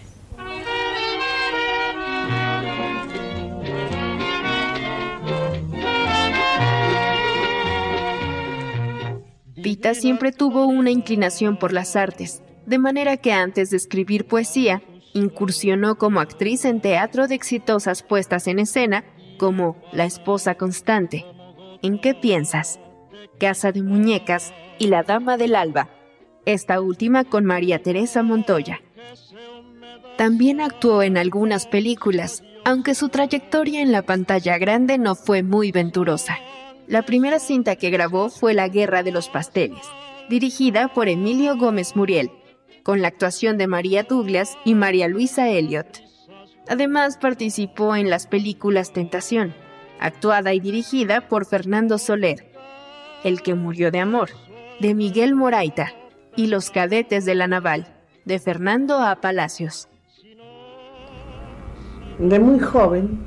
Pita 9.62 9.94
siempre 9.94 10.32
tuvo 10.32 10.66
una 10.66 10.90
inclinación 10.90 11.58
por 11.58 11.72
las 11.72 11.96
artes, 11.96 12.42
de 12.66 12.78
manera 12.78 13.16
que 13.16 13.32
antes 13.32 13.70
de 13.70 13.76
escribir 13.76 14.26
poesía, 14.26 14.82
incursionó 15.12 15.98
como 15.98 16.20
actriz 16.20 16.64
en 16.64 16.80
teatro 16.80 17.26
de 17.26 17.34
exitosas 17.34 18.02
puestas 18.02 18.46
en 18.46 18.60
escena 18.60 19.04
como 19.38 19.76
La 19.92 20.04
esposa 20.04 20.54
constante, 20.54 21.24
¿En 21.82 21.98
qué 21.98 22.14
piensas? 22.14 22.78
Casa 23.38 23.72
de 23.72 23.82
muñecas 23.82 24.52
y 24.78 24.88
La 24.88 25.02
dama 25.02 25.36
del 25.36 25.54
alba 25.54 25.88
esta 26.47 26.81
última 26.81 27.25
con 27.25 27.44
María 27.44 27.83
Teresa 27.83 28.23
Montoya. 28.23 28.81
También 30.17 30.60
actuó 30.60 31.02
en 31.02 31.17
algunas 31.17 31.67
películas, 31.67 32.43
aunque 32.65 32.94
su 32.94 33.09
trayectoria 33.09 33.81
en 33.81 33.93
la 33.93 34.02
pantalla 34.02 34.59
grande 34.59 34.99
no 34.99 35.15
fue 35.15 35.43
muy 35.43 35.73
venturosa. 35.73 36.39
La 36.86 37.02
primera 37.02 37.39
cinta 37.39 37.77
que 37.77 37.91
grabó 37.91 38.28
fue 38.28 38.52
La 38.52 38.69
Guerra 38.69 39.02
de 39.02 39.12
los 39.12 39.28
Pasteles, 39.28 39.86
dirigida 40.28 40.89
por 40.93 41.09
Emilio 41.09 41.57
Gómez 41.57 41.97
Muriel, 41.97 42.31
con 42.83 43.01
la 43.01 43.09
actuación 43.09 43.59
de 43.59 43.67
María 43.67 44.02
Douglas 44.02 44.59
y 44.65 44.75
María 44.75 45.09
Luisa 45.09 45.49
Elliot. 45.49 46.02
Además 46.69 47.17
participó 47.17 47.97
en 47.97 48.10
las 48.10 48.27
películas 48.27 48.93
Tentación, 48.93 49.55
actuada 50.01 50.52
y 50.52 50.60
dirigida 50.60 51.28
por 51.28 51.47
Fernando 51.47 51.99
Soler, 51.99 52.52
El 53.25 53.43
que 53.43 53.55
murió 53.55 53.91
de 53.91 54.01
amor, 54.01 54.31
de 54.81 54.94
Miguel 54.94 55.35
Moraita, 55.35 55.93
y 56.36 56.47
Los 56.47 56.70
cadetes 56.70 57.25
de 57.25 57.34
la 57.34 57.47
naval, 57.47 57.86
de 58.25 58.39
Fernando 58.39 58.99
A. 58.99 59.17
Palacios. 59.20 59.89
De 62.18 62.39
muy 62.39 62.59
joven 62.59 63.18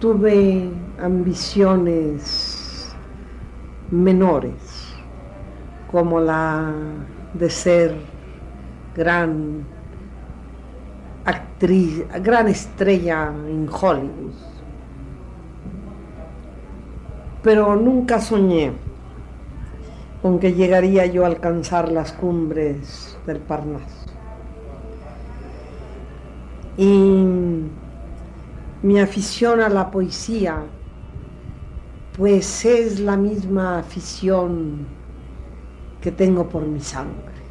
tuve 0.00 0.70
ambiciones 0.98 2.94
menores, 3.90 4.94
como 5.90 6.18
la 6.20 6.72
de 7.34 7.50
ser 7.50 7.94
gran 8.96 9.64
actriz, 11.24 12.04
gran 12.22 12.48
estrella 12.48 13.32
en 13.46 13.68
Hollywood 13.70 14.51
pero 17.42 17.76
nunca 17.76 18.20
soñé 18.20 18.72
con 20.22 20.38
que 20.38 20.54
llegaría 20.54 21.06
yo 21.06 21.24
a 21.24 21.26
alcanzar 21.26 21.90
las 21.90 22.12
cumbres 22.12 23.18
del 23.26 23.38
Parnaso. 23.38 24.06
Y 26.76 27.24
mi 28.82 29.00
afición 29.00 29.60
a 29.60 29.68
la 29.68 29.90
poesía, 29.90 30.62
pues 32.16 32.64
es 32.64 33.00
la 33.00 33.16
misma 33.16 33.80
afición 33.80 34.86
que 36.00 36.12
tengo 36.12 36.48
por 36.48 36.62
mi 36.62 36.80
sangre, 36.80 37.42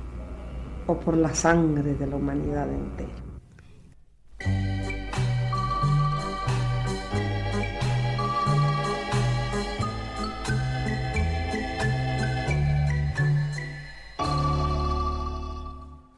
o 0.88 0.98
por 0.98 1.18
la 1.18 1.34
sangre 1.36 1.94
de 1.94 2.08
la 2.08 2.16
humanidad 2.16 2.68
entera. 2.70 3.20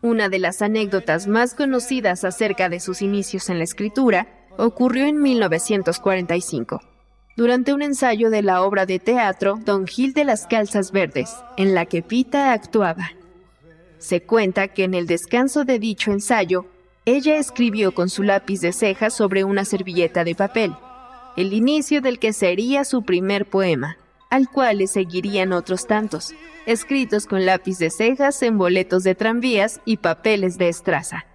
Una 0.04 0.28
de 0.28 0.38
las 0.38 0.62
anécdotas 0.62 1.28
más 1.28 1.54
conocidas 1.54 2.26
acerca 2.26 2.68
de 2.68 2.82
sus 2.82 3.02
inicios 3.02 3.50
en 3.50 3.58
la 3.58 3.64
escritura 3.64 4.28
ocurrió 4.58 5.06
en 5.06 5.22
1945, 5.22 6.82
durante 7.38 7.74
un 7.74 7.82
ensayo 7.82 8.30
de 8.30 8.42
la 8.42 8.64
obra 8.64 8.86
de 8.86 9.00
teatro 9.00 9.62
Don 9.64 9.88
Gil 9.88 10.14
de 10.14 10.26
las 10.26 10.46
Calzas 10.46 10.92
Verdes, 10.92 11.34
en 11.56 11.74
la 11.74 11.86
que 11.86 12.02
Pita 12.02 12.52
actuaba. 12.52 13.12
Se 13.98 14.22
cuenta 14.22 14.68
que 14.68 14.84
en 14.84 14.94
el 14.94 15.08
descanso 15.08 15.64
de 15.64 15.80
dicho 15.80 16.12
ensayo, 16.12 16.66
ella 17.06 17.38
escribió 17.38 17.94
con 17.94 18.10
su 18.10 18.24
lápiz 18.24 18.60
de 18.60 18.74
ceja 18.74 19.10
sobre 19.10 19.46
una 19.46 19.64
servilleta 19.64 20.26
de 20.26 20.36
papel, 20.36 20.76
el 21.38 21.54
inicio 21.54 22.02
del 22.02 22.20
que 22.20 22.34
sería 22.34 22.84
su 22.84 23.04
primer 23.04 23.46
poema, 23.46 23.96
al 24.34 24.50
cual 24.50 24.80
le 24.80 24.88
seguirían 24.88 25.54
otros 25.54 25.86
tantos, 25.86 26.34
escritos 26.66 27.28
con 27.28 27.46
lápiz 27.46 27.78
de 27.78 27.92
cejas 27.92 28.42
en 28.42 28.58
boletos 28.58 29.04
de 29.04 29.14
tranvías 29.14 29.80
y 29.86 29.98
papeles 29.98 30.58
de 30.58 30.70
estraza. 30.70 31.28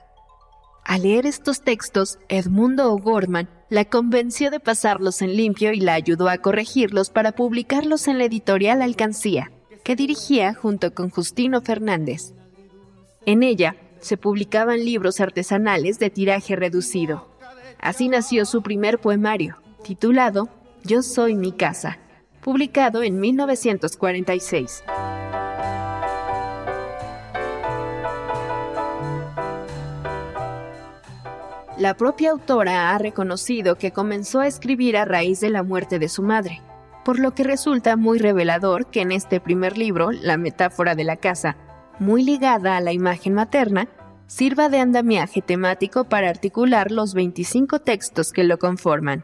Al 0.84 1.02
leer 1.02 1.24
estos 1.24 1.62
textos, 1.62 2.18
Edmundo 2.28 2.92
O'Gorman 2.92 3.48
la 3.70 3.84
convenció 3.84 4.50
de 4.50 4.58
pasarlos 4.58 5.22
en 5.22 5.36
limpio 5.36 5.72
y 5.72 5.78
la 5.78 5.94
ayudó 5.94 6.28
a 6.28 6.38
corregirlos 6.38 7.10
para 7.10 7.30
publicarlos 7.30 8.08
en 8.08 8.18
la 8.18 8.24
editorial 8.24 8.82
Alcancía, 8.82 9.52
que 9.84 9.94
dirigía 9.94 10.52
junto 10.52 10.92
con 10.92 11.08
Justino 11.08 11.60
Fernández. 11.60 12.34
En 13.26 13.44
ella 13.44 13.76
se 14.00 14.16
publicaban 14.16 14.84
libros 14.84 15.20
artesanales 15.20 16.00
de 16.00 16.10
tiraje 16.10 16.56
reducido. 16.56 17.28
Así 17.78 18.08
nació 18.08 18.44
su 18.44 18.60
primer 18.64 18.98
poemario, 18.98 19.58
titulado 19.84 20.48
Yo 20.82 21.02
soy 21.02 21.36
mi 21.36 21.52
casa 21.52 22.00
publicado 22.48 23.02
en 23.02 23.20
1946. 23.20 24.82
La 31.76 31.94
propia 31.98 32.30
autora 32.30 32.94
ha 32.94 32.96
reconocido 32.96 33.76
que 33.76 33.90
comenzó 33.90 34.40
a 34.40 34.46
escribir 34.46 34.96
a 34.96 35.04
raíz 35.04 35.40
de 35.40 35.50
la 35.50 35.62
muerte 35.62 35.98
de 35.98 36.08
su 36.08 36.22
madre, 36.22 36.62
por 37.04 37.18
lo 37.18 37.34
que 37.34 37.44
resulta 37.44 37.96
muy 37.96 38.18
revelador 38.18 38.86
que 38.86 39.02
en 39.02 39.12
este 39.12 39.40
primer 39.40 39.76
libro, 39.76 40.10
la 40.10 40.38
metáfora 40.38 40.94
de 40.94 41.04
la 41.04 41.16
casa, 41.16 41.58
muy 41.98 42.22
ligada 42.22 42.78
a 42.78 42.80
la 42.80 42.94
imagen 42.94 43.34
materna, 43.34 43.90
sirva 44.26 44.70
de 44.70 44.80
andamiaje 44.80 45.42
temático 45.42 46.04
para 46.04 46.30
articular 46.30 46.92
los 46.92 47.12
25 47.12 47.80
textos 47.80 48.32
que 48.32 48.44
lo 48.44 48.58
conforman. 48.58 49.22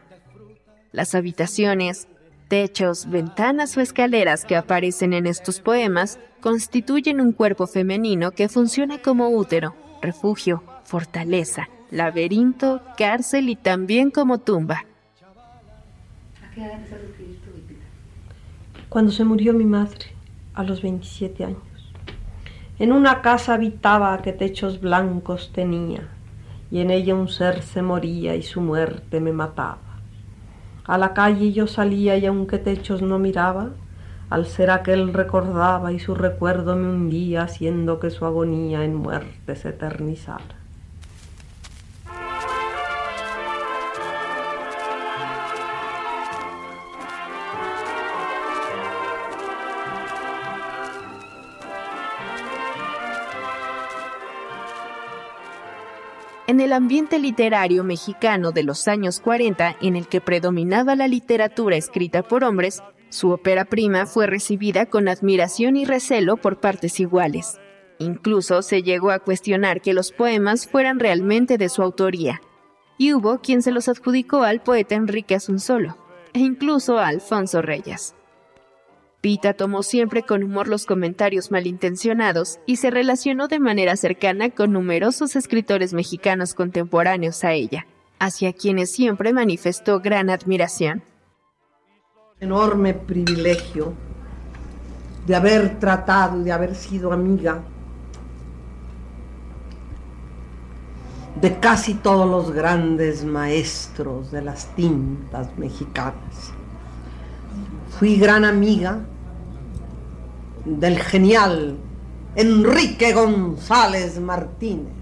Las 0.91 1.15
habitaciones, 1.15 2.07
techos, 2.47 3.09
ventanas 3.09 3.75
o 3.77 3.81
escaleras 3.81 4.45
que 4.45 4.55
aparecen 4.55 5.13
en 5.13 5.25
estos 5.25 5.59
poemas 5.59 6.19
constituyen 6.41 7.21
un 7.21 7.31
cuerpo 7.31 7.67
femenino 7.67 8.31
que 8.31 8.49
funciona 8.49 8.99
como 8.99 9.29
útero, 9.29 9.75
refugio, 10.01 10.63
fortaleza, 10.83 11.69
laberinto, 11.91 12.81
cárcel 12.97 13.49
y 13.49 13.55
también 13.55 14.11
como 14.11 14.39
tumba. 14.39 14.85
Cuando 18.89 19.11
se 19.11 19.23
murió 19.23 19.53
mi 19.53 19.65
madre, 19.65 20.05
a 20.53 20.63
los 20.63 20.81
27 20.81 21.43
años. 21.43 21.59
En 22.77 22.91
una 22.91 23.21
casa 23.21 23.53
habitaba 23.53 24.21
que 24.21 24.33
techos 24.33 24.79
blancos 24.79 25.51
tenía, 25.53 26.07
y 26.71 26.79
en 26.79 26.91
ella 26.91 27.15
un 27.15 27.27
ser 27.27 27.61
se 27.61 27.81
moría 27.81 28.35
y 28.35 28.43
su 28.43 28.61
muerte 28.61 29.19
me 29.19 29.31
mataba. 29.31 29.84
A 30.87 30.97
la 30.97 31.13
calle 31.13 31.51
yo 31.51 31.65
salía 31.65 32.15
y 32.17 32.25
aunque 32.25 32.59
techos 32.59 33.01
no 33.01 33.17
miraba, 33.17 33.71
al 34.29 34.45
ser 34.45 34.69
aquel 34.69 35.13
recordaba 35.13 35.91
y 35.91 35.99
su 35.99 36.15
recuerdo 36.15 36.75
me 36.75 36.87
hundía, 36.87 37.43
haciendo 37.43 37.99
que 37.99 38.09
su 38.11 38.25
agonía 38.25 38.83
en 38.83 38.95
muerte 38.95 39.55
se 39.55 39.69
eternizara. 39.69 40.54
En 56.47 56.61
el 56.61 56.73
ambiente 56.73 57.17
literario 57.17 57.83
mexicano 57.83 58.51
de 58.51 58.61
los 58.61 58.87
años 58.87 59.19
40, 59.19 59.77
en 59.81 59.95
el 59.95 60.07
que 60.07 60.21
predominaba 60.21 60.95
la 60.95 61.07
literatura 61.07 61.75
escrita 61.75 62.21
por 62.21 62.43
hombres, 62.43 62.83
su 63.09 63.31
ópera 63.31 63.65
prima 63.65 64.05
fue 64.05 64.27
recibida 64.27 64.85
con 64.85 65.07
admiración 65.07 65.75
y 65.75 65.85
recelo 65.85 66.37
por 66.37 66.59
partes 66.59 66.99
iguales. 66.99 67.59
Incluso 67.97 68.61
se 68.61 68.83
llegó 68.83 69.09
a 69.09 69.19
cuestionar 69.19 69.81
que 69.81 69.95
los 69.95 70.11
poemas 70.11 70.67
fueran 70.67 70.99
realmente 70.99 71.57
de 71.57 71.67
su 71.67 71.81
autoría, 71.81 72.41
y 72.99 73.13
hubo 73.13 73.39
quien 73.39 73.63
se 73.63 73.71
los 73.71 73.87
adjudicó 73.89 74.43
al 74.43 74.61
poeta 74.61 74.93
Enrique 74.93 75.33
Asunsolo, 75.33 75.97
e 76.33 76.39
incluso 76.39 76.99
a 76.99 77.07
Alfonso 77.07 77.63
Reyes. 77.63 78.13
Pita 79.25 79.55
tomó 79.55 79.81
siempre 79.81 80.21
con 80.21 80.43
humor 80.43 80.67
los 80.67 80.85
comentarios 80.85 81.49
malintencionados 81.49 82.59
y 82.67 82.75
se 82.75 82.91
relacionó 82.91 83.47
de 83.47 83.59
manera 83.59 83.95
cercana 83.95 84.51
con 84.51 84.71
numerosos 84.71 85.35
escritores 85.35 85.95
mexicanos 85.95 86.53
contemporáneos 86.53 87.43
a 87.43 87.53
ella, 87.53 87.87
hacia 88.19 88.53
quienes 88.53 88.91
siempre 88.91 89.33
manifestó 89.33 89.99
gran 89.99 90.29
admiración. 90.29 91.01
Enorme 92.39 92.93
privilegio 92.93 93.93
de 95.25 95.35
haber 95.35 95.79
tratado 95.79 96.39
y 96.41 96.43
de 96.43 96.51
haber 96.51 96.75
sido 96.75 97.11
amiga 97.11 97.63
de 101.41 101.59
casi 101.59 101.95
todos 101.95 102.29
los 102.29 102.51
grandes 102.51 103.25
maestros 103.25 104.31
de 104.31 104.43
las 104.43 104.67
tintas 104.75 105.57
mexicanas. 105.57 106.53
Fui 107.97 108.17
gran 108.17 108.45
amiga 108.45 108.99
del 110.65 110.97
genial 110.97 111.77
Enrique 112.35 113.13
González 113.13 114.19
Martínez, 114.19 114.93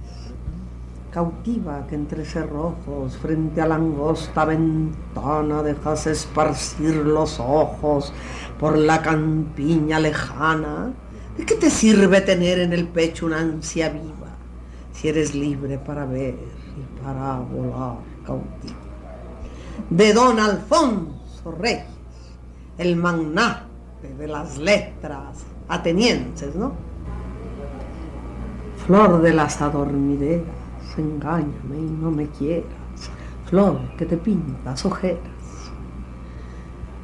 cautiva 1.09 1.87
que 1.87 1.95
entre 1.95 2.25
cerrojos 2.25 3.15
frente 3.17 3.61
a 3.61 3.67
la 3.67 3.75
angosta 3.75 4.43
ventana 4.43 5.63
dejas 5.63 6.05
esparcir 6.07 6.95
los 6.95 7.39
ojos 7.39 8.11
por 8.59 8.77
la 8.77 9.01
campiña 9.01 9.99
lejana. 9.99 10.91
¿De 11.37 11.45
qué 11.45 11.55
te 11.55 11.69
sirve 11.69 12.21
tener 12.21 12.59
en 12.59 12.73
el 12.73 12.87
pecho 12.87 13.25
una 13.25 13.39
ansia 13.39 13.89
viva 13.89 14.35
si 14.91 15.07
eres 15.07 15.33
libre 15.33 15.79
para 15.79 16.05
ver 16.05 16.35
y 16.35 17.03
para 17.03 17.39
volar 17.39 17.97
cautivo? 18.25 18.75
De 19.89 20.13
don 20.13 20.39
Alfonso 20.39 21.51
Reyes, 21.57 21.85
el 22.77 22.95
magnate 22.95 24.13
de 24.19 24.27
las 24.27 24.57
letras 24.57 25.45
atenienses, 25.67 26.55
¿no? 26.55 26.73
Flor 28.85 29.21
de 29.21 29.33
las 29.33 29.61
adormideras, 29.61 30.45
engáñame 30.97 31.77
y 31.77 31.97
no 32.01 32.11
me 32.11 32.27
quieras, 32.27 32.67
flor 33.45 33.79
que 33.97 34.05
te 34.05 34.17
pintas 34.17 34.85
ojeras. 34.85 35.21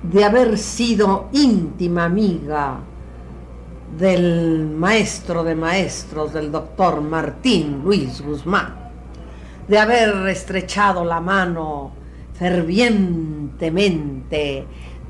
De 0.03 0.23
haber 0.23 0.57
sido 0.57 1.27
íntima 1.31 2.05
amiga 2.05 2.79
del 3.97 4.69
maestro 4.77 5.43
de 5.43 5.55
maestros, 5.55 6.33
del 6.33 6.51
doctor 6.51 7.01
Martín 7.01 7.81
Luis 7.83 8.21
Guzmán, 8.21 8.75
de 9.67 9.79
haber 9.79 10.27
estrechado 10.27 11.03
la 11.05 11.21
mano 11.21 11.93
fervientemente 12.33 14.65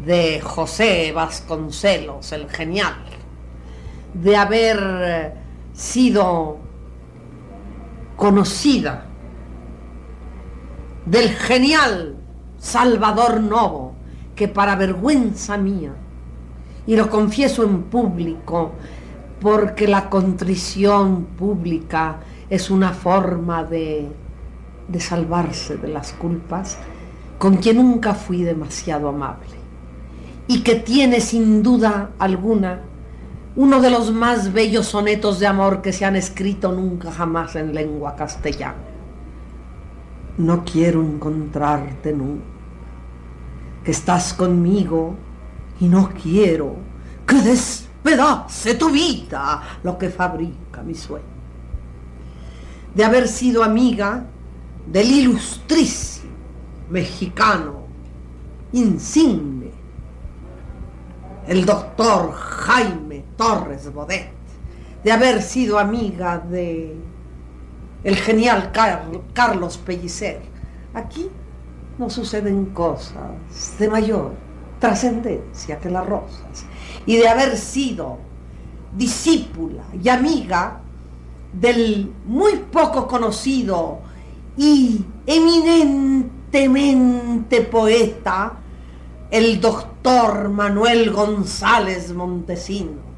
de 0.06 0.40
José 0.42 1.12
Vasconcelos, 1.12 2.32
el 2.32 2.50
genial, 2.50 2.96
de 4.14 4.36
haber 4.36 5.36
sido 5.74 6.58
conocida 8.16 9.06
del 11.06 11.30
genial 11.30 12.18
Salvador 12.58 13.40
Novo, 13.42 13.96
que 14.36 14.48
para 14.48 14.76
vergüenza 14.76 15.58
mía, 15.58 15.94
y 16.86 16.96
lo 16.96 17.10
confieso 17.10 17.64
en 17.64 17.84
público, 17.84 18.74
porque 19.40 19.88
la 19.88 20.10
contrición 20.10 21.26
pública 21.38 22.20
es 22.50 22.70
una 22.70 22.92
forma 22.92 23.64
de, 23.64 24.10
de 24.88 25.00
salvarse 25.00 25.78
de 25.78 25.88
las 25.88 26.12
culpas, 26.14 26.78
con 27.38 27.58
quien 27.58 27.78
nunca 27.78 28.14
fui 28.14 28.44
demasiado 28.44 29.08
amable, 29.08 29.56
y 30.48 30.62
que 30.62 30.76
tiene 30.76 31.22
sin 31.22 31.64
duda 31.64 32.12
alguna 32.20 32.82
uno 33.56 33.82
de 33.82 33.90
los 33.90 34.12
más 34.12 34.54
bellos 34.54 34.88
sonetos 34.88 35.40
de 35.40 35.48
amor 35.48 35.82
que 35.82 35.92
se 35.92 36.06
han 36.06 36.16
escrito 36.16 36.72
nunca 36.72 37.12
jamás 37.12 37.56
en 37.56 37.74
lengua 37.74 38.16
castellana. 38.16 38.78
No 40.38 40.64
quiero 40.64 41.02
encontrarte 41.02 42.14
nunca, 42.14 42.46
que 43.84 43.92
estás 43.92 44.34
conmigo 44.34 45.16
y 45.80 45.90
no 45.90 46.10
quiero 46.10 46.76
que 47.26 47.42
despedace 47.42 48.76
tu 48.76 48.90
vida 48.90 49.62
lo 49.84 49.98
que 49.98 50.10
fabrica 50.10 50.82
mi 50.84 50.96
sueño. 50.96 51.26
De 52.94 53.04
haber 53.04 53.28
sido 53.28 53.64
amiga 53.64 54.26
del 54.88 55.12
ilustrísimo 55.12 56.30
mexicano 56.90 57.84
insigne, 58.72 59.72
el 61.48 61.66
doctor 61.66 62.32
Jaime 62.32 63.09
Torres 63.40 63.92
Bodet, 63.94 64.30
de 65.02 65.12
haber 65.14 65.42
sido 65.42 65.80
amiga 65.80 66.40
de 66.40 66.94
el 68.04 68.18
genial 68.18 68.74
Carlos 69.34 69.78
Pellicer. 69.78 70.42
Aquí 70.94 71.30
no 71.98 72.10
suceden 72.10 72.66
cosas 72.66 73.32
de 73.80 73.88
mayor 73.88 74.34
trascendencia 74.80 75.80
que 75.80 75.90
las 75.90 76.06
rosas. 76.06 76.66
Y 77.06 77.16
de 77.16 77.30
haber 77.30 77.56
sido 77.56 78.18
discípula 78.94 79.84
y 80.04 80.10
amiga 80.10 80.82
del 81.54 82.12
muy 82.26 82.58
poco 82.70 83.08
conocido 83.08 84.00
y 84.58 85.06
eminentemente 85.26 87.62
poeta, 87.62 88.58
el 89.32 89.62
doctor 89.62 90.50
Manuel 90.50 91.12
González 91.12 92.12
Montesino 92.12 93.09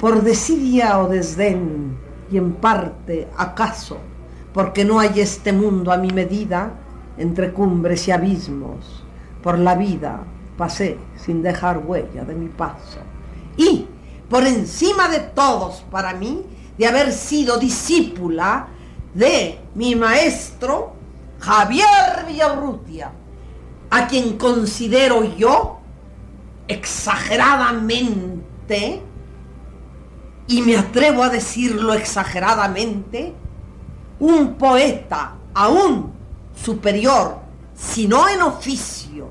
por 0.00 0.22
desidia 0.22 0.98
o 0.98 1.08
desdén, 1.08 1.98
y 2.30 2.38
en 2.38 2.54
parte 2.54 3.28
acaso, 3.36 3.98
porque 4.54 4.84
no 4.84 4.98
hay 4.98 5.20
este 5.20 5.52
mundo 5.52 5.92
a 5.92 5.98
mi 5.98 6.10
medida, 6.10 6.72
entre 7.18 7.52
cumbres 7.52 8.08
y 8.08 8.10
abismos, 8.10 9.04
por 9.42 9.58
la 9.58 9.74
vida 9.74 10.24
pasé 10.56 10.96
sin 11.16 11.42
dejar 11.42 11.78
huella 11.78 12.24
de 12.24 12.34
mi 12.34 12.48
paso. 12.48 13.00
Y, 13.56 13.86
por 14.28 14.46
encima 14.46 15.08
de 15.08 15.20
todos 15.20 15.84
para 15.90 16.12
mí, 16.14 16.44
de 16.78 16.86
haber 16.86 17.12
sido 17.12 17.58
discípula 17.58 18.68
de 19.12 19.58
mi 19.74 19.96
maestro, 19.96 20.92
Javier 21.40 22.24
Villaurrutia, 22.26 23.12
a 23.90 24.06
quien 24.06 24.38
considero 24.38 25.24
yo 25.36 25.80
exageradamente, 26.68 29.02
y 30.50 30.62
me 30.62 30.76
atrevo 30.76 31.22
a 31.22 31.28
decirlo 31.28 31.94
exageradamente, 31.94 33.32
un 34.18 34.54
poeta 34.54 35.36
aún 35.54 36.12
superior, 36.60 37.38
si 37.72 38.08
no 38.08 38.28
en 38.28 38.42
oficio, 38.42 39.28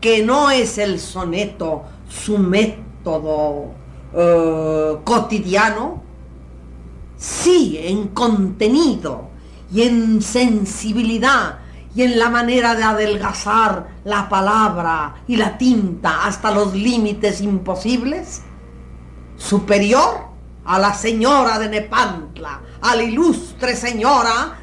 que 0.00 0.24
no 0.24 0.50
es 0.50 0.78
el 0.78 0.98
soneto 0.98 1.82
su 2.08 2.38
método 2.38 3.66
eh, 4.14 4.96
cotidiano, 5.04 6.02
sí 7.18 7.78
en 7.78 8.08
contenido 8.08 9.28
y 9.70 9.82
en 9.82 10.22
sensibilidad 10.22 11.58
y 11.94 12.00
en 12.00 12.18
la 12.18 12.30
manera 12.30 12.74
de 12.74 12.82
adelgazar 12.82 13.88
la 14.04 14.26
palabra 14.30 15.16
y 15.28 15.36
la 15.36 15.58
tinta 15.58 16.24
hasta 16.24 16.50
los 16.50 16.72
límites 16.72 17.42
imposibles, 17.42 18.40
superior 19.36 20.31
a 20.64 20.78
la 20.78 20.94
señora 20.94 21.58
de 21.58 21.68
Nepantla, 21.68 22.60
a 22.80 22.96
la 22.96 23.02
ilustre 23.02 23.74
señora 23.74 24.58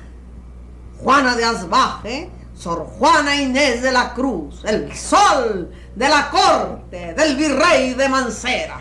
Juana 0.98 1.36
de 1.36 1.46
Asbaje, 1.46 2.30
Sor 2.54 2.86
Juana 2.86 3.36
Inés 3.42 3.82
de 3.82 3.92
la 3.92 4.14
Cruz, 4.14 4.64
el 4.66 4.94
sol 4.96 5.72
de 5.96 6.10
la 6.10 6.30
corte 6.30 7.14
del 7.14 7.38
virrey 7.38 7.94
de 7.94 8.10
Mancera. 8.10 8.80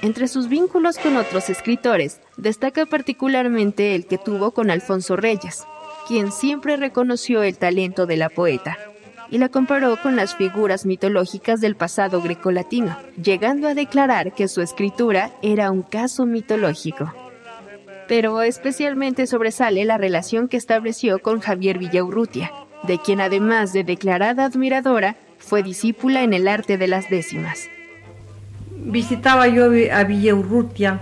Entre 0.00 0.26
sus 0.26 0.48
vínculos 0.48 0.98
con 0.98 1.16
otros 1.16 1.48
escritores, 1.48 2.20
destaca 2.36 2.86
particularmente 2.86 3.94
el 3.94 4.06
que 4.06 4.18
tuvo 4.18 4.50
con 4.50 4.70
Alfonso 4.70 5.14
Reyes, 5.16 5.64
quien 6.08 6.32
siempre 6.32 6.76
reconoció 6.76 7.44
el 7.44 7.56
talento 7.56 8.06
de 8.06 8.16
la 8.16 8.28
poeta 8.28 8.76
y 9.32 9.38
la 9.38 9.48
comparó 9.48 9.96
con 9.96 10.14
las 10.14 10.36
figuras 10.36 10.84
mitológicas 10.84 11.62
del 11.62 11.74
pasado 11.74 12.20
grecolatino, 12.20 12.94
llegando 13.16 13.66
a 13.66 13.72
declarar 13.74 14.34
que 14.34 14.46
su 14.46 14.60
escritura 14.60 15.30
era 15.40 15.70
un 15.70 15.80
caso 15.80 16.26
mitológico. 16.26 17.10
Pero 18.08 18.42
especialmente 18.42 19.26
sobresale 19.26 19.86
la 19.86 19.96
relación 19.96 20.48
que 20.48 20.58
estableció 20.58 21.18
con 21.20 21.40
Javier 21.40 21.78
Villaurrutia, 21.78 22.52
de 22.82 22.98
quien 22.98 23.22
además 23.22 23.72
de 23.72 23.84
declarada 23.84 24.44
admiradora, 24.44 25.16
fue 25.38 25.62
discípula 25.62 26.22
en 26.22 26.34
el 26.34 26.46
arte 26.46 26.76
de 26.76 26.88
las 26.88 27.08
décimas. 27.08 27.70
Visitaba 28.70 29.48
yo 29.48 29.70
a 29.94 30.04
Villaurrutia 30.04 31.00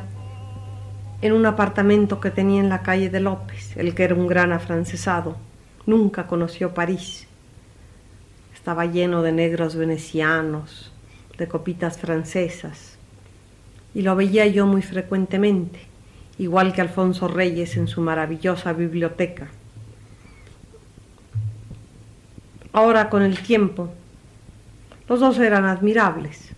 en 1.21 1.33
un 1.33 1.47
apartamento 1.47 2.21
que 2.21 2.31
tenía 2.31 2.61
en 2.61 2.69
la 2.69 2.83
calle 2.83 3.11
de 3.11 3.19
López, 3.19 3.77
el 3.77 3.93
que 3.93 4.05
era 4.05 4.15
un 4.15 4.29
gran 4.29 4.53
afrancesado. 4.53 5.37
Nunca 5.85 6.29
conoció 6.29 6.73
París. 6.73 7.27
Estaba 8.61 8.87
lleno 8.87 9.23
de 9.23 9.33
negros 9.33 9.75
venecianos, 9.75 10.93
de 11.37 11.49
copitas 11.49 11.99
francesas. 11.99 12.99
Y 13.95 14.03
lo 14.03 14.15
veía 14.15 14.47
yo 14.47 14.67
muy 14.67 14.83
frecuentemente, 14.83 15.81
igual 16.39 16.73
que 16.73 16.83
Alfonso 16.83 17.27
Reyes 17.27 17.77
en 17.77 17.89
su 17.89 18.03
maravillosa 18.03 18.73
biblioteca. 18.73 19.49
Ahora 22.73 23.11
con 23.11 23.23
el 23.23 23.41
tiempo, 23.41 23.91
los 25.09 25.19
dos 25.19 25.41
eran 25.41 25.65
admirables 25.65 26.55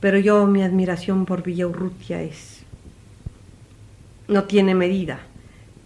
pero 0.00 0.18
yo 0.18 0.46
mi 0.46 0.62
admiración 0.62 1.24
por 1.26 1.42
Villaurrutia 1.42 2.22
es 2.22 2.62
no 4.28 4.44
tiene 4.44 4.74
medida. 4.74 5.20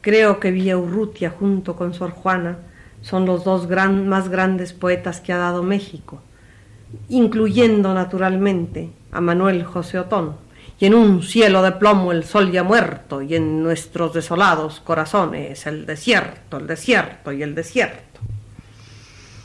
Creo 0.01 0.41
que 0.41 0.51
Villaurrutia 0.51 1.31
junto 1.31 1.77
con 1.77 1.95
Sor 1.95 2.11
Juana 2.11 2.59
son 3.03 3.27
los 3.27 3.45
dos 3.45 3.69
más 3.69 4.29
grandes 4.29 4.73
poetas 4.73 5.21
que 5.21 5.33
ha 5.33 5.39
dado 5.39 5.63
México, 5.63 6.21
incluyendo 7.09 7.95
naturalmente 7.95 8.91
a 9.13 9.21
Manuel 9.21 9.65
José 9.65 9.99
Otón. 9.99 10.37
Y 10.79 10.87
en 10.87 10.95
un 10.95 11.23
cielo 11.23 11.63
de 11.63 11.73
plomo 11.73 12.11
el 12.11 12.25
sol 12.25 12.51
ya 12.51 12.63
muerto, 12.63 13.21
y 13.21 13.35
en 13.35 13.63
nuestros 13.63 14.15
desolados 14.15 14.81
corazones 14.81 15.67
el 15.67 15.85
desierto, 15.85 16.57
el 16.57 16.67
desierto 16.67 17.33
y 17.33 17.43
el 17.43 17.55
desierto. 17.55 18.21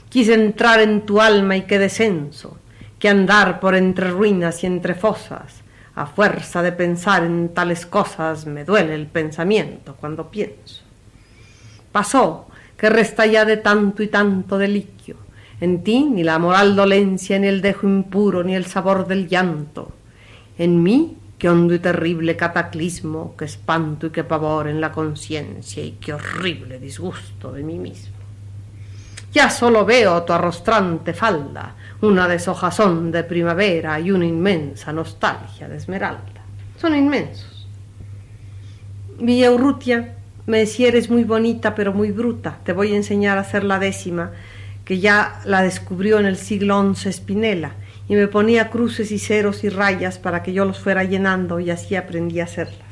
Quise 0.09 0.33
entrar 0.33 0.79
en 0.79 1.05
tu 1.05 1.19
alma 1.19 1.57
y 1.57 1.63
qué 1.63 1.77
descenso, 1.77 2.57
que 2.99 3.09
andar 3.09 3.59
por 3.59 3.75
entre 3.75 4.11
ruinas 4.11 4.63
y 4.63 4.67
entre 4.67 4.95
fosas. 4.95 5.61
A 5.95 6.05
fuerza 6.05 6.61
de 6.61 6.71
pensar 6.71 7.23
en 7.23 7.49
tales 7.53 7.85
cosas 7.85 8.45
me 8.45 8.63
duele 8.63 8.95
el 8.95 9.07
pensamiento 9.07 9.95
cuando 9.99 10.29
pienso. 10.29 10.83
Pasó 11.91 12.47
que 12.77 12.89
resta 12.89 13.25
ya 13.25 13.45
de 13.45 13.57
tanto 13.57 14.03
y 14.03 14.07
tanto 14.07 14.57
deliquio. 14.57 15.15
En 15.61 15.83
ti 15.83 16.03
ni 16.03 16.23
la 16.23 16.39
moral 16.39 16.75
dolencia, 16.75 17.39
ni 17.39 17.47
el 17.47 17.61
dejo 17.61 17.87
impuro, 17.87 18.43
ni 18.43 18.55
el 18.55 18.65
sabor 18.65 19.07
del 19.07 19.27
llanto. 19.27 19.93
En 20.57 20.83
mí, 20.83 21.17
qué 21.37 21.49
hondo 21.49 21.73
y 21.73 21.79
terrible 21.79 22.35
cataclismo, 22.35 23.35
qué 23.37 23.45
espanto 23.45 24.07
y 24.07 24.09
qué 24.09 24.23
pavor 24.23 24.67
en 24.67 24.81
la 24.81 24.91
conciencia 24.91 25.83
y 25.83 25.91
qué 25.91 26.13
horrible 26.13 26.79
disgusto 26.79 27.51
de 27.51 27.63
mí 27.63 27.77
mismo. 27.77 28.15
Ya 29.31 29.49
solo 29.49 29.85
veo 29.85 30.23
tu 30.23 30.31
arrostrante 30.31 31.13
falda, 31.13 31.75
una 32.01 32.27
deshojazón 32.27 33.11
de 33.11 33.23
primavera 33.23 33.99
y 33.99 34.11
una 34.11 34.25
inmensa 34.25 34.93
nostalgia 34.93 35.67
de 35.67 35.75
esmeralda. 35.75 36.41
Son 36.79 36.95
inmensos. 36.95 37.67
Villa 39.19 39.51
Urrutia 39.51 40.15
me 40.45 40.59
decía, 40.59 40.87
eres 40.87 41.09
muy 41.09 41.23
bonita 41.23 41.75
pero 41.75 41.93
muy 41.93 42.11
bruta, 42.11 42.59
te 42.63 42.73
voy 42.73 42.93
a 42.93 42.95
enseñar 42.95 43.37
a 43.37 43.41
hacer 43.41 43.63
la 43.63 43.79
décima, 43.79 44.31
que 44.83 44.99
ya 44.99 45.41
la 45.45 45.61
descubrió 45.61 46.19
en 46.19 46.25
el 46.25 46.37
siglo 46.37 46.93
XI 46.93 47.11
Spinella, 47.11 47.73
y 48.07 48.15
me 48.15 48.27
ponía 48.27 48.69
cruces 48.69 49.11
y 49.11 49.19
ceros 49.19 49.63
y 49.63 49.69
rayas 49.69 50.19
para 50.19 50.43
que 50.43 50.53
yo 50.53 50.65
los 50.65 50.79
fuera 50.79 51.03
llenando 51.03 51.59
y 51.59 51.71
así 51.71 51.95
aprendí 51.95 52.39
a 52.39 52.43
hacerlas. 52.43 52.84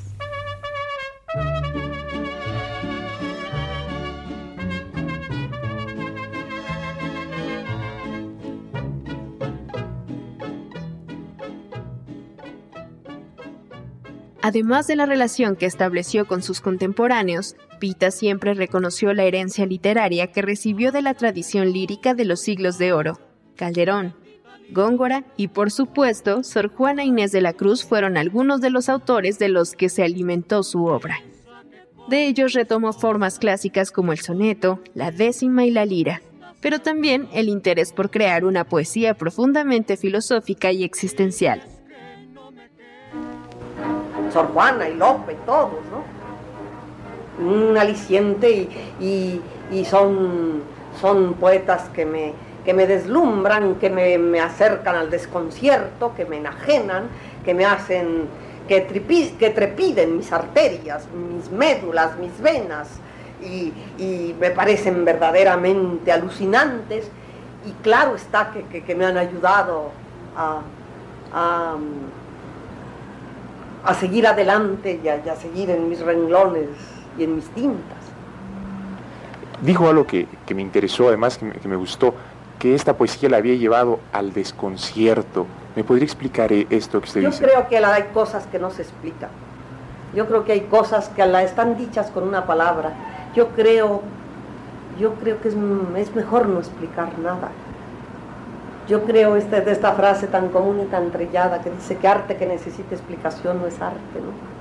Además 14.45 14.87
de 14.87 14.97
la 14.97 15.05
relación 15.05 15.55
que 15.55 15.65
estableció 15.65 16.27
con 16.27 16.43
sus 16.43 16.59
contemporáneos, 16.59 17.55
Pita 17.79 18.11
siempre 18.11 18.53
reconoció 18.53 19.13
la 19.13 19.23
herencia 19.23 19.65
literaria 19.65 20.33
que 20.33 20.41
recibió 20.41 20.91
de 20.91 21.01
la 21.01 21.13
tradición 21.13 21.71
lírica 21.71 22.13
de 22.13 22.25
los 22.25 22.41
siglos 22.41 22.77
de 22.77 22.91
oro. 22.91 23.21
Calderón, 23.55 24.13
Góngora 24.69 25.23
y 25.37 25.47
por 25.47 25.71
supuesto 25.71 26.43
Sor 26.43 26.67
Juana 26.67 27.05
Inés 27.05 27.31
de 27.31 27.39
la 27.39 27.53
Cruz 27.53 27.85
fueron 27.85 28.17
algunos 28.17 28.59
de 28.59 28.69
los 28.69 28.89
autores 28.89 29.39
de 29.39 29.47
los 29.47 29.75
que 29.75 29.87
se 29.87 30.03
alimentó 30.03 30.61
su 30.63 30.87
obra. 30.87 31.21
De 32.09 32.27
ellos 32.27 32.51
retomó 32.51 32.91
formas 32.91 33.39
clásicas 33.39 33.91
como 33.91 34.11
el 34.11 34.19
soneto, 34.19 34.81
la 34.93 35.11
décima 35.11 35.65
y 35.65 35.71
la 35.71 35.85
lira, 35.85 36.21
pero 36.59 36.79
también 36.79 37.29
el 37.33 37.47
interés 37.47 37.93
por 37.93 38.11
crear 38.11 38.43
una 38.43 38.65
poesía 38.65 39.13
profundamente 39.13 39.95
filosófica 39.95 40.73
y 40.73 40.83
existencial. 40.83 41.63
Sor 44.33 44.47
Juana 44.51 44.89
y 44.89 44.95
Lope, 44.95 45.35
todos, 45.45 45.79
¿no? 45.91 46.03
Un 47.45 47.77
aliciente 47.77 48.67
y, 48.99 49.41
son, 49.85 50.63
son 50.99 51.35
poetas 51.35 51.83
que 51.89 52.05
me, 52.05 52.33
que 52.65 52.73
me 52.73 52.87
deslumbran, 52.87 53.75
que 53.75 53.89
me, 53.89 54.39
acercan 54.39 54.95
al 54.95 55.09
desconcierto, 55.09 56.13
que 56.15 56.25
me 56.25 56.37
enajenan, 56.37 57.07
que 57.45 57.53
me 57.53 57.65
hacen 57.65 58.27
que, 58.67 58.85
que 59.37 59.49
trepiden 59.49 60.17
mis 60.17 60.31
arterias, 60.31 61.07
mis 61.11 61.51
médulas, 61.51 62.17
mis 62.17 62.39
venas, 62.41 62.87
y, 63.41 63.73
me 64.39 64.51
parecen 64.51 65.05
verdaderamente 65.05 66.11
alucinantes. 66.11 67.09
Y 67.65 67.71
claro 67.83 68.15
está 68.15 68.51
que, 68.51 68.95
me 68.95 69.05
han 69.05 69.17
ayudado 69.17 69.91
a 70.35 71.75
seguir 73.93 74.25
adelante 74.25 74.99
y 75.03 75.07
a, 75.07 75.35
seguir 75.35 75.69
en 75.69 75.89
mis 75.89 75.99
renglones 75.99 76.69
y 77.17 77.25
en 77.25 77.35
mis 77.35 77.45
tintas. 77.49 77.97
Dijo 79.61 79.89
algo 79.89 80.07
que, 80.07 80.27
me 80.55 80.61
interesó, 80.61 81.09
además 81.09 81.37
que 81.37 81.67
me, 81.67 81.75
gustó, 81.75 82.13
que 82.59 82.75
esta 82.75 82.95
poesía 82.95 83.29
la 83.29 83.37
había 83.37 83.55
llevado 83.55 83.99
al 84.13 84.33
desconcierto. 84.33 85.45
¿Me 85.75 85.83
podría 85.83 86.05
explicar 86.05 86.53
eh, 86.53 86.67
esto 86.69 86.99
que 87.01 87.07
usted 87.07 87.21
Yo 87.21 87.29
dice? 87.29 87.41
Yo 87.41 87.47
creo 87.47 87.67
que 87.67 87.77
hay 87.77 88.03
cosas 88.13 88.47
que 88.47 88.59
no 88.59 88.71
se 88.71 88.83
explican. 88.83 89.29
Yo 90.13 90.27
creo 90.27 90.45
que 90.45 90.53
hay 90.53 90.61
cosas 90.61 91.09
que 91.09 91.25
la 91.25 91.43
están 91.43 91.77
dichas 91.77 92.11
con 92.11 92.23
una 92.23 92.45
palabra. 92.45 92.93
Yo 93.35 93.49
creo, 93.49 94.01
yo 94.99 95.15
creo 95.15 95.41
que 95.41 95.49
es, 95.49 95.55
es 95.97 96.15
mejor 96.15 96.47
no 96.47 96.59
explicar 96.59 97.17
nada. 97.19 97.49
Yo 98.87 99.03
creo 99.03 99.35
este, 99.35 99.61
de 99.61 99.71
esta 99.71 99.93
frase 99.93 100.27
tan 100.27 100.49
común 100.49 100.81
y 100.81 100.85
tan 100.85 101.11
trillada 101.11 101.61
que 101.61 101.69
dice 101.69 101.97
que 101.97 102.07
arte 102.07 102.35
que 102.35 102.45
necesita 102.45 102.95
explicación 102.95 103.61
no 103.61 103.67
es 103.67 103.81
arte, 103.81 104.19
¿no? 104.19 104.53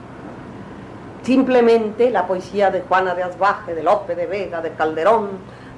Simplemente 1.25 2.11
la 2.11 2.27
poesía 2.27 2.71
de 2.71 2.83
Juana 2.83 3.15
de 3.15 3.23
Asbaje, 3.23 3.75
de 3.75 3.83
Lope 3.83 4.15
de 4.15 4.27
Vega, 4.27 4.61
de 4.61 4.71
Calderón, 4.73 5.29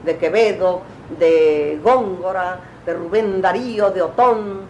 de 0.05 0.16
Quevedo, 0.16 0.82
de 1.18 1.78
Góngora, 1.82 2.58
de 2.84 2.94
Rubén 2.94 3.40
Darío, 3.42 3.90
de 3.90 4.02
Otón, 4.02 4.60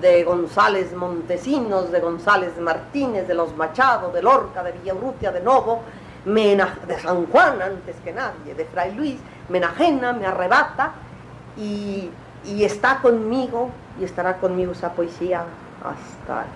de 0.00 0.24
González 0.24 0.94
Montesinos, 0.94 1.92
de 1.92 2.00
González 2.00 2.58
Martínez, 2.58 3.28
de 3.28 3.34
los 3.34 3.54
Machado, 3.56 4.10
de 4.10 4.22
Lorca, 4.22 4.62
de 4.62 4.72
Villaurrutia, 4.72 5.32
de 5.32 5.40
Novo, 5.40 5.80
de 6.24 6.98
San 7.00 7.26
Juan 7.26 7.62
antes 7.62 7.96
que 8.04 8.12
nadie, 8.12 8.54
de 8.54 8.64
Fray 8.64 8.94
Luis, 8.94 9.20
me 9.48 9.58
enajena, 9.58 10.12
me 10.12 10.26
arrebata 10.26 10.92
y, 11.56 12.10
está 12.64 13.00
conmigo 13.00 13.70
y 14.00 14.04
estará 14.04 14.36
conmigo 14.38 14.72
esa 14.72 14.92
poesía 14.92 15.44
hasta 15.82 16.46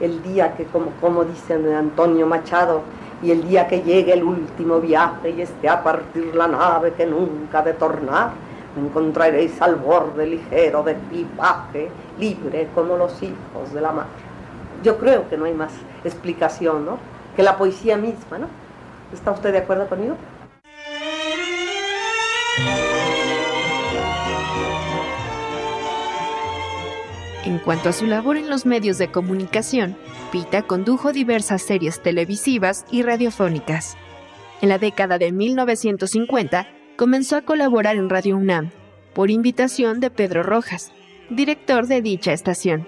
el 0.00 0.22
día 0.22 0.56
que, 0.56 0.64
como, 0.64 0.90
como 1.00 1.24
dice 1.24 1.54
Antonio 1.74 2.26
Machado, 2.26 2.82
y 3.22 3.30
el 3.30 3.46
día 3.46 3.68
que 3.68 3.82
llegue 3.82 4.12
el 4.12 4.24
último 4.24 4.80
viaje 4.80 5.30
y 5.30 5.42
esté 5.42 5.68
a 5.68 5.82
partir 5.82 6.34
la 6.34 6.48
nave 6.48 6.92
que 6.94 7.06
nunca 7.06 7.62
de 7.62 7.72
tornar, 7.72 8.30
me 8.74 8.86
encontraréis 8.86 9.60
al 9.62 9.76
borde 9.76 10.26
ligero 10.26 10.82
de 10.82 10.92
equipaje, 10.92 11.90
libre 12.18 12.68
como 12.74 12.96
los 12.96 13.22
hijos 13.22 13.72
de 13.72 13.80
la 13.80 13.92
mar. 13.92 14.06
Yo 14.82 14.98
creo 14.98 15.28
que 15.28 15.36
no 15.36 15.44
hay 15.44 15.54
más 15.54 15.72
explicación, 16.04 16.84
¿no? 16.84 16.98
Que 17.36 17.42
la 17.42 17.56
poesía 17.56 17.96
misma, 17.96 18.38
¿no? 18.38 18.46
¿Está 19.12 19.30
usted 19.30 19.52
de 19.52 19.58
acuerdo 19.58 19.86
conmigo? 19.86 20.16
En 27.44 27.58
cuanto 27.58 27.88
a 27.88 27.92
su 27.92 28.06
labor 28.06 28.36
en 28.36 28.48
los 28.48 28.66
medios 28.66 28.98
de 28.98 29.10
comunicación, 29.10 29.96
Pita 30.30 30.62
condujo 30.62 31.12
diversas 31.12 31.62
series 31.62 32.00
televisivas 32.00 32.84
y 32.90 33.02
radiofónicas. 33.02 33.96
En 34.60 34.68
la 34.68 34.78
década 34.78 35.18
de 35.18 35.32
1950, 35.32 36.68
comenzó 36.96 37.36
a 37.36 37.42
colaborar 37.42 37.96
en 37.96 38.08
Radio 38.08 38.36
UNAM, 38.36 38.70
por 39.12 39.30
invitación 39.30 39.98
de 39.98 40.10
Pedro 40.10 40.44
Rojas, 40.44 40.92
director 41.30 41.88
de 41.88 42.00
dicha 42.00 42.32
estación. 42.32 42.86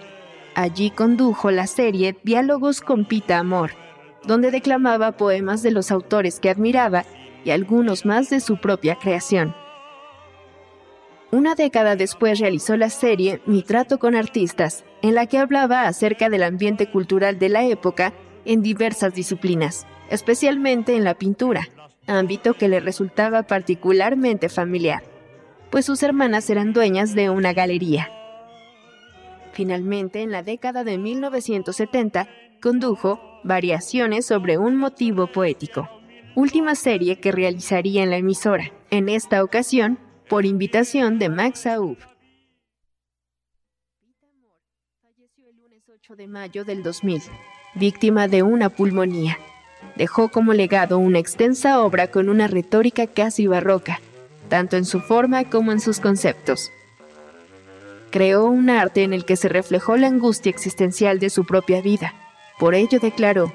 Allí 0.54 0.90
condujo 0.90 1.50
la 1.50 1.66
serie 1.66 2.16
Diálogos 2.22 2.80
con 2.80 3.06
Pita 3.06 3.38
Amor, 3.38 3.72
donde 4.24 4.52
declamaba 4.52 5.16
poemas 5.16 5.64
de 5.64 5.72
los 5.72 5.90
autores 5.90 6.38
que 6.38 6.48
admiraba 6.48 7.04
y 7.44 7.50
algunos 7.50 8.06
más 8.06 8.30
de 8.30 8.38
su 8.38 8.58
propia 8.58 8.94
creación. 8.94 9.54
Una 11.34 11.56
década 11.56 11.96
después 11.96 12.38
realizó 12.38 12.76
la 12.76 12.90
serie 12.90 13.40
Mi 13.44 13.64
trato 13.64 13.98
con 13.98 14.14
artistas, 14.14 14.84
en 15.02 15.16
la 15.16 15.26
que 15.26 15.38
hablaba 15.38 15.88
acerca 15.88 16.30
del 16.30 16.44
ambiente 16.44 16.88
cultural 16.88 17.40
de 17.40 17.48
la 17.48 17.64
época 17.64 18.12
en 18.44 18.62
diversas 18.62 19.14
disciplinas, 19.14 19.84
especialmente 20.10 20.94
en 20.94 21.02
la 21.02 21.14
pintura, 21.14 21.66
ámbito 22.06 22.54
que 22.54 22.68
le 22.68 22.78
resultaba 22.78 23.42
particularmente 23.42 24.48
familiar, 24.48 25.02
pues 25.72 25.86
sus 25.86 26.04
hermanas 26.04 26.48
eran 26.50 26.72
dueñas 26.72 27.16
de 27.16 27.30
una 27.30 27.52
galería. 27.52 28.12
Finalmente, 29.54 30.22
en 30.22 30.30
la 30.30 30.44
década 30.44 30.84
de 30.84 30.98
1970, 30.98 32.28
condujo 32.62 33.18
Variaciones 33.42 34.24
sobre 34.24 34.56
un 34.56 34.76
motivo 34.76 35.26
poético, 35.26 35.90
última 36.36 36.76
serie 36.76 37.18
que 37.18 37.32
realizaría 37.32 38.04
en 38.04 38.10
la 38.10 38.18
emisora, 38.18 38.70
en 38.90 39.08
esta 39.08 39.42
ocasión 39.42 39.98
por 40.28 40.46
invitación 40.46 41.18
de 41.18 41.28
Max 41.28 41.66
Aub. 41.66 41.96
Falleció 45.00 45.48
el 45.48 45.56
lunes 45.56 45.82
8 45.88 46.16
de 46.16 46.26
mayo 46.26 46.64
del 46.64 46.82
2000, 46.82 47.22
víctima 47.74 48.28
de 48.28 48.42
una 48.42 48.68
pulmonía. 48.68 49.38
Dejó 49.96 50.28
como 50.28 50.52
legado 50.52 50.98
una 50.98 51.18
extensa 51.18 51.80
obra 51.80 52.10
con 52.10 52.28
una 52.28 52.48
retórica 52.48 53.06
casi 53.06 53.46
barroca, 53.46 54.00
tanto 54.48 54.76
en 54.76 54.84
su 54.84 55.00
forma 55.00 55.44
como 55.50 55.72
en 55.72 55.80
sus 55.80 56.00
conceptos. 56.00 56.70
Creó 58.10 58.46
un 58.46 58.70
arte 58.70 59.02
en 59.02 59.12
el 59.12 59.24
que 59.24 59.36
se 59.36 59.48
reflejó 59.48 59.96
la 59.96 60.06
angustia 60.06 60.50
existencial 60.50 61.18
de 61.18 61.30
su 61.30 61.44
propia 61.44 61.80
vida 61.80 62.14
por 62.58 62.74
ello 62.74 63.00
declaró, 63.00 63.52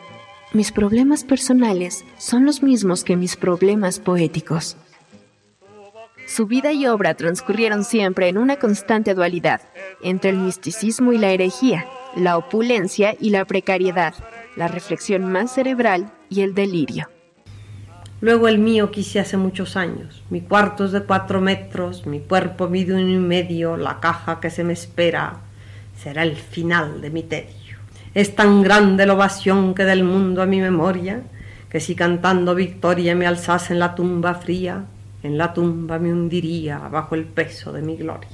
mis 0.54 0.72
problemas 0.72 1.24
personales 1.24 2.04
son 2.18 2.46
los 2.46 2.62
mismos 2.62 3.04
que 3.04 3.16
mis 3.16 3.38
problemas 3.38 4.00
poéticos. 4.00 4.76
Su 6.30 6.46
vida 6.46 6.72
y 6.72 6.86
obra 6.86 7.16
transcurrieron 7.16 7.84
siempre 7.84 8.28
en 8.28 8.38
una 8.38 8.58
constante 8.58 9.16
dualidad 9.16 9.62
entre 10.04 10.30
el 10.30 10.38
misticismo 10.38 11.12
y 11.12 11.18
la 11.18 11.32
herejía, 11.32 11.88
la 12.16 12.38
opulencia 12.38 13.16
y 13.20 13.32
la 13.32 13.46
precariedad, 13.46 14.14
la 14.56 14.68
reflexión 14.68 15.32
más 15.32 15.52
cerebral 15.52 16.12
y 16.30 16.42
el 16.42 16.54
delirio. 16.54 17.10
Luego 18.22 18.48
el 18.48 18.60
mío 18.60 18.92
quise 18.92 19.20
hace 19.20 19.38
muchos 19.38 19.76
años. 19.76 20.22
Mi 20.30 20.42
cuarto 20.42 20.86
es 20.86 20.92
de 20.92 21.02
cuatro 21.02 21.42
metros, 21.42 22.06
mi 22.06 22.20
cuerpo 22.20 22.68
mide 22.68 22.94
uno 22.94 23.10
y 23.10 23.18
medio, 23.18 23.76
la 23.76 24.00
caja 24.00 24.40
que 24.40 24.52
se 24.52 24.64
me 24.64 24.74
espera 24.74 25.38
será 25.98 26.22
el 26.22 26.36
final 26.36 27.02
de 27.02 27.10
mi 27.10 27.24
tedio. 27.24 27.78
Es 28.14 28.36
tan 28.36 28.62
grande 28.62 29.08
la 29.08 29.14
ovación 29.14 29.74
que 29.74 29.84
del 29.84 30.04
mundo 30.04 30.44
a 30.44 30.46
mi 30.46 30.62
memoria, 30.62 31.24
que 31.72 31.80
si 31.80 31.96
cantando 31.96 32.54
victoria 32.54 33.16
me 33.16 33.26
alzase 33.26 33.74
en 33.74 33.80
la 33.80 33.96
tumba 33.96 34.36
fría, 34.36 34.86
en 35.24 35.38
la 35.38 35.54
tumba 35.54 36.00
me 36.00 36.12
hundiría 36.12 36.78
bajo 36.78 37.16
el 37.16 37.26
peso 37.26 37.72
de 37.74 37.82
mi 37.82 37.98
gloria. 37.98 38.30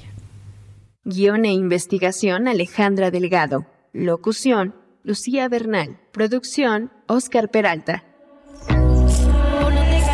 Guión 1.03 1.45
e 1.45 1.53
investigación 1.53 2.47
Alejandra 2.47 3.11
Delgado. 3.11 3.65
Locución 3.93 4.75
Lucía 5.03 5.47
Bernal. 5.49 5.99
Producción 6.11 6.91
Oscar 7.07 7.49
Peralta. 7.51 8.03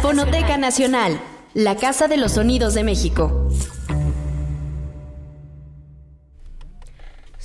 Fonoteca 0.02 0.58
Nacional, 0.58 1.20
la 1.54 1.76
Casa 1.78 2.08
de 2.08 2.18
los 2.18 2.34
Sonidos 2.34 2.74
de 2.74 2.84
México. 2.84 3.48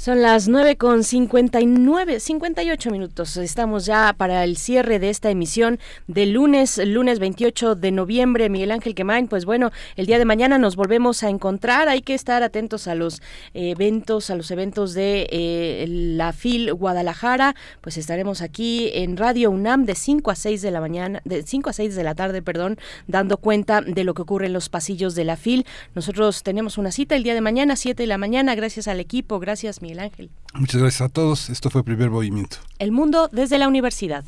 Son 0.07 0.23
las 0.23 0.47
9 0.47 0.77
con 0.77 1.03
59, 1.03 2.21
58 2.21 2.91
minutos. 2.93 3.37
Estamos 3.39 3.87
ya 3.87 4.15
para 4.17 4.45
el 4.45 4.57
cierre 4.57 5.01
de 5.01 5.11
esta 5.11 5.31
emisión 5.31 5.81
del 6.07 6.31
lunes, 6.31 6.79
lunes 6.79 7.19
28 7.19 7.75
de 7.75 7.91
noviembre. 7.91 8.49
Miguel 8.49 8.71
Ángel 8.71 8.95
Quemain, 8.95 9.27
pues 9.27 9.45
bueno, 9.45 9.73
el 9.97 10.07
día 10.07 10.21
de 10.21 10.25
mañana 10.25 10.59
nos 10.59 10.77
volvemos 10.77 11.25
a 11.25 11.29
encontrar. 11.29 11.89
Hay 11.89 12.03
que 12.03 12.15
estar 12.15 12.45
atentos 12.45 12.87
a 12.87 12.95
los 12.95 13.21
eventos, 13.53 14.31
a 14.31 14.37
los 14.37 14.53
eventos 14.53 14.95
de 14.95 15.27
eh, 15.29 15.87
la 15.89 16.33
FIL 16.33 16.73
Guadalajara. 16.73 17.57
Pues 17.81 17.97
estaremos 17.97 18.43
aquí 18.43 18.93
en 18.95 19.17
Radio 19.17 19.51
UNAM 19.51 19.87
de 19.87 19.97
5 19.97 20.31
a 20.31 20.37
6 20.37 20.63
de 20.63 20.71
la 20.71 20.81
mañana, 20.81 21.21
de 21.25 21.43
5 21.43 21.71
a 21.71 21.73
6 21.73 21.97
de 21.97 22.05
la 22.05 22.15
tarde, 22.15 22.43
perdón, 22.43 22.79
dando 23.09 23.39
cuenta 23.39 23.81
de 23.81 24.05
lo 24.05 24.15
que 24.15 24.23
ocurre 24.23 24.47
en 24.47 24.53
los 24.53 24.69
pasillos 24.69 25.17
de 25.17 25.25
la 25.25 25.37
FIL. 25.37 25.67
Nosotros 25.97 26.45
tenemos 26.45 26.79
una 26.79 26.93
cita 26.93 27.17
el 27.17 27.25
día 27.25 27.35
de 27.35 27.41
mañana, 27.41 27.75
7 27.75 28.01
de 28.01 28.07
la 28.07 28.19
mañana. 28.19 28.55
Gracias 28.55 28.87
al 28.87 29.01
equipo, 29.01 29.41
gracias 29.41 29.83
Miguel 29.97 30.01
Ángel. 30.01 30.31
Muchas 30.55 30.81
gracias 30.81 31.01
a 31.03 31.09
todos. 31.09 31.51
Esto 31.51 31.71
fue 31.71 31.83
Primer 31.83 32.11
Movimiento. 32.11 32.59
El 32.79 32.93
mundo 32.93 33.29
desde 33.33 33.59
la 33.59 33.69
universidad. 33.69 34.25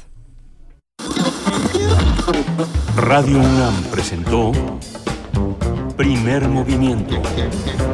Radio 2.97 3.39
UNAM 3.39 3.75
presentó 3.91 4.53
Primer 5.97 6.49
Movimiento. 6.49 7.21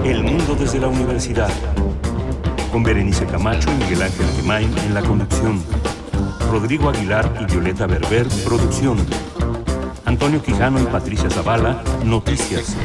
El 0.05 0.23
mundo 0.23 0.55
desde 0.59 0.79
la 0.79 0.89
universidad. 0.89 1.51
Con 2.73 2.83
Berenice 2.83 3.27
Camacho 3.27 3.71
y 3.71 3.85
Miguel 3.85 4.03
Ángel 4.03 4.27
Gemain 4.37 4.79
en 4.79 4.95
la 4.95 5.03
conducción. 5.03 5.63
Rodrigo 6.51 6.91
Aguilar 6.91 7.39
y 7.41 7.45
Violeta 7.51 7.87
Berber, 7.87 8.27
producción. 8.45 8.99
Antonio 10.05 10.43
Quijano 10.43 10.81
y 10.81 10.85
Patricia 10.87 11.31
Zavala, 11.31 11.83
noticias. 12.05 12.77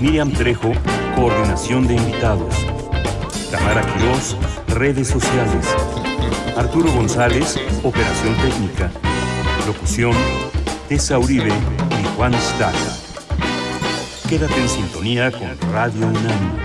Miriam 0.00 0.30
Trejo, 0.32 0.72
coordinación 1.16 1.86
de 1.86 1.94
invitados. 1.96 2.54
Tamara 3.54 3.82
Quirós, 3.82 4.36
redes 4.66 5.06
sociales. 5.06 5.64
Arturo 6.56 6.90
González, 6.90 7.56
operación 7.84 8.34
técnica. 8.42 8.90
Locución, 9.64 10.12
Tessa 10.88 11.20
Uribe 11.20 11.50
y 11.50 12.16
Juan 12.16 12.34
Staca. 12.34 12.76
Quédate 14.28 14.60
en 14.60 14.68
sintonía 14.68 15.30
con 15.30 15.72
Radio 15.72 16.08
UNAM. 16.08 16.58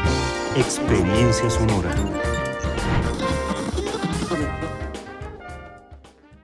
Experiencia 0.57 1.47
sonora. 1.51 1.91